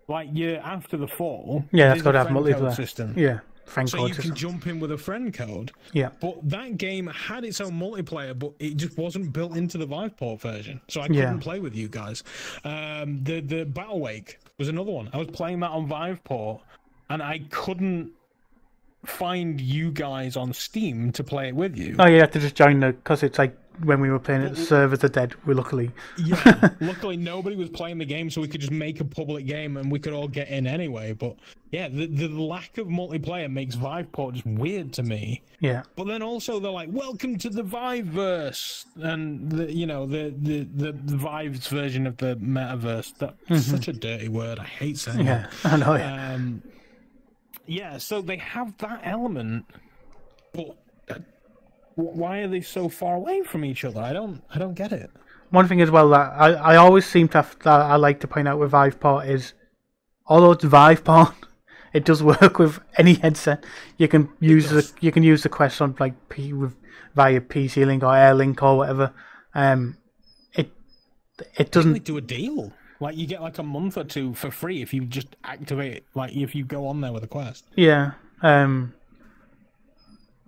like, 0.07 0.29
you're 0.31 0.59
after 0.59 0.97
the 0.97 1.07
fall. 1.07 1.65
Yeah, 1.71 1.89
that's 1.89 2.01
got 2.01 2.11
to 2.13 2.21
a 2.21 2.23
have 2.25 2.31
multiplayer. 2.31 2.75
system. 2.75 3.13
Yeah, 3.17 3.39
friend 3.65 3.89
So 3.89 3.97
code 3.97 4.09
you 4.09 4.15
can 4.15 4.35
jump 4.35 4.67
in 4.67 4.79
with 4.79 4.91
a 4.91 4.97
friend 4.97 5.33
code. 5.33 5.71
Yeah, 5.93 6.09
But 6.19 6.47
that 6.49 6.77
game 6.77 7.07
had 7.07 7.43
its 7.43 7.61
own 7.61 7.73
multiplayer, 7.73 8.37
but 8.37 8.53
it 8.59 8.77
just 8.77 8.97
wasn't 8.97 9.33
built 9.33 9.55
into 9.55 9.77
the 9.77 9.87
Viveport 9.87 10.41
version, 10.41 10.81
so 10.87 11.01
I 11.01 11.07
couldn't 11.07 11.39
play 11.39 11.59
with 11.59 11.75
you 11.75 11.87
guys. 11.87 12.23
Um, 12.63 13.23
the 13.23 13.41
the 13.41 13.65
Battlewake 13.65 14.37
was 14.57 14.69
another 14.69 14.91
one. 14.91 15.09
I 15.13 15.17
was 15.17 15.27
playing 15.27 15.59
that 15.61 15.71
on 15.71 15.87
Viveport, 15.87 16.61
and 17.09 17.21
I 17.21 17.41
couldn't 17.49 18.11
find 19.05 19.61
you 19.61 19.91
guys 19.91 20.35
on 20.35 20.53
Steam 20.53 21.11
to 21.11 21.23
play 21.23 21.47
it 21.49 21.55
with 21.55 21.77
you. 21.77 21.95
Oh, 21.99 22.07
you 22.07 22.19
have 22.19 22.31
to 22.31 22.39
just 22.39 22.55
join 22.55 22.79
the 22.79 22.93
because 22.93 23.23
it's 23.23 23.37
like 23.37 23.55
when 23.83 23.99
we 23.99 24.09
were 24.09 24.19
playing 24.19 24.41
it, 24.41 24.55
the 24.55 24.65
servers 24.65 25.03
are 25.03 25.07
dead. 25.09 25.33
We 25.45 25.53
luckily, 25.53 25.91
yeah. 26.17 26.69
Luckily, 26.79 27.17
nobody 27.17 27.55
was 27.55 27.69
playing 27.69 27.97
the 27.97 28.05
game, 28.05 28.29
so 28.29 28.41
we 28.41 28.47
could 28.47 28.61
just 28.61 28.71
make 28.71 28.99
a 29.01 29.05
public 29.05 29.45
game 29.45 29.77
and 29.77 29.91
we 29.91 29.99
could 29.99 30.13
all 30.13 30.27
get 30.27 30.47
in 30.49 30.65
anyway. 30.67 31.13
But 31.13 31.35
yeah, 31.71 31.87
the 31.89 32.05
the 32.07 32.27
lack 32.29 32.77
of 32.77 32.87
multiplayer 32.87 33.51
makes 33.51 33.75
Viveport 33.75 34.33
just 34.33 34.45
weird 34.45 34.93
to 34.93 35.03
me. 35.03 35.41
yeah, 35.59 35.83
But 35.95 36.05
then 36.05 36.21
also 36.21 36.59
they're 36.59 36.71
like, 36.71 36.89
"Welcome 36.91 37.37
to 37.39 37.49
the 37.49 37.63
Viveverse," 37.63 38.85
and 39.01 39.49
the 39.51 39.71
you 39.73 39.85
know 39.85 40.05
the 40.05 40.33
the 40.37 40.63
the, 40.75 40.91
the 40.91 41.17
Vive's 41.17 41.67
version 41.67 42.07
of 42.07 42.17
the 42.17 42.35
metaverse. 42.37 43.13
That's 43.17 43.65
such 43.65 43.87
a 43.87 43.93
dirty 43.93 44.29
word. 44.29 44.59
I 44.59 44.65
hate 44.65 44.97
saying 44.97 45.17
Mm-hmm. 45.25 45.27
yeah, 45.27 45.71
I 45.71 45.77
know. 45.77 45.93
it. 45.93 45.99
Yeah. 45.99 46.33
Um, 46.33 46.63
yeah, 47.67 47.97
so 47.97 48.21
they 48.21 48.37
have 48.37 48.77
that 48.77 49.01
element, 49.03 49.65
but 50.53 50.77
why 51.95 52.39
are 52.39 52.47
they 52.47 52.61
so 52.61 52.89
far 52.89 53.15
away 53.15 53.43
from 53.43 53.65
each 53.65 53.83
other? 53.83 54.01
I 54.01 54.13
don't 54.13 54.41
I 54.53 54.59
don't 54.59 54.73
get 54.73 54.91
it. 54.91 55.09
One 55.49 55.67
thing 55.67 55.81
as 55.81 55.91
well 55.91 56.09
that 56.09 56.33
I, 56.35 56.53
I 56.53 56.75
always 56.75 57.05
seem 57.05 57.27
to 57.29 57.37
have, 57.37 57.57
that 57.59 57.81
I 57.81 57.95
like 57.95 58.19
to 58.21 58.27
point 58.27 58.47
out 58.47 58.59
with 58.59 58.71
Viveport 58.71 59.29
is, 59.29 59.53
although 60.25 60.51
it's 60.51 60.65
Viveport, 60.65 61.33
it 61.93 62.03
does 62.03 62.23
work 62.23 62.59
with 62.59 62.79
any 62.97 63.13
headset. 63.13 63.63
You 63.97 64.07
can 64.07 64.29
use 64.39 64.69
the 64.69 64.91
you 64.99 65.11
can 65.11 65.23
use 65.23 65.43
the 65.43 65.49
Quest 65.49 65.81
on 65.81 65.95
like 65.99 66.29
P, 66.29 66.51
with 66.51 66.75
via 67.15 67.39
PC 67.39 67.85
Link 67.85 68.03
or 68.03 68.15
Air 68.15 68.33
Link 68.33 68.61
or 68.61 68.77
whatever. 68.77 69.13
Um, 69.53 69.97
it 70.53 70.71
it 71.55 71.71
doesn't. 71.71 72.03
do 72.03 72.17
a 72.17 72.21
deal. 72.21 72.73
Like 72.99 73.17
you 73.17 73.27
get 73.27 73.41
like 73.41 73.57
a 73.57 73.63
month 73.63 73.97
or 73.97 74.03
two 74.03 74.33
for 74.33 74.51
free 74.51 74.81
if 74.81 74.93
you 74.93 75.05
just 75.05 75.35
activate. 75.43 76.05
Like 76.15 76.35
if 76.35 76.55
you 76.55 76.65
go 76.65 76.87
on 76.87 77.01
there 77.01 77.13
with 77.13 77.23
a 77.23 77.27
quest. 77.27 77.65
Yeah. 77.75 78.13
Um, 78.41 78.94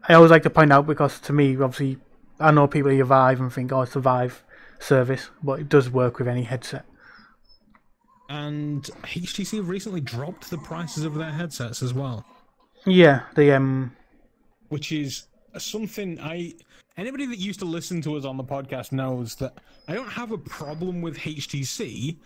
I 0.07 0.13
always 0.13 0.31
like 0.31 0.43
to 0.43 0.49
point 0.49 0.71
out 0.71 0.87
because 0.87 1.19
to 1.21 1.33
me, 1.33 1.57
obviously, 1.57 1.97
I 2.39 2.51
know 2.51 2.67
people 2.67 2.91
hear 2.91 3.05
Vive 3.05 3.41
and 3.41 3.51
think, 3.51 3.71
oh, 3.71 3.81
it's 3.81 3.95
a 3.95 3.99
Vive 3.99 4.43
service, 4.79 5.29
but 5.43 5.59
it 5.59 5.69
does 5.69 5.89
work 5.89 6.19
with 6.19 6.27
any 6.27 6.43
headset. 6.43 6.85
And 8.29 8.83
HTC 9.03 9.57
have 9.57 9.69
recently 9.69 10.01
dropped 10.01 10.49
the 10.49 10.57
prices 10.57 11.03
of 11.03 11.15
their 11.15 11.31
headsets 11.31 11.81
as 11.81 11.93
well. 11.93 12.25
Yeah, 12.85 13.23
the 13.35 13.55
um, 13.55 13.95
which 14.69 14.91
is 14.91 15.27
something 15.57 16.19
I 16.21 16.53
anybody 16.97 17.25
that 17.25 17.37
used 17.37 17.59
to 17.59 17.65
listen 17.65 18.01
to 18.03 18.15
us 18.15 18.25
on 18.25 18.37
the 18.37 18.43
podcast 18.43 18.91
knows 18.91 19.35
that 19.35 19.57
I 19.87 19.93
don't 19.93 20.09
have 20.09 20.31
a 20.31 20.37
problem 20.37 21.01
with 21.01 21.17
HTC, 21.17 22.17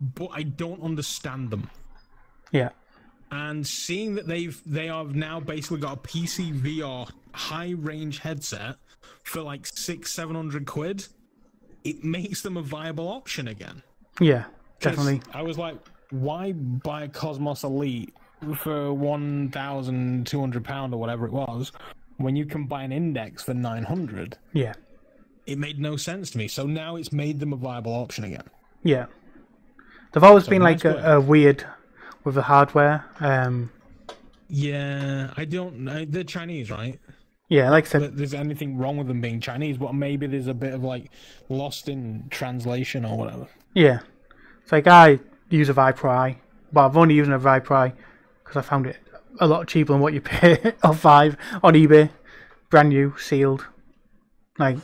but 0.00 0.28
I 0.32 0.42
don't 0.42 0.82
understand 0.82 1.50
them. 1.50 1.70
yeah, 2.50 2.70
And 3.32 3.66
seeing 3.66 4.14
that 4.16 4.26
they've 4.26 4.60
they 4.66 4.88
have 4.88 5.14
now 5.14 5.40
basically 5.40 5.78
got 5.80 5.96
a 5.96 6.00
PC 6.00 6.52
VR 6.60 7.10
high 7.32 7.70
range 7.70 8.18
headset 8.18 8.76
for 9.24 9.40
like 9.40 9.66
six 9.66 10.12
seven 10.12 10.36
hundred 10.36 10.66
quid, 10.66 11.06
it 11.82 12.04
makes 12.04 12.42
them 12.42 12.58
a 12.58 12.62
viable 12.62 13.08
option 13.08 13.48
again. 13.48 13.82
Yeah, 14.20 14.44
definitely. 14.80 15.22
I 15.32 15.40
was 15.40 15.56
like, 15.56 15.76
why 16.10 16.52
buy 16.52 17.04
a 17.04 17.08
Cosmos 17.08 17.64
Elite 17.64 18.12
for 18.54 18.92
one 18.92 19.50
thousand 19.50 20.26
two 20.26 20.38
hundred 20.38 20.64
pound 20.64 20.92
or 20.92 21.00
whatever 21.00 21.24
it 21.24 21.32
was, 21.32 21.72
when 22.18 22.36
you 22.36 22.44
can 22.44 22.66
buy 22.66 22.82
an 22.82 22.92
Index 22.92 23.42
for 23.42 23.54
nine 23.54 23.84
hundred? 23.84 24.36
Yeah, 24.52 24.74
it 25.46 25.56
made 25.56 25.80
no 25.80 25.96
sense 25.96 26.32
to 26.32 26.38
me. 26.38 26.48
So 26.48 26.66
now 26.66 26.96
it's 26.96 27.12
made 27.12 27.40
them 27.40 27.54
a 27.54 27.56
viable 27.56 27.94
option 27.94 28.24
again. 28.24 28.44
Yeah. 28.82 29.06
They've 30.12 30.22
always 30.22 30.44
So 30.44 30.50
been 30.50 30.60
like 30.60 30.84
a, 30.84 31.14
a 31.14 31.20
weird 31.20 31.64
with 32.24 32.34
the 32.34 32.42
hardware. 32.42 33.04
Um, 33.20 33.70
Yeah, 34.48 35.32
I 35.36 35.44
don't. 35.44 35.80
know. 35.80 36.04
they're 36.04 36.24
Chinese, 36.24 36.70
right? 36.70 36.98
yeah, 37.48 37.68
like 37.70 37.84
I 37.86 37.88
said, 37.88 38.02
That 38.02 38.16
there's 38.16 38.32
anything 38.34 38.78
wrong 38.78 38.96
with 38.96 39.08
them 39.08 39.20
being 39.20 39.40
Chinese, 39.40 39.76
but 39.76 39.94
maybe 39.94 40.26
there's 40.26 40.46
a 40.46 40.54
bit 40.54 40.72
of 40.72 40.82
like 40.82 41.10
lost 41.48 41.88
in 41.88 42.24
translation 42.30 43.04
or 43.04 43.16
whatever. 43.18 43.46
yeah. 43.74 44.00
It's 44.62 44.70
like 44.72 44.86
I 44.86 45.18
use 45.50 45.68
a 45.68 45.74
Vipri, 45.74 46.36
but 46.72 46.86
I've 46.86 46.96
only 46.96 47.14
used 47.16 47.30
a 47.30 47.38
Vipri 47.38 47.92
because 48.42 48.56
I 48.56 48.62
found 48.62 48.86
it 48.86 48.96
a 49.40 49.46
lot 49.46 49.66
cheaper 49.66 49.92
than 49.92 50.00
what 50.00 50.12
you 50.14 50.20
pay 50.36 50.74
of 50.84 50.98
five 51.00 51.36
on 51.64 51.74
eBay, 51.74 52.08
brand 52.70 52.90
new, 52.90 53.14
sealed. 53.18 53.66
Like 54.58 54.78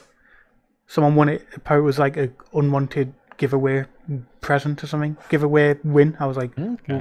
someone 0.89 1.15
won 1.15 1.29
it. 1.29 1.47
It 1.71 1.79
was 1.81 1.99
like 1.99 2.17
a 2.17 2.31
unwanted 2.53 3.15
giveaway 3.37 3.85
present 4.41 4.83
or 4.83 4.87
something, 4.87 5.17
giveaway 5.29 5.77
win. 5.85 6.17
I 6.21 6.27
was 6.27 6.37
like, 6.37 6.59
Okay, 6.59 7.01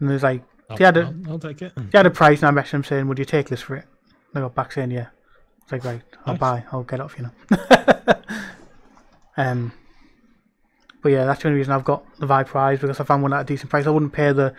and 0.00 0.08
there's 0.10 0.22
like 0.22 0.42
I'll, 0.68 0.76
they 0.76 0.84
had 0.84 0.96
a 0.96 1.06
I'll, 1.26 1.32
I'll 1.32 1.38
take 1.38 1.62
it. 1.62 1.72
they 1.76 1.98
had 1.98 2.06
a 2.06 2.10
prize, 2.10 2.42
and 2.42 2.58
I 2.58 2.62
messaged 2.62 2.70
them 2.72 2.84
saying, 2.84 3.08
"Would 3.08 3.18
you 3.18 3.24
take 3.24 3.48
this 3.48 3.60
for 3.62 3.76
it?" 3.76 3.84
They 4.32 4.40
got 4.40 4.54
back 4.54 4.72
saying, 4.72 4.90
"Yeah." 4.90 5.06
It's 5.62 5.72
like, 5.72 5.84
right, 5.84 6.02
I'll 6.26 6.34
Nice. 6.34 6.40
buy. 6.40 6.64
I'll 6.72 6.82
get 6.82 6.98
it 6.98 7.02
off 7.02 7.16
you 7.16 7.24
know. 7.24 7.56
um, 9.36 9.72
but 11.02 11.10
yeah, 11.12 11.24
that's 11.24 11.42
the 11.42 11.48
only 11.48 11.58
reason 11.58 11.72
I've 11.72 11.84
got 11.84 12.04
the 12.18 12.26
Vive 12.26 12.46
Pro 12.48 12.76
because 12.76 12.98
I 13.00 13.04
found 13.04 13.22
one 13.22 13.32
at 13.32 13.42
a 13.42 13.44
decent 13.44 13.70
price. 13.70 13.86
I 13.86 13.90
wouldn't 13.90 14.12
pay 14.12 14.32
the 14.32 14.54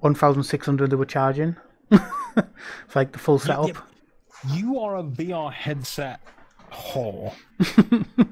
one 0.00 0.14
thousand 0.14 0.42
six 0.44 0.66
hundred 0.66 0.90
they 0.90 0.96
were 0.96 1.04
charging. 1.06 1.56
it's 1.90 2.94
like 2.96 3.12
the 3.12 3.18
full 3.18 3.38
setup. 3.38 3.76
You 4.52 4.78
are 4.80 4.96
a 4.98 5.02
VR 5.02 5.52
headset 5.52 6.20
whore. 6.72 7.32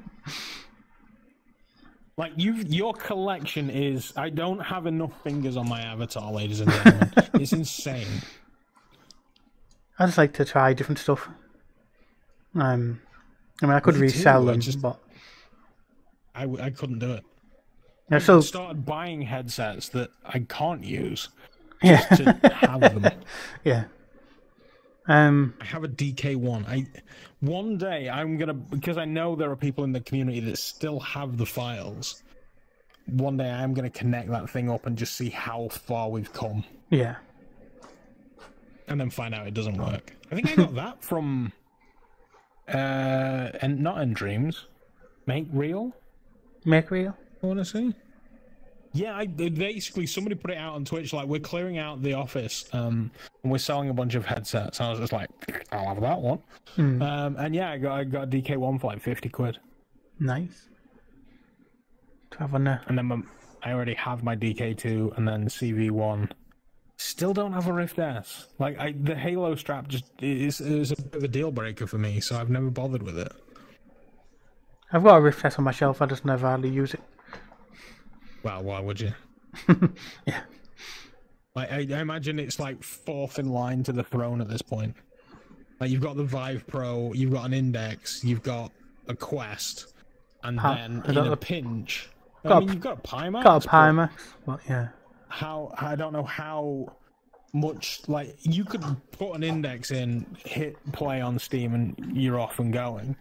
like 2.17 2.33
you, 2.35 2.53
your 2.67 2.93
collection 2.93 3.69
is. 3.69 4.11
I 4.17 4.29
don't 4.29 4.59
have 4.59 4.87
enough 4.87 5.13
fingers 5.23 5.55
on 5.55 5.69
my 5.69 5.81
avatar, 5.81 6.31
ladies 6.31 6.59
and 6.61 6.71
gentlemen. 6.71 7.11
it's 7.35 7.53
insane. 7.53 8.07
I 9.99 10.05
just 10.07 10.17
like 10.17 10.33
to 10.33 10.45
try 10.45 10.73
different 10.73 10.99
stuff. 10.99 11.27
Um, 12.55 12.99
I 13.61 13.65
mean, 13.67 13.75
I 13.75 13.79
could 13.79 13.95
Me 13.95 14.01
too, 14.01 14.13
resell 14.17 14.49
I 14.49 14.51
them, 14.53 14.61
just- 14.61 14.81
but 14.81 14.99
I, 16.35 16.41
w- 16.41 16.61
I 16.61 16.69
couldn't 16.71 16.99
do 16.99 17.13
it. 17.13 17.23
I 18.11 18.15
I 18.15 18.19
still, 18.19 18.41
started 18.41 18.85
buying 18.85 19.21
headsets 19.21 19.89
that 19.89 20.09
I 20.25 20.39
can't 20.39 20.83
use 20.83 21.29
yeah, 21.83 21.99
to 21.99 22.33
have 22.53 22.79
them. 23.01 23.11
yeah. 23.65 23.83
Um, 25.07 25.53
I 25.61 25.65
have 25.65 25.83
a 25.83 25.87
DK 25.87 26.35
one. 26.35 26.65
I 26.65 26.85
one 27.39 27.77
day 27.77 28.09
I'm 28.09 28.37
gonna 28.37 28.53
because 28.53 28.97
I 28.97 29.05
know 29.05 29.35
there 29.35 29.49
are 29.49 29.55
people 29.55 29.83
in 29.83 29.93
the 29.93 30.01
community 30.01 30.39
that 30.41 30.57
still 30.57 30.99
have 30.99 31.37
the 31.37 31.45
files. 31.45 32.23
One 33.05 33.37
day 33.37 33.49
I'm 33.49 33.73
gonna 33.73 33.89
connect 33.89 34.29
that 34.29 34.49
thing 34.49 34.69
up 34.69 34.85
and 34.85 34.97
just 34.97 35.15
see 35.15 35.29
how 35.29 35.69
far 35.69 36.09
we've 36.09 36.31
come, 36.33 36.65
yeah. 36.89 37.15
and 38.87 38.99
then 38.99 39.09
find 39.09 39.33
out 39.33 39.47
it 39.47 39.53
doesn't 39.53 39.77
work. 39.77 40.13
I 40.29 40.35
think 40.35 40.51
I 40.51 40.55
got 40.55 40.75
that 40.75 41.03
from, 41.03 41.53
uh, 42.67 43.51
and 43.61 43.79
not 43.79 44.01
in 44.01 44.13
dreams, 44.13 44.65
Make 45.25 45.47
Real. 45.53 45.93
Make 46.65 46.91
real. 46.91 47.15
I 47.41 47.45
want 47.45 47.59
to 47.59 47.65
see. 47.65 47.93
Yeah, 48.97 49.15
I 49.15 49.27
basically 49.27 50.07
somebody 50.07 50.35
put 50.35 50.49
it 50.51 50.57
out 50.57 50.73
on 50.73 50.83
Twitch 50.83 51.13
like 51.13 51.27
we're 51.27 51.39
clearing 51.39 51.77
out 51.77 52.01
the 52.01 52.13
office, 52.13 52.65
um, 52.73 53.11
and 53.43 53.51
we're 53.51 53.57
selling 53.59 53.89
a 53.89 53.93
bunch 53.93 54.15
of 54.15 54.25
headsets. 54.25 54.79
And 54.79 54.87
I 54.87 54.89
was 54.89 54.99
just 54.99 55.13
like, 55.13 55.29
I'll 55.71 55.87
have 55.89 56.01
that 56.01 56.19
one. 56.19 56.39
Hmm. 56.75 57.01
Um, 57.01 57.35
and 57.37 57.53
yeah, 57.53 57.71
I 57.71 57.77
got 57.77 57.99
I 57.99 58.03
got 58.03 58.23
a 58.23 58.27
DK 58.27 58.57
one 58.57 58.79
for 58.79 58.87
like 58.87 59.01
fifty 59.01 59.29
quid, 59.29 59.59
Nice. 60.19 60.69
To 62.31 62.39
have 62.39 62.55
on 62.55 62.63
there. 62.63 62.81
and 62.87 62.97
then 62.97 63.05
my, 63.05 63.21
I 63.63 63.71
already 63.71 63.93
have 63.93 64.23
my 64.23 64.35
DK 64.35 64.75
two, 64.77 65.13
and 65.15 65.27
then 65.27 65.47
CV 65.47 65.91
one. 65.91 66.29
Still 66.99 67.33
don't 67.33 67.53
have 67.53 67.67
a 67.67 67.73
Rift 67.73 67.99
S. 67.99 68.47
Like 68.57 68.79
I, 68.79 68.95
the 68.99 69.15
Halo 69.15 69.53
strap 69.55 69.87
just 69.87 70.05
is 70.19 70.59
is 70.59 70.91
a 70.91 70.95
bit 70.95 71.13
of 71.15 71.23
a 71.23 71.27
deal 71.27 71.51
breaker 71.51 71.85
for 71.85 71.99
me, 71.99 72.19
so 72.19 72.35
I've 72.35 72.49
never 72.49 72.71
bothered 72.71 73.03
with 73.03 73.19
it. 73.19 73.31
I've 74.91 75.03
got 75.03 75.17
a 75.17 75.21
Rift 75.21 75.45
S 75.45 75.59
on 75.59 75.65
my 75.65 75.71
shelf. 75.71 76.01
I 76.01 76.07
just 76.07 76.25
never 76.25 76.47
hardly 76.47 76.69
use 76.69 76.95
it. 76.95 77.01
Well, 78.43 78.63
why 78.63 78.79
would 78.79 78.99
you? 78.99 79.13
Yeah. 80.25 80.41
Like 81.55 81.71
I, 81.71 81.77
I 81.77 81.99
imagine 82.01 82.37
it's 82.39 82.59
like 82.59 82.83
fourth 82.83 83.39
in 83.39 83.49
line 83.49 83.81
to 83.83 83.91
the 83.91 84.03
throne 84.03 84.41
at 84.41 84.47
this 84.47 84.61
point. 84.61 84.95
Like 85.79 85.89
you've 85.89 86.01
got 86.01 86.15
the 86.15 86.23
Vive 86.23 86.65
Pro, 86.67 87.13
you've 87.13 87.31
got 87.31 87.45
an 87.45 87.53
Index, 87.53 88.23
you've 88.23 88.43
got 88.43 88.71
a 89.07 89.15
Quest, 89.15 89.93
and 90.43 90.59
then 90.59 91.01
in 91.07 91.17
a 91.17 91.31
a- 91.31 91.35
pinch. 91.37 92.09
got 92.43 92.51
I 92.51 92.57
a 92.57 92.59
mean, 92.59 92.67
p- 92.69 92.73
you've 92.75 92.83
got 92.83 92.99
a 92.99 93.01
Pimax. 93.01 93.43
Got 93.43 93.65
a 93.65 93.69
Pimax, 93.69 94.11
but 94.45 94.59
yeah. 94.69 94.89
How 95.29 95.73
I 95.79 95.95
don't 95.95 96.13
know 96.13 96.23
how 96.23 96.95
much 97.53 98.01
like 98.07 98.35
you 98.41 98.63
could 98.63 98.83
put 99.11 99.33
an 99.33 99.41
index 99.43 99.89
in, 99.91 100.27
hit 100.45 100.75
play 100.93 101.21
on 101.21 101.39
Steam, 101.39 101.73
and 101.73 101.95
you're 102.15 102.39
off 102.39 102.59
and 102.59 102.71
going. 102.71 103.15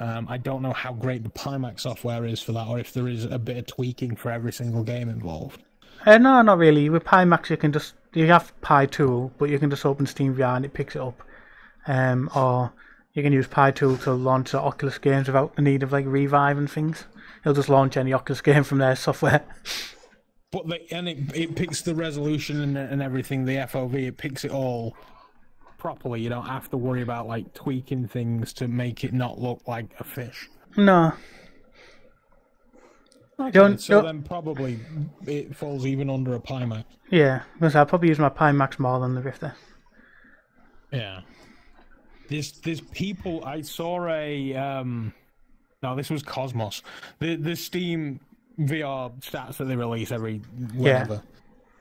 Um, 0.00 0.26
I 0.30 0.38
don't 0.38 0.62
know 0.62 0.72
how 0.72 0.94
great 0.94 1.22
the 1.22 1.30
Pimax 1.30 1.80
software 1.80 2.24
is 2.24 2.40
for 2.40 2.52
that, 2.52 2.66
or 2.66 2.78
if 2.78 2.94
there 2.94 3.06
is 3.06 3.26
a 3.26 3.38
bit 3.38 3.58
of 3.58 3.66
tweaking 3.66 4.16
for 4.16 4.30
every 4.32 4.52
single 4.52 4.82
game 4.82 5.10
involved. 5.10 5.62
Uh, 6.06 6.16
no, 6.16 6.40
not 6.40 6.56
really. 6.56 6.88
With 6.88 7.04
Pimax, 7.04 7.50
you 7.50 7.58
can 7.58 7.70
just 7.70 7.94
you 8.14 8.26
have 8.26 8.58
Pi 8.62 8.86
Tool, 8.86 9.30
but 9.38 9.50
you 9.50 9.58
can 9.58 9.68
just 9.68 9.84
open 9.84 10.06
Steam 10.06 10.34
VR 10.34 10.56
and 10.56 10.64
it 10.64 10.72
picks 10.72 10.96
it 10.96 11.02
up. 11.02 11.22
Um, 11.86 12.30
or 12.34 12.72
you 13.12 13.22
can 13.22 13.32
use 13.32 13.46
Pi 13.46 13.70
Tool 13.72 13.98
to 13.98 14.12
launch 14.12 14.52
the 14.52 14.60
Oculus 14.60 14.96
games 14.96 15.26
without 15.26 15.56
the 15.56 15.62
need 15.62 15.82
of 15.82 15.92
like 15.92 16.06
revive 16.06 16.56
and 16.56 16.70
things. 16.70 17.04
It'll 17.40 17.54
just 17.54 17.68
launch 17.68 17.98
any 17.98 18.14
Oculus 18.14 18.40
game 18.42 18.64
from 18.64 18.78
their 18.78 18.96
software. 18.96 19.44
But 20.50 20.66
the, 20.66 20.92
and 20.92 21.08
it, 21.08 21.18
it 21.34 21.56
picks 21.56 21.82
the 21.82 21.94
resolution 21.94 22.60
and, 22.62 22.76
and 22.76 23.02
everything, 23.02 23.44
the 23.44 23.56
FOV, 23.56 24.08
it 24.08 24.16
picks 24.16 24.44
it 24.44 24.50
all 24.50 24.96
properly. 25.80 26.20
You 26.20 26.28
don't 26.28 26.46
have 26.46 26.70
to 26.70 26.76
worry 26.76 27.02
about 27.02 27.26
like 27.26 27.52
tweaking 27.54 28.06
things 28.06 28.52
to 28.54 28.68
make 28.68 29.02
it 29.02 29.12
not 29.12 29.40
look 29.40 29.66
like 29.66 29.86
a 29.98 30.04
fish. 30.04 30.48
no, 30.76 31.12
don't- 33.52 33.80
so 33.80 33.94
don't- 33.94 34.04
then 34.04 34.22
probably 34.22 34.78
it 35.26 35.56
falls 35.56 35.86
even 35.86 36.08
under 36.10 36.34
a 36.34 36.40
Pimax. 36.40 36.84
yeah, 37.10 37.42
because 37.54 37.74
I'll 37.74 37.86
probably 37.86 38.08
use 38.10 38.18
my 38.18 38.28
Pimax 38.28 38.78
more 38.78 39.00
than 39.00 39.14
the 39.14 39.22
Rift 39.22 39.42
S. 39.42 39.54
Yeah. 40.92 41.20
There's 42.28 42.52
there's 42.60 42.80
people 42.80 43.44
I 43.44 43.62
saw 43.62 44.06
a 44.08 44.54
um 44.54 45.12
no 45.82 45.96
this 45.96 46.10
was 46.10 46.22
Cosmos. 46.22 46.82
The 47.18 47.34
the 47.36 47.56
Steam 47.56 48.20
VR 48.58 49.10
stats 49.20 49.56
that 49.56 49.64
they 49.64 49.74
release 49.76 50.12
every 50.12 50.38
whatever. 50.74 51.22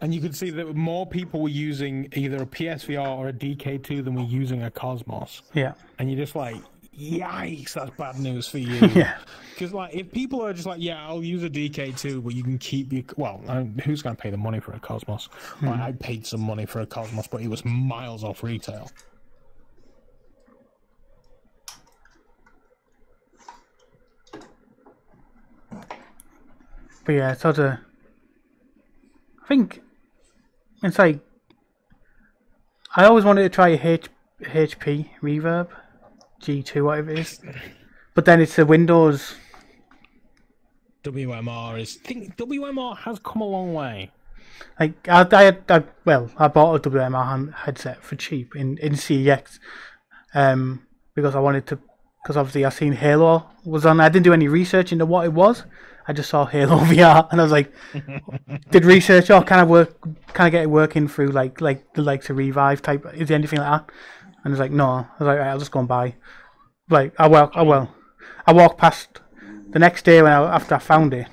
And 0.01 0.13
you 0.13 0.21
could 0.21 0.35
see 0.35 0.49
that 0.51 0.75
more 0.75 1.05
people 1.05 1.41
were 1.41 1.49
using 1.49 2.07
either 2.15 2.37
a 2.37 2.45
PSVR 2.45 3.17
or 3.17 3.27
a 3.27 3.33
DK2 3.33 4.03
than 4.03 4.15
were 4.15 4.21
using 4.21 4.63
a 4.63 4.71
Cosmos. 4.71 5.41
Yeah, 5.53 5.73
And 5.97 6.09
you're 6.09 6.19
just 6.19 6.35
like, 6.35 6.55
yikes, 6.97 7.73
that's 7.73 7.91
bad 7.91 8.17
news 8.17 8.47
for 8.47 8.59
you. 8.59 8.87
yeah, 8.95 9.17
Because 9.53 9.73
like, 9.73 9.93
if 9.93 10.09
people 10.11 10.45
are 10.45 10.53
just 10.53 10.65
like, 10.65 10.79
yeah, 10.81 11.05
I'll 11.05 11.23
use 11.23 11.43
a 11.43 11.49
DK2, 11.49 12.23
but 12.23 12.33
you 12.33 12.43
can 12.43 12.57
keep 12.57 12.93
your 12.93 13.03
well, 13.17 13.41
uh, 13.47 13.63
who's 13.83 14.01
going 14.01 14.15
to 14.15 14.21
pay 14.21 14.29
the 14.29 14.37
money 14.37 14.61
for 14.61 14.71
a 14.71 14.79
Cosmos? 14.79 15.27
Well, 15.61 15.73
I 15.73 15.91
paid 15.91 16.25
some 16.25 16.41
money 16.41 16.65
for 16.65 16.79
a 16.79 16.85
Cosmos, 16.85 17.27
but 17.27 17.41
it 17.41 17.49
was 17.49 17.65
miles 17.65 18.23
off 18.23 18.41
retail. 18.41 18.89
but 27.05 27.15
yeah, 27.15 27.31
it's 27.31 27.41
sort 27.41 27.57
of. 27.57 27.73
I 29.43 29.47
think 29.47 29.81
it's 30.83 30.99
like 30.99 31.19
I 32.95 33.05
always 33.05 33.25
wanted 33.25 33.43
to 33.43 33.49
try 33.49 33.69
a 33.69 33.81
H, 33.81 34.07
HP 34.41 35.09
Reverb 35.21 35.69
G2, 36.41 36.83
whatever 36.83 37.11
it 37.11 37.19
is, 37.19 37.39
but 38.13 38.25
then 38.25 38.41
it's 38.41 38.57
a 38.57 38.65
Windows. 38.65 39.35
WMR 41.03 41.79
is. 41.79 41.99
I 42.03 42.07
think 42.07 42.35
WMR 42.35 42.97
has 42.97 43.19
come 43.19 43.41
a 43.41 43.45
long 43.45 43.73
way. 43.73 44.11
Like 44.79 45.07
I, 45.07 45.25
I, 45.31 45.57
I 45.69 45.83
well, 46.05 46.29
I 46.37 46.47
bought 46.47 46.85
a 46.85 46.89
WMR 46.89 47.53
headset 47.53 48.03
for 48.03 48.15
cheap 48.15 48.55
in 48.55 48.77
in 48.79 48.93
CEX, 48.93 49.59
um, 50.33 50.85
because 51.15 51.35
I 51.35 51.39
wanted 51.39 51.67
to, 51.67 51.79
because 52.21 52.35
obviously 52.35 52.65
I 52.65 52.69
seen 52.69 52.93
Halo 52.93 53.45
was 53.63 53.85
on. 53.85 53.99
I 53.99 54.09
didn't 54.09 54.25
do 54.25 54.33
any 54.33 54.47
research 54.47 54.91
into 54.91 55.05
what 55.05 55.25
it 55.25 55.33
was. 55.33 55.63
I 56.09 56.11
just 56.11 56.31
saw 56.31 56.43
Halo 56.43 56.77
VR, 56.91 57.31
and 57.31 57.39
I 57.39 57.43
was 57.43 57.51
like, 57.51 57.71
did 58.71 58.83
research. 58.83 59.29
Oh, 59.29 59.43
can 59.43 59.59
I 59.59 59.63
work? 59.63 60.01
Can 60.33 60.47
I 60.47 60.49
get 60.49 60.63
it 60.63 60.69
working 60.69 61.07
through 61.07 61.27
like 61.27 61.61
like 61.61 61.93
the 61.93 62.01
likes 62.01 62.31
of 62.31 62.37
Revive 62.37 62.81
type? 62.81 63.05
Is 63.13 63.27
there 63.27 63.35
anything 63.35 63.59
like 63.59 63.69
that? 63.69 63.91
And 64.43 64.51
it's 64.51 64.59
like, 64.59 64.71
no. 64.71 64.87
I 64.87 65.07
was 65.19 65.27
like, 65.27 65.37
right, 65.37 65.49
I'll 65.49 65.59
just 65.59 65.69
go 65.69 65.79
and 65.79 65.87
buy. 65.87 66.15
Like, 66.89 67.13
I 67.19 67.27
well, 67.27 67.51
I 67.53 67.61
will. 67.61 67.93
I 68.47 68.53
walked 68.53 68.79
past 68.79 69.19
the 69.69 69.77
next 69.77 70.03
day 70.03 70.19
when 70.23 70.31
I 70.31 70.55
after 70.55 70.73
I 70.73 70.79
found 70.79 71.13
it. 71.13 71.27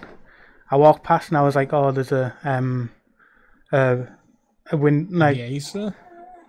I 0.70 0.76
walked 0.76 1.04
past 1.04 1.30
and 1.30 1.38
I 1.38 1.42
was 1.42 1.56
like, 1.56 1.72
oh, 1.72 1.90
there's 1.90 2.12
a 2.12 2.36
um, 2.44 2.90
uh, 3.72 3.96
a 4.70 4.76
win 4.76 5.08
like 5.10 5.38
Acer? 5.38 5.96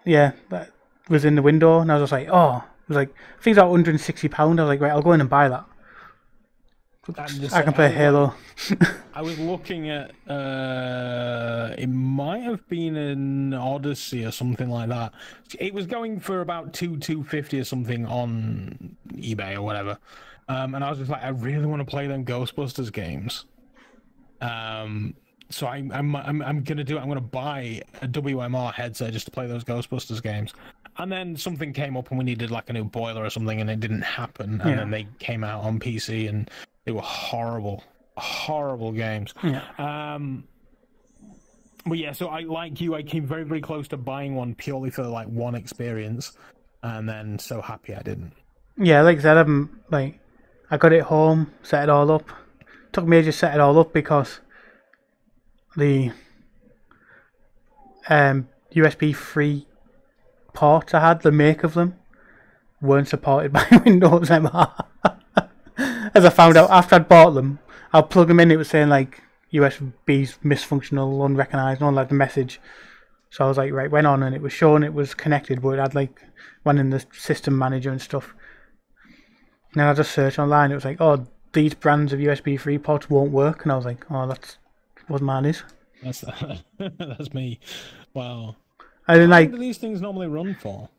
yeah, 0.04 0.34
that 0.50 0.72
was 1.08 1.24
in 1.24 1.36
the 1.36 1.42
window, 1.42 1.80
and 1.80 1.90
I 1.90 1.96
was 1.96 2.02
just 2.02 2.12
like, 2.12 2.28
oh, 2.30 2.58
It 2.58 2.90
was 2.90 2.98
like 2.98 3.10
I 3.10 3.42
think 3.42 3.54
it's 3.54 3.58
about 3.58 3.70
160 3.70 4.28
pound. 4.28 4.60
I 4.60 4.64
was 4.64 4.68
like, 4.68 4.82
right, 4.82 4.92
I'll 4.92 5.02
go 5.02 5.14
in 5.14 5.22
and 5.22 5.30
buy 5.30 5.48
that. 5.48 5.64
Just 7.16 7.56
I 7.56 7.62
can 7.62 7.74
play 7.74 7.90
Halo. 7.92 8.34
I 9.14 9.22
was 9.22 9.38
looking 9.40 9.90
at 9.90 10.12
uh 10.30 11.74
it 11.78 11.88
might 11.88 12.40
have 12.44 12.68
been 12.68 12.96
an 12.98 13.54
Odyssey 13.54 14.26
or 14.26 14.32
something 14.32 14.70
like 14.70 14.90
that. 14.90 15.14
It 15.60 15.74
was 15.74 15.86
going 15.86 16.20
for 16.20 16.42
about 16.42 16.74
two 16.74 16.98
two 16.98 17.24
fifty 17.24 17.60
or 17.60 17.64
something 17.64 18.06
on 18.06 18.96
eBay 19.14 19.56
or 19.56 19.62
whatever. 19.62 19.98
Um 20.50 20.76
and 20.76 20.84
I 20.84 20.90
was 20.90 21.00
just 21.00 21.10
like, 21.10 21.24
I 21.24 21.30
really 21.30 21.66
want 21.66 21.80
to 21.82 21.86
play 21.86 22.08
them 22.08 22.26
Ghostbusters 22.26 22.92
games. 22.92 23.46
Um 24.42 25.16
so 25.50 25.66
I, 25.68 25.78
I'm 25.78 26.16
I'm 26.16 26.42
I'm 26.42 26.64
gonna 26.64 26.84
do 26.84 26.98
it. 26.98 27.00
I'm 27.00 27.08
gonna 27.08 27.22
buy 27.22 27.82
a 28.02 28.08
WMR 28.08 28.74
headset 28.74 29.14
just 29.14 29.26
to 29.26 29.32
play 29.32 29.48
those 29.48 29.64
Ghostbusters 29.64 30.22
games. 30.22 30.54
And 30.98 31.12
then 31.12 31.38
something 31.38 31.72
came 31.74 31.96
up 31.96 32.10
and 32.10 32.18
we 32.18 32.26
needed 32.26 32.52
like 32.52 32.70
a 32.70 32.74
new 32.74 32.84
boiler 32.84 33.24
or 33.24 33.30
something, 33.30 33.62
and 33.62 33.70
it 33.70 33.80
didn't 33.80 34.02
happen. 34.02 34.60
And 34.62 34.70
Yeah. 34.72 34.76
then 34.78 34.90
they 34.92 35.08
came 35.20 35.44
out 35.44 35.64
on 35.64 35.80
PC 35.80 36.28
and 36.28 36.50
they 36.88 36.94
were 36.94 37.02
horrible, 37.02 37.84
horrible 38.16 38.94
games. 38.94 39.34
Yeah. 39.44 39.62
Um, 39.78 40.46
but 41.86 41.98
yeah, 41.98 42.14
so 42.14 42.30
I 42.30 42.42
like 42.42 42.80
you. 42.80 42.96
I 42.96 43.04
came 43.04 43.28
very 43.28 43.44
very 43.44 43.60
close 43.60 43.90
to 43.90 43.98
buying 43.98 44.36
one 44.36 44.56
purely 44.56 44.90
for 44.90 45.04
like 45.04 45.28
one 45.28 45.54
experience, 45.54 46.38
and 46.82 47.08
then 47.08 47.40
so 47.40 47.62
happy 47.62 47.94
I 47.94 48.02
didn't. 48.02 48.32
Yeah, 48.78 49.02
like 49.02 49.18
I 49.18 49.22
said, 49.22 49.38
I'm 49.38 49.82
like, 49.92 50.20
I 50.72 50.78
got 50.78 50.94
it 50.94 51.04
home, 51.04 51.52
set 51.62 51.84
it 51.84 51.90
all 51.90 52.10
up. 52.10 52.30
Took 52.94 53.06
me 53.06 53.18
ages 53.18 53.36
to 53.36 53.40
set 53.40 53.56
it 53.56 53.60
all 53.60 53.78
up 53.80 53.92
because 53.92 54.40
the 55.76 56.12
um, 58.08 58.48
USB 58.74 59.14
three 59.14 59.68
ports 60.54 60.94
I 60.94 61.02
had, 61.02 61.22
the 61.22 61.34
make 61.34 61.66
of 61.66 61.74
them, 61.74 61.96
weren't 62.80 63.10
supported 63.10 63.52
by 63.54 63.68
Windows 63.84 64.30
MR. 64.30 64.86
As 66.18 66.26
I 66.26 66.32
found 66.32 66.58
out 66.58 66.72
after 66.72 66.96
I'd 66.96 67.08
bought 67.08 67.36
them, 67.36 67.60
I'll 67.94 68.02
plug 68.02 68.28
them 68.28 68.40
in. 68.40 68.50
It 68.50 68.58
was 68.58 68.70
saying 68.70 68.90
like 68.90 69.22
USB's 69.54 70.40
misfunctional, 70.44 71.24
unrecognized, 71.24 71.80
and 71.80 71.86
all 71.86 71.94
like 71.94 72.10
the 72.10 72.16
message. 72.16 72.60
So 73.30 73.46
I 73.46 73.48
was 73.48 73.58
like, 73.58 73.72
right, 73.72 73.92
went 73.92 74.08
on 74.08 74.24
and 74.24 74.36
it 74.36 74.42
was 74.42 74.52
showing 74.52 74.82
it 74.82 74.96
was 74.96 75.14
connected, 75.14 75.62
but 75.62 75.78
it 75.78 75.80
had 75.80 75.94
like 75.94 76.24
one 76.64 76.80
in 76.80 76.90
the 76.90 77.06
system 77.14 77.56
manager 77.56 77.92
and 77.92 78.02
stuff. 78.02 78.34
And 79.74 79.80
then 79.80 79.86
I 79.86 79.94
just 79.94 80.12
searched 80.12 80.40
online. 80.40 80.72
It 80.72 80.74
was 80.74 80.86
like, 80.86 81.00
oh, 81.00 81.28
these 81.54 81.76
brands 81.76 82.14
of 82.14 82.20
USB 82.20 82.60
3 82.60 82.80
ports 82.80 83.12
won't 83.12 83.32
work. 83.32 83.62
And 83.62 83.72
I 83.72 83.76
was 83.76 83.86
like, 83.86 84.04
oh, 84.10 84.26
that's 84.26 84.58
what 85.08 85.22
mine 85.22 85.46
is. 85.46 85.62
That's 86.02 86.22
that. 86.22 86.64
that's 86.98 87.32
me. 87.32 87.60
Wow. 88.16 88.56
And 89.08 89.22
then, 89.22 89.30
How 89.30 89.36
like, 89.36 89.52
long 89.52 89.60
do 89.60 89.66
these 89.68 89.78
things 89.78 90.02
normally 90.02 90.26
run 90.26 90.56
for? 90.56 90.90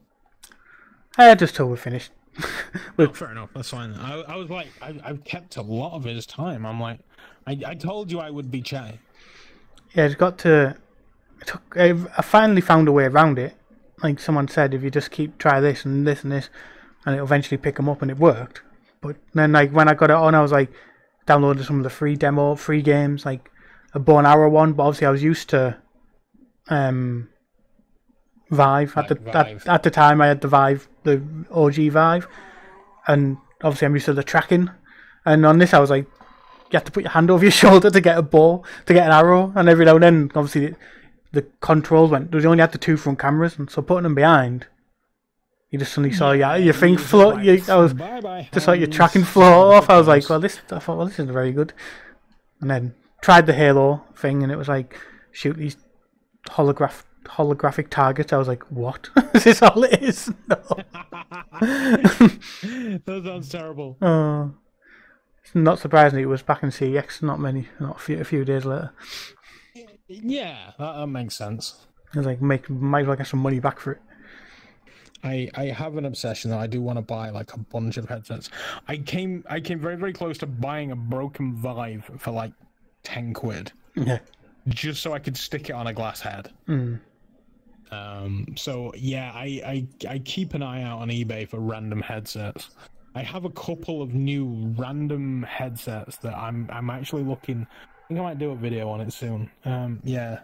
I 1.16 1.34
just 1.34 1.56
till 1.56 1.66
we're 1.66 1.76
finished. 1.76 2.12
Oh, 3.00 3.08
fair 3.12 3.30
enough. 3.30 3.50
That's 3.54 3.70
fine. 3.70 3.94
I, 3.94 4.22
I 4.22 4.36
was 4.36 4.50
like, 4.50 4.68
I, 4.82 4.94
I've 5.04 5.22
kept 5.22 5.56
a 5.56 5.62
lot 5.62 5.94
of 5.94 6.02
his 6.02 6.26
time. 6.26 6.66
I'm 6.66 6.80
like, 6.80 6.98
I, 7.46 7.56
I 7.64 7.74
told 7.74 8.10
you 8.10 8.18
I 8.18 8.30
would 8.30 8.50
be 8.50 8.60
chatting. 8.60 8.98
Yeah, 9.94 10.06
it's 10.06 10.16
got 10.16 10.38
to. 10.38 10.76
It 11.40 11.46
took, 11.46 11.76
I 11.76 11.92
finally 12.22 12.60
found 12.60 12.88
a 12.88 12.92
way 12.92 13.04
around 13.04 13.38
it. 13.38 13.56
Like 14.02 14.18
someone 14.18 14.48
said, 14.48 14.74
if 14.74 14.82
you 14.82 14.90
just 14.90 15.12
keep 15.12 15.38
try 15.38 15.60
this 15.60 15.84
and 15.84 16.06
this 16.06 16.24
and 16.24 16.32
this, 16.32 16.50
and 17.06 17.14
it'll 17.14 17.26
eventually 17.26 17.58
pick 17.58 17.76
them 17.76 17.88
up, 17.88 18.02
and 18.02 18.10
it 18.10 18.18
worked. 18.18 18.62
But 19.00 19.16
then, 19.32 19.52
like 19.52 19.70
when 19.70 19.88
I 19.88 19.94
got 19.94 20.10
it 20.10 20.16
on, 20.16 20.34
I 20.34 20.42
was 20.42 20.52
like 20.52 20.70
downloading 21.26 21.62
some 21.62 21.78
of 21.78 21.84
the 21.84 21.90
free 21.90 22.16
demo, 22.16 22.56
free 22.56 22.82
games, 22.82 23.24
like 23.24 23.50
a 23.94 24.00
Born 24.00 24.26
Arrow 24.26 24.50
one. 24.50 24.72
But 24.72 24.84
obviously, 24.84 25.06
I 25.06 25.10
was 25.10 25.22
used 25.22 25.48
to 25.50 25.76
um, 26.68 27.28
Vive 28.50 28.96
at 28.96 29.08
the 29.08 29.14
Vive. 29.14 29.62
At, 29.62 29.68
at 29.68 29.82
the 29.84 29.90
time. 29.90 30.20
I 30.20 30.26
had 30.26 30.40
the 30.40 30.48
Vive, 30.48 30.88
the 31.16 31.46
OG 31.50 31.92
Vive, 31.92 32.28
and 33.06 33.38
obviously 33.62 33.86
I'm 33.86 33.94
used 33.94 34.06
to 34.06 34.12
the 34.12 34.22
tracking. 34.22 34.70
And 35.24 35.44
on 35.44 35.58
this, 35.58 35.74
I 35.74 35.78
was 35.78 35.90
like, 35.90 36.06
you 36.70 36.76
have 36.76 36.84
to 36.84 36.92
put 36.92 37.02
your 37.02 37.12
hand 37.12 37.30
over 37.30 37.44
your 37.44 37.50
shoulder 37.62 37.90
to 37.90 38.00
get 38.00 38.18
a 38.18 38.22
bow, 38.22 38.64
to 38.86 38.94
get 38.94 39.06
an 39.06 39.12
arrow, 39.12 39.52
and 39.56 39.68
every 39.68 39.84
now 39.84 39.94
and 39.94 40.02
then, 40.02 40.30
obviously, 40.34 40.68
the, 40.68 40.76
the 41.32 41.42
controls 41.60 42.10
went. 42.10 42.32
You 42.32 42.48
only 42.48 42.60
had 42.60 42.72
the 42.72 42.78
two 42.78 42.96
front 42.96 43.18
cameras, 43.18 43.58
and 43.58 43.70
so 43.70 43.82
putting 43.82 44.04
them 44.04 44.14
behind, 44.14 44.66
you 45.70 45.78
just 45.78 45.92
suddenly 45.92 46.14
saw 46.14 46.32
your 46.32 46.56
your 46.56 46.74
thing 46.74 46.96
float. 46.96 47.42
You, 47.42 47.62
I 47.68 47.76
was 47.76 47.92
bye 47.92 48.20
bye. 48.20 48.48
just 48.52 48.66
like 48.66 48.80
your 48.80 48.88
tracking 48.88 49.24
float 49.24 49.74
off. 49.74 49.90
I 49.90 49.98
was 49.98 50.06
like, 50.06 50.28
well, 50.28 50.40
this. 50.40 50.60
I 50.70 50.78
thought, 50.78 50.96
well, 50.96 51.06
this 51.06 51.16
isn't 51.16 51.32
very 51.32 51.52
good. 51.52 51.74
And 52.60 52.70
then 52.70 52.94
tried 53.20 53.46
the 53.46 53.52
Halo 53.52 54.02
thing, 54.16 54.42
and 54.42 54.50
it 54.50 54.56
was 54.56 54.68
like 54.68 54.98
shoot 55.30 55.56
these 55.56 55.76
holograph 56.48 57.02
holographic 57.28 57.90
targets. 57.90 58.32
I 58.32 58.38
was 58.38 58.48
like, 58.48 58.62
what? 58.70 59.10
is 59.34 59.44
this 59.44 59.62
all 59.62 59.82
it 59.84 60.02
is? 60.02 60.32
No. 60.48 60.56
that 61.60 63.22
sounds 63.24 63.48
terrible. 63.48 63.96
Oh. 64.00 64.52
Not 65.54 65.78
surprisingly, 65.78 66.22
it 66.22 66.26
was 66.26 66.42
back 66.42 66.62
in 66.62 66.70
CEX. 66.70 67.22
Not 67.22 67.40
many, 67.40 67.68
not 67.80 67.96
a 67.96 67.98
few, 67.98 68.20
a 68.20 68.24
few 68.24 68.44
days 68.44 68.64
later. 68.64 68.92
Yeah, 70.08 70.72
that, 70.78 70.96
that 70.98 71.06
makes 71.06 71.34
sense. 71.36 71.86
I 72.14 72.18
was 72.18 72.26
like, 72.26 72.40
make 72.40 72.68
might 72.70 73.00
as 73.02 73.06
well 73.06 73.16
get 73.16 73.26
some 73.26 73.40
money 73.40 73.58
back 73.60 73.78
for 73.78 73.92
it. 73.92 74.00
I, 75.24 75.50
I 75.54 75.64
have 75.66 75.96
an 75.96 76.04
obsession 76.04 76.50
that 76.52 76.60
I 76.60 76.66
do 76.68 76.80
want 76.80 76.96
to 76.98 77.02
buy 77.02 77.30
like 77.30 77.52
a 77.54 77.58
bunch 77.58 77.96
of 77.96 78.08
headsets. 78.08 78.50
I 78.86 78.98
came 78.98 79.44
I 79.50 79.58
came 79.60 79.80
very 79.80 79.96
very 79.96 80.12
close 80.12 80.38
to 80.38 80.46
buying 80.46 80.92
a 80.92 80.96
broken 80.96 81.56
Vive 81.56 82.08
for 82.18 82.30
like 82.30 82.52
ten 83.02 83.34
quid 83.34 83.72
Yeah. 83.96 84.20
just 84.68 85.02
so 85.02 85.12
I 85.12 85.18
could 85.18 85.36
stick 85.36 85.70
it 85.70 85.72
on 85.72 85.88
a 85.88 85.92
glass 85.92 86.20
head. 86.20 86.50
Mm. 86.68 87.00
Um, 87.90 88.46
so 88.56 88.92
yeah, 88.96 89.32
I, 89.34 89.86
I 90.04 90.08
I 90.08 90.18
keep 90.20 90.54
an 90.54 90.62
eye 90.62 90.82
out 90.82 91.00
on 91.00 91.08
eBay 91.08 91.48
for 91.48 91.58
random 91.60 92.00
headsets. 92.00 92.70
I 93.14 93.22
have 93.22 93.44
a 93.44 93.50
couple 93.50 94.02
of 94.02 94.14
new 94.14 94.72
random 94.76 95.42
headsets 95.42 96.16
that 96.18 96.34
I'm 96.34 96.68
I'm 96.72 96.90
actually 96.90 97.24
looking. 97.24 97.66
I 97.70 98.08
think 98.08 98.20
I 98.20 98.22
might 98.22 98.38
do 98.38 98.50
a 98.50 98.56
video 98.56 98.88
on 98.88 99.00
it 99.00 99.12
soon. 99.12 99.50
Um, 99.64 100.00
yeah. 100.04 100.40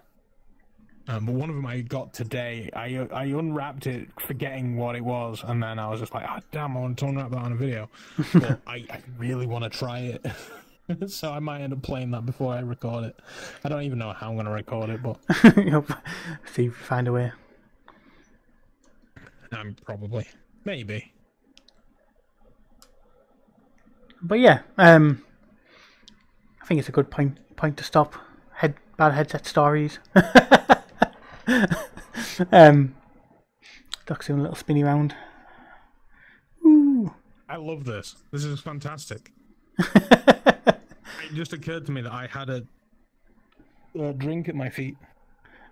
Um, 1.07 1.27
but 1.27 1.35
one 1.35 1.51
of 1.51 1.57
them 1.57 1.67
I 1.67 1.83
got 1.83 2.15
today. 2.15 2.71
I 2.75 3.07
I 3.13 3.25
unwrapped 3.25 3.87
it, 3.87 4.09
forgetting 4.19 4.77
what 4.77 4.97
it 4.97 5.05
was, 5.05 5.45
and 5.47 5.63
then 5.63 5.79
I 5.79 5.89
was 5.89 6.01
just 6.01 6.15
like, 6.15 6.25
"Oh 6.29 6.41
damn! 6.51 6.77
I 6.77 6.81
want 6.81 6.99
to 6.99 7.07
unwrap 7.07 7.31
that 7.31 7.39
on 7.39 7.53
a 7.53 7.57
video." 7.57 7.91
but 8.33 8.61
I, 8.67 8.87
I 8.91 9.03
really 9.19 9.47
want 9.47 9.65
to 9.65 9.71
try 9.71 9.99
it, 9.99 10.25
so 11.07 11.33
I 11.33 11.39
might 11.39 11.61
end 11.61 11.73
up 11.73 11.83
playing 11.83 12.11
that 12.13 12.27
before 12.27 12.53
I 12.55 12.61
record 12.61 13.05
it. 13.05 13.19
I 13.65 13.69
don't 13.69 13.83
even 13.83 13.99
know 13.99 14.13
how 14.13 14.29
I'm 14.29 14.35
going 14.35 14.47
to 14.47 14.53
record 14.53 14.91
it, 14.91 15.03
but 15.03 15.19
if 15.29 16.59
you 16.59 16.71
find 16.73 17.09
a 17.09 17.13
way. 17.13 17.33
um, 19.53 19.77
probably, 19.85 20.27
maybe. 20.65 21.13
But 24.23 24.41
yeah, 24.41 24.61
um, 24.79 25.23
I 26.63 26.67
think 26.67 26.81
it's 26.81 26.89
a 26.89 26.93
good 26.93 27.11
point 27.11 27.39
point 27.57 27.77
to 27.77 27.85
stop. 27.85 28.15
Head 28.53 28.75
bad 28.97 29.13
headset 29.13 29.47
stories. 29.47 29.99
um, 32.53 32.95
Doc's 34.07 34.27
doing 34.27 34.39
a 34.39 34.43
little 34.43 34.57
spinny 34.57 34.83
round. 34.83 35.15
Ooh. 36.65 37.15
I 37.49 37.57
love 37.57 37.85
this. 37.85 38.17
This 38.33 38.45
is 38.45 38.61
fantastic. 38.61 39.31
It 41.25 41.35
just 41.35 41.53
occurred 41.53 41.87
to 41.87 41.93
me 41.93 42.01
that 42.03 42.13
I 42.13 42.27
had 42.27 42.51
a, 42.51 42.65
a 43.99 44.13
drink 44.13 44.49
at 44.49 44.55
my 44.55 44.71
feet. 44.71 44.97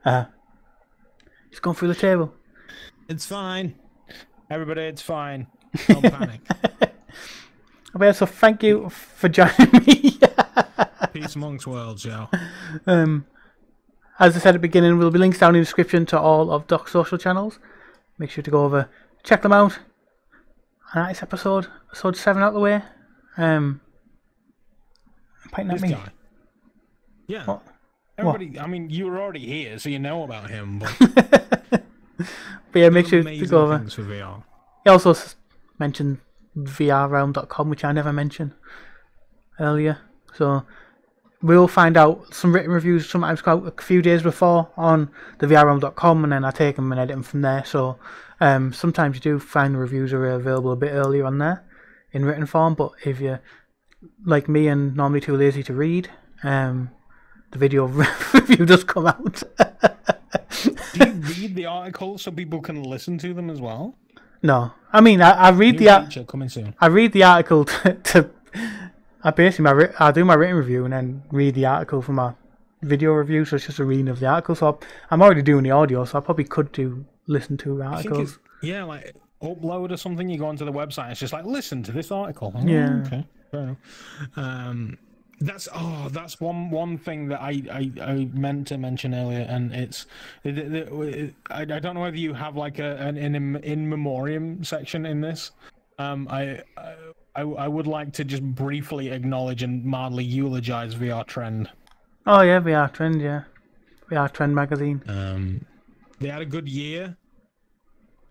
Uh, 0.04 0.24
it's 1.50 1.60
gone 1.60 1.74
through 1.74 1.88
the 1.88 1.94
table. 1.94 2.32
It's 3.08 3.26
fine. 3.26 3.74
Everybody, 4.50 4.82
it's 4.82 5.02
fine. 5.02 5.46
Don't 5.86 6.02
panic. 6.02 6.40
Well, 7.94 8.14
so 8.14 8.24
thank 8.24 8.62
you 8.62 8.88
for 8.88 9.28
joining 9.28 9.70
me. 9.86 10.18
Peace 11.12 11.36
amongst 11.36 11.66
worlds, 11.66 12.06
yo. 12.06 12.26
um, 12.86 13.26
as 14.18 14.34
I 14.34 14.38
said 14.38 14.50
at 14.50 14.52
the 14.52 14.58
beginning, 14.60 14.96
there'll 14.96 15.10
be 15.10 15.18
links 15.18 15.38
down 15.38 15.54
in 15.54 15.60
the 15.60 15.64
description 15.64 16.06
to 16.06 16.18
all 16.18 16.50
of 16.50 16.66
Doc's 16.66 16.92
social 16.92 17.18
channels. 17.18 17.58
Make 18.16 18.30
sure 18.30 18.42
to 18.42 18.50
go 18.50 18.64
over, 18.64 18.88
check 19.24 19.42
them 19.42 19.52
out. 19.52 19.78
And 20.94 21.06
that's 21.06 21.22
episode, 21.22 21.66
episode 21.88 22.16
7 22.16 22.42
out 22.42 22.48
of 22.48 22.54
the 22.54 22.60
way. 22.60 22.82
Um, 23.36 23.82
pointing 25.52 25.74
at 25.76 25.80
This 25.80 25.90
me. 25.90 25.94
guy. 25.96 26.08
Yeah. 27.28 27.44
What? 27.44 27.62
Everybody, 28.18 28.58
I 28.58 28.66
mean, 28.66 28.90
you 28.90 29.06
were 29.06 29.20
already 29.20 29.46
here, 29.46 29.78
so 29.78 29.88
you 29.88 29.98
know 29.98 30.22
about 30.24 30.50
him. 30.50 30.80
But 30.80 30.96
But 32.72 32.78
yeah, 32.78 32.88
make 32.88 33.06
sure 33.06 33.22
to 33.22 33.46
go 33.46 33.62
over. 33.62 33.78
things 33.78 33.94
for 33.94 34.02
VR. 34.02 34.42
He 34.84 34.90
also 34.90 35.14
mentioned 35.78 36.18
VRrealm.com, 36.56 37.68
which 37.70 37.84
I 37.84 37.92
never 37.92 38.12
mentioned 38.12 38.52
earlier. 39.60 39.98
So 40.34 40.64
we'll 41.42 41.68
find 41.68 41.96
out 41.96 42.32
some 42.34 42.54
written 42.54 42.70
reviews 42.70 43.08
sometimes 43.08 43.42
a 43.46 43.72
few 43.80 44.00
days 44.02 44.22
before 44.22 44.70
on 44.76 45.10
the 45.38 45.46
VRrealm.com, 45.46 46.24
and 46.24 46.32
then 46.32 46.44
I 46.44 46.50
take 46.50 46.76
them 46.76 46.92
and 46.92 47.00
edit 47.00 47.14
them 47.14 47.22
from 47.22 47.42
there. 47.42 47.64
So 47.64 47.98
um, 48.40 48.72
sometimes 48.72 49.16
you 49.16 49.20
do 49.20 49.38
find 49.38 49.74
the 49.74 49.78
reviews 49.78 50.12
are 50.12 50.24
available 50.26 50.72
a 50.72 50.76
bit 50.76 50.92
earlier 50.92 51.24
on 51.26 51.38
there 51.38 51.64
in 52.12 52.24
written 52.24 52.46
form. 52.46 52.74
But 52.74 52.92
if 53.04 53.20
you're 53.20 53.40
like 54.24 54.48
me 54.48 54.68
and 54.68 54.94
normally 54.96 55.20
too 55.20 55.36
lazy 55.36 55.62
to 55.64 55.72
read, 55.74 56.08
um, 56.42 56.90
the 57.50 57.58
video 57.58 57.86
review 58.34 58.64
does 58.66 58.84
come 58.84 59.06
out. 59.06 59.42
Do 60.94 61.06
you 61.06 61.12
read 61.12 61.54
the 61.56 61.66
articles 61.66 62.22
so 62.22 62.30
people 62.30 62.60
can 62.60 62.82
listen 62.82 63.18
to 63.18 63.34
them 63.34 63.50
as 63.50 63.60
well? 63.60 63.96
No, 64.42 64.72
I 64.92 65.00
mean 65.00 65.20
I, 65.22 65.30
I 65.32 65.50
read 65.50 65.74
New 65.74 65.78
the 65.80 65.88
ar- 65.90 66.24
coming 66.24 66.48
soon. 66.48 66.74
I 66.80 66.86
read 66.86 67.12
the 67.12 67.24
article 67.24 67.64
to, 67.66 67.94
to 67.94 68.30
I 69.24 69.30
basically 69.30 69.64
my 69.72 69.88
I 69.98 70.10
do 70.12 70.24
my 70.24 70.34
written 70.34 70.56
review 70.56 70.84
and 70.84 70.92
then 70.92 71.22
read 71.30 71.54
the 71.54 71.66
article 71.66 72.02
for 72.02 72.12
my 72.12 72.34
video 72.82 73.12
review. 73.12 73.44
So 73.44 73.56
it's 73.56 73.66
just 73.66 73.78
a 73.78 73.84
reading 73.84 74.08
of 74.08 74.18
the 74.20 74.26
article. 74.26 74.54
So 74.54 74.78
I'm 75.10 75.22
already 75.22 75.42
doing 75.42 75.62
the 75.64 75.70
audio, 75.70 76.04
so 76.04 76.18
I 76.18 76.20
probably 76.20 76.44
could 76.44 76.72
do 76.72 77.04
listen 77.26 77.56
to 77.58 77.82
articles. 77.82 78.38
yeah, 78.62 78.82
like 78.84 79.14
upload 79.40 79.92
or 79.92 79.96
something. 79.96 80.28
You 80.28 80.38
go 80.38 80.46
onto 80.46 80.64
the 80.64 80.72
website. 80.72 81.12
It's 81.12 81.20
just 81.20 81.32
like 81.32 81.44
listen 81.44 81.82
to 81.84 81.92
this 81.92 82.10
article. 82.10 82.52
Oh, 82.56 82.66
Yeah. 82.66 83.02
Okay. 83.06 83.26
Fair 83.52 83.60
enough. 83.60 83.76
Um, 84.36 84.98
that's 85.40 85.68
oh, 85.74 86.08
that's 86.10 86.40
one 86.40 86.70
one 86.70 86.96
thing 86.96 87.28
that 87.28 87.40
I, 87.42 87.62
I, 87.70 87.92
I 88.02 88.28
meant 88.32 88.66
to 88.68 88.78
mention 88.78 89.14
earlier, 89.14 89.40
and 89.48 89.72
it's 89.74 90.06
it, 90.42 90.56
it, 90.58 90.88
it- 90.92 91.34
I, 91.50 91.62
I 91.62 91.64
don't 91.64 91.94
know 91.94 92.00
whether 92.00 92.16
you 92.16 92.32
have 92.32 92.56
like 92.56 92.78
a 92.78 92.96
an 92.96 93.16
in 93.18 93.56
in 93.56 93.88
memoriam 93.88 94.64
section 94.64 95.04
in 95.04 95.20
this. 95.20 95.50
Um, 95.98 96.26
I, 96.30 96.62
I 97.36 97.42
I 97.42 97.68
would 97.68 97.86
like 97.86 98.12
to 98.14 98.24
just 98.24 98.42
briefly 98.42 99.10
acknowledge 99.10 99.62
and 99.62 99.84
mildly 99.84 100.24
eulogize 100.24 100.94
VR 100.94 101.26
Trend. 101.26 101.68
Oh 102.26 102.40
yeah, 102.42 102.60
VR 102.60 102.90
Trend, 102.92 103.20
yeah, 103.20 103.42
VR 104.10 104.32
Trend 104.32 104.54
magazine. 104.54 105.02
Um, 105.08 105.66
they 106.20 106.28
had 106.28 106.40
a 106.40 106.46
good 106.46 106.68
year, 106.68 107.16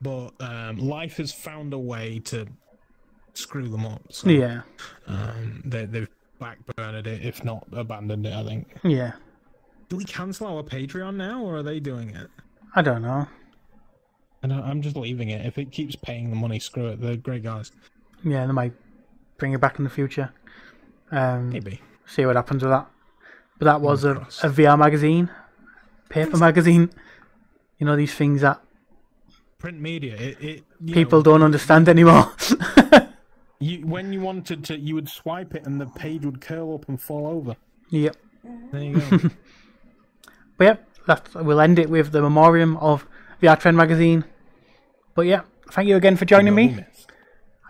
but 0.02 0.30
um, 0.40 0.78
life 0.78 1.18
has 1.18 1.32
found 1.34 1.74
a 1.74 1.80
way 1.80 2.20
to 2.26 2.48
screw 3.34 3.68
them 3.68 3.86
up. 3.86 4.02
So, 4.10 4.30
Yeah, 4.30 4.62
um, 5.08 5.62
they, 5.66 5.86
they've 5.86 6.10
backburned 6.40 7.06
it, 7.06 7.26
if 7.26 7.44
not 7.44 7.68
abandoned 7.72 8.26
it. 8.26 8.34
I 8.34 8.44
think. 8.44 8.76
yeah. 8.84 9.14
Do 9.90 9.98
we 9.98 10.06
cancel 10.06 10.48
our 10.48 10.64
Patreon 10.64 11.16
now, 11.16 11.44
or 11.44 11.58
are 11.58 11.64
they 11.64 11.80
doing 11.82 12.12
it? 12.16 12.30
I 12.76 12.82
don't 12.82 13.02
know. 13.02 13.28
And 14.42 14.54
I- 14.54 14.62
I'm 14.62 14.82
just 14.82 14.96
leaving 14.96 15.30
it. 15.30 15.46
If 15.46 15.58
it 15.58 15.72
keeps 15.72 15.96
paying 15.98 16.30
the 16.30 16.36
money, 16.38 16.60
screw 16.60 16.88
it. 16.88 17.02
They're 17.02 17.18
great 17.18 17.44
guys. 17.44 17.72
Yeah, 18.24 18.46
they 18.46 18.54
might 18.54 18.74
bring 19.38 19.52
it 19.54 19.60
back 19.60 19.78
in 19.80 19.84
the 19.84 19.90
future. 19.90 20.32
Um, 21.12 21.50
Maybe. 21.50 21.82
see 22.06 22.26
what 22.26 22.38
happens 22.38 22.64
with 22.64 22.72
that. 22.72 22.88
But 23.60 23.66
that 23.66 23.82
was 23.82 24.06
a, 24.06 24.12
a 24.44 24.50
VR 24.50 24.80
magazine, 24.80 25.30
paper 26.10 26.38
magazine. 26.38 26.90
You 27.78 27.86
know 27.86 27.96
these 27.96 28.14
things 28.14 28.42
that 28.42 28.62
Print 29.60 29.80
media. 29.80 30.16
It, 30.16 30.38
it 30.42 30.64
people 30.88 31.20
know, 31.20 31.24
don't 31.24 31.44
understand 31.44 31.88
anymore. 31.90 32.32
You, 33.62 33.86
when 33.86 34.12
you 34.12 34.22
wanted 34.22 34.66
to, 34.66 34.78
you 34.78 34.96
would 34.96 35.08
swipe 35.08 35.54
it, 35.56 35.66
and 35.66 35.80
the 35.80 35.86
page 35.86 36.26
would 36.26 36.42
curl 36.42 36.74
up 36.74 36.90
and 36.90 37.00
fall 37.00 37.28
over. 37.28 37.56
yep. 37.90 38.18
There 38.72 38.84
you 38.84 39.00
go. 39.00 39.30
But 40.58 40.66
yep, 40.66 40.90
that's, 41.08 41.34
we'll 41.34 41.60
end 41.60 41.80
it 41.80 41.90
with 41.90 42.12
the 42.12 42.22
memoriam 42.22 42.78
of 42.78 43.08
VR 43.42 43.60
Trend 43.60 43.78
magazine. 43.78 44.26
But 45.16 45.24
yeah, 45.24 45.42
thank 45.72 45.88
you 45.88 45.96
again 45.96 46.16
for 46.18 46.26
joining 46.26 46.54
me. 46.54 46.68
Myth. 46.68 47.08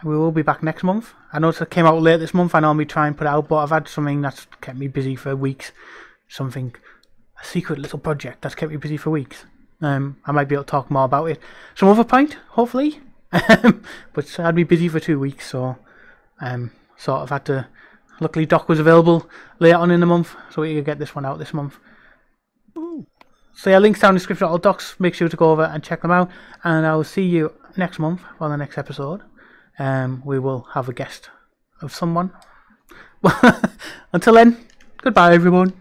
We 0.03 0.17
will 0.17 0.31
be 0.31 0.41
back 0.41 0.61
next 0.61 0.83
month. 0.83 1.13
I 1.31 1.39
know 1.39 1.49
it 1.49 1.69
came 1.69 1.85
out 1.85 2.01
late 2.01 2.17
this 2.17 2.33
month. 2.33 2.53
I 2.53 2.59
normally 2.59 2.85
try 2.85 3.07
and 3.07 3.17
put 3.17 3.27
it 3.27 3.29
out, 3.29 3.47
but 3.47 3.57
I've 3.57 3.69
had 3.69 3.87
something 3.87 4.21
that's 4.21 4.45
kept 4.59 4.77
me 4.77 4.87
busy 4.87 5.15
for 5.15 5.35
weeks. 5.37 5.71
Something, 6.27 6.75
a 7.41 7.45
secret 7.45 7.79
little 7.79 7.99
project 7.99 8.41
that's 8.41 8.55
kept 8.55 8.71
me 8.71 8.77
busy 8.77 8.97
for 8.97 9.09
weeks. 9.09 9.45
Um, 9.79 10.17
I 10.25 10.31
might 10.31 10.49
be 10.49 10.55
able 10.55 10.65
to 10.65 10.71
talk 10.71 10.91
more 10.91 11.05
about 11.05 11.25
it 11.29 11.39
some 11.75 11.89
other 11.89 12.03
point, 12.03 12.37
hopefully. 12.49 12.99
But 13.31 14.39
I 14.39 14.43
had 14.43 14.55
me 14.55 14.63
busy 14.63 14.89
for 14.89 14.99
two 14.99 15.19
weeks, 15.19 15.49
so 15.49 15.77
um, 16.39 16.71
sort 16.97 17.21
of 17.21 17.29
had 17.29 17.45
to. 17.45 17.67
Luckily, 18.19 18.45
Doc 18.45 18.69
was 18.69 18.79
available 18.79 19.29
later 19.59 19.77
on 19.77 19.89
in 19.89 19.99
the 19.99 20.05
month, 20.05 20.35
so 20.51 20.61
we 20.61 20.75
could 20.75 20.85
get 20.85 20.99
this 20.99 21.15
one 21.15 21.25
out 21.25 21.39
this 21.39 21.53
month. 21.53 21.77
So 23.53 23.69
yeah, 23.69 23.79
links 23.79 23.99
down 23.99 24.09
in 24.09 24.15
the 24.15 24.19
description. 24.19 24.47
All 24.47 24.57
docs. 24.57 24.99
Make 24.99 25.13
sure 25.13 25.29
to 25.29 25.37
go 25.37 25.51
over 25.51 25.63
and 25.63 25.83
check 25.83 26.01
them 26.01 26.11
out. 26.11 26.29
And 26.63 26.85
I 26.85 26.95
will 26.95 27.03
see 27.03 27.23
you 27.23 27.53
next 27.77 27.99
month 27.99 28.21
for 28.37 28.49
the 28.49 28.57
next 28.57 28.77
episode. 28.77 29.21
Um, 29.79 30.21
we 30.25 30.39
will 30.39 30.67
have 30.73 30.89
a 30.89 30.93
guest 30.93 31.29
of 31.81 31.93
someone. 31.93 32.31
Until 34.13 34.33
then, 34.33 34.57
goodbye 34.97 35.33
everyone. 35.33 35.73